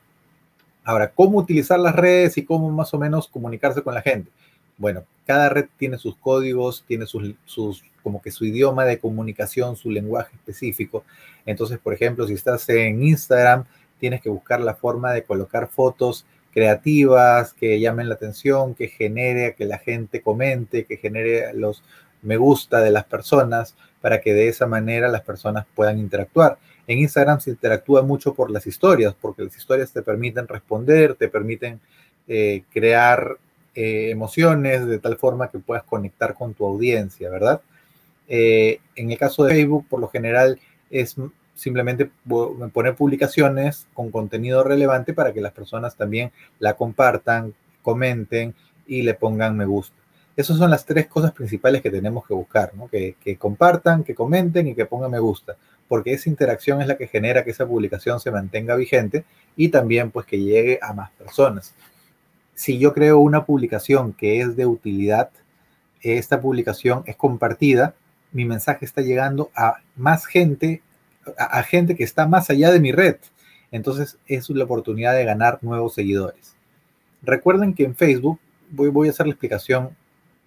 ahora, 0.85 1.11
¿cómo 1.11 1.39
utilizar 1.39 1.79
las 1.79 1.95
redes 1.95 2.39
y 2.39 2.45
cómo 2.45 2.71
más 2.71 2.93
o 2.95 2.99
menos 2.99 3.29
comunicarse 3.29 3.83
con 3.83 3.95
la 3.95 4.03
gente? 4.03 4.31
Bueno, 4.77 5.05
cada 5.27 5.49
red 5.49 5.67
tiene 5.77 5.99
sus 5.99 6.17
códigos, 6.17 6.85
tiene 6.87 7.07
sus, 7.07 7.35
como 8.03 8.23
que 8.23 8.31
su 8.31 8.45
idioma 8.45 8.85
de 8.85 8.99
comunicación, 8.99 9.77
su 9.77 9.91
lenguaje 9.91 10.35
específico. 10.35 11.05
Entonces, 11.45 11.79
por 11.79 11.93
ejemplo, 11.93 12.27
si 12.27 12.35
estás 12.35 12.69
en 12.71 13.03
Instagram, 13.03 13.65
tienes 13.99 14.23
que 14.23 14.31
buscar 14.31 14.61
la 14.61 14.75
forma 14.75 15.13
de 15.13 15.25
colocar 15.25 15.69
fotos 15.69 16.25
creativas 16.53 17.53
que 17.53 17.79
llamen 17.79 18.09
la 18.09 18.15
atención, 18.15 18.75
que 18.75 18.89
genere 18.89 19.55
que 19.55 19.67
la 19.67 19.79
gente 19.79 20.23
comente, 20.23 20.85
que 20.85 20.97
genere 20.97 21.53
los 21.53 21.83
me 22.23 22.37
gusta 22.37 22.81
de 22.81 22.91
las 22.91 23.05
personas 23.05 23.77
para 24.01 24.21
que 24.21 24.35
de 24.35 24.49
esa 24.49 24.67
manera 24.67 25.09
las 25.09 25.23
personas 25.23 25.67
puedan 25.75 25.99
interactuar. 25.99 26.59
En 26.91 26.99
Instagram 26.99 27.39
se 27.39 27.51
interactúa 27.51 28.03
mucho 28.03 28.35
por 28.35 28.51
las 28.51 28.67
historias, 28.67 29.15
porque 29.21 29.45
las 29.45 29.57
historias 29.57 29.93
te 29.93 30.03
permiten 30.03 30.49
responder, 30.49 31.15
te 31.15 31.29
permiten 31.29 31.79
eh, 32.27 32.65
crear 32.73 33.37
eh, 33.77 34.11
emociones 34.11 34.85
de 34.89 34.99
tal 34.99 35.17
forma 35.17 35.49
que 35.51 35.61
puedas 35.61 35.85
conectar 35.85 36.35
con 36.35 36.53
tu 36.53 36.67
audiencia, 36.67 37.31
¿verdad? 37.31 37.61
Eh, 38.27 38.81
en 38.97 39.09
el 39.09 39.17
caso 39.17 39.45
de 39.45 39.55
Facebook, 39.55 39.87
por 39.89 40.01
lo 40.01 40.09
general, 40.09 40.59
es 40.91 41.15
simplemente 41.55 42.11
poner 42.73 42.97
publicaciones 42.97 43.87
con 43.95 44.11
contenido 44.11 44.65
relevante 44.65 45.15
para 45.15 45.33
que 45.33 45.41
las 45.41 45.53
personas 45.53 45.95
también 45.95 46.33
la 46.59 46.75
compartan, 46.75 47.55
comenten 47.83 48.53
y 48.89 49.03
le 49.03 49.15
pongan 49.15 49.57
me 49.57 49.65
gusta. 49.65 49.95
Esas 50.37 50.57
son 50.57 50.73
las 50.73 50.85
tres 50.85 51.07
cosas 51.07 51.31
principales 51.31 51.83
que 51.83 51.91
tenemos 51.91 52.27
que 52.27 52.35
buscar, 52.35 52.75
¿no? 52.75 52.89
que, 52.89 53.15
que, 53.23 53.37
compartan, 53.37 54.03
que 54.03 54.17
comenten 54.17 54.67
y 54.67 54.75
que 54.75 54.87
pongan 54.87 55.13
me 55.13 55.21
gusta, 55.21 55.57
porque 55.91 56.13
esa 56.13 56.31
interacción 56.31 56.81
es 56.81 56.87
la 56.87 56.97
que 56.97 57.09
genera 57.09 57.43
que 57.43 57.51
esa 57.51 57.67
publicación 57.67 58.21
se 58.21 58.31
mantenga 58.31 58.77
vigente 58.77 59.25
y 59.57 59.71
también 59.71 60.13
pues 60.13 60.25
que 60.25 60.39
llegue 60.39 60.79
a 60.81 60.93
más 60.93 61.11
personas. 61.11 61.75
Si 62.55 62.79
yo 62.79 62.95
creo 62.95 63.19
una 63.19 63.45
publicación 63.45 64.13
que 64.13 64.41
es 64.41 64.55
de 64.55 64.67
utilidad, 64.67 65.31
esta 66.01 66.41
publicación 66.41 67.03
es 67.07 67.17
compartida, 67.17 67.97
mi 68.31 68.45
mensaje 68.45 68.85
está 68.85 69.03
llegando 69.03 69.51
a 69.57 69.79
más 69.97 70.27
gente, 70.27 70.81
a, 71.37 71.61
gente 71.65 71.97
que 71.97 72.05
está 72.05 72.25
más 72.25 72.51
allá 72.51 72.71
de 72.71 72.79
mi 72.79 72.93
red. 72.93 73.17
Entonces 73.73 74.17
es 74.29 74.49
la 74.51 74.63
oportunidad 74.63 75.15
de 75.15 75.25
ganar 75.25 75.59
nuevos 75.61 75.95
seguidores. 75.95 76.55
Recuerden 77.21 77.75
que 77.75 77.83
en 77.83 77.97
Facebook, 77.97 78.39
voy, 78.71 78.91
voy 78.91 79.09
a 79.09 79.11
hacer 79.11 79.27
la 79.27 79.33
explicación 79.33 79.97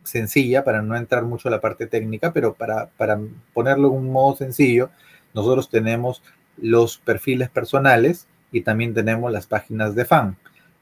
sencilla 0.03 0.63
para 0.63 0.81
no 0.81 0.95
entrar 0.95 1.23
mucho 1.25 1.49
a 1.49 1.51
la 1.51 1.59
parte 1.59 1.85
técnica, 1.85 2.31
pero 2.31 2.53
para, 2.53 2.87
para 2.91 3.19
ponerlo 3.53 3.89
en 3.89 3.95
un 3.95 4.09
modo 4.09 4.37
sencillo, 4.37 4.89
nosotros 5.33 5.69
tenemos 5.69 6.21
los 6.57 6.97
perfiles 6.97 7.49
personales 7.49 8.27
y 8.51 8.61
también 8.61 8.93
tenemos 8.93 9.31
las 9.31 9.47
páginas 9.47 9.95
de 9.95 10.05
fan, 10.05 10.37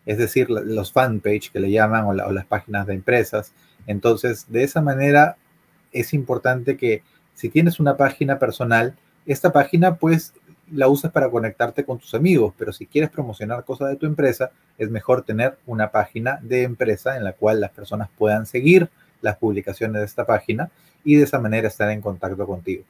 es 0.06 0.18
decir, 0.18 0.50
los 0.50 0.92
fanpage 0.92 1.52
que 1.52 1.60
le 1.60 1.72
llaman 1.72 2.06
o, 2.06 2.14
las 2.14 2.46
páginas 2.46 2.88
de 2.88 2.96
empresas. 2.96 3.54
Entonces, 3.88 4.46
de 4.50 4.64
esa 4.64 4.82
manera 4.82 5.38
es 5.92 6.14
importante 6.14 6.78
que 6.78 7.04
si 7.34 7.50
tienes 7.50 7.80
una 7.80 7.98
página 7.98 8.40
personal, 8.40 8.96
esta 9.26 9.52
página 9.52 9.96
pues 9.96 10.34
la 10.72 10.88
usas 10.88 11.12
para 11.12 11.30
conectarte 11.30 11.84
con 11.84 12.00
tus 12.00 12.14
amigos, 12.14 12.54
pero 12.58 12.72
si 12.72 12.86
quieres 12.86 13.10
promocionar 13.10 13.64
cosas 13.66 13.90
de 13.90 13.96
tu 13.96 14.06
empresa, 14.06 14.52
es 14.78 14.90
mejor 14.90 15.24
tener 15.24 15.58
una 15.66 15.92
página 15.92 16.40
de 16.42 16.64
empresa 16.64 17.18
en 17.18 17.24
la 17.24 17.34
cual 17.34 17.60
las 17.60 17.72
personas 17.72 18.10
puedan 18.18 18.46
seguir 18.46 18.90
las 19.22 19.38
publicaciones 19.38 20.00
de 20.00 20.06
esta 20.06 20.26
página 20.26 20.72
y 21.04 21.16
de 21.16 21.24
esa 21.24 21.40
manera 21.40 21.68
estar 21.68 21.90
en 21.92 22.02
contacto 22.02 22.46
contigo. 22.46 22.84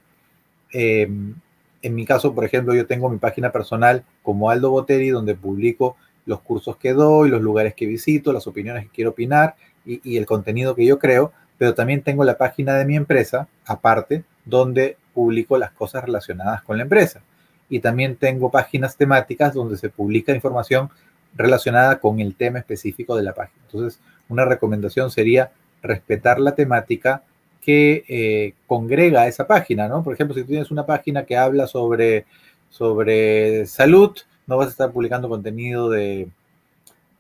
Em, 0.71 1.35
en 1.81 1.95
mi 1.95 2.05
caso, 2.05 2.33
por 2.33 2.45
ejemplo, 2.45 2.73
yo 2.73 2.85
tengo 2.85 3.09
mi 3.09 3.17
página 3.17 3.51
personal 3.51 4.03
como 4.23 4.49
Aldo 4.49 4.71
Boteri, 4.71 5.09
donde 5.09 5.35
publico 5.35 5.97
los 6.25 6.41
cursos 6.41 6.77
que 6.77 6.93
doy, 6.93 7.29
los 7.29 7.41
lugares 7.41 7.73
que 7.73 7.85
visito, 7.85 8.31
las 8.31 8.47
opiniones 8.47 8.83
que 8.85 8.91
quiero 8.91 9.11
opinar 9.11 9.55
y, 9.85 9.99
y 10.03 10.17
el 10.17 10.25
contenido 10.25 10.75
que 10.75 10.85
yo 10.85 10.99
creo, 10.99 11.31
pero 11.57 11.73
también 11.73 12.01
tengo 12.01 12.23
la 12.23 12.37
página 12.37 12.75
de 12.75 12.85
mi 12.85 12.95
empresa, 12.95 13.47
aparte, 13.65 14.23
donde 14.45 14.97
publico 15.13 15.57
las 15.57 15.71
cosas 15.71 16.03
relacionadas 16.03 16.61
con 16.63 16.77
la 16.77 16.83
empresa. 16.83 17.21
Y 17.69 17.79
también 17.79 18.15
tengo 18.15 18.51
páginas 18.51 18.97
temáticas 18.97 19.53
donde 19.53 19.77
se 19.77 19.89
publica 19.89 20.33
información 20.33 20.89
relacionada 21.35 21.99
con 21.99 22.19
el 22.19 22.35
tema 22.35 22.59
específico 22.59 23.15
de 23.15 23.23
la 23.23 23.33
página. 23.33 23.61
Entonces, 23.65 23.99
una 24.27 24.45
recomendación 24.45 25.11
sería 25.11 25.51
respetar 25.81 26.39
la 26.39 26.55
temática 26.55 27.23
que 27.61 28.03
eh, 28.07 28.53
congrega 28.67 29.27
esa 29.27 29.47
página, 29.47 29.87
¿no? 29.87 30.03
Por 30.03 30.13
ejemplo, 30.13 30.35
si 30.35 30.41
tú 30.41 30.47
tienes 30.47 30.71
una 30.71 30.85
página 30.85 31.25
que 31.25 31.37
habla 31.37 31.67
sobre, 31.67 32.25
sobre 32.69 33.65
salud, 33.67 34.17
no 34.47 34.57
vas 34.57 34.67
a 34.67 34.71
estar 34.71 34.91
publicando 34.91 35.29
contenido 35.29 35.89
de, 35.89 36.27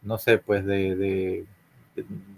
no 0.01 0.17
sé, 0.17 0.39
pues 0.39 0.65
de, 0.65 1.45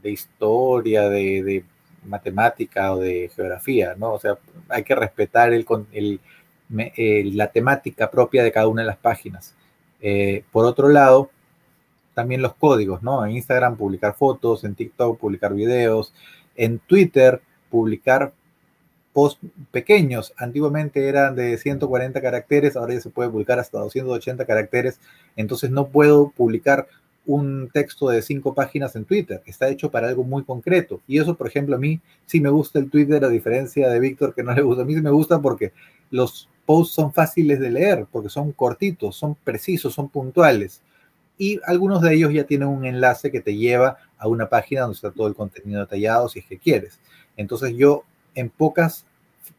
de, 0.01 0.11
historia, 0.11 1.09
de, 1.09 1.63
matemática 2.05 2.93
o 2.93 2.99
de 2.99 3.31
geografía, 3.34 3.95
¿no? 3.97 4.13
O 4.13 4.19
sea, 4.19 4.38
hay 4.67 4.84
que 4.84 4.93
respetar 4.93 5.53
el, 5.53 5.65
el, 5.93 7.38
la 7.38 7.47
temática 7.47 8.11
propia 8.11 8.43
de 8.43 8.51
cada 8.51 8.67
una 8.67 8.81
de 8.81 8.88
las 8.88 8.97
páginas. 8.97 9.55
Eh, 10.01 10.43
por 10.51 10.65
otro 10.65 10.89
lado, 10.89 11.31
también 12.13 12.41
los 12.41 12.55
códigos, 12.55 13.01
¿no? 13.01 13.25
En 13.25 13.31
Instagram 13.31 13.77
publicar 13.77 14.15
fotos, 14.15 14.65
en 14.65 14.75
TikTok 14.75 15.17
publicar 15.17 15.53
videos, 15.53 16.13
en 16.57 16.80
Twitter 16.80 17.41
publicar 17.73 18.33
posts 19.13 19.41
pequeños. 19.71 20.31
Antiguamente 20.37 21.07
eran 21.07 21.35
de 21.35 21.57
140 21.57 22.21
caracteres, 22.21 22.75
ahora 22.75 22.93
ya 22.93 23.01
se 23.01 23.09
puede 23.09 23.31
publicar 23.31 23.57
hasta 23.57 23.79
280 23.79 24.45
caracteres. 24.45 24.99
Entonces 25.35 25.71
no 25.71 25.87
puedo 25.87 26.29
publicar 26.29 26.87
un 27.25 27.69
texto 27.73 28.09
de 28.09 28.21
cinco 28.21 28.53
páginas 28.53 28.95
en 28.95 29.05
Twitter. 29.05 29.41
Está 29.47 29.69
hecho 29.69 29.89
para 29.89 30.07
algo 30.07 30.23
muy 30.23 30.43
concreto. 30.43 31.01
Y 31.07 31.17
eso, 31.17 31.33
por 31.33 31.47
ejemplo, 31.47 31.75
a 31.75 31.79
mí 31.79 31.99
sí 32.27 32.39
me 32.39 32.49
gusta 32.49 32.77
el 32.77 32.91
Twitter, 32.91 33.25
a 33.25 33.29
diferencia 33.29 33.89
de 33.89 33.99
Víctor, 33.99 34.35
que 34.35 34.43
no 34.43 34.53
le 34.53 34.61
gusta. 34.61 34.83
A 34.83 34.85
mí 34.85 34.93
sí 34.93 35.01
me 35.01 35.09
gusta 35.09 35.41
porque 35.41 35.73
los 36.11 36.47
posts 36.67 36.93
son 36.93 37.11
fáciles 37.11 37.59
de 37.59 37.71
leer, 37.71 38.05
porque 38.11 38.29
son 38.29 38.51
cortitos, 38.51 39.15
son 39.15 39.35
precisos, 39.43 39.95
son 39.95 40.09
puntuales. 40.09 40.81
Y 41.39 41.59
algunos 41.65 42.01
de 42.01 42.13
ellos 42.13 42.31
ya 42.33 42.43
tienen 42.43 42.67
un 42.67 42.85
enlace 42.85 43.31
que 43.31 43.41
te 43.41 43.55
lleva 43.55 43.97
a 44.19 44.27
una 44.27 44.47
página 44.47 44.81
donde 44.81 44.95
está 44.95 45.09
todo 45.09 45.27
el 45.27 45.33
contenido 45.33 45.81
detallado, 45.81 46.29
si 46.29 46.39
es 46.39 46.45
que 46.45 46.59
quieres. 46.59 46.99
Entonces 47.38 47.76
yo 47.76 48.03
en 48.35 48.49
pocas 48.49 49.05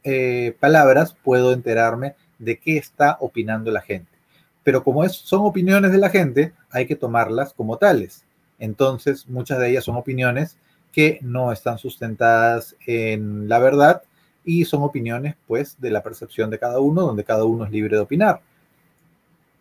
eh, 0.02 0.56
palabras 0.60 1.16
puedo 1.22 1.52
enterarme 1.52 2.14
de 2.38 2.58
qué 2.58 2.76
está 2.76 3.16
opinando 3.20 3.70
la 3.70 3.80
gente. 3.80 4.10
Pero 4.62 4.82
como 4.82 5.06
son 5.08 5.40
opiniones 5.44 5.92
de 5.92 5.98
la 5.98 6.10
gente, 6.10 6.52
hay 6.70 6.86
que 6.86 6.96
tomarlas 6.96 7.52
como 7.52 7.76
tales. 7.76 8.24
Entonces, 8.58 9.28
muchas 9.28 9.58
de 9.58 9.70
ellas 9.70 9.84
son 9.84 9.96
opiniones 9.96 10.56
que 10.92 11.18
no 11.22 11.52
están 11.52 11.78
sustentadas 11.78 12.76
en 12.86 13.48
la 13.48 13.58
verdad 13.58 14.02
y 14.44 14.64
son 14.64 14.82
opiniones, 14.82 15.34
pues, 15.46 15.80
de 15.80 15.90
la 15.90 16.02
percepción 16.02 16.50
de 16.50 16.58
cada 16.58 16.80
uno, 16.80 17.02
donde 17.02 17.24
cada 17.24 17.44
uno 17.44 17.64
es 17.64 17.70
libre 17.70 17.96
de 17.96 18.02
opinar. 18.02 18.40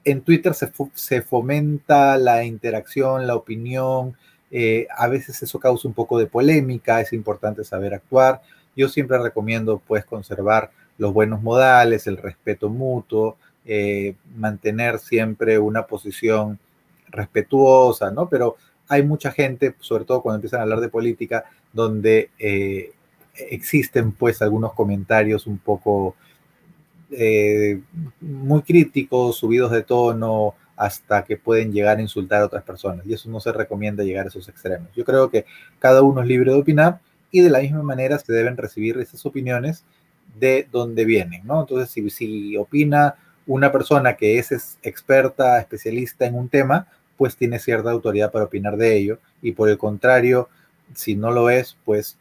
En 0.06 0.22
Twitter 0.22 0.53
se 0.53 1.22
fomenta 1.22 2.18
la 2.18 2.44
interacción, 2.44 3.26
la 3.26 3.35
opinión, 3.35 4.15
eh, 4.55 4.85
a 4.95 5.07
veces 5.07 5.41
eso 5.41 5.59
causa 5.59 5.88
un 5.88 5.95
poco 5.95 6.19
de 6.19 6.27
polémica, 6.27 7.01
es 7.01 7.11
importante 7.11 7.63
saber 7.63 7.95
actuar. 7.95 8.43
Yo 8.75 8.88
siempre 8.88 9.17
recomiendo 9.17 9.80
pues 9.80 10.05
conservar 10.05 10.69
los 10.99 11.11
buenos 11.11 11.41
modales, 11.41 12.05
el 12.05 12.17
respeto 12.17 12.69
mutuo, 12.69 13.35
eh, 13.65 14.13
mantener 14.35 14.99
siempre 14.99 15.57
una 15.57 15.88
posición 15.88 16.59
respetuosa, 17.07 18.11
¿no? 18.11 18.30
Pero 18.30 18.57
hay 18.88 19.01
mucha 19.01 19.31
gente, 19.31 19.73
sobre 19.80 20.05
todo 20.05 20.21
cuando 20.21 20.35
empiezan 20.35 20.59
a 20.59 20.63
hablar 20.63 20.81
de 20.81 20.89
política, 20.89 21.45
donde 21.71 22.30
eh, 22.38 22.91
existen 23.34 24.11
pues 24.11 24.43
algunos 24.43 24.73
comentarios 24.73 25.47
un 25.47 25.57
poco 25.57 26.15
muy 28.21 28.61
críticos, 28.63 29.38
subidos 29.38 29.71
de 29.71 29.84
tono, 29.84 30.55
hasta 30.76 31.24
que 31.24 31.38
pueden 31.38 31.72
llegar 31.72 31.98
a 31.98 32.02
insultar 32.02 32.41
a 32.41 32.45
otras 32.45 32.64
personas. 32.64 33.06
Y 33.06 33.14
eso 33.14 33.30
no 33.30 33.40
se 33.40 33.52
recomienda 33.52 34.04
llegar 34.04 34.26
a 34.26 34.30
esos 34.30 34.50
extremos. 34.50 34.90
Yo 34.95 35.06
creo 35.06 35.30
que 35.30 35.45
cada 35.80 36.02
uno 36.02 36.22
es 36.22 36.28
libre 36.28 36.52
de 36.52 36.58
opinar 36.58 37.00
y 37.32 37.41
de 37.41 37.50
la 37.50 37.60
misma 37.60 37.84
manera 37.84 38.18
se 38.20 38.34
deben 38.34 38.58
recibir 38.58 38.98
esas 38.98 39.26
opiniones 39.26 39.84
de 40.40 40.68
donde 40.72 41.06
vienen, 41.06 41.45
¿no? 41.45 41.62
Entonces, 41.62 41.90
si, 41.90 42.10
si 42.10 42.58
opina 42.58 43.16
una 43.45 43.72
persona 43.72 44.16
que 44.16 44.40
es 44.40 44.78
experta, 44.82 45.60
especialista 45.60 46.26
en 46.26 46.36
un 46.36 46.50
tema, 46.50 46.88
pues 47.18 47.36
tiene 47.36 47.60
cierta 47.60 47.91
autoridad 47.91 48.32
para 48.32 48.45
opinar 48.45 48.78
de 48.78 48.98
ello. 48.98 49.20
Y 49.41 49.52
por 49.52 49.70
el 49.70 49.78
contrario, 49.78 50.50
si 50.95 51.16
no 51.16 51.32
lo 51.32 51.50
es, 51.50 51.78
pues 51.86 52.18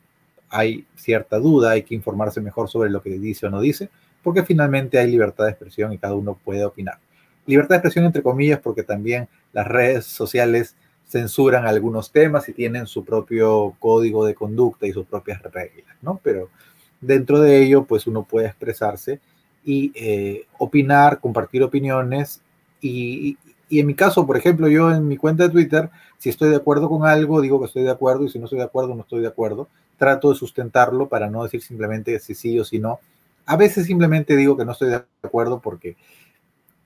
hay 0.51 0.85
cierta 0.97 1.39
duda, 1.39 1.71
hay 1.71 1.83
que 1.83 1.95
informarse 1.95 2.41
mejor 2.41 2.69
sobre 2.69 2.91
lo 2.91 3.03
que 3.03 3.11
dice 3.11 3.47
o 3.47 3.51
no 3.51 3.61
dice, 3.61 3.89
porque 4.23 4.43
finalmente 4.43 4.99
hay 4.99 5.11
libertad 5.11 5.45
de 5.45 5.51
expresión 5.51 5.93
y 5.93 5.99
cada 5.99 6.15
uno 6.15 6.39
puede 6.45 6.65
opinar 6.65 6.99
libertad 7.47 7.77
de 7.77 7.77
expresión 7.77 8.05
entre 8.05 8.23
comillas, 8.23 8.61
porque 8.61 8.83
también 8.83 9.29
las 9.53 9.67
redes 9.67 10.07
sociales 10.07 10.77
censuran 11.07 11.67
algunos 11.67 12.11
temas 12.11 12.49
y 12.49 12.53
tienen 12.53 12.87
su 12.87 13.05
propio 13.05 13.75
código 13.79 14.25
de 14.25 14.35
conducta 14.35 14.87
y 14.87 14.93
sus 14.93 15.05
propias 15.05 15.43
reglas, 15.43 15.97
¿no? 16.01 16.21
Pero 16.23 16.49
dentro 17.01 17.41
de 17.41 17.63
ello, 17.63 17.85
pues 17.85 18.07
uno 18.07 18.25
puede 18.25 18.47
expresarse 18.47 19.21
y 19.65 19.93
eh, 19.95 20.47
opinar, 20.59 21.21
compartir 21.21 21.63
opiniones 21.63 22.41
y, 22.81 23.37
y, 23.69 23.81
en 23.81 23.87
mi 23.87 23.95
caso, 23.95 24.27
por 24.27 24.37
ejemplo, 24.37 24.69
yo 24.69 24.91
en 24.91 25.07
mi 25.07 25.17
cuenta 25.17 25.45
de 25.45 25.51
Twitter, 25.51 25.91
si 26.19 26.31
estoy 26.31 26.51
de 26.51 26.57
acuerdo 26.57 26.89
con 26.89 27.07
algo, 27.07 27.41
digo 27.41 27.61
que 27.61 27.67
estoy 27.67 27.83
de 27.83 27.91
acuerdo 27.91 28.25
y 28.25 28.29
si 28.29 28.39
no 28.39 28.47
estoy 28.47 28.59
de 28.59 28.65
acuerdo, 28.65 28.95
no 28.95 29.03
estoy 29.03 29.21
de 29.21 29.29
acuerdo. 29.29 29.69
Trato 29.99 30.31
de 30.31 30.37
sustentarlo 30.37 31.09
para 31.09 31.29
no 31.29 31.43
decir 31.43 31.63
simplemente 31.63 32.19
si 32.19 32.35
sí 32.35 32.59
o 32.59 32.65
si 32.65 32.79
no. 32.79 33.01
A 33.47 33.57
veces 33.57 33.87
simplemente 33.87 34.37
digo 34.37 34.57
que 34.57 34.65
no 34.65 34.73
estoy 34.73 34.91
de 34.91 35.03
acuerdo 35.23 35.61
porque 35.61 35.97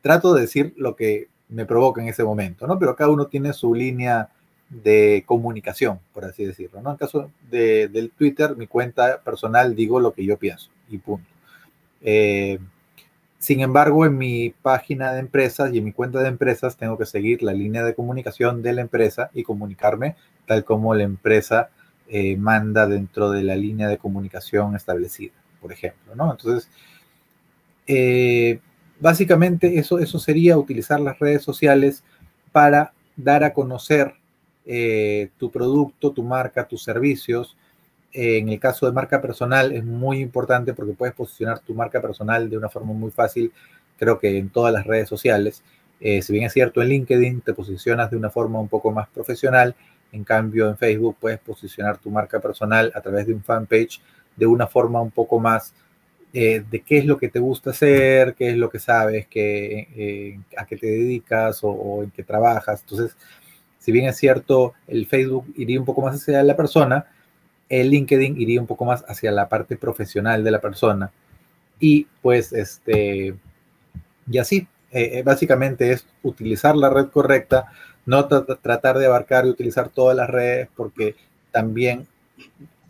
trato 0.06 0.34
de 0.34 0.42
decir 0.42 0.72
lo 0.76 0.94
que 0.94 1.26
me 1.48 1.66
provoca 1.66 2.00
en 2.00 2.06
ese 2.06 2.22
momento, 2.22 2.64
¿no? 2.68 2.78
Pero 2.78 2.94
cada 2.94 3.10
uno 3.10 3.26
tiene 3.26 3.52
su 3.52 3.74
línea 3.74 4.28
de 4.70 5.24
comunicación, 5.26 5.98
por 6.14 6.24
así 6.24 6.44
decirlo, 6.44 6.80
¿no? 6.80 6.92
En 6.92 6.96
caso 6.96 7.32
de, 7.50 7.88
del 7.88 8.12
Twitter, 8.12 8.56
mi 8.56 8.68
cuenta 8.68 9.20
personal 9.20 9.74
digo 9.74 9.98
lo 9.98 10.12
que 10.12 10.24
yo 10.24 10.36
pienso 10.36 10.70
y 10.88 10.98
punto. 10.98 11.28
Eh, 12.02 12.60
sin 13.40 13.58
embargo, 13.62 14.06
en 14.06 14.16
mi 14.16 14.50
página 14.62 15.12
de 15.12 15.18
empresas 15.18 15.74
y 15.74 15.78
en 15.78 15.84
mi 15.84 15.92
cuenta 15.92 16.20
de 16.20 16.28
empresas 16.28 16.76
tengo 16.76 16.96
que 16.96 17.04
seguir 17.04 17.42
la 17.42 17.52
línea 17.52 17.82
de 17.82 17.96
comunicación 17.96 18.62
de 18.62 18.74
la 18.74 18.82
empresa 18.82 19.30
y 19.34 19.42
comunicarme 19.42 20.14
tal 20.46 20.62
como 20.62 20.94
la 20.94 21.02
empresa 21.02 21.70
eh, 22.06 22.36
manda 22.36 22.86
dentro 22.86 23.32
de 23.32 23.42
la 23.42 23.56
línea 23.56 23.88
de 23.88 23.98
comunicación 23.98 24.76
establecida, 24.76 25.34
por 25.60 25.72
ejemplo, 25.72 26.14
¿no? 26.14 26.30
Entonces, 26.30 26.70
eh, 27.88 28.60
básicamente 29.00 29.78
eso, 29.78 29.98
eso 29.98 30.18
sería 30.18 30.56
utilizar 30.58 31.00
las 31.00 31.18
redes 31.18 31.42
sociales 31.42 32.02
para 32.52 32.92
dar 33.16 33.44
a 33.44 33.52
conocer 33.52 34.14
eh, 34.64 35.30
tu 35.38 35.50
producto, 35.50 36.12
tu 36.12 36.22
marca, 36.22 36.66
tus 36.66 36.82
servicios. 36.82 37.56
Eh, 38.12 38.38
en 38.38 38.48
el 38.48 38.58
caso 38.58 38.86
de 38.86 38.92
marca 38.92 39.20
personal 39.20 39.72
es 39.72 39.84
muy 39.84 40.20
importante 40.20 40.74
porque 40.74 40.92
puedes 40.92 41.14
posicionar 41.14 41.60
tu 41.60 41.74
marca 41.74 42.00
personal 42.00 42.48
de 42.48 42.56
una 42.56 42.68
forma 42.68 42.92
muy 42.92 43.10
fácil, 43.10 43.52
creo 43.98 44.18
que 44.18 44.38
en 44.38 44.48
todas 44.48 44.72
las 44.72 44.86
redes 44.86 45.08
sociales. 45.08 45.62
Eh, 46.00 46.20
si 46.22 46.32
bien 46.32 46.44
es 46.44 46.52
cierto, 46.52 46.82
en 46.82 46.88
LinkedIn 46.88 47.40
te 47.40 47.54
posicionas 47.54 48.10
de 48.10 48.16
una 48.16 48.30
forma 48.30 48.60
un 48.60 48.68
poco 48.68 48.90
más 48.90 49.08
profesional, 49.08 49.74
en 50.12 50.24
cambio 50.24 50.68
en 50.68 50.76
Facebook 50.76 51.16
puedes 51.20 51.38
posicionar 51.38 51.98
tu 51.98 52.10
marca 52.10 52.40
personal 52.40 52.92
a 52.94 53.00
través 53.00 53.26
de 53.26 53.34
un 53.34 53.42
fanpage 53.42 54.00
de 54.36 54.46
una 54.46 54.66
forma 54.66 55.00
un 55.00 55.10
poco 55.10 55.38
más 55.38 55.74
eh, 56.38 56.62
de 56.70 56.82
qué 56.82 56.98
es 56.98 57.06
lo 57.06 57.16
que 57.16 57.30
te 57.30 57.38
gusta 57.38 57.70
hacer, 57.70 58.34
qué 58.34 58.50
es 58.50 58.58
lo 58.58 58.68
que 58.68 58.78
sabes, 58.78 59.26
qué, 59.26 59.88
eh, 59.96 60.38
a 60.58 60.66
qué 60.66 60.76
te 60.76 60.86
dedicas 60.86 61.60
o, 61.62 62.02
en 62.02 62.10
qué 62.10 62.24
trabajas. 62.24 62.82
Entonces, 62.82 63.16
si 63.78 63.90
bien 63.90 64.06
es 64.06 64.18
cierto, 64.18 64.74
el 64.86 65.06
Facebook 65.06 65.46
iría 65.56 65.80
un 65.80 65.86
poco 65.86 66.02
más 66.02 66.16
hacia 66.16 66.42
la 66.42 66.54
persona, 66.54 67.06
el 67.70 67.88
LinkedIn 67.88 68.38
iría 68.38 68.60
un 68.60 68.66
poco 68.66 68.84
más 68.84 69.02
hacia 69.08 69.32
la 69.32 69.48
parte 69.48 69.78
profesional 69.78 70.44
de 70.44 70.50
la 70.50 70.60
persona. 70.60 71.10
Y 71.80 72.06
pues, 72.20 72.52
este, 72.52 73.34
y 74.30 74.36
así, 74.36 74.68
eh, 74.90 75.22
básicamente 75.24 75.90
es 75.90 76.06
utilizar 76.22 76.76
la 76.76 76.90
red 76.90 77.06
correcta, 77.06 77.72
no 78.04 78.28
tratar 78.28 78.98
de 78.98 79.06
abarcar 79.06 79.46
y 79.46 79.48
utilizar 79.48 79.88
todas 79.88 80.14
las 80.14 80.28
redes 80.28 80.68
porque 80.76 81.16
también 81.50 82.06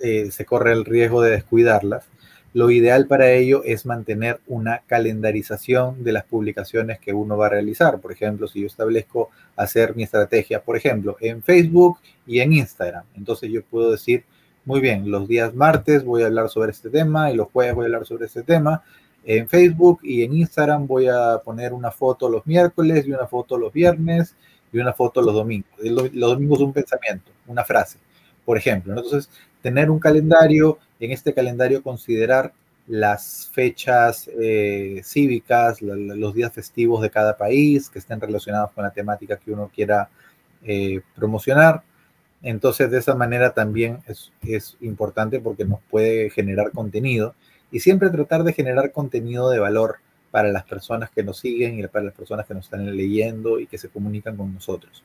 se 0.00 0.44
corre 0.44 0.72
el 0.72 0.84
riesgo 0.84 1.22
de 1.22 1.30
descuidarlas 1.30 2.08
lo 2.56 2.70
ideal 2.70 3.06
para 3.06 3.32
ello 3.32 3.62
es 3.66 3.84
mantener 3.84 4.40
una 4.46 4.80
calendarización 4.86 6.02
de 6.02 6.12
las 6.12 6.24
publicaciones 6.24 6.98
que 6.98 7.12
uno 7.12 7.36
va 7.36 7.48
a 7.48 7.50
realizar. 7.50 8.00
Por 8.00 8.12
ejemplo, 8.12 8.48
si 8.48 8.62
yo 8.62 8.66
establezco 8.66 9.28
hacer 9.56 9.94
mi 9.94 10.04
estrategia, 10.04 10.62
por 10.62 10.74
ejemplo, 10.74 11.18
en 11.20 11.42
Facebook 11.42 11.98
y 12.26 12.40
en 12.40 12.54
Instagram, 12.54 13.04
entonces 13.14 13.50
yo 13.52 13.62
puedo 13.62 13.90
decir, 13.90 14.24
muy 14.64 14.80
bien, 14.80 15.10
los 15.10 15.28
días 15.28 15.54
martes 15.54 16.02
voy 16.02 16.22
a 16.22 16.28
hablar 16.28 16.48
sobre 16.48 16.70
este 16.70 16.88
tema 16.88 17.30
y 17.30 17.36
los 17.36 17.48
jueves 17.48 17.74
voy 17.74 17.82
a 17.82 17.86
hablar 17.88 18.06
sobre 18.06 18.24
este 18.24 18.42
tema. 18.42 18.82
En 19.26 19.46
Facebook 19.50 20.00
y 20.02 20.22
en 20.22 20.32
Instagram 20.32 20.86
voy 20.86 21.08
a 21.08 21.42
poner 21.44 21.74
una 21.74 21.90
foto 21.90 22.26
los 22.30 22.46
miércoles 22.46 23.06
y 23.06 23.12
una 23.12 23.26
foto 23.26 23.58
los 23.58 23.70
viernes 23.70 24.34
y 24.72 24.78
una 24.78 24.94
foto 24.94 25.20
los 25.20 25.34
domingos. 25.34 25.68
Los 25.82 26.30
domingos 26.30 26.60
un 26.60 26.72
pensamiento, 26.72 27.30
una 27.48 27.64
frase, 27.64 27.98
por 28.46 28.56
ejemplo. 28.56 28.94
Entonces, 28.94 29.28
tener 29.60 29.90
un 29.90 29.98
calendario, 29.98 30.78
en 31.00 31.12
este 31.12 31.34
calendario 31.34 31.82
considerar 31.82 32.52
las 32.86 33.50
fechas 33.52 34.30
eh, 34.40 35.00
cívicas, 35.04 35.82
los 35.82 36.34
días 36.34 36.52
festivos 36.52 37.02
de 37.02 37.10
cada 37.10 37.36
país 37.36 37.90
que 37.90 37.98
estén 37.98 38.20
relacionados 38.20 38.70
con 38.72 38.84
la 38.84 38.92
temática 38.92 39.36
que 39.36 39.52
uno 39.52 39.70
quiera 39.74 40.08
eh, 40.62 41.00
promocionar. 41.14 41.82
Entonces, 42.42 42.90
de 42.90 42.98
esa 42.98 43.14
manera 43.14 43.52
también 43.54 43.98
es, 44.06 44.32
es 44.42 44.76
importante 44.80 45.40
porque 45.40 45.64
nos 45.64 45.80
puede 45.90 46.30
generar 46.30 46.70
contenido 46.70 47.34
y 47.72 47.80
siempre 47.80 48.10
tratar 48.10 48.44
de 48.44 48.52
generar 48.52 48.92
contenido 48.92 49.50
de 49.50 49.58
valor 49.58 49.96
para 50.30 50.52
las 50.52 50.64
personas 50.64 51.10
que 51.10 51.22
nos 51.22 51.38
siguen 51.38 51.78
y 51.78 51.86
para 51.86 52.04
las 52.04 52.14
personas 52.14 52.46
que 52.46 52.54
nos 52.54 52.66
están 52.66 52.84
leyendo 52.94 53.58
y 53.58 53.66
que 53.66 53.78
se 53.78 53.88
comunican 53.88 54.36
con 54.36 54.54
nosotros. 54.54 55.02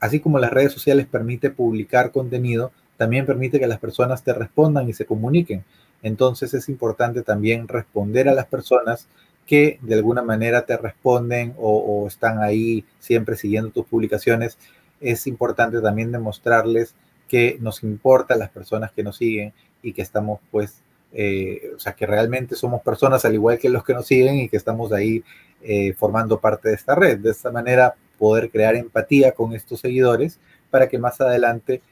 Así 0.00 0.20
como 0.20 0.38
las 0.38 0.52
redes 0.52 0.72
sociales 0.72 1.06
permite 1.06 1.50
publicar 1.50 2.12
contenido, 2.12 2.70
también 2.96 3.26
permite 3.26 3.58
que 3.58 3.66
las 3.66 3.78
personas 3.78 4.22
te 4.22 4.32
respondan 4.32 4.88
y 4.88 4.92
se 4.92 5.06
comuniquen. 5.06 5.64
Entonces 6.02 6.54
es 6.54 6.68
importante 6.68 7.22
también 7.22 7.68
responder 7.68 8.28
a 8.28 8.34
las 8.34 8.46
personas 8.46 9.08
que 9.46 9.78
de 9.82 9.94
alguna 9.94 10.22
manera 10.22 10.66
te 10.66 10.76
responden 10.76 11.54
o, 11.58 12.06
están 12.06 12.42
ahí 12.42 12.84
siempre 12.98 13.36
siguiendo 13.36 13.70
tus 13.70 13.86
publicaciones. 13.86 14.58
Es 15.00 15.26
importante 15.26 15.80
también 15.80 16.12
demostrarles 16.12 16.94
que 17.28 17.56
nos 17.60 17.82
importa 17.82 18.36
las 18.36 18.50
personas 18.50 18.92
que 18.92 19.02
nos 19.02 19.16
siguen 19.16 19.52
y 19.82 19.92
que 19.92 20.02
estamos 20.02 20.40
pues, 20.50 20.82
eh, 21.12 21.72
o 21.76 21.78
sea, 21.78 21.92
que 21.92 22.06
realmente 22.06 22.56
somos 22.56 22.82
personas 22.82 23.24
al 23.24 23.34
igual 23.34 23.58
que 23.58 23.68
los 23.68 23.84
que 23.84 23.94
nos 23.94 24.06
siguen 24.06 24.36
y 24.36 24.48
que 24.48 24.56
estamos 24.56 24.92
ahí 24.92 25.22
eh, 25.62 25.92
formando 25.94 26.40
parte 26.40 26.68
de 26.68 26.74
esta 26.74 26.94
red. 26.94 27.18
De 27.18 27.30
esta 27.30 27.50
manera 27.50 27.94
poder 28.18 28.50
crear 28.50 28.74
empatía 28.74 29.32
con 29.32 29.52
estos 29.52 29.80
seguidores 29.80 30.40
para 30.70 30.88
que 30.88 30.98
más 30.98 31.20
adelante 31.20 31.82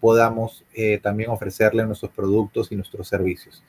podamos 0.00 0.64
eh, 0.74 0.98
también 1.02 1.30
ofrecerle 1.30 1.84
nuestros 1.84 2.12
productos 2.12 2.70
y 2.72 2.76
nuestros 2.76 3.08
servicios. 3.08 3.62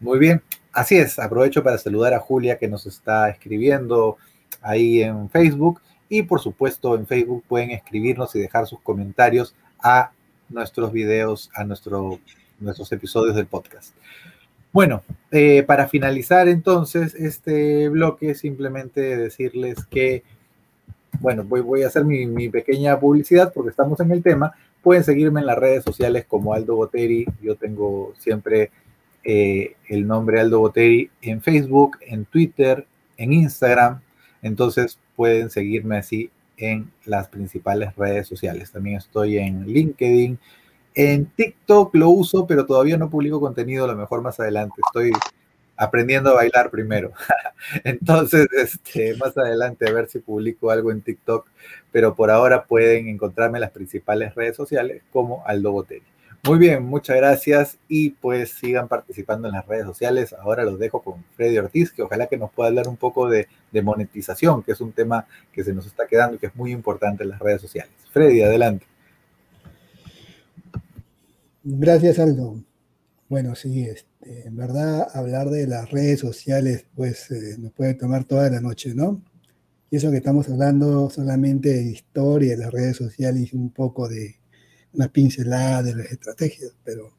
Muy 0.00 0.18
bien, 0.18 0.42
así 0.72 0.96
es. 0.96 1.18
Aprovecho 1.18 1.62
para 1.62 1.78
saludar 1.78 2.14
a 2.14 2.20
Julia 2.20 2.58
que 2.58 2.68
nos 2.68 2.86
está 2.86 3.28
escribiendo 3.28 4.16
ahí 4.62 5.02
en 5.02 5.28
Facebook 5.30 5.80
y 6.08 6.22
por 6.22 6.40
supuesto 6.40 6.94
en 6.94 7.06
Facebook 7.06 7.44
pueden 7.48 7.70
escribirnos 7.70 8.34
y 8.34 8.40
dejar 8.40 8.66
sus 8.66 8.80
comentarios 8.80 9.54
a 9.80 10.12
nuestros 10.48 10.92
videos, 10.92 11.50
a 11.54 11.64
nuestro, 11.64 12.20
nuestros 12.60 12.90
episodios 12.92 13.34
del 13.36 13.46
podcast. 13.46 13.94
Bueno, 14.72 15.02
eh, 15.30 15.62
para 15.62 15.88
finalizar 15.88 16.46
entonces 16.48 17.14
este 17.14 17.88
bloque, 17.88 18.34
simplemente 18.34 19.16
decirles 19.16 19.84
que, 19.90 20.22
bueno, 21.20 21.42
voy, 21.42 21.60
voy 21.60 21.82
a 21.82 21.88
hacer 21.88 22.04
mi, 22.04 22.26
mi 22.26 22.48
pequeña 22.48 22.98
publicidad 22.98 23.52
porque 23.52 23.70
estamos 23.70 23.98
en 24.00 24.10
el 24.10 24.22
tema, 24.22 24.54
Pueden 24.88 25.04
seguirme 25.04 25.40
en 25.40 25.46
las 25.46 25.58
redes 25.58 25.84
sociales 25.84 26.24
como 26.26 26.54
Aldo 26.54 26.74
Boteri. 26.74 27.26
Yo 27.42 27.56
tengo 27.56 28.14
siempre 28.16 28.70
eh, 29.22 29.74
el 29.86 30.06
nombre 30.06 30.40
Aldo 30.40 30.60
Boteri 30.60 31.10
en 31.20 31.42
Facebook, 31.42 31.98
en 32.00 32.24
Twitter, 32.24 32.86
en 33.18 33.34
Instagram. 33.34 34.00
Entonces 34.40 34.98
pueden 35.14 35.50
seguirme 35.50 35.98
así 35.98 36.30
en 36.56 36.90
las 37.04 37.28
principales 37.28 37.94
redes 37.96 38.28
sociales. 38.28 38.72
También 38.72 38.96
estoy 38.96 39.36
en 39.36 39.66
LinkedIn. 39.66 40.38
En 40.94 41.26
TikTok 41.36 41.94
lo 41.94 42.08
uso, 42.08 42.46
pero 42.46 42.64
todavía 42.64 42.96
no 42.96 43.10
publico 43.10 43.40
contenido, 43.40 43.84
a 43.84 43.88
lo 43.88 43.94
mejor 43.94 44.22
más 44.22 44.40
adelante. 44.40 44.80
Estoy 44.86 45.12
aprendiendo 45.78 46.30
a 46.30 46.34
bailar 46.34 46.70
primero. 46.70 47.12
Entonces, 47.84 48.48
este, 48.52 49.16
más 49.16 49.38
adelante 49.38 49.88
a 49.88 49.92
ver 49.92 50.08
si 50.08 50.18
publico 50.18 50.70
algo 50.70 50.90
en 50.90 51.00
TikTok, 51.00 51.46
pero 51.92 52.14
por 52.14 52.30
ahora 52.30 52.64
pueden 52.64 53.08
encontrarme 53.08 53.58
en 53.58 53.62
las 53.62 53.70
principales 53.70 54.34
redes 54.34 54.56
sociales 54.56 55.02
como 55.10 55.46
Aldo 55.46 55.72
Botelli. 55.72 56.02
Muy 56.44 56.58
bien, 56.58 56.84
muchas 56.84 57.16
gracias 57.16 57.78
y 57.88 58.10
pues 58.10 58.50
sigan 58.50 58.86
participando 58.88 59.48
en 59.48 59.54
las 59.54 59.66
redes 59.66 59.86
sociales. 59.86 60.32
Ahora 60.32 60.64
los 60.64 60.78
dejo 60.78 61.02
con 61.02 61.24
Freddy 61.36 61.58
Ortiz, 61.58 61.92
que 61.92 62.02
ojalá 62.02 62.26
que 62.26 62.38
nos 62.38 62.52
pueda 62.52 62.68
hablar 62.68 62.88
un 62.88 62.96
poco 62.96 63.28
de, 63.28 63.48
de 63.72 63.82
monetización, 63.82 64.62
que 64.62 64.72
es 64.72 64.80
un 64.80 64.92
tema 64.92 65.26
que 65.52 65.64
se 65.64 65.72
nos 65.72 65.86
está 65.86 66.06
quedando 66.06 66.36
y 66.36 66.38
que 66.38 66.46
es 66.46 66.56
muy 66.56 66.70
importante 66.72 67.24
en 67.24 67.30
las 67.30 67.40
redes 67.40 67.60
sociales. 67.60 67.92
Freddy, 68.12 68.42
adelante. 68.42 68.86
Gracias, 71.64 72.18
Aldo. 72.18 72.56
Bueno, 73.28 73.54
sí, 73.54 73.82
este, 73.84 74.07
en 74.28 74.56
verdad 74.56 75.08
hablar 75.14 75.48
de 75.50 75.66
las 75.66 75.90
redes 75.90 76.20
sociales 76.20 76.86
pues 76.94 77.30
eh, 77.30 77.56
nos 77.58 77.72
puede 77.72 77.94
tomar 77.94 78.24
toda 78.24 78.50
la 78.50 78.60
noche, 78.60 78.94
¿no? 78.94 79.22
Y 79.90 79.96
eso 79.96 80.10
que 80.10 80.18
estamos 80.18 80.48
hablando 80.48 81.08
solamente 81.08 81.70
de 81.70 81.82
historia 81.84 82.50
de 82.50 82.58
las 82.58 82.72
redes 82.72 82.96
sociales 82.96 83.52
y 83.52 83.56
un 83.56 83.70
poco 83.70 84.08
de 84.08 84.36
una 84.92 85.08
pincelada 85.08 85.82
de 85.82 85.94
las 85.94 86.12
estrategias, 86.12 86.72
pero 86.84 87.12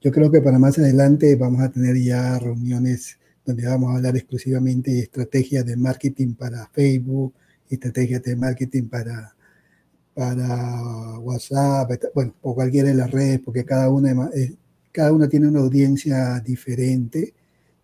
yo 0.00 0.10
creo 0.10 0.30
que 0.30 0.40
para 0.40 0.58
más 0.58 0.78
adelante 0.78 1.36
vamos 1.36 1.60
a 1.62 1.70
tener 1.70 1.96
ya 1.96 2.38
reuniones 2.38 3.18
donde 3.44 3.66
vamos 3.66 3.92
a 3.92 3.96
hablar 3.96 4.16
exclusivamente 4.16 4.90
de 4.90 5.00
estrategias 5.00 5.64
de 5.64 5.76
marketing 5.76 6.34
para 6.34 6.68
Facebook, 6.68 7.34
estrategias 7.68 8.22
de 8.22 8.36
marketing 8.36 8.88
para, 8.88 9.34
para 10.14 11.18
WhatsApp, 11.18 11.90
bueno, 12.14 12.34
o 12.42 12.54
cualquiera 12.54 12.88
de 12.88 12.94
las 12.94 13.10
redes, 13.10 13.40
porque 13.44 13.64
cada 13.64 13.88
una 13.90 14.30
es, 14.34 14.52
cada 14.92 15.12
una 15.12 15.28
tiene 15.28 15.48
una 15.48 15.60
audiencia 15.60 16.40
diferente. 16.40 17.34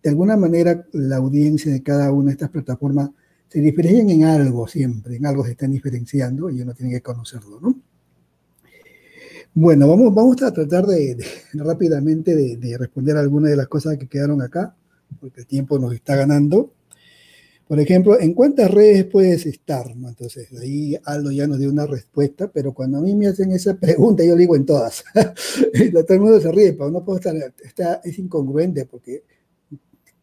De 0.01 0.09
alguna 0.09 0.37
manera, 0.37 0.85
la 0.93 1.17
audiencia 1.17 1.71
de 1.71 1.83
cada 1.83 2.11
una 2.11 2.27
de 2.27 2.31
estas 2.33 2.49
plataformas 2.49 3.09
se 3.47 3.61
diferencian 3.61 4.09
en 4.09 4.23
algo 4.25 4.67
siempre, 4.67 5.15
en 5.15 5.25
algo 5.25 5.45
se 5.45 5.51
están 5.51 5.71
diferenciando 5.71 6.49
y 6.49 6.61
uno 6.61 6.73
tiene 6.73 6.91
que 6.91 7.01
conocerlo, 7.01 7.59
¿no? 7.61 7.79
Bueno, 9.53 9.87
vamos, 9.87 10.13
vamos 10.13 10.41
a 10.43 10.53
tratar 10.53 10.85
de, 10.85 11.17
rápidamente 11.53 12.35
de, 12.35 12.57
de, 12.57 12.77
responder 12.77 13.17
algunas 13.17 13.49
de 13.49 13.57
las 13.57 13.67
cosas 13.67 13.97
que 13.97 14.07
quedaron 14.07 14.41
acá, 14.41 14.75
porque 15.19 15.41
el 15.41 15.47
tiempo 15.47 15.79
nos 15.79 15.93
está 15.93 16.15
ganando. 16.15 16.73
Por 17.67 17.79
ejemplo, 17.81 18.19
¿en 18.19 18.33
cuántas 18.33 18.71
redes 18.71 19.03
puedes 19.05 19.45
estar? 19.45 19.91
Entonces, 19.91 20.47
ahí 20.61 20.97
Aldo 21.03 21.31
ya 21.31 21.47
nos 21.47 21.59
dio 21.59 21.69
una 21.69 21.85
respuesta, 21.85 22.49
pero 22.49 22.73
cuando 22.73 22.99
a 22.99 23.01
mí 23.01 23.13
me 23.13 23.27
hacen 23.27 23.51
esa 23.51 23.75
pregunta, 23.79 24.23
yo 24.23 24.35
digo 24.35 24.55
en 24.55 24.65
todas. 24.65 25.03
Todo 25.13 26.13
el 26.13 26.19
mundo 26.19 26.39
se 26.39 26.51
ríe, 26.51 26.73
pero 26.73 26.89
no 26.91 27.03
puedo 27.03 27.19
estar, 27.19 27.35
está, 27.63 28.01
es 28.03 28.17
incongruente 28.19 28.85
porque 28.85 29.23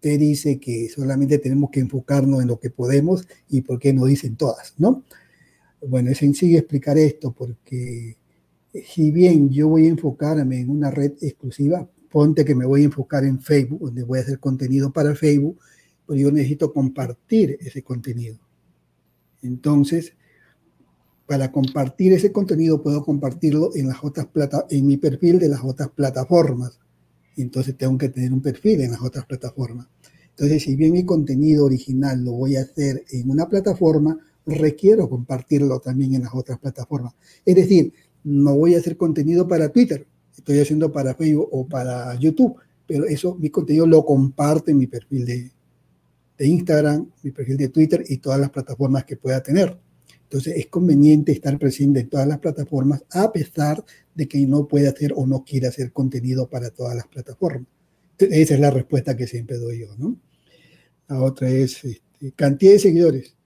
te 0.00 0.16
dice 0.16 0.58
que 0.58 0.88
solamente 0.88 1.38
tenemos 1.38 1.70
que 1.70 1.80
enfocarnos 1.80 2.42
en 2.42 2.48
lo 2.48 2.58
que 2.58 2.70
podemos 2.70 3.26
y 3.48 3.62
por 3.62 3.78
qué 3.78 3.92
no 3.92 4.04
dicen 4.04 4.36
todas, 4.36 4.74
¿no? 4.78 5.02
Bueno, 5.86 6.10
es 6.10 6.18
sencillo 6.18 6.58
explicar 6.58 6.96
esto 6.98 7.32
porque 7.32 8.16
si 8.86 9.10
bien 9.10 9.50
yo 9.50 9.68
voy 9.68 9.86
a 9.86 9.90
enfocarme 9.90 10.60
en 10.60 10.70
una 10.70 10.90
red 10.90 11.12
exclusiva, 11.20 11.88
ponte 12.10 12.44
que 12.44 12.54
me 12.54 12.66
voy 12.66 12.82
a 12.82 12.84
enfocar 12.84 13.24
en 13.24 13.40
Facebook, 13.40 13.80
donde 13.80 14.02
voy 14.02 14.18
a 14.18 14.22
hacer 14.22 14.38
contenido 14.38 14.92
para 14.92 15.14
Facebook, 15.14 15.58
pues 16.06 16.20
yo 16.20 16.30
necesito 16.30 16.72
compartir 16.72 17.58
ese 17.60 17.82
contenido. 17.82 18.38
Entonces, 19.42 20.14
para 21.26 21.50
compartir 21.50 22.12
ese 22.12 22.32
contenido 22.32 22.82
puedo 22.82 23.04
compartirlo 23.04 23.70
en 23.74 23.88
las 23.88 24.02
otras 24.02 24.26
plata 24.26 24.66
en 24.68 24.86
mi 24.86 24.96
perfil 24.96 25.38
de 25.38 25.48
las 25.48 25.64
otras 25.64 25.88
plataformas. 25.90 26.78
Entonces 27.36 27.76
tengo 27.76 27.96
que 27.98 28.08
tener 28.08 28.32
un 28.32 28.42
perfil 28.42 28.82
en 28.82 28.92
las 28.92 29.02
otras 29.02 29.24
plataformas. 29.26 29.88
Entonces, 30.30 30.62
si 30.62 30.76
bien 30.76 30.92
mi 30.92 31.04
contenido 31.04 31.64
original 31.64 32.24
lo 32.24 32.32
voy 32.32 32.56
a 32.56 32.62
hacer 32.62 33.04
en 33.10 33.30
una 33.30 33.48
plataforma, 33.48 34.18
requiero 34.46 35.08
compartirlo 35.08 35.78
también 35.80 36.14
en 36.14 36.22
las 36.22 36.34
otras 36.34 36.58
plataformas. 36.58 37.14
Es 37.44 37.54
decir, 37.54 37.92
no 38.24 38.56
voy 38.56 38.74
a 38.74 38.78
hacer 38.78 38.96
contenido 38.96 39.46
para 39.46 39.70
Twitter, 39.70 40.06
estoy 40.36 40.58
haciendo 40.58 40.92
para 40.92 41.14
Facebook 41.14 41.48
o 41.52 41.66
para 41.66 42.14
YouTube, 42.18 42.56
pero 42.86 43.04
eso, 43.04 43.36
mi 43.36 43.50
contenido 43.50 43.86
lo 43.86 44.04
comparto 44.04 44.70
en 44.70 44.78
mi 44.78 44.86
perfil 44.86 45.24
de, 45.24 45.50
de 46.38 46.46
Instagram, 46.46 47.10
mi 47.22 47.30
perfil 47.30 47.56
de 47.56 47.68
Twitter 47.68 48.04
y 48.08 48.18
todas 48.18 48.40
las 48.40 48.50
plataformas 48.50 49.04
que 49.04 49.16
pueda 49.16 49.42
tener. 49.42 49.78
Entonces 50.24 50.56
es 50.56 50.66
conveniente 50.66 51.32
estar 51.32 51.58
presente 51.58 52.00
en 52.00 52.08
todas 52.08 52.26
las 52.26 52.38
plataformas 52.38 53.04
a 53.10 53.32
pesar 53.32 53.84
de 54.14 54.26
que 54.26 54.44
no 54.46 54.66
puede 54.66 54.88
hacer 54.88 55.12
o 55.14 55.26
no 55.26 55.44
quiere 55.44 55.68
hacer 55.68 55.92
contenido 55.92 56.48
para 56.48 56.70
todas 56.70 56.96
las 56.96 57.06
plataformas. 57.06 57.68
Esa 58.18 58.54
es 58.54 58.60
la 58.60 58.70
respuesta 58.70 59.16
que 59.16 59.26
siempre 59.26 59.58
doy 59.58 59.80
yo, 59.80 59.96
¿no? 59.96 60.16
La 61.08 61.20
otra 61.20 61.48
es 61.48 61.84
este, 61.84 62.32
cantidad 62.32 62.72
de 62.72 62.78
seguidores. 62.78 63.36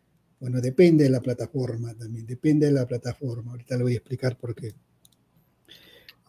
Bueno, 0.41 0.61
depende 0.61 1.05
de 1.05 1.11
la 1.11 1.21
plataforma 1.21 1.95
también, 1.95 2.27
depende 2.27 2.67
de 2.67 2.73
la 2.73 2.87
plataforma. 2.87 3.51
Ahorita 3.51 3.77
le 3.77 3.83
voy 3.83 3.93
a 3.95 3.97
explicar 3.97 4.39
por 4.39 4.55
qué. 4.55 4.73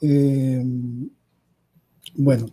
Eh, 0.02 0.64
bueno, 2.15 2.48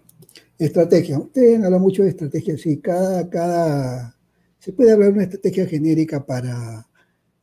Estrategia. 0.58 1.18
Ustedes 1.18 1.62
hablan 1.62 1.80
mucho 1.80 2.02
de 2.02 2.10
estrategia, 2.10 2.56
sí. 2.56 2.78
Cada, 2.78 3.28
cada, 3.28 4.16
se 4.58 4.72
puede 4.72 4.92
hablar 4.92 5.08
de 5.08 5.14
una 5.14 5.24
estrategia 5.24 5.66
genérica 5.66 6.24
para 6.24 6.86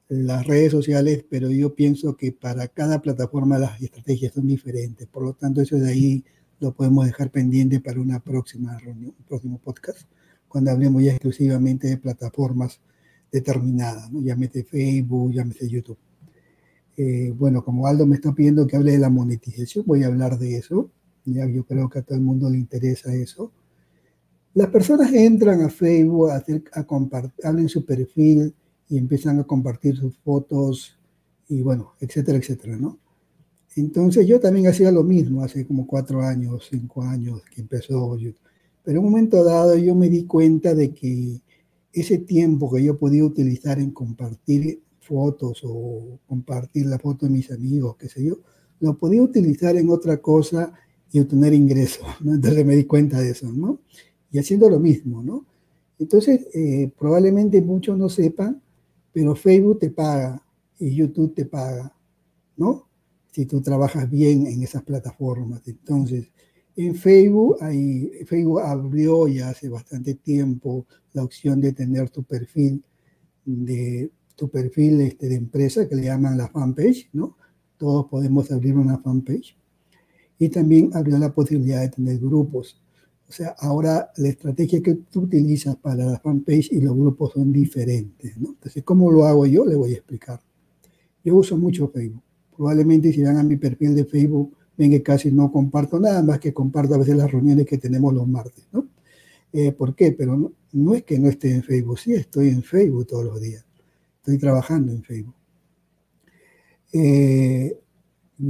las 0.09 0.45
redes 0.45 0.71
sociales, 0.71 1.23
pero 1.29 1.49
yo 1.49 1.75
pienso 1.75 2.15
que 2.15 2.31
para 2.31 2.67
cada 2.67 3.01
plataforma 3.01 3.59
las 3.59 3.81
estrategias 3.81 4.33
son 4.33 4.47
diferentes. 4.47 5.07
Por 5.07 5.23
lo 5.23 5.33
tanto, 5.33 5.61
eso 5.61 5.77
de 5.77 5.89
ahí 5.89 6.23
lo 6.59 6.73
podemos 6.73 7.05
dejar 7.05 7.29
pendiente 7.29 7.79
para 7.79 7.99
una 7.99 8.19
próxima 8.19 8.77
reunión, 8.79 9.13
un 9.17 9.25
próximo 9.25 9.59
podcast, 9.59 10.07
cuando 10.47 10.71
hablemos 10.71 11.03
ya 11.03 11.11
exclusivamente 11.11 11.87
de 11.87 11.97
plataformas 11.97 12.79
determinadas, 13.31 14.11
¿no? 14.11 14.21
llámese 14.21 14.63
Facebook, 14.63 15.33
llámese 15.33 15.67
YouTube. 15.67 15.97
Eh, 16.95 17.33
bueno, 17.35 17.63
como 17.63 17.87
Aldo 17.87 18.05
me 18.05 18.15
está 18.15 18.33
pidiendo 18.33 18.67
que 18.67 18.77
hable 18.77 18.91
de 18.91 18.99
la 18.99 19.09
monetización, 19.09 19.83
voy 19.87 20.03
a 20.03 20.07
hablar 20.07 20.37
de 20.37 20.57
eso. 20.57 20.91
Ya 21.25 21.47
yo 21.47 21.65
creo 21.65 21.89
que 21.89 21.99
a 21.99 22.01
todo 22.01 22.17
el 22.17 22.23
mundo 22.23 22.49
le 22.49 22.57
interesa 22.57 23.13
eso. 23.13 23.51
Las 24.53 24.67
personas 24.69 25.11
entran 25.13 25.61
a 25.61 25.69
Facebook 25.69 26.29
a, 26.29 26.35
hacer, 26.35 26.63
a 26.73 26.83
compartir, 26.83 27.45
abren 27.45 27.69
su 27.69 27.85
perfil 27.85 28.53
y 28.89 28.97
empiezan 28.97 29.39
a 29.39 29.43
compartir 29.43 29.97
sus 29.97 30.17
fotos 30.19 30.97
y 31.47 31.61
bueno, 31.61 31.93
etcétera, 31.99 32.37
etcétera, 32.37 32.77
¿no? 32.77 32.99
Entonces 33.75 34.27
yo 34.27 34.39
también 34.39 34.67
hacía 34.67 34.91
lo 34.91 35.03
mismo 35.03 35.43
hace 35.43 35.65
como 35.65 35.87
cuatro 35.87 36.21
años, 36.21 36.67
cinco 36.69 37.01
años 37.01 37.41
que 37.53 37.61
empezó 37.61 38.17
YouTube. 38.17 38.37
Pero 38.83 38.99
en 38.99 39.05
un 39.05 39.11
momento 39.11 39.43
dado 39.43 39.75
yo 39.77 39.95
me 39.95 40.09
di 40.09 40.25
cuenta 40.25 40.75
de 40.75 40.93
que 40.93 41.41
ese 41.91 42.19
tiempo 42.19 42.71
que 42.71 42.83
yo 42.83 42.97
podía 42.97 43.23
utilizar 43.23 43.79
en 43.79 43.91
compartir 43.91 44.81
fotos 44.99 45.61
o 45.63 46.19
compartir 46.27 46.85
la 46.85 46.99
foto 46.99 47.25
de 47.25 47.31
mis 47.31 47.51
amigos, 47.51 47.95
qué 47.97 48.09
sé 48.09 48.23
yo, 48.23 48.39
lo 48.79 48.97
podía 48.97 49.21
utilizar 49.21 49.75
en 49.77 49.89
otra 49.89 50.17
cosa 50.17 50.73
y 51.13 51.19
obtener 51.19 51.53
ingresos, 51.53 52.05
¿no? 52.19 52.33
Entonces 52.33 52.65
me 52.65 52.75
di 52.75 52.83
cuenta 52.83 53.21
de 53.21 53.29
eso, 53.29 53.49
¿no? 53.53 53.79
Y 54.31 54.39
haciendo 54.39 54.69
lo 54.69 54.79
mismo, 54.79 55.23
¿no? 55.23 55.45
Entonces, 55.99 56.47
eh, 56.53 56.91
probablemente 56.97 57.61
muchos 57.61 57.97
no 57.97 58.09
sepan, 58.09 58.61
pero 59.13 59.35
Facebook 59.35 59.79
te 59.79 59.91
paga 59.91 60.43
y 60.79 60.93
YouTube 60.95 61.33
te 61.33 61.45
paga, 61.45 61.95
¿no? 62.57 62.87
Si 63.31 63.45
tú 63.45 63.61
trabajas 63.61 64.09
bien 64.09 64.47
en 64.47 64.63
esas 64.63 64.83
plataformas. 64.83 65.61
Entonces, 65.67 66.31
en 66.75 66.95
Facebook, 66.95 67.57
hay, 67.61 68.09
Facebook 68.25 68.61
abrió 68.61 69.27
ya 69.27 69.49
hace 69.49 69.69
bastante 69.69 70.15
tiempo 70.15 70.87
la 71.13 71.23
opción 71.23 71.61
de 71.61 71.73
tener 71.73 72.09
tu 72.09 72.23
perfil 72.23 72.83
de 73.45 74.11
tu 74.35 74.49
perfil 74.49 75.01
este, 75.01 75.29
de 75.29 75.35
empresa 75.35 75.87
que 75.87 75.95
le 75.95 76.03
llaman 76.03 76.37
la 76.37 76.47
fanpage, 76.47 77.09
¿no? 77.13 77.37
Todos 77.77 78.07
podemos 78.07 78.51
abrir 78.51 78.75
una 78.75 78.97
fanpage. 78.97 79.55
Y 80.43 80.49
también 80.49 80.89
abrió 80.93 81.17
la 81.17 81.33
posibilidad 81.33 81.81
de 81.81 81.89
tener 81.89 82.19
grupos. 82.19 82.81
O 83.27 83.31
sea, 83.31 83.55
ahora 83.59 84.11
la 84.17 84.29
estrategia 84.29 84.81
que 84.81 84.95
tú 84.95 85.21
utilizas 85.21 85.75
para 85.77 86.05
la 86.05 86.19
fanpage 86.19 86.71
y 86.71 86.81
los 86.81 86.95
grupos 86.95 87.33
son 87.33 87.51
diferentes, 87.51 88.37
¿no? 88.37 88.49
Entonces, 88.49 88.83
¿cómo 88.83 89.11
lo 89.11 89.25
hago 89.25 89.45
yo? 89.45 89.65
Le 89.65 89.75
voy 89.75 89.91
a 89.91 89.95
explicar. 89.95 90.41
Yo 91.23 91.35
uso 91.35 91.57
mucho 91.57 91.87
Facebook. 91.87 92.21
Probablemente 92.55 93.11
si 93.11 93.23
van 93.23 93.37
a 93.37 93.43
mi 93.43 93.55
perfil 93.55 93.95
de 93.95 94.05
Facebook, 94.05 94.55
ven 94.77 94.91
que 94.91 95.01
casi 95.01 95.31
no 95.31 95.51
comparto 95.51 95.99
nada 95.99 96.21
más 96.21 96.39
que 96.39 96.53
comparto 96.53 96.95
a 96.95 96.97
veces 96.97 97.15
las 97.15 97.31
reuniones 97.31 97.65
que 97.65 97.77
tenemos 97.77 98.13
los 98.13 98.27
martes, 98.27 98.67
¿no? 98.71 98.87
Eh, 99.53 99.71
¿Por 99.71 99.95
qué? 99.95 100.11
Pero 100.11 100.37
no, 100.37 100.51
no 100.73 100.93
es 100.93 101.03
que 101.03 101.17
no 101.17 101.29
esté 101.29 101.51
en 101.53 101.63
Facebook, 101.63 101.99
sí 101.99 102.13
estoy 102.13 102.49
en 102.49 102.63
Facebook 102.63 103.07
todos 103.07 103.25
los 103.25 103.41
días 103.41 103.65
estoy 104.23 104.37
trabajando 104.37 104.93
en 104.93 105.03
Facebook. 105.03 105.35
Eh, 106.93 107.77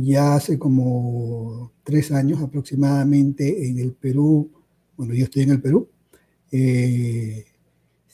ya 0.01 0.35
hace 0.35 0.57
como 0.57 1.71
tres 1.83 2.11
años 2.11 2.41
aproximadamente 2.41 3.67
en 3.67 3.77
el 3.79 3.93
Perú, 3.93 4.49
bueno, 4.97 5.13
yo 5.13 5.25
estoy 5.25 5.43
en 5.43 5.51
el 5.51 5.61
Perú, 5.61 5.87
eh, 6.51 7.45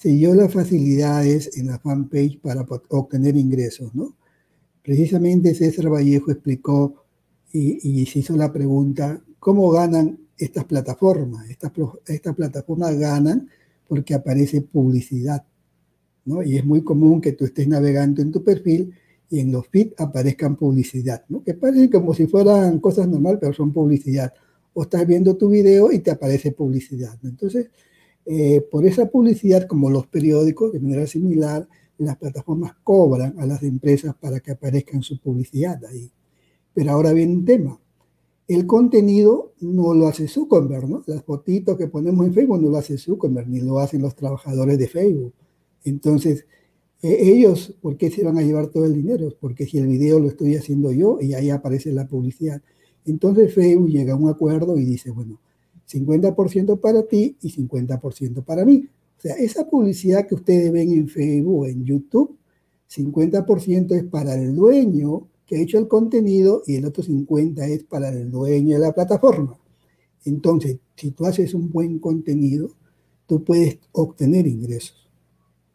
dio 0.03 0.33
las 0.33 0.51
facilidades 0.51 1.57
en 1.57 1.67
la 1.67 1.79
fanpage 1.79 2.39
para 2.39 2.65
obtener 2.89 3.37
ingresos, 3.37 3.93
¿no? 3.93 4.15
Precisamente 4.83 5.53
César 5.53 5.89
Vallejo 5.89 6.31
explicó 6.31 7.05
y, 7.51 8.05
se 8.05 8.19
hizo 8.19 8.35
la 8.35 8.51
pregunta, 8.51 9.21
¿cómo 9.39 9.69
ganan 9.71 10.19
estas 10.37 10.65
plataformas? 10.65 11.49
Estas, 11.49 11.71
estas 12.07 12.35
plataformas 12.35 12.97
ganan 12.97 13.49
porque 13.87 14.13
aparece 14.13 14.61
publicidad. 14.61 15.43
Y 16.45 16.57
es 16.57 16.65
muy 16.65 16.83
común 16.83 17.21
que 17.21 17.31
tú 17.33 17.45
estés 17.45 17.67
navegando 17.67 18.21
en 18.21 18.31
tu 18.31 18.43
perfil 18.43 18.93
y 19.29 19.39
en 19.39 19.51
los 19.51 19.67
feeds 19.67 19.99
aparezcan 19.99 20.55
publicidad, 20.55 21.23
¿no? 21.29 21.43
Que 21.43 21.53
parece 21.53 21.89
como 21.89 22.13
si 22.13 22.27
fueran 22.27 22.79
cosas 22.79 23.07
normales, 23.07 23.39
pero 23.41 23.53
son 23.53 23.71
publicidad. 23.71 24.33
O 24.73 24.83
estás 24.83 25.05
viendo 25.05 25.35
tu 25.35 25.49
video 25.49 25.91
y 25.91 25.99
te 25.99 26.11
aparece 26.11 26.51
publicidad. 26.51 27.17
Entonces, 27.23 27.69
eh, 28.25 28.61
por 28.71 28.85
esa 28.85 29.07
publicidad, 29.07 29.67
como 29.67 29.89
los 29.89 30.07
periódicos, 30.07 30.73
de 30.73 30.79
manera 30.79 31.07
similar, 31.07 31.67
las 31.97 32.17
plataformas 32.17 32.73
cobran 32.83 33.39
a 33.39 33.45
las 33.45 33.63
empresas 33.63 34.15
para 34.15 34.39
que 34.39 34.51
aparezcan 34.51 35.01
su 35.01 35.19
publicidad 35.19 35.83
ahí. 35.85 36.11
Pero 36.73 36.91
ahora 36.91 37.13
viene 37.13 37.33
un 37.33 37.45
tema. 37.45 37.79
El 38.47 38.65
contenido 38.65 39.53
no 39.59 39.93
lo 39.93 40.07
hace 40.07 40.27
Zuckerberg, 40.27 40.89
¿no? 40.89 41.03
Las 41.05 41.23
fotitos 41.23 41.77
que 41.77 41.87
ponemos 41.87 42.25
en 42.25 42.33
Facebook 42.33 42.61
no 42.61 42.69
lo 42.69 42.77
hace 42.77 42.97
Zuckerberg, 42.97 43.47
ni 43.47 43.61
lo 43.61 43.79
hacen 43.79 44.01
los 44.01 44.15
trabajadores 44.15 44.77
de 44.79 44.87
Facebook 44.87 45.33
entonces, 45.83 46.45
e, 47.01 47.31
ellos, 47.31 47.73
¿por 47.81 47.97
qué 47.97 48.11
se 48.11 48.23
van 48.23 48.37
a 48.37 48.41
llevar 48.41 48.67
todo 48.67 48.85
el 48.85 48.93
dinero? 48.93 49.33
Porque 49.39 49.65
si 49.65 49.77
el 49.77 49.87
video 49.87 50.19
lo 50.19 50.27
estoy 50.27 50.55
haciendo 50.55 50.91
yo 50.91 51.19
y 51.21 51.33
ahí 51.33 51.49
aparece 51.49 51.91
la 51.91 52.07
publicidad. 52.07 52.61
Entonces 53.05 53.53
Facebook 53.53 53.89
llega 53.89 54.13
a 54.13 54.17
un 54.17 54.29
acuerdo 54.29 54.77
y 54.77 54.85
dice, 54.85 55.11
bueno, 55.11 55.39
50% 55.89 56.79
para 56.79 57.03
ti 57.03 57.37
y 57.41 57.51
50% 57.51 58.43
para 58.43 58.65
mí. 58.65 58.87
O 59.17 59.21
sea, 59.21 59.35
esa 59.35 59.67
publicidad 59.69 60.27
que 60.27 60.35
ustedes 60.35 60.71
ven 60.71 60.91
en 60.91 61.07
Facebook 61.07 61.61
o 61.61 61.65
en 61.65 61.83
YouTube, 61.83 62.37
50% 62.89 63.95
es 63.95 64.03
para 64.05 64.35
el 64.35 64.55
dueño 64.55 65.27
que 65.45 65.57
ha 65.57 65.61
hecho 65.61 65.79
el 65.79 65.87
contenido 65.87 66.63
y 66.67 66.75
el 66.75 66.85
otro 66.85 67.03
50% 67.03 67.61
es 67.63 67.83
para 67.83 68.09
el 68.09 68.29
dueño 68.29 68.75
de 68.75 68.81
la 68.81 68.93
plataforma. 68.93 69.57
Entonces, 70.25 70.77
si 70.95 71.11
tú 71.11 71.25
haces 71.25 71.53
un 71.53 71.71
buen 71.71 71.99
contenido, 71.99 72.69
tú 73.25 73.43
puedes 73.43 73.79
obtener 73.93 74.45
ingresos 74.47 75.08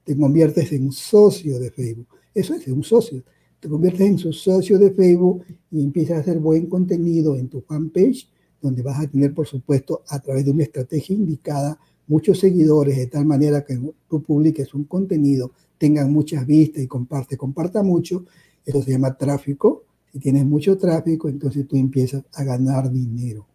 te 0.04 0.16
conviertes 0.16 0.70
en 0.72 0.92
socio 0.92 1.58
de 1.58 1.70
Facebook. 1.70 2.08
Eso 2.34 2.54
es 2.54 2.68
un 2.68 2.82
socio. 2.82 3.22
Te 3.58 3.68
conviertes 3.68 4.02
en 4.02 4.18
su 4.18 4.32
socio 4.32 4.78
de 4.78 4.90
Facebook 4.90 5.44
y 5.70 5.82
empiezas 5.82 6.18
a 6.18 6.20
hacer 6.20 6.38
buen 6.38 6.66
contenido 6.66 7.36
en 7.36 7.48
tu 7.48 7.62
fanpage, 7.62 8.28
donde 8.60 8.82
vas 8.82 9.00
a 9.00 9.08
tener, 9.08 9.32
por 9.32 9.46
supuesto, 9.46 10.02
a 10.08 10.20
través 10.20 10.44
de 10.44 10.50
una 10.50 10.64
estrategia 10.64 11.16
indicada, 11.16 11.78
muchos 12.06 12.38
seguidores, 12.38 12.96
de 12.96 13.06
tal 13.06 13.24
manera 13.24 13.64
que 13.64 13.78
tú 14.08 14.22
publiques 14.22 14.74
un 14.74 14.84
contenido, 14.84 15.52
tengan 15.78 16.12
muchas 16.12 16.46
vistas 16.46 16.82
y 16.82 16.86
comparte, 16.86 17.36
comparta 17.36 17.82
mucho. 17.82 18.24
Eso 18.64 18.82
se 18.82 18.92
llama 18.92 19.16
tráfico. 19.16 19.84
Si 20.12 20.18
tienes 20.18 20.44
mucho 20.44 20.76
tráfico, 20.76 21.28
entonces 21.28 21.66
tú 21.66 21.76
empiezas 21.76 22.24
a 22.34 22.44
ganar 22.44 22.90
dinero. 22.90 23.46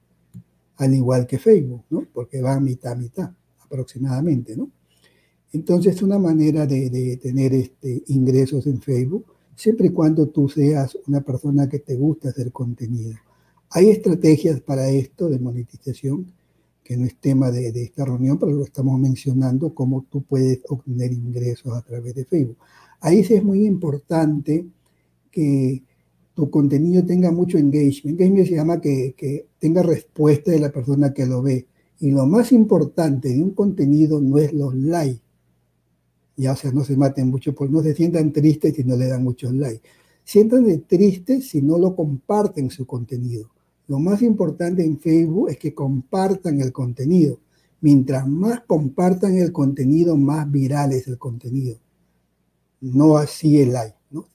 Al 0.77 0.93
igual 0.93 1.27
que 1.27 1.37
Facebook, 1.37 1.83
¿no? 1.89 2.05
Porque 2.13 2.41
va 2.41 2.59
mitad 2.59 2.93
a 2.93 2.95
mitad 2.95 3.31
aproximadamente, 3.59 4.55
¿no? 4.55 4.69
Entonces, 5.51 5.95
es 5.95 6.01
una 6.03 6.19
manera 6.19 6.65
de, 6.67 7.19
tener 7.21 7.53
este, 7.53 8.03
ingresos 8.07 8.67
en 8.67 8.81
Facebook, 8.81 9.25
siempre 9.55 9.87
y 9.87 9.91
cuando 9.91 10.27
tú 10.27 10.47
seas 10.47 10.97
una 11.07 11.21
persona 11.21 11.67
que 11.67 11.79
te 11.79 11.95
gusta 11.95 12.29
hacer 12.29 12.51
contenido. 12.51 13.15
Hay 13.71 13.89
estrategias 13.89 14.61
para 14.61 14.89
esto 14.89 15.29
de 15.29 15.39
monetización, 15.39 16.31
que 16.83 16.97
no 16.97 17.05
es 17.05 17.15
tema 17.17 17.51
de, 17.51 17.67
esta 17.69 18.05
reunión, 18.05 18.39
pero 18.39 18.51
lo 18.51 18.63
estamos 18.63 18.99
mencionando, 18.99 19.73
cómo 19.73 20.05
tú 20.09 20.21
puedes 20.23 20.61
obtener 20.69 21.11
ingresos 21.13 21.73
a 21.73 21.81
través 21.81 22.15
de 22.15 22.25
Facebook. 22.25 22.57
Ahí 22.99 23.23
sí 23.23 23.35
es 23.35 23.43
muy 23.43 23.65
importante 23.65 24.65
que 25.31 25.83
tu 26.33 26.49
contenido 26.49 27.05
tenga 27.05 27.31
mucho 27.31 27.57
engagement. 27.57 28.19
Engagement 28.19 28.47
se 28.47 28.55
llama 28.55 28.81
que, 28.81 29.13
que 29.15 29.45
tenga 29.59 29.83
respuesta 29.83 30.51
de 30.51 30.59
la 30.59 30.71
persona 30.71 31.13
que 31.13 31.25
lo 31.25 31.41
ve. 31.41 31.67
Y 31.99 32.11
lo 32.11 32.25
más 32.25 32.51
importante 32.51 33.29
de 33.29 33.43
un 33.43 33.51
contenido 33.51 34.21
no 34.21 34.37
es 34.37 34.53
los 34.53 34.73
likes, 34.73 35.21
ya, 36.43 36.53
o 36.53 36.55
sea, 36.55 36.71
no 36.71 36.83
se 36.83 36.95
maten 36.95 37.29
mucho, 37.29 37.53
pues 37.53 37.69
no 37.69 37.81
se 37.81 37.93
sientan 37.93 38.31
tristes 38.31 38.75
si 38.75 38.83
no 38.83 38.95
le 38.95 39.07
dan 39.07 39.23
muchos 39.23 39.53
likes. 39.53 39.87
Siéntanse 40.23 40.77
tristes 40.79 41.49
si 41.49 41.61
no 41.61 41.77
lo 41.77 41.95
comparten 41.95 42.69
su 42.69 42.85
contenido. 42.85 43.49
Lo 43.87 43.99
más 43.99 44.21
importante 44.21 44.85
en 44.85 44.99
Facebook 44.99 45.49
es 45.49 45.57
que 45.57 45.73
compartan 45.73 46.61
el 46.61 46.71
contenido. 46.71 47.39
Mientras 47.81 48.27
más 48.27 48.61
compartan 48.67 49.35
el 49.37 49.51
contenido, 49.51 50.15
más 50.15 50.49
viral 50.49 50.93
es 50.93 51.07
el 51.07 51.17
contenido. 51.17 51.77
No 52.81 53.17
así 53.17 53.59
el 53.59 53.73
like, 53.73 53.97
¿no? 54.11 54.27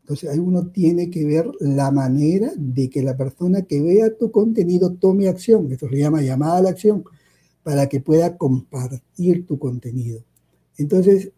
Entonces, 0.00 0.28
ahí 0.28 0.38
uno 0.38 0.66
tiene 0.66 1.10
que 1.10 1.24
ver 1.24 1.50
la 1.60 1.90
manera 1.90 2.52
de 2.56 2.90
que 2.90 3.02
la 3.02 3.16
persona 3.16 3.62
que 3.62 3.80
vea 3.80 4.14
tu 4.16 4.30
contenido 4.30 4.92
tome 4.92 5.28
acción. 5.28 5.72
Esto 5.72 5.88
se 5.88 5.96
llama 5.96 6.20
llamada 6.20 6.58
a 6.58 6.62
la 6.62 6.70
acción, 6.70 7.04
para 7.62 7.88
que 7.88 8.00
pueda 8.00 8.36
compartir 8.36 9.46
tu 9.46 9.58
contenido. 9.58 10.22
Entonces, 10.76 11.32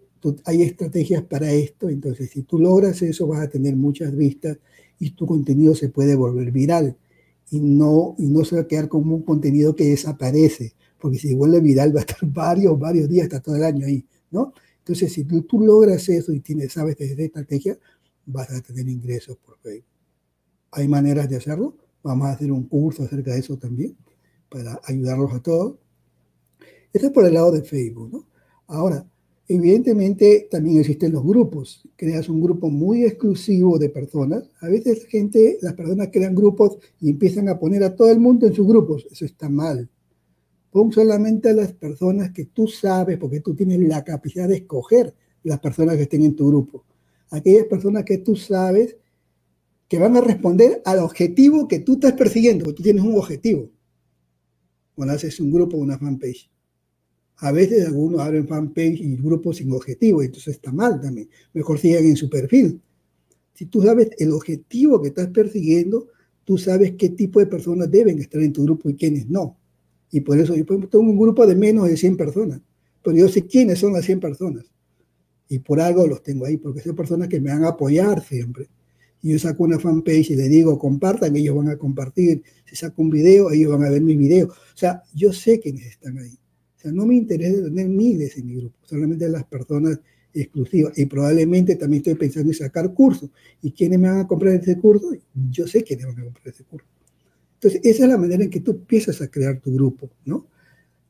hay 0.45 0.63
estrategias 0.63 1.23
para 1.23 1.53
esto, 1.53 1.89
entonces 1.89 2.31
si 2.31 2.43
tú 2.43 2.59
logras 2.59 3.01
eso 3.03 3.27
vas 3.27 3.41
a 3.41 3.49
tener 3.49 3.77
muchas 3.77 4.17
vistas 4.17 4.59
y 4.99 5.11
tu 5.11 5.27
contenido 5.27 5.75
se 5.75 5.89
puede 5.89 6.17
volver 6.17 6.51
viral. 6.51 6.97
y 7.51 7.61
no, 7.61 8.17
y 8.19 8.27
no 8.27 8.45
se 8.45 8.57
va 8.57 8.63
a 8.63 8.67
quedar 8.67 8.89
como 8.89 9.15
un 9.15 9.23
contenido 9.23 9.77
que 9.77 9.85
desaparece, 9.85 10.75
porque 11.01 11.19
si 11.19 11.35
vuelve 11.35 11.61
viral 11.61 11.95
va 11.95 12.01
a 12.01 12.03
estar 12.03 12.19
varios, 12.23 12.79
varios 12.79 13.09
días, 13.09 13.25
hasta 13.25 13.41
todo 13.41 13.57
el 13.57 13.65
año 13.65 13.87
ahí, 13.87 14.05
¿no? 14.33 14.53
Entonces, 14.79 15.13
si 15.13 15.25
tú, 15.25 15.43
tú 15.43 15.61
logras 15.61 16.09
eso 16.09 16.33
y 16.33 16.41
tienes, 16.41 16.73
sabes 16.73 16.97
de 16.97 17.07
esta 17.07 17.23
estrategia, 17.23 17.79
vas 18.27 18.51
a 18.51 18.61
tener 18.61 18.89
ingresos 18.89 19.37
por 19.37 19.59
Facebook. 19.59 19.87
Hay 20.73 20.89
maneras 20.89 21.29
de 21.29 21.37
hacerlo. 21.37 21.77
Vamos 22.03 22.29
a 22.29 22.33
hacer 22.33 22.53
un 22.53 22.65
curso 22.65 23.03
acerca 23.03 23.33
de 23.33 23.41
eso 23.41 23.57
también, 23.57 23.97
para 24.49 24.81
ayudarlos 24.85 25.33
a 25.33 25.41
todos. 25.41 25.77
Eso 26.93 27.07
es 27.07 27.13
por 27.13 27.25
el 27.25 27.35
lado 27.35 27.51
de 27.53 27.63
Facebook, 27.63 28.13
¿no? 28.13 28.29
Ahora, 28.69 29.07
evidentemente 29.49 30.49
también 30.51 30.81
existen 30.81 31.13
los 31.13 31.25
grupos. 31.25 31.89
Creas 31.97 32.29
un 32.29 32.41
grupo 32.41 32.69
muy 32.69 33.05
exclusivo 33.05 33.79
de 33.79 33.89
personas. 33.89 34.51
A 34.61 34.69
veces 34.69 35.07
gente, 35.07 35.59
las 35.63 35.75
personas 35.75 36.09
crean 36.13 36.35
grupos 36.35 36.79
y 37.01 37.11
empiezan 37.11 37.49
a 37.49 37.59
poner 37.59 37.83
a 37.85 37.95
todo 37.95 38.11
el 38.11 38.21
mundo 38.21 38.47
en 38.47 38.55
sus 38.55 38.67
grupos. 38.67 39.07
Eso 39.11 39.25
está 39.25 39.49
mal. 39.49 39.89
Pon 40.71 40.93
solamente 40.93 41.51
a 41.51 41.55
las 41.55 41.73
personas 41.73 42.33
que 42.33 42.47
tú 42.47 42.67
sabes, 42.67 43.19
porque 43.19 43.41
tú 43.41 43.55
tienes 43.55 43.81
la 43.81 44.05
capacidad 44.05 44.49
de 44.49 44.57
escoger 44.57 45.15
las 45.43 45.61
personas 45.61 45.97
que 45.97 46.03
estén 46.03 46.23
en 46.23 46.35
tu 46.35 46.49
grupo. 46.49 46.85
Aquellas 47.31 47.67
personas 47.67 48.05
que 48.05 48.19
tú 48.19 48.37
sabes 48.37 48.97
que 49.89 49.99
van 49.99 50.17
a 50.17 50.21
responder 50.21 50.83
al 50.85 50.99
objetivo 50.99 51.69
que 51.69 51.79
tú 51.79 51.95
estás 51.95 52.13
persiguiendo, 52.13 52.65
porque 52.65 52.79
tú 52.79 52.83
tienes 52.83 53.05
un 53.05 53.17
objetivo. 53.17 53.71
Cuando 54.95 55.15
haces 55.15 55.39
un 55.41 55.53
grupo 55.53 55.77
o 55.77 55.81
una 55.81 55.99
fanpage. 55.99 56.51
A 57.39 57.53
veces 57.53 57.87
algunos 57.87 58.21
abren 58.21 58.49
fanpage 58.49 59.01
y 59.01 59.17
grupos 59.17 59.59
sin 59.59 59.71
objetivo, 59.73 60.23
entonces 60.23 60.55
está 60.55 60.73
mal 60.73 61.01
también. 61.01 61.29
Mejor 61.53 61.79
sigan 61.79 62.05
en 62.05 62.17
su 62.17 62.31
perfil. 62.31 62.81
Si 63.53 63.67
tú 63.67 63.83
sabes 63.83 64.11
el 64.19 64.33
objetivo 64.33 65.03
que 65.03 65.09
estás 65.09 65.29
persiguiendo, 65.29 66.09
tú 66.45 66.57
sabes 66.57 66.95
qué 66.99 67.11
tipo 67.11 67.39
de 67.41 67.47
personas 67.47 67.91
deben 67.91 68.19
estar 68.19 68.41
en 68.41 68.53
tu 68.53 68.65
grupo 68.65 68.89
y 68.89 68.95
quiénes 68.95 69.29
no. 69.29 69.59
Y 70.11 70.21
por 70.21 70.39
eso 70.39 70.55
yo 70.55 70.65
tengo 70.65 71.01
un 71.01 71.19
grupo 71.19 71.47
de 71.47 71.55
menos 71.55 71.89
de 71.89 71.97
100 71.97 72.17
personas, 72.17 72.61
pero 73.03 73.17
yo 73.17 73.29
sé 73.29 73.47
quiénes 73.47 73.81
son 73.81 73.93
las 73.93 74.07
100 74.07 74.21
personas. 74.21 74.65
Y 75.49 75.59
por 75.59 75.79
algo 75.81 76.07
los 76.07 76.23
tengo 76.23 76.47
ahí, 76.47 76.57
porque 76.57 76.81
son 76.81 76.97
personas 76.97 77.29
que 77.29 77.41
me 77.41 77.51
van 77.51 77.65
a 77.65 77.69
apoyar 77.69 78.25
siempre. 78.25 78.69
Y 79.23 79.33
yo 79.33 79.39
saco 79.39 79.65
una 79.65 79.79
fanpage 79.79 80.31
y 80.31 80.37
le 80.37 80.49
digo, 80.49 80.79
compartan, 80.79 81.37
ellos 81.37 81.57
van 81.57 81.69
a 81.69 81.77
compartir. 81.77 82.43
Si 82.65 82.77
saco 82.77 83.03
un 83.03 83.11
video, 83.11 83.51
ellos 83.51 83.73
van 83.73 83.85
a 83.85 83.91
ver 83.91 84.01
mi 84.01 84.17
video. 84.17 84.49
O 84.49 84.77
sea, 84.77 85.03
yo 85.15 85.33
sé 85.33 85.61
quiénes 85.61 85.87
están 85.87 86.19
ahí 86.19 86.39
no 86.93 87.07
me 87.07 87.15
interesa 87.15 87.63
tener 87.65 87.89
miles 87.89 88.37
en 88.37 88.47
mi 88.47 88.57
grupo, 88.57 88.77
solamente 88.83 89.29
las 89.29 89.45
personas 89.45 89.99
exclusivas. 90.33 90.99
Y 90.99 91.07
probablemente 91.07 91.77
también 91.77 92.01
estoy 92.01 92.15
pensando 92.15 92.51
en 92.51 92.59
sacar 92.59 92.93
cursos. 92.93 93.31
¿Y 93.63 93.73
quiénes 93.73 93.99
me 93.99 94.09
van 94.09 94.21
a 94.21 94.27
comprar 94.27 94.55
ese 94.55 94.79
curso? 94.79 95.11
Yo 95.51 95.67
sé 95.67 95.83
quiénes 95.83 96.07
van 96.07 96.21
a 96.21 96.25
comprar 96.25 96.49
ese 96.49 96.65
curso. 96.65 96.87
Entonces, 97.55 97.81
esa 97.85 98.05
es 98.05 98.11
la 98.11 98.19
manera 98.19 98.45
en 98.45 98.51
que 98.51 98.61
tú 98.61 98.73
empiezas 98.73 99.21
a 99.23 99.29
crear 99.29 99.61
tu 99.61 99.73
grupo, 99.73 100.11
¿no? 100.25 100.47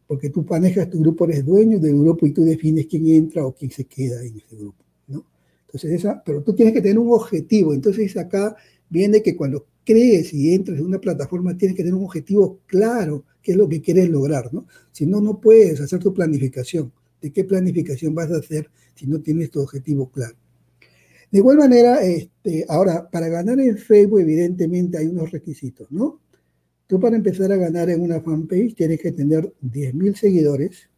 Porque 0.06 0.30
tú 0.30 0.46
manejas 0.48 0.88
tu 0.88 1.00
grupo, 1.00 1.24
eres 1.24 1.44
dueño 1.44 1.80
del 1.80 1.98
grupo 1.98 2.24
y 2.26 2.32
tú 2.32 2.44
defines 2.44 2.86
quién 2.86 3.08
entra 3.08 3.44
o 3.44 3.52
quién 3.52 3.70
se 3.70 3.84
queda 3.84 4.22
en 4.22 4.36
ese 4.36 4.56
grupo, 4.56 4.84
¿no? 5.08 5.26
Entonces, 5.66 5.90
esa, 5.92 6.22
pero 6.24 6.42
tú 6.42 6.54
tienes 6.54 6.72
que 6.72 6.80
tener 6.80 6.98
un 6.98 7.12
objetivo. 7.12 7.74
Entonces, 7.74 8.16
acá 8.16 8.54
viene 8.88 9.22
que 9.22 9.34
cuando 9.36 9.66
crees 9.84 10.32
y 10.32 10.54
entras 10.54 10.78
en 10.78 10.84
una 10.84 11.00
plataforma, 11.00 11.56
tienes 11.56 11.76
que 11.76 11.82
tener 11.82 11.94
un 11.94 12.04
objetivo 12.04 12.60
claro 12.66 13.24
qué 13.46 13.52
es 13.52 13.58
lo 13.58 13.68
que 13.68 13.80
quieres 13.80 14.08
lograr, 14.08 14.52
¿no? 14.52 14.66
Si 14.90 15.06
no, 15.06 15.20
no 15.20 15.40
puedes 15.40 15.80
hacer 15.80 16.00
tu 16.00 16.12
planificación. 16.12 16.92
¿De 17.22 17.30
qué 17.30 17.44
planificación 17.44 18.12
vas 18.12 18.28
a 18.32 18.38
hacer 18.38 18.68
si 18.96 19.06
no 19.06 19.20
tienes 19.20 19.52
tu 19.52 19.60
objetivo 19.60 20.10
claro? 20.10 20.34
De 21.30 21.38
igual 21.38 21.58
manera, 21.58 22.02
este, 22.02 22.64
ahora, 22.68 23.08
para 23.08 23.28
ganar 23.28 23.60
en 23.60 23.78
Facebook, 23.78 24.18
evidentemente 24.18 24.98
hay 24.98 25.06
unos 25.06 25.30
requisitos, 25.30 25.86
¿no? 25.92 26.20
Tú 26.88 26.98
para 26.98 27.14
empezar 27.14 27.52
a 27.52 27.56
ganar 27.56 27.88
en 27.88 28.00
una 28.00 28.20
fanpage 28.20 28.74
tienes 28.74 29.00
que 29.00 29.12
tener 29.12 29.54
10.000 29.62 30.16
seguidores, 30.16 30.90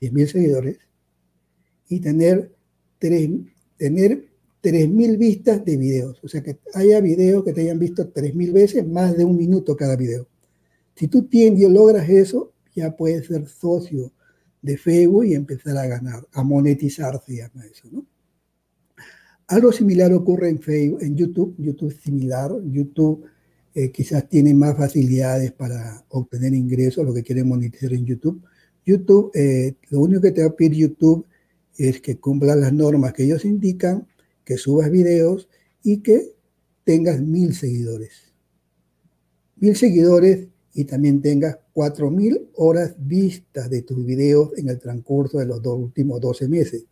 10.000 0.00 0.26
seguidores, 0.28 0.78
y 1.90 2.00
tener, 2.00 2.52
tener 2.98 4.24
3.000 4.62 5.18
vistas 5.18 5.62
de 5.62 5.76
videos. 5.76 6.24
O 6.24 6.28
sea, 6.28 6.42
que 6.42 6.58
haya 6.72 7.02
videos 7.02 7.44
que 7.44 7.52
te 7.52 7.60
hayan 7.60 7.78
visto 7.78 8.10
3.000 8.10 8.50
veces, 8.50 8.88
más 8.88 9.14
de 9.14 9.26
un 9.26 9.36
minuto 9.36 9.76
cada 9.76 9.96
video. 9.96 10.29
Si 10.94 11.08
tú 11.08 11.22
tienes, 11.24 11.68
logras 11.70 12.08
eso, 12.08 12.52
ya 12.74 12.94
puedes 12.96 13.26
ser 13.26 13.46
socio 13.48 14.12
de 14.62 14.76
Facebook 14.76 15.24
y 15.24 15.34
empezar 15.34 15.76
a 15.76 15.86
ganar, 15.86 16.26
a 16.32 16.42
monetizar, 16.42 17.20
se 17.24 17.36
llama 17.36 17.64
eso, 17.64 17.88
¿no? 17.90 18.06
Algo 19.50 19.72
similar 19.72 20.12
ocurre 20.12 20.48
en 20.48 20.60
Facebook, 20.60 21.02
en 21.02 21.16
YouTube. 21.16 21.56
YouTube 21.58 21.92
similar. 21.92 22.52
YouTube 22.70 23.24
eh, 23.74 23.90
quizás 23.90 24.28
tiene 24.28 24.54
más 24.54 24.76
facilidades 24.76 25.50
para 25.50 26.04
obtener 26.10 26.54
ingresos, 26.54 27.04
lo 27.04 27.12
que 27.12 27.24
quieren 27.24 27.48
monetizar 27.48 27.92
en 27.92 28.04
YouTube. 28.04 28.40
YouTube, 28.86 29.32
eh, 29.34 29.74
lo 29.90 30.02
único 30.02 30.20
que 30.20 30.30
te 30.30 30.42
va 30.42 30.50
a 30.50 30.56
pedir 30.56 30.74
YouTube 30.74 31.26
es 31.76 32.00
que 32.00 32.18
cumpla 32.18 32.54
las 32.54 32.72
normas 32.72 33.12
que 33.12 33.24
ellos 33.24 33.44
indican, 33.44 34.06
que 34.44 34.56
subas 34.56 34.88
videos 34.88 35.48
y 35.82 35.98
que 35.98 36.32
tengas 36.84 37.20
mil 37.20 37.52
seguidores. 37.52 38.32
Mil 39.56 39.74
seguidores 39.74 40.46
y 40.72 40.84
también 40.84 41.20
tengas 41.20 41.58
4.000 41.74 42.50
horas 42.54 42.94
vistas 42.98 43.68
de 43.70 43.82
tus 43.82 44.04
videos 44.04 44.56
en 44.56 44.68
el 44.68 44.78
transcurso 44.78 45.38
de 45.38 45.46
los 45.46 45.62
dos 45.62 45.78
últimos 45.78 46.20
12 46.20 46.48
meses. 46.48 46.84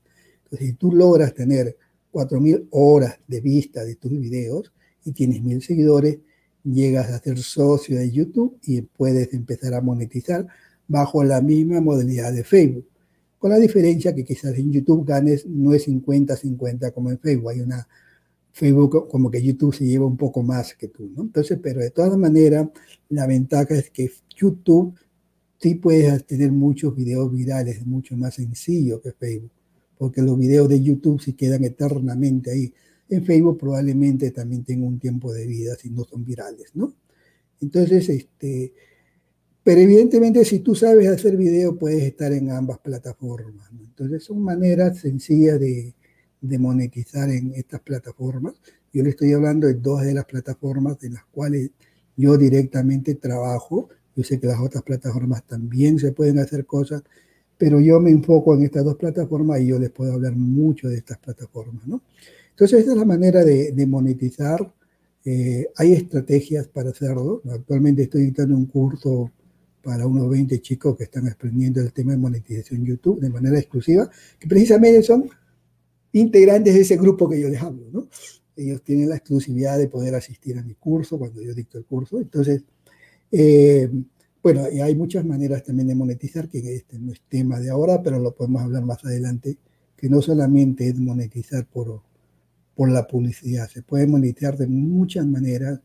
Entonces, 0.44 0.68
si 0.68 0.72
tú 0.74 0.92
logras 0.92 1.34
tener 1.34 1.76
4.000 2.12 2.68
horas 2.70 3.18
de 3.26 3.40
vista 3.40 3.84
de 3.84 3.94
tus 3.96 4.10
videos 4.10 4.72
y 5.04 5.12
tienes 5.12 5.40
1.000 5.42 5.60
seguidores, 5.60 6.18
llegas 6.64 7.10
a 7.10 7.20
ser 7.20 7.38
socio 7.38 7.98
de 7.98 8.10
YouTube 8.10 8.58
y 8.62 8.82
puedes 8.82 9.32
empezar 9.32 9.74
a 9.74 9.80
monetizar 9.80 10.46
bajo 10.86 11.22
la 11.22 11.40
misma 11.40 11.80
modalidad 11.80 12.32
de 12.32 12.44
Facebook. 12.44 12.86
Con 13.38 13.50
la 13.50 13.58
diferencia 13.58 14.14
que 14.14 14.24
quizás 14.24 14.56
en 14.58 14.72
YouTube 14.72 15.06
ganes 15.06 15.46
no 15.46 15.72
es 15.72 15.86
50-50 15.86 16.92
como 16.92 17.10
en 17.10 17.20
Facebook, 17.20 17.50
hay 17.50 17.60
una 17.60 17.86
Facebook 18.52 19.08
como 19.08 19.30
que 19.30 19.42
YouTube 19.42 19.74
se 19.74 19.86
lleva 19.86 20.06
un 20.06 20.16
poco 20.16 20.42
más 20.42 20.74
que 20.74 20.88
tú, 20.88 21.10
¿no? 21.14 21.22
Entonces, 21.22 21.58
pero 21.62 21.80
de 21.80 21.90
todas 21.90 22.16
maneras, 22.16 22.68
la 23.10 23.26
ventaja 23.26 23.74
es 23.74 23.90
que 23.90 24.10
YouTube 24.36 24.94
sí 25.58 25.76
puedes 25.76 26.24
tener 26.26 26.52
muchos 26.52 26.94
videos 26.94 27.32
virales, 27.32 27.78
es 27.78 27.86
mucho 27.86 28.16
más 28.16 28.34
sencillo 28.34 29.00
que 29.00 29.12
Facebook, 29.12 29.50
porque 29.96 30.22
los 30.22 30.38
videos 30.38 30.68
de 30.68 30.82
YouTube 30.82 31.20
sí 31.20 31.34
quedan 31.34 31.64
eternamente 31.64 32.50
ahí. 32.50 32.72
En 33.08 33.24
Facebook 33.24 33.58
probablemente 33.58 34.30
también 34.30 34.64
tenga 34.64 34.86
un 34.86 34.98
tiempo 34.98 35.32
de 35.32 35.46
vida 35.46 35.76
si 35.76 35.90
no 35.90 36.04
son 36.04 36.24
virales, 36.24 36.70
¿no? 36.74 36.94
Entonces, 37.60 38.08
este, 38.08 38.72
pero 39.62 39.80
evidentemente 39.80 40.44
si 40.44 40.60
tú 40.60 40.74
sabes 40.74 41.08
hacer 41.08 41.36
video 41.36 41.76
puedes 41.76 42.02
estar 42.02 42.32
en 42.32 42.50
ambas 42.50 42.78
plataformas. 42.78 43.68
Entonces 43.72 44.24
son 44.24 44.40
maneras 44.40 44.98
sencillas 44.98 45.58
de, 45.60 45.94
de 46.40 46.58
monetizar 46.58 47.30
en 47.30 47.52
estas 47.54 47.80
plataformas. 47.80 48.54
Yo 48.92 49.02
le 49.02 49.10
estoy 49.10 49.32
hablando 49.32 49.66
de 49.66 49.74
dos 49.74 50.02
de 50.02 50.14
las 50.14 50.24
plataformas 50.24 50.98
de 51.00 51.10
las 51.10 51.24
cuales 51.26 51.70
yo 52.16 52.36
directamente 52.36 53.14
trabajo. 53.14 53.88
Yo 54.16 54.24
sé 54.24 54.40
que 54.40 54.46
las 54.46 54.60
otras 54.60 54.82
plataformas 54.82 55.44
también 55.44 55.98
se 55.98 56.12
pueden 56.12 56.38
hacer 56.38 56.66
cosas, 56.66 57.02
pero 57.56 57.80
yo 57.80 58.00
me 58.00 58.10
enfoco 58.10 58.54
en 58.54 58.64
estas 58.64 58.84
dos 58.84 58.96
plataformas 58.96 59.60
y 59.60 59.66
yo 59.66 59.78
les 59.78 59.90
puedo 59.90 60.12
hablar 60.12 60.34
mucho 60.36 60.88
de 60.88 60.96
estas 60.96 61.18
plataformas, 61.18 61.86
¿no? 61.86 62.02
Entonces, 62.50 62.80
esa 62.80 62.92
es 62.92 62.98
la 62.98 63.04
manera 63.04 63.44
de, 63.44 63.86
monetizar. 63.86 64.74
Eh, 65.24 65.68
hay 65.76 65.92
estrategias 65.92 66.66
para 66.66 66.90
hacerlo. 66.90 67.40
Actualmente 67.52 68.02
estoy 68.02 68.22
dictando 68.22 68.56
un 68.56 68.66
curso 68.66 69.30
para 69.82 70.06
unos 70.06 70.28
20 70.28 70.60
chicos 70.60 70.96
que 70.96 71.04
están 71.04 71.28
aprendiendo 71.28 71.80
el 71.80 71.92
tema 71.92 72.12
de 72.12 72.18
monetización 72.18 72.84
YouTube 72.84 73.20
de 73.20 73.30
manera 73.30 73.58
exclusiva, 73.58 74.10
que 74.40 74.48
precisamente 74.48 75.02
son 75.04 75.30
integrantes 76.12 76.74
de 76.74 76.80
ese 76.80 76.96
grupo 76.96 77.28
que 77.28 77.40
yo 77.40 77.48
les 77.48 77.62
hablo, 77.62 77.86
¿no? 77.92 78.08
Ellos 78.56 78.82
tienen 78.82 79.08
la 79.08 79.16
exclusividad 79.16 79.78
de 79.78 79.88
poder 79.88 80.14
asistir 80.14 80.58
a 80.58 80.62
mi 80.62 80.74
curso 80.74 81.18
cuando 81.18 81.40
yo 81.40 81.54
dicto 81.54 81.78
el 81.78 81.84
curso. 81.84 82.18
Entonces, 82.18 82.64
eh, 83.30 83.88
bueno, 84.42 84.70
y 84.70 84.80
hay 84.80 84.94
muchas 84.94 85.24
maneras 85.24 85.62
también 85.64 85.88
de 85.88 85.94
monetizar, 85.94 86.48
que 86.48 86.58
este 86.74 86.98
no 86.98 87.12
es 87.12 87.20
tema 87.28 87.60
de 87.60 87.70
ahora, 87.70 88.02
pero 88.02 88.18
lo 88.18 88.34
podemos 88.34 88.62
hablar 88.62 88.84
más 88.84 89.04
adelante, 89.04 89.58
que 89.96 90.08
no 90.08 90.22
solamente 90.22 90.88
es 90.88 90.98
monetizar 90.98 91.66
por, 91.66 92.02
por 92.74 92.90
la 92.90 93.06
publicidad, 93.06 93.68
se 93.68 93.82
puede 93.82 94.06
monetizar 94.06 94.56
de 94.56 94.66
muchas 94.66 95.26
maneras. 95.26 95.80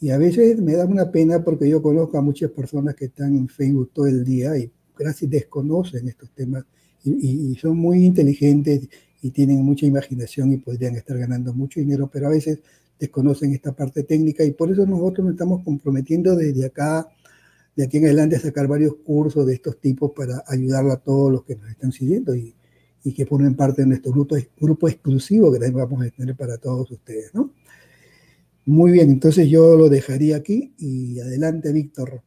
Y 0.00 0.10
a 0.10 0.18
veces 0.18 0.60
me 0.60 0.74
da 0.74 0.84
una 0.84 1.12
pena 1.12 1.44
porque 1.44 1.68
yo 1.68 1.80
conozco 1.80 2.18
a 2.18 2.22
muchas 2.22 2.50
personas 2.50 2.94
que 2.94 3.04
están 3.06 3.36
en 3.36 3.48
Facebook 3.48 3.90
todo 3.92 4.06
el 4.06 4.24
día 4.24 4.56
y 4.58 4.70
casi 4.94 5.26
desconocen 5.26 6.08
estos 6.08 6.30
temas 6.32 6.64
y, 7.04 7.50
y 7.52 7.54
son 7.56 7.76
muy 7.76 8.04
inteligentes 8.04 8.88
y 9.22 9.30
tienen 9.30 9.64
mucha 9.64 9.86
imaginación 9.86 10.52
y 10.52 10.56
podrían 10.58 10.96
estar 10.96 11.16
ganando 11.16 11.54
mucho 11.54 11.78
dinero, 11.78 12.10
pero 12.12 12.26
a 12.26 12.30
veces 12.30 12.58
desconocen 12.98 13.54
esta 13.54 13.72
parte 13.72 14.02
técnica 14.02 14.44
y 14.44 14.50
por 14.50 14.70
eso 14.70 14.84
nosotros 14.84 15.24
nos 15.24 15.34
estamos 15.34 15.62
comprometiendo 15.64 16.34
desde 16.34 16.66
acá, 16.66 17.08
de 17.76 17.84
aquí 17.84 17.98
en 17.98 18.06
adelante, 18.06 18.36
a 18.36 18.40
sacar 18.40 18.66
varios 18.66 18.96
cursos 19.04 19.46
de 19.46 19.54
estos 19.54 19.80
tipos 19.80 20.10
para 20.10 20.42
ayudar 20.48 20.86
a 20.90 20.96
todos 20.96 21.30
los 21.30 21.44
que 21.44 21.54
nos 21.54 21.70
están 21.70 21.92
siguiendo 21.92 22.34
y, 22.34 22.54
que 23.16 23.26
formen 23.26 23.56
parte 23.56 23.82
de 23.82 23.88
nuestro 23.88 24.12
grupo, 24.12 24.36
grupo 24.60 24.88
exclusivo 24.88 25.52
que 25.52 25.58
también 25.58 25.84
vamos 25.84 26.06
a 26.06 26.10
tener 26.10 26.36
para 26.36 26.56
todos 26.56 26.88
ustedes, 26.88 27.34
¿no? 27.34 27.50
Muy 28.64 28.92
bien, 28.92 29.10
entonces 29.10 29.48
yo 29.48 29.76
lo 29.76 29.88
dejaría 29.88 30.36
aquí 30.36 30.72
y 30.78 31.18
adelante, 31.18 31.72
Víctor. 31.72 32.22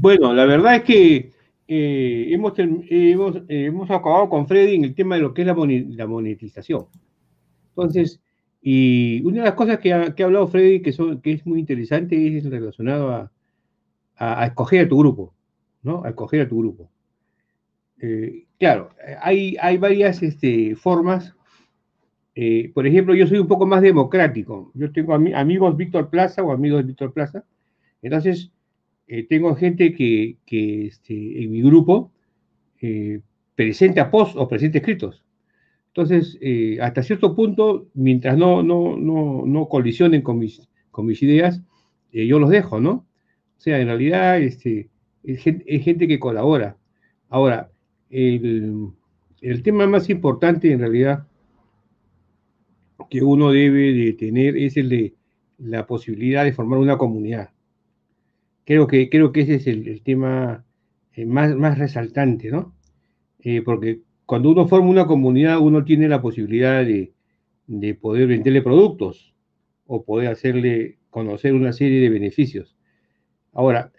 Bueno, 0.00 0.32
la 0.32 0.46
verdad 0.46 0.76
es 0.76 0.84
que 0.84 1.33
eh, 1.66 2.26
hemos, 2.30 2.54
hemos, 2.58 3.90
acabado 3.90 4.28
con 4.28 4.46
Freddy 4.46 4.74
en 4.76 4.84
el 4.84 4.94
tema 4.94 5.16
de 5.16 5.22
lo 5.22 5.34
que 5.34 5.42
es 5.42 5.46
la, 5.46 6.06
monetización. 6.06 6.86
Entonces, 7.70 8.20
y 8.60 9.22
una 9.24 9.38
de 9.38 9.44
las 9.44 9.54
cosas 9.54 9.78
que 9.78 9.92
ha, 9.92 10.14
hablado 10.18 10.48
Freddy 10.48 10.82
que, 10.82 10.92
son, 10.92 11.20
que 11.20 11.32
es 11.32 11.46
muy 11.46 11.60
interesante 11.60 12.36
es 12.36 12.44
relacionado 12.44 13.10
a, 13.10 13.32
a, 14.16 14.46
escoger 14.46 14.86
a 14.86 14.88
tu 14.88 14.98
grupo, 14.98 15.34
¿no? 15.82 16.04
A 16.04 16.10
escoger 16.10 16.42
a 16.42 16.48
tu 16.48 16.58
grupo. 16.58 16.90
Eh, 18.00 18.46
claro, 18.58 18.90
hay, 19.20 19.56
hay 19.60 19.78
varias 19.78 20.22
este, 20.22 20.76
formas. 20.76 21.34
Eh, 22.34 22.70
por 22.74 22.86
ejemplo, 22.86 23.14
yo 23.14 23.26
soy 23.26 23.38
un 23.38 23.48
poco 23.48 23.66
más 23.66 23.82
democrático. 23.82 24.70
Yo 24.74 24.92
tengo 24.92 25.14
amigos 25.14 25.76
Víctor 25.76 26.10
Plaza 26.10 26.42
o 26.42 26.52
amigos 26.52 26.80
de 26.80 26.88
Víctor 26.88 27.12
Plaza. 27.12 27.44
Entonces, 28.02 28.50
eh, 29.06 29.26
tengo 29.28 29.54
gente 29.54 29.94
que, 29.94 30.36
este, 30.86 31.42
en 31.42 31.50
mi 31.50 31.62
grupo 31.62 32.12
presenta 33.54 34.10
posts 34.10 34.36
o 34.36 34.46
presenta 34.46 34.78
escritos. 34.78 35.24
Entonces, 35.88 36.38
hasta 36.82 37.02
cierto 37.02 37.34
punto, 37.34 37.86
mientras 37.94 38.36
no, 38.36 38.62
no, 38.62 38.96
no, 38.96 39.44
no 39.46 39.68
colisionen 39.68 40.20
con 40.22 40.38
mis, 40.38 40.68
con 40.90 41.06
mis 41.06 41.22
ideas, 41.22 41.62
yo 42.12 42.38
los 42.38 42.50
dejo, 42.50 42.80
¿no? 42.80 43.06
O 43.56 43.60
sea, 43.60 43.80
en 43.80 43.86
realidad 43.86 44.38
este, 44.38 44.90
es, 45.24 45.42
gente, 45.42 46.06
que 46.06 46.18
colabora. 46.18 46.76
Ahora, 47.28 47.70
el, 48.10 48.92
tema 49.62 49.86
más 49.86 50.10
importante 50.10 50.70
en 50.70 50.80
realidad 50.80 51.26
que 53.10 53.22
uno 53.22 53.50
debe 53.50 53.92
de 53.92 54.12
tener 54.12 54.56
es 54.56 54.76
el 54.76 54.88
de 54.88 55.14
la 55.58 55.86
posibilidad 55.86 56.44
de 56.44 56.52
formar 56.52 56.78
una 56.78 56.98
comunidad. 56.98 57.50
Creo 58.64 58.86
que, 58.86 59.10
creo 59.10 59.32
que 59.32 59.42
ese 59.42 59.56
es 59.56 59.66
el, 59.66 60.02
tema 60.02 60.64
eh, 61.12 61.26
más, 61.26 61.54
más 61.54 61.78
resaltante, 61.78 62.50
¿no? 62.50 62.74
Eh, 63.40 63.62
porque 63.62 64.00
cuando 64.24 64.50
uno 64.50 64.66
forma 64.66 64.88
una 64.88 65.06
comunidad, 65.06 65.58
uno 65.58 65.84
tiene 65.84 66.08
la 66.08 66.22
posibilidad 66.22 66.84
de, 66.84 67.12
de 67.66 67.94
poder 67.94 68.26
venderle 68.26 68.62
productos 68.62 69.34
o 69.86 70.04
poder 70.04 70.28
hacerle 70.28 70.98
conocer 71.10 71.52
una 71.52 71.74
serie 71.74 72.00
de 72.00 72.08
beneficios. 72.08 72.74
Ahora, 73.52 73.92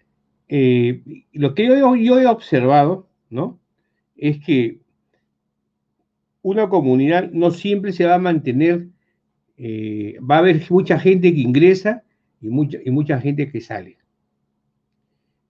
eh, 0.49 1.03
lo 1.31 1.53
que 1.53 1.67
yo, 1.67 2.19
he 2.19 2.25
observado, 2.25 3.07
¿no? 3.29 3.59
Es 4.17 4.39
que 4.43 4.79
una 6.41 6.69
comunidad 6.69 7.31
no 7.31 7.51
siempre 7.51 7.91
se 7.91 8.05
va 8.05 8.15
a 8.15 8.19
mantener, 8.19 8.87
va 9.59 10.35
a 10.35 10.39
haber 10.39 10.63
mucha 10.69 10.99
gente 10.99 11.33
que 11.33 11.41
ingresa 11.41 12.03
y 12.41 12.49
mucha, 12.49 12.79
y 12.83 12.91
mucha 12.91 13.19
gente 13.21 13.51
que 13.51 13.61
sale. 13.61 13.97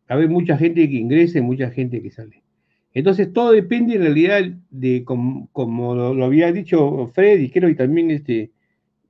Haber 0.07 0.29
mucha 0.29 0.57
gente 0.57 0.89
que 0.89 0.95
ingresa 0.95 1.39
y 1.39 1.41
mucha 1.41 1.71
gente 1.71 2.01
que 2.01 2.11
sale. 2.11 2.43
Entonces 2.93 3.33
todo 3.33 3.51
depende 3.51 3.95
en 3.95 4.01
realidad 4.01 4.41
de, 4.69 5.03
como, 5.03 5.95
lo, 5.95 6.25
había 6.25 6.51
dicho 6.51 7.11
Freddy, 7.13 7.49
creo, 7.49 7.69
y 7.69 7.75
también 7.75 8.11
este, 8.11 8.51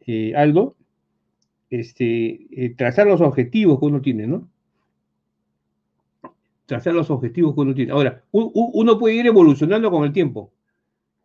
eh, 0.07 0.33
Aldo, 0.35 0.75
este, 1.69 2.73
trazar 2.77 3.07
los 3.07 3.21
objetivos 3.21 3.79
que 3.79 3.85
uno 3.85 4.01
tiene, 4.01 4.27
¿no? 4.27 4.49
trazar 6.65 6.93
los 6.93 7.09
objetivos 7.09 7.53
que 7.53 7.61
uno 7.61 7.73
tiene. 7.73 7.91
Ahora, 7.91 8.23
uno 8.31 8.99
puede 8.99 9.15
ir 9.15 9.27
evolucionando 9.27 9.91
con 9.91 10.03
el 10.03 10.11
tiempo. 10.11 10.51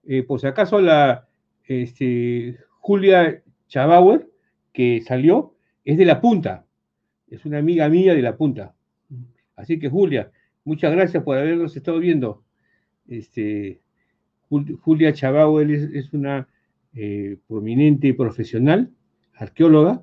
Eh, 0.04 0.22
por 0.22 0.40
si 0.40 0.46
acaso 0.46 0.80
la 0.80 1.28
este, 1.64 2.58
Julia 2.80 3.42
Chabauer, 3.68 4.28
que 4.72 5.02
salió, 5.02 5.54
es 5.84 5.98
de 5.98 6.04
la 6.04 6.20
punta. 6.20 6.66
Es 7.28 7.44
una 7.44 7.58
amiga 7.58 7.88
mía 7.88 8.14
de 8.14 8.22
la 8.22 8.36
punta. 8.36 8.74
Así 9.60 9.78
que 9.78 9.88
Julia, 9.88 10.30
muchas 10.64 10.92
gracias 10.92 11.22
por 11.22 11.36
habernos 11.36 11.76
estado 11.76 11.98
viendo. 11.98 12.42
Este, 13.06 13.80
Julia 14.48 15.12
Chabauer 15.12 15.70
es, 15.70 16.12
una 16.12 16.48
eh, 16.94 17.36
prominente 17.46 18.14
profesional, 18.14 18.90
arqueóloga, 19.34 20.02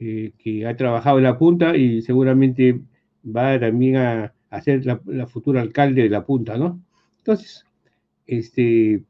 eh, 0.00 0.32
que 0.38 0.66
ha 0.66 0.76
trabajado 0.76 1.18
en 1.18 1.24
la 1.24 1.38
punta 1.38 1.76
y 1.76 2.02
seguramente 2.02 2.80
va 3.24 3.60
también 3.60 3.96
a, 3.96 4.34
a 4.48 4.60
ser 4.60 4.84
la, 4.86 5.26
futura 5.26 5.60
alcalde 5.60 6.02
de 6.02 6.08
la 6.08 6.24
punta, 6.24 6.56
¿no? 6.56 6.80
Entonces, 7.18 7.64
este, 8.26 9.04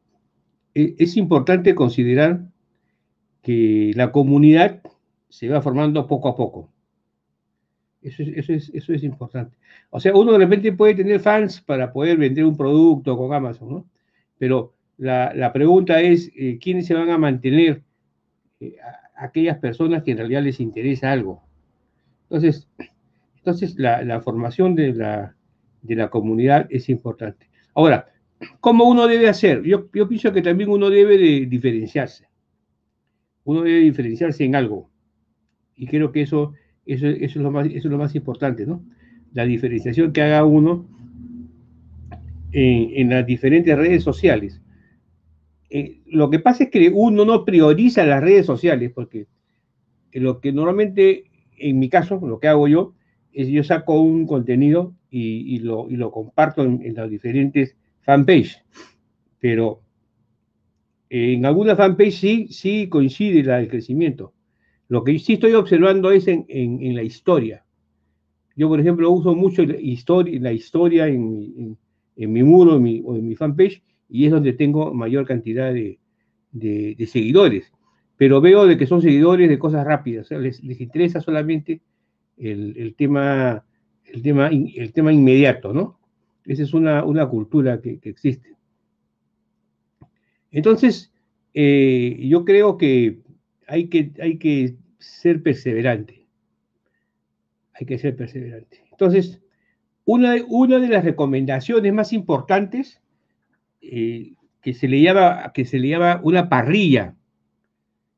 e, 0.74 0.94
es 0.98 1.16
importante 1.16 1.74
considerar 1.74 2.42
que 3.42 3.92
la 3.94 4.12
comunidad 4.12 4.82
se 5.28 5.48
va 5.48 5.62
formando 5.62 6.06
poco 6.06 6.28
a 6.28 6.36
poco. 6.36 6.70
Eso 8.02 8.22
es, 8.22 8.28
eso, 8.28 8.52
es, 8.52 8.70
eso 8.72 8.93
es, 8.94 9.02
importante. 9.05 9.56
O 9.90 10.01
sea, 10.01 10.14
uno 10.14 10.32
de 10.32 10.39
repente 10.39 10.72
puede 10.72 10.94
tener 10.94 11.20
fans 11.20 11.60
para 11.60 11.93
poder 11.93 12.16
vender 12.16 12.44
un 12.44 12.56
producto 12.56 13.16
con 13.16 13.32
Amazon, 13.35 13.68
¿no? 13.68 13.86
Pero 14.39 14.72
la, 14.97 15.52
pregunta 15.52 16.01
es, 16.01 16.31
eh, 16.35 16.59
¿quiénes 16.60 16.86
se 16.86 16.94
van 16.94 17.10
a 17.10 17.18
mantener? 17.18 17.82
Eh, 18.60 18.77
aquellas 19.20 19.59
personas 19.59 20.02
que 20.02 20.12
en 20.12 20.18
realidad 20.18 20.43
les 20.43 20.60
interesa 20.60 21.12
algo. 21.12 21.43
Entonces, 22.22 22.68
entonces, 23.36 23.74
la, 23.78 24.20
formación 24.20 24.74
de 24.74 24.94
la, 24.94 25.36
de 25.82 25.94
la, 25.94 26.09
comunidad 26.09 26.66
es 26.70 26.89
importante. 26.89 27.48
Ahora, 27.74 28.10
¿cómo 28.60 28.85
uno 28.85 29.06
debe 29.06 29.28
hacer? 29.28 29.62
Yo, 29.62 29.89
yo 29.93 30.09
pienso 30.09 30.32
que 30.32 30.43
también 30.43 30.70
uno 30.70 30.90
debe 30.90 31.18
de 31.18 31.47
diferenciarse. 31.47 32.28
Uno 33.44 33.62
debe 33.62 33.81
diferenciarse 33.81 34.44
en 34.44 34.56
algo. 34.56 34.90
Y 35.77 35.86
creo 35.86 36.12
que 36.12 36.22
eso, 36.22 36.55
eso, 36.94 37.06
es, 37.06 37.36
lo 37.36 37.50
más, 37.50 37.66
es 37.66 37.84
lo 37.84 37.98
más 37.98 38.14
importante, 38.14 38.66
¿no? 38.66 38.82
La 39.32 39.44
diferenciación 39.44 40.12
que 40.12 40.22
haga 40.22 40.44
uno 40.44 40.86
en, 42.52 43.10
las 43.10 43.26
diferentes 43.26 43.76
redes 43.76 44.02
sociales. 44.02 44.60
Eh, 45.70 46.00
lo 46.06 46.30
que 46.30 46.40
pasa 46.40 46.64
es 46.64 46.70
que 46.70 46.90
uno 46.92 47.24
no 47.24 47.44
prioriza 47.44 48.04
las 48.04 48.20
redes 48.20 48.46
sociales, 48.46 48.90
porque 48.92 49.26
lo 50.12 50.40
que 50.40 50.52
normalmente, 50.52 51.24
en 51.56 51.78
mi 51.78 51.88
caso, 51.88 52.20
lo 52.26 52.40
que 52.40 52.48
hago 52.48 52.66
yo, 52.66 52.94
yo 53.32 53.62
saco 53.62 54.00
un 54.00 54.26
contenido 54.26 54.94
y, 55.10 55.58
lo, 55.60 56.10
comparto 56.10 56.64
en, 56.64 56.94
las 56.94 57.08
diferentes 57.08 57.76
fanpages, 58.00 58.62
pero 59.38 59.80
en 61.08 61.46
alguna 61.46 61.76
fanpage 61.76 62.14
sí, 62.14 62.48
sí 62.50 62.88
coincide 62.88 63.40
el 63.40 63.68
crecimiento. 63.68 64.32
Lo 64.90 65.04
que 65.04 65.16
sí 65.20 65.34
estoy 65.34 65.54
observando 65.54 66.10
es 66.10 66.26
en, 66.26 66.94
la 66.96 67.04
historia. 67.04 67.64
Yo, 68.56 68.68
por 68.68 68.80
ejemplo, 68.80 69.08
uso 69.12 69.36
mucho 69.36 69.64
la 69.64 69.80
historia, 69.80 70.40
la 70.40 70.52
historia 70.52 71.06
en, 71.06 71.78
mi 72.16 72.42
muro 72.42 72.74
o 72.74 73.16
en 73.16 73.28
mi 73.28 73.36
fanpage 73.36 73.84
y 74.08 74.24
es 74.24 74.32
donde 74.32 74.52
tengo 74.52 74.92
mayor 74.92 75.26
cantidad 75.26 75.72
de, 75.72 76.00
seguidores. 77.06 77.72
Pero 78.16 78.40
veo 78.40 78.66
de 78.66 78.76
que 78.76 78.88
son 78.88 79.00
seguidores 79.00 79.48
de 79.48 79.60
cosas 79.60 79.86
rápidas, 79.86 80.28
les, 80.32 80.60
les 80.64 80.80
interesa 80.80 81.20
solamente 81.20 81.80
el, 82.36 82.96
tema, 82.98 83.64
el, 84.06 84.22
tema, 84.22 84.48
el 84.48 84.92
tema 84.92 85.12
inmediato, 85.12 85.72
¿no? 85.72 86.00
Esa 86.44 86.64
es 86.64 86.74
una, 86.74 87.28
cultura 87.28 87.80
que, 87.80 88.00
existe. 88.02 88.56
Entonces, 90.50 91.12
eh, 91.54 92.26
yo 92.28 92.44
creo 92.44 92.76
que 92.76 93.20
hay, 93.68 93.86
que 93.86 94.10
hay 94.20 94.36
que 94.36 94.80
ser 95.01 95.43
perseverante. 95.43 96.27
Hay 97.74 97.86
que 97.86 97.98
ser 97.98 98.16
perseverante. 98.16 98.85
Entonces, 98.90 99.40
una, 100.05 100.36
una 100.48 100.78
de 100.78 100.89
las 100.89 101.05
recomendaciones 101.05 101.93
más 101.93 102.12
importantes 102.12 103.01
eh, 103.81 104.35
que, 104.60 104.74
se 104.74 104.89
le 104.89 105.01
llama, 105.01 105.52
que 105.55 105.64
se 105.64 105.78
le 105.78 105.89
llama 105.89 106.20
una 106.22 106.48
parrilla, 106.48 107.16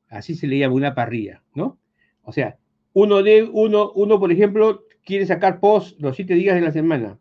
así 0.09 0.35
se 0.35 0.47
le 0.47 0.59
llama 0.59 0.75
una 0.75 0.95
parrilla, 0.95 1.41
¿no? 1.55 1.77
O 2.23 2.31
sea, 2.31 2.57
uno, 2.93 3.23
de, 3.23 3.43
uno, 3.43 3.91
uno, 3.93 4.19
por 4.19 4.31
ejemplo, 4.31 4.85
quiere 5.03 5.25
sacar 5.25 5.59
post 5.59 5.99
los 5.99 6.15
siete 6.15 6.35
días 6.35 6.55
de 6.55 6.61
la 6.61 6.71
semana. 6.71 7.19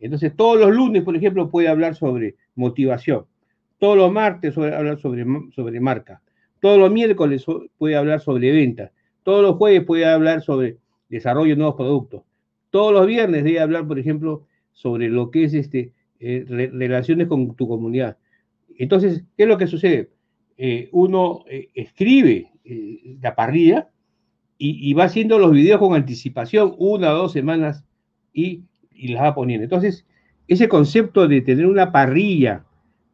Entonces, 0.00 0.34
todos 0.34 0.58
los 0.58 0.70
lunes, 0.70 1.02
por 1.04 1.14
ejemplo, 1.16 1.50
puede 1.50 1.68
hablar 1.68 1.94
sobre 1.94 2.36
motivación. 2.54 3.26
Todos 3.78 3.96
los 3.96 4.12
martes 4.12 4.54
puede 4.54 4.74
hablar 4.74 4.98
sobre, 4.98 5.24
sobre 5.52 5.80
marca. 5.80 6.22
Todos 6.60 6.78
los 6.78 6.90
miércoles 6.90 7.44
puede 7.78 7.96
hablar 7.96 8.20
sobre 8.20 8.52
ventas. 8.52 8.92
Todos 9.22 9.42
los 9.42 9.56
jueves 9.56 9.84
puede 9.84 10.04
hablar 10.04 10.42
sobre 10.42 10.78
desarrollo 11.08 11.50
de 11.50 11.56
nuevos 11.56 11.76
productos. 11.76 12.22
Todos 12.70 12.92
los 12.92 13.06
viernes 13.06 13.44
debe 13.44 13.60
hablar, 13.60 13.86
por 13.86 13.98
ejemplo, 13.98 14.46
sobre 14.72 15.08
lo 15.08 15.30
que 15.30 15.44
es 15.44 15.54
este, 15.54 15.92
eh, 16.18 16.44
relaciones 16.48 17.28
con 17.28 17.54
tu 17.54 17.68
comunidad. 17.68 18.16
Entonces, 18.78 19.24
¿qué 19.36 19.42
es 19.44 19.48
lo 19.48 19.58
que 19.58 19.66
sucede? 19.66 20.10
Eh, 20.56 20.88
uno 20.92 21.44
eh, 21.48 21.68
escribe 21.74 22.50
la 23.20 23.34
parrilla 23.34 23.90
y, 24.56 24.94
va 24.94 25.04
haciendo 25.04 25.40
los 25.40 25.50
videos 25.50 25.80
con 25.80 25.94
anticipación, 25.94 26.76
una 26.78 27.12
o 27.12 27.16
dos 27.16 27.32
semanas, 27.32 27.84
y, 28.32 28.62
las 28.92 29.24
va 29.24 29.34
poniendo. 29.34 29.64
Entonces, 29.64 30.06
ese 30.46 30.68
concepto 30.68 31.26
de 31.26 31.40
tener 31.40 31.66
una 31.66 31.90
parrilla 31.90 32.64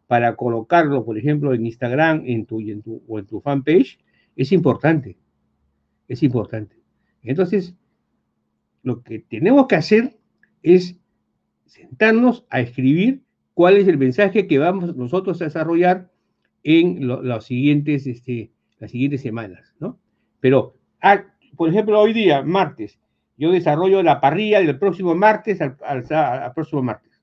para 0.07 0.37
colocarlo, 0.37 1.07
por 1.07 1.17
ejemplo, 1.17 1.55
en 1.55 1.65
Instagram 1.65 2.23
en 2.27 2.45
tu, 2.45 2.61
en 2.61 2.83
tu, 2.83 3.03
o 3.09 3.19
en 3.19 3.25
tu 3.25 3.41
fanpage, 3.41 3.99
es 4.37 4.53
importante. 4.53 5.17
Es 6.09 6.23
importante. 6.23 6.77
Entonces, 7.23 7.75
lo 8.83 9.03
que 9.03 9.19
tenemos 9.21 9.67
que 9.67 9.77
hacer 9.77 10.19
es 10.63 10.99
sentarnos 11.67 12.47
a 12.51 12.61
escribir 12.61 13.23
cuál 13.55 13.77
es 13.77 13.87
el 13.89 13.99
mensaje 13.99 14.47
que 14.47 14.59
vamos 14.59 14.97
nosotros 14.97 15.41
a 15.41 15.45
desarrollar 15.45 16.11
en 16.63 17.01
siguientes, 17.41 18.07
este, 18.07 18.51
las 18.79 18.91
siguientes 18.91 19.21
semanas, 19.21 19.75
¿no? 19.79 19.99
Pero, 20.41 20.75
ah, 21.03 21.25
por 21.57 21.69
ejemplo, 21.69 22.01
hoy 22.01 22.13
día, 22.13 22.43
martes, 22.43 22.99
yo 23.37 23.51
desarrollo 23.51 24.03
la 24.03 24.21
parrilla 24.21 24.61
del 24.61 24.79
próximo 24.79 25.15
martes 25.15 25.61
al, 25.61 25.77
al 25.85 26.53
próximo 26.55 26.83
martes. 26.83 27.21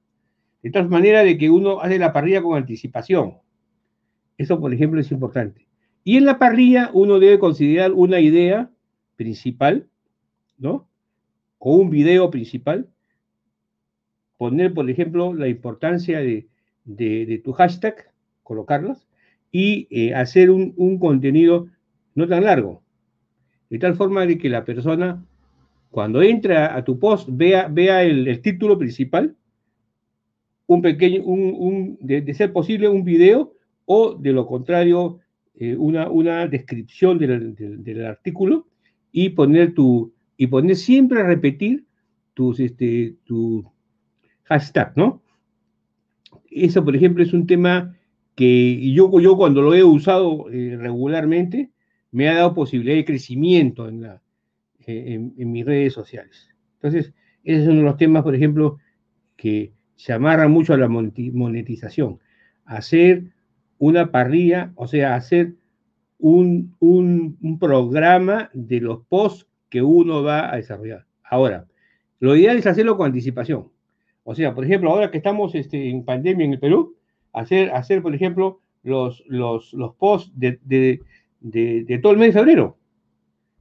De 0.61 0.71
tal 0.71 0.89
manera 0.89 1.23
de 1.23 1.37
que 1.37 1.49
uno 1.49 1.81
hace 1.81 1.99
la 1.99 2.13
parrilla 2.13 2.41
con 2.41 2.57
anticipación. 2.57 3.37
Eso, 4.37 4.59
por 4.59 4.73
ejemplo, 4.73 4.99
es 4.99 5.11
importante. 5.11 5.67
Y 6.03 6.17
en 6.17 6.25
la 6.25 6.39
parrilla 6.39 6.89
uno 6.93 7.19
debe 7.19 7.39
considerar 7.39 7.91
una 7.91 8.19
idea 8.19 8.69
principal, 9.15 9.87
¿no? 10.57 10.87
O 11.57 11.75
un 11.75 11.89
video 11.89 12.29
principal. 12.29 12.89
Poner, 14.37 14.73
por 14.73 14.89
ejemplo, 14.89 15.33
la 15.33 15.47
importancia 15.47 16.19
de, 16.19 17.41
tu 17.43 17.53
hashtag, 17.53 18.11
colocarlas, 18.43 19.07
y 19.51 19.87
eh, 19.89 20.13
hacer 20.13 20.49
un, 20.51 20.99
contenido 20.99 21.67
no 22.13 22.27
tan 22.27 22.43
largo. 22.43 22.83
De 23.69 23.79
tal 23.79 23.95
forma 23.95 24.25
de 24.25 24.37
que 24.37 24.49
la 24.49 24.65
persona, 24.65 25.25
cuando 25.91 26.21
entra 26.21 26.75
a 26.75 26.83
tu 26.83 26.99
post, 26.99 27.29
vea, 27.31 27.67
vea 27.69 28.03
el, 28.03 28.41
título 28.41 28.77
principal, 28.77 29.35
un 30.67 30.81
pequeño, 30.81 31.23
un, 31.23 31.97
de, 32.01 32.33
ser 32.33 32.51
posible, 32.51 32.89
un 32.89 33.05
video, 33.05 33.53
o 33.85 34.15
de 34.15 34.33
lo 34.33 34.45
contrario, 34.45 35.19
eh, 35.55 35.75
una, 35.75 36.09
una, 36.09 36.47
descripción 36.47 37.17
del, 37.17 38.05
artículo 38.05 38.67
y 39.17 39.29
poner 39.29 39.73
tu, 39.73 40.13
y 40.35 40.47
poner 40.47 40.75
siempre 40.75 41.21
a 41.21 41.25
repetir 41.25 41.85
tus, 42.33 42.59
este, 42.59 43.15
tu 43.23 43.65
hashtag, 44.43 44.91
¿no? 44.97 45.23
Eso, 46.51 46.83
por 46.83 46.97
ejemplo, 46.97 47.23
es 47.23 47.31
un 47.31 47.47
tema 47.47 47.95
que 48.35 48.91
yo, 48.91 49.17
yo 49.21 49.37
cuando 49.37 49.61
lo 49.61 49.73
he 49.73 49.85
usado 49.85 50.51
eh, 50.51 50.75
regularmente, 50.77 51.71
me 52.11 52.27
ha 52.27 52.35
dado 52.35 52.53
posibilidad 52.53 52.97
de 52.97 53.05
crecimiento 53.05 53.87
en, 53.87 54.01
la, 54.01 54.21
en, 54.85 55.33
mis 55.49 55.65
redes 55.65 55.93
sociales. 55.93 56.49
Entonces, 56.73 57.13
ese 57.45 57.61
es 57.61 57.67
uno 57.69 57.77
de 57.77 57.83
los 57.83 57.97
temas, 57.97 58.23
por 58.23 58.35
ejemplo, 58.35 58.79
que 59.37 59.71
se 59.95 60.11
amarran 60.11 60.51
mucho 60.51 60.73
a 60.73 60.77
la 60.77 60.89
monetización. 60.89 62.19
Hacer 62.65 63.31
una 63.77 64.11
parrilla, 64.11 64.73
o 64.75 64.87
sea, 64.87 65.15
hacer 65.15 65.53
un, 66.27 66.75
un, 66.79 67.59
programa 67.59 68.49
de 68.51 68.81
los 68.81 69.05
posts 69.05 69.47
que 69.69 69.83
uno 69.83 70.23
va 70.23 70.51
a 70.51 70.55
desarrollar. 70.55 71.05
Ahora, 71.23 71.67
lo 72.19 72.35
ideal 72.35 72.57
es 72.57 72.65
hacerlo 72.65 72.97
con 72.97 73.05
anticipación. 73.05 73.69
O 74.23 74.33
sea, 74.33 74.55
por 74.55 74.65
ejemplo, 74.65 74.89
ahora 74.89 75.11
que 75.11 75.17
estamos 75.17 75.53
este, 75.53 75.87
en 75.87 76.03
pandemia 76.03 76.45
en 76.45 76.53
el 76.53 76.59
Perú, 76.59 76.95
hacer, 77.31 77.69
hacer 77.69 78.01
por 78.01 78.15
ejemplo, 78.15 78.59
los, 78.81 79.23
los, 79.27 79.71
los 79.73 79.93
posts 79.97 80.31
de, 80.35 80.59
de, 80.63 80.99
de, 81.41 81.99
todo 81.99 82.13
el 82.13 82.17
mes 82.17 82.33
de 82.33 82.39
febrero. 82.39 82.79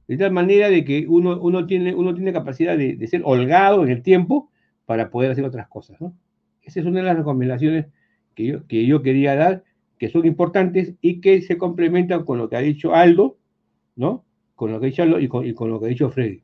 De 0.07 0.17
tal 0.17 0.31
manera 0.31 0.67
de 0.67 0.83
que 0.83 1.05
uno, 1.07 1.39
uno, 1.39 1.67
tiene, 1.67 1.93
uno 1.93 2.15
tiene 2.15 2.33
capacidad 2.33 2.75
de, 2.75 2.95
de, 2.95 3.07
ser 3.07 3.21
holgado 3.25 3.83
en 3.83 3.91
el 3.91 4.01
tiempo 4.01 4.49
para 4.87 5.11
poder 5.11 5.29
hacer 5.29 5.45
otras 5.45 5.67
cosas. 5.67 6.01
¿no? 6.01 6.17
Esa 6.63 6.79
es 6.79 6.85
una 6.87 7.01
de 7.01 7.05
las 7.05 7.17
recomendaciones 7.17 7.85
que 8.33 8.45
yo, 8.47 8.65
que 8.65 8.87
yo 8.87 9.03
quería 9.03 9.35
dar 9.35 9.63
que 9.97 10.09
son 10.09 10.25
importantes 10.25 10.93
y 11.01 11.21
que 11.21 11.41
se 11.41 11.57
complementan 11.57 12.25
con 12.25 12.37
lo 12.37 12.49
que 12.49 12.57
ha 12.57 12.61
dicho 12.61 12.93
Aldo, 12.93 13.37
¿no? 13.95 14.25
Con 14.55 14.71
lo 14.71 14.79
que 14.79 14.87
ha 14.87 14.89
dicho 14.89 15.03
Aldo 15.03 15.19
y 15.19 15.27
con, 15.27 15.69
lo 15.69 15.79
que 15.79 15.85
ha 15.85 15.89
dicho 15.89 16.09
Freddy. 16.09 16.41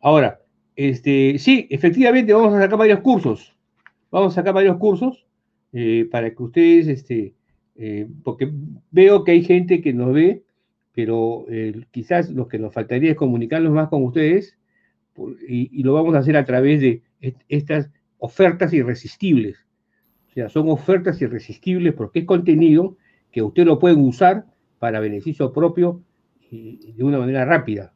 Ahora, 0.00 0.40
este, 0.76 1.38
sí, 1.38 1.66
efectivamente 1.70 2.32
vamos 2.32 2.54
a 2.54 2.60
sacar 2.60 2.78
varios 2.78 3.00
cursos. 3.00 3.54
Vamos 4.10 4.32
a 4.32 4.36
sacar 4.36 4.54
varios 4.54 4.76
cursos 4.76 5.26
eh, 5.72 6.08
para 6.10 6.34
que 6.34 6.42
ustedes, 6.42 6.88
este, 6.88 7.34
eh, 7.76 8.08
porque 8.22 8.50
veo 8.90 9.24
que 9.24 9.32
hay 9.32 9.42
gente 9.42 9.80
que 9.80 9.92
nos 9.92 10.12
ve, 10.12 10.42
pero 10.92 11.44
eh, 11.50 11.84
quizás 11.90 12.30
lo 12.30 12.48
que 12.48 12.58
nos 12.58 12.72
faltaría 12.72 13.10
es 13.10 13.16
comunicarnos 13.16 13.72
más 13.72 13.88
con 13.88 14.04
ustedes 14.04 14.56
y, 15.46 15.68
y, 15.78 15.82
lo 15.82 15.94
vamos 15.94 16.14
a 16.14 16.18
hacer 16.18 16.36
a 16.36 16.44
través 16.44 16.80
de 16.80 17.02
estas 17.48 17.90
ofertas 18.18 18.72
irresistibles 18.72 19.65
sea, 20.36 20.50
son 20.50 20.68
ofertas 20.68 21.20
irresistibles 21.22 21.94
porque 21.94 22.20
es 22.20 22.24
contenido 22.26 22.98
que 23.32 23.42
usted 23.42 23.64
lo 23.64 23.78
puede 23.78 23.94
usar 23.94 24.44
para 24.78 25.00
beneficio 25.00 25.50
propio 25.50 26.02
y 26.50 26.92
de 26.92 27.04
una 27.04 27.18
manera 27.18 27.46
rápida. 27.46 27.94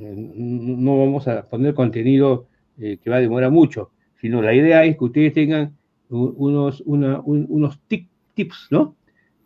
Eh, 0.00 0.12
no 0.16 0.98
vamos 0.98 1.28
a 1.28 1.48
poner 1.48 1.74
contenido 1.74 2.48
eh, 2.76 2.98
que 3.02 3.08
va 3.08 3.16
a 3.16 3.20
demorar 3.20 3.52
mucho, 3.52 3.92
sino 4.20 4.42
la 4.42 4.52
idea 4.52 4.84
es 4.84 4.98
que 4.98 5.04
ustedes 5.04 5.32
tengan 5.32 5.76
unos, 6.08 6.82
unos 6.84 7.80
tips, 8.34 8.68
¿no? 8.70 8.96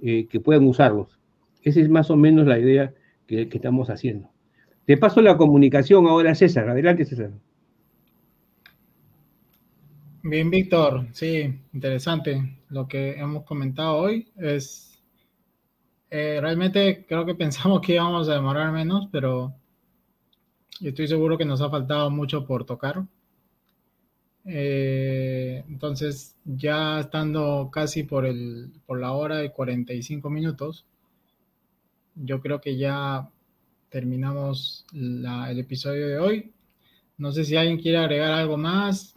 Eh, 0.00 0.26
que 0.26 0.40
puedan 0.40 0.66
usarlos. 0.66 1.18
Esa 1.62 1.80
es 1.80 1.90
más 1.90 2.10
o 2.10 2.16
menos 2.16 2.46
la 2.46 2.58
idea 2.58 2.94
que, 3.26 3.48
estamos 3.52 3.90
haciendo. 3.90 4.30
Te 4.86 4.96
paso 4.96 5.20
la 5.20 5.36
comunicación 5.36 6.06
ahora, 6.06 6.34
César. 6.34 6.70
Adelante, 6.70 7.04
César. 7.04 7.32
Bien, 10.22 10.50
Víctor, 10.50 11.06
sí, 11.12 11.60
interesante 11.72 12.58
lo 12.68 12.86
que 12.86 13.12
hemos 13.12 13.44
comentado 13.44 13.96
hoy. 13.96 14.30
Es 14.36 15.00
eh, 16.10 16.38
realmente 16.40 17.06
creo 17.08 17.24
que 17.24 17.34
pensamos 17.34 17.80
que 17.80 17.94
íbamos 17.94 18.28
a 18.28 18.34
demorar 18.34 18.72
menos, 18.72 19.08
pero 19.12 19.54
estoy 20.80 21.08
seguro 21.08 21.38
que 21.38 21.44
nos 21.44 21.60
ha 21.62 21.70
faltado 21.70 22.10
mucho 22.10 22.46
por 22.46 22.64
tocar. 22.64 23.04
Eh, 24.44 25.64
entonces, 25.68 26.36
ya 26.44 27.00
estando 27.00 27.70
casi 27.72 28.02
por, 28.04 28.26
el, 28.26 28.72
por 28.86 29.00
la 29.00 29.12
hora 29.12 29.36
de 29.38 29.52
45 29.52 30.28
minutos, 30.30 30.84
yo 32.14 32.40
creo 32.40 32.60
que 32.60 32.76
ya 32.76 33.30
terminamos 33.88 34.86
el 34.92 35.58
episodio 35.58 36.08
de 36.08 36.18
hoy. 36.18 36.52
No 37.18 37.32
sé 37.32 37.44
si 37.44 37.56
alguien 37.56 37.78
quiere 37.78 37.98
agregar 37.98 38.32
algo 38.32 38.56
más. 38.56 39.14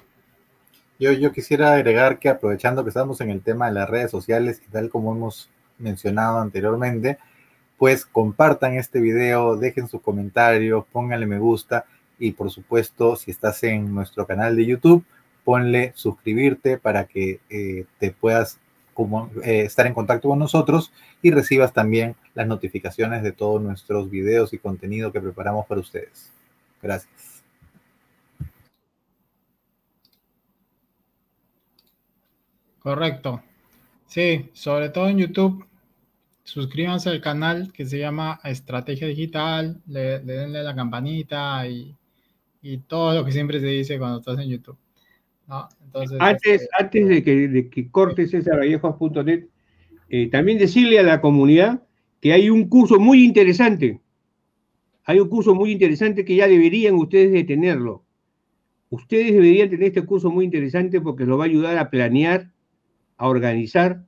Yo, 1.12 1.34
quisiera 1.34 1.74
agregar 1.74 2.18
que 2.18 2.30
aprovechando 2.30 2.84
que 2.84 2.90
estamos 2.90 3.20
en 3.20 3.30
el 3.30 3.42
tema 3.42 3.68
de 3.68 3.74
las 3.74 3.90
redes 3.90 4.10
sociales 4.10 4.62
y 4.66 4.72
tal 4.72 4.90
como 4.90 5.14
hemos 5.14 5.50
mencionado 5.78 6.40
anteriormente, 6.40 7.18
pues 7.78 8.06
compartan 8.06 8.76
este 8.76 9.02
video, 9.02 9.58
dejen 9.58 9.90
sus 9.90 10.02
comentarios, 10.02 10.86
pónganle 10.94 11.26
me 11.26 11.40
gusta 11.40 11.84
y 12.20 12.32
por 12.32 12.52
supuesto 12.52 13.18
si 13.18 13.32
estás 13.32 13.62
en 13.64 13.94
nuestro 13.94 14.26
canal 14.26 14.56
de 14.56 14.66
YouTube, 14.66 15.04
ponle 15.44 15.92
suscribirte 15.94 16.78
para 16.78 17.04
que 17.04 17.42
eh, 17.50 17.84
te 18.00 18.12
puedas 18.12 18.60
eh, 19.44 19.64
estar 19.66 19.86
en 19.86 19.94
contacto 19.94 20.30
con 20.30 20.40
nosotros 20.40 20.94
y 21.22 21.32
recibas 21.32 21.74
también 21.74 22.16
las 22.34 22.48
notificaciones 22.48 23.24
de 23.24 23.34
todos 23.34 23.62
nuestros 23.62 24.10
videos 24.10 24.54
y 24.54 24.58
contenido 24.58 25.12
que 25.12 25.20
preparamos 25.20 25.66
para 25.66 25.82
ustedes. 25.82 26.32
Gracias. 26.82 27.33
Correcto. 32.84 33.42
Sí, 34.08 34.50
sobre 34.52 34.90
todo 34.90 35.08
en 35.08 35.18
YouTube, 35.18 35.66
suscríbanse 36.44 37.10
al 37.10 37.22
canal 37.22 37.72
que 37.72 37.86
se 37.86 37.98
llama 37.98 38.42
Estrategia 38.44 39.08
Digital, 39.08 39.82
le, 39.88 40.20
denle 40.20 40.62
la 40.62 40.76
campanita 40.76 41.66
y, 41.68 41.96
todo 42.88 43.14
lo 43.14 43.26
que 43.26 43.32
siempre 43.32 43.60
se 43.60 43.68
dice 43.68 43.98
cuando 43.98 44.20
estás 44.20 44.38
en 44.40 44.50
YouTube. 44.50 44.78
antes, 46.20 46.62
este, 46.62 46.68
antes 46.78 47.08
de 47.08 47.24
que, 47.24 47.48
de 47.48 47.70
que 47.70 47.90
cortes 47.90 48.34
ese 48.34 48.52
eh, 50.10 50.30
también 50.30 50.58
decirle 50.58 51.00
a 51.00 51.04
la 51.04 51.22
comunidad 51.22 51.84
que 52.22 52.34
hay 52.34 52.50
un 52.50 52.70
curso 52.70 53.00
muy 53.00 53.24
interesante. 53.24 54.02
Hay 55.06 55.20
un 55.20 55.28
curso 55.28 55.56
muy 55.56 55.72
interesante 55.72 56.24
que 56.24 56.36
ya 56.36 56.48
deberían 56.48 56.96
ustedes 56.96 57.32
de 57.32 57.44
tenerlo. 57.44 58.06
Ustedes 58.90 59.34
deberían 59.34 59.70
tener 59.70 59.88
este 59.88 60.06
curso 60.06 60.30
muy 60.30 60.46
interesante 60.46 61.02
porque 61.02 61.26
lo 61.26 61.38
va 61.38 61.46
a 61.46 61.48
ayudar 61.48 61.78
a 61.78 61.90
planear 61.90 62.53
a 63.18 63.28
organizar, 63.28 64.04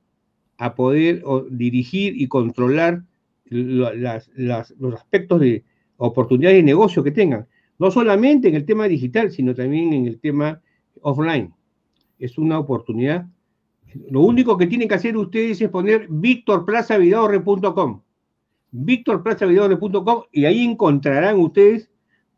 a 0.58 0.74
poder 0.74 1.22
dirigir 1.50 2.20
y 2.20 2.28
controlar 2.28 3.02
los 3.44 4.94
aspectos 4.94 5.40
de 5.40 5.64
oportunidades 5.96 6.58
de 6.58 6.62
negocio 6.62 7.02
que 7.02 7.10
tengan, 7.10 7.46
no 7.78 7.90
solamente 7.90 8.48
en 8.48 8.54
el 8.54 8.64
tema 8.64 8.88
digital, 8.88 9.30
sino 9.30 9.54
también 9.54 9.92
en 9.92 10.06
el 10.06 10.18
tema 10.18 10.60
offline. 11.02 11.52
Es 12.18 12.38
una 12.38 12.58
oportunidad. 12.58 13.26
Lo 14.10 14.22
único 14.22 14.56
que 14.56 14.66
tienen 14.66 14.88
que 14.88 14.94
hacer 14.94 15.16
ustedes 15.16 15.60
es 15.60 15.68
poner 15.68 16.06
victorplazavidore.com, 16.08 18.02
victorplazavidore.com 18.70 20.22
y 20.32 20.44
ahí 20.44 20.64
encontrarán 20.64 21.38
ustedes 21.38 21.90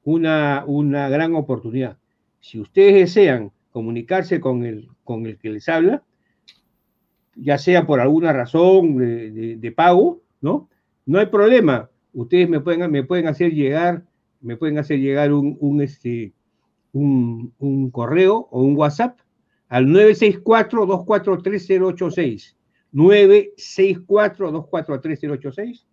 una, 0.04 0.64
una 0.66 1.08
gran 1.08 1.34
oportunidad. 1.34 1.98
Si 2.40 2.60
ustedes 2.60 2.94
desean 2.94 3.52
comunicarse 3.72 4.40
con 4.40 4.64
el, 4.64 4.88
con 5.04 5.26
el 5.26 5.38
que 5.38 5.50
les 5.50 5.68
habla, 5.68 6.02
ya 7.40 7.58
sea 7.58 7.86
por 7.86 8.00
alguna 8.00 8.32
razón 8.32 8.96
de, 8.96 9.72
pago, 9.76 10.22
¿no? 10.40 10.68
No 11.06 11.18
hay 11.18 11.26
problema. 11.26 11.90
Ustedes 12.12 12.48
me 12.48 12.60
pueden, 12.60 12.90
me 12.90 13.04
pueden 13.04 13.28
hacer 13.28 13.52
llegar, 13.52 14.04
me 14.40 14.56
pueden 14.56 14.78
hacer 14.78 14.98
llegar 14.98 15.32
un, 15.32 15.80
este, 15.80 16.32
un, 16.92 17.52
un 17.58 17.90
correo 17.90 18.48
o 18.50 18.62
un 18.62 18.76
WhatsApp 18.76 19.18
al 19.68 19.86
964-243-086. 19.86 22.56
964-243-086 22.92 25.84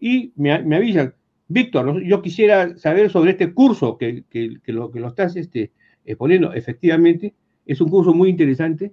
y 0.00 0.32
me, 0.36 0.52
avisan. 0.52 1.14
Víctor, 1.48 2.02
yo 2.02 2.22
quisiera 2.22 2.76
saber 2.76 3.10
sobre 3.10 3.32
este 3.32 3.52
curso 3.52 3.98
que, 3.98 4.24
que, 4.30 4.58
lo, 4.66 4.90
que 4.90 5.00
lo 5.00 5.08
estás 5.08 5.36
este, 5.36 5.72
exponiendo. 6.04 6.52
Efectivamente, 6.52 7.34
es 7.66 7.80
un 7.80 7.88
curso 7.88 8.14
muy 8.14 8.28
interesante, 8.28 8.92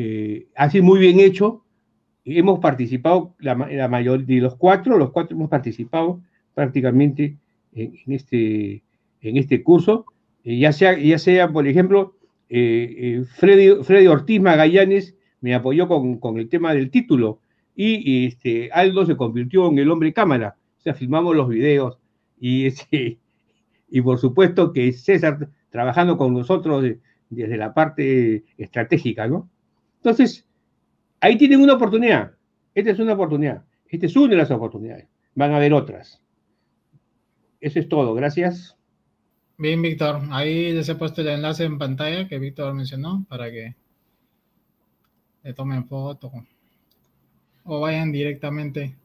eh, 0.00 0.46
así 0.54 0.80
muy 0.80 1.00
bien 1.00 1.18
hecho. 1.18 1.64
Hemos 2.24 2.60
participado, 2.60 3.34
la, 3.40 3.54
la 3.54 3.88
mayoría 3.88 4.24
de 4.24 4.40
los 4.40 4.54
cuatro, 4.54 4.96
los 4.96 5.10
cuatro 5.10 5.36
hemos 5.36 5.50
participado 5.50 6.20
prácticamente 6.54 7.36
en, 7.72 7.94
este, 8.06 8.84
en 9.20 9.36
este 9.36 9.62
curso. 9.64 10.06
Eh, 10.44 10.58
ya, 10.58 10.72
sea, 10.72 10.96
ya 10.96 11.18
sea, 11.18 11.50
por 11.50 11.66
ejemplo, 11.66 12.14
eh, 12.48 13.24
Freddy, 13.34 13.82
Freddy, 13.82 14.06
Ortiz 14.06 14.40
Magallanes 14.40 15.16
me 15.40 15.54
apoyó 15.54 15.88
con, 15.88 16.18
con, 16.18 16.38
el 16.38 16.48
tema 16.48 16.74
del 16.74 16.90
título 16.90 17.40
y, 17.74 18.26
este, 18.26 18.70
Aldo 18.72 19.04
se 19.04 19.16
convirtió 19.16 19.68
en 19.68 19.80
el 19.80 19.90
hombre 19.90 20.12
cámara. 20.12 20.56
O 20.78 20.80
sea, 20.80 20.94
filmamos 20.94 21.34
los 21.34 21.48
videos 21.48 21.98
y, 22.38 22.66
este, 22.66 23.18
y 23.90 24.00
por 24.00 24.18
supuesto 24.18 24.72
que 24.72 24.92
César 24.92 25.48
trabajando 25.70 26.16
con 26.16 26.34
nosotros 26.34 26.84
desde 27.30 27.56
la 27.56 27.74
parte 27.74 28.44
estratégica, 28.56 29.26
¿no? 29.26 29.48
Entonces, 29.98 30.46
ahí 31.20 31.36
tienen 31.36 31.60
una 31.60 31.74
oportunidad. 31.74 32.32
Esta 32.74 32.90
es 32.90 32.98
una 32.98 33.14
oportunidad. 33.14 33.64
Esta 33.86 34.06
es 34.06 34.16
una 34.16 34.30
de 34.30 34.36
las 34.36 34.50
oportunidades. 34.50 35.06
Van 35.34 35.52
a 35.52 35.56
haber 35.56 35.72
otras. 35.72 36.22
Eso 37.60 37.80
es 37.80 37.88
todo. 37.88 38.14
Gracias. 38.14 38.76
Bien, 39.56 39.82
Víctor. 39.82 40.20
Ahí 40.30 40.72
les 40.72 40.88
he 40.88 40.94
puesto 40.94 41.20
el 41.22 41.28
enlace 41.28 41.64
en 41.64 41.78
pantalla 41.78 42.28
que 42.28 42.38
Víctor 42.38 42.72
mencionó 42.74 43.24
para 43.28 43.50
que 43.50 43.74
le 45.42 45.54
tomen 45.54 45.86
foto 45.86 46.30
o 47.64 47.80
vayan 47.80 48.12
directamente 48.12 48.96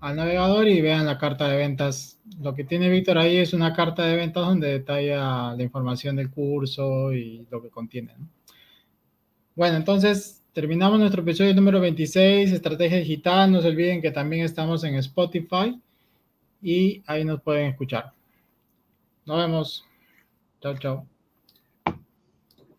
al 0.00 0.16
navegador 0.16 0.68
y 0.68 0.80
vean 0.82 1.06
la 1.06 1.18
carta 1.18 1.48
de 1.48 1.56
ventas. 1.56 2.20
Lo 2.40 2.54
que 2.54 2.64
tiene 2.64 2.90
Víctor 2.90 3.16
ahí 3.16 3.36
es 3.36 3.54
una 3.54 3.72
carta 3.72 4.04
de 4.04 4.16
ventas 4.16 4.46
donde 4.46 4.68
detalla 4.68 5.54
la 5.54 5.62
información 5.62 6.16
del 6.16 6.30
curso 6.30 7.12
y 7.12 7.46
lo 7.50 7.62
que 7.62 7.70
contiene. 7.70 8.12
Bueno, 9.56 9.76
entonces 9.76 10.42
terminamos 10.52 10.98
nuestro 10.98 11.22
episodio 11.22 11.54
número 11.54 11.80
26, 11.80 12.52
Estrategia 12.52 12.98
Digital. 12.98 13.52
No 13.52 13.62
se 13.62 13.68
olviden 13.68 14.02
que 14.02 14.10
también 14.10 14.44
estamos 14.44 14.82
en 14.82 14.96
Spotify 14.96 15.80
y 16.60 17.02
ahí 17.06 17.24
nos 17.24 17.40
pueden 17.40 17.70
escuchar. 17.70 18.12
Nos 19.26 19.38
vemos. 19.38 19.84
Chao, 20.60 20.76
chao. 20.78 21.13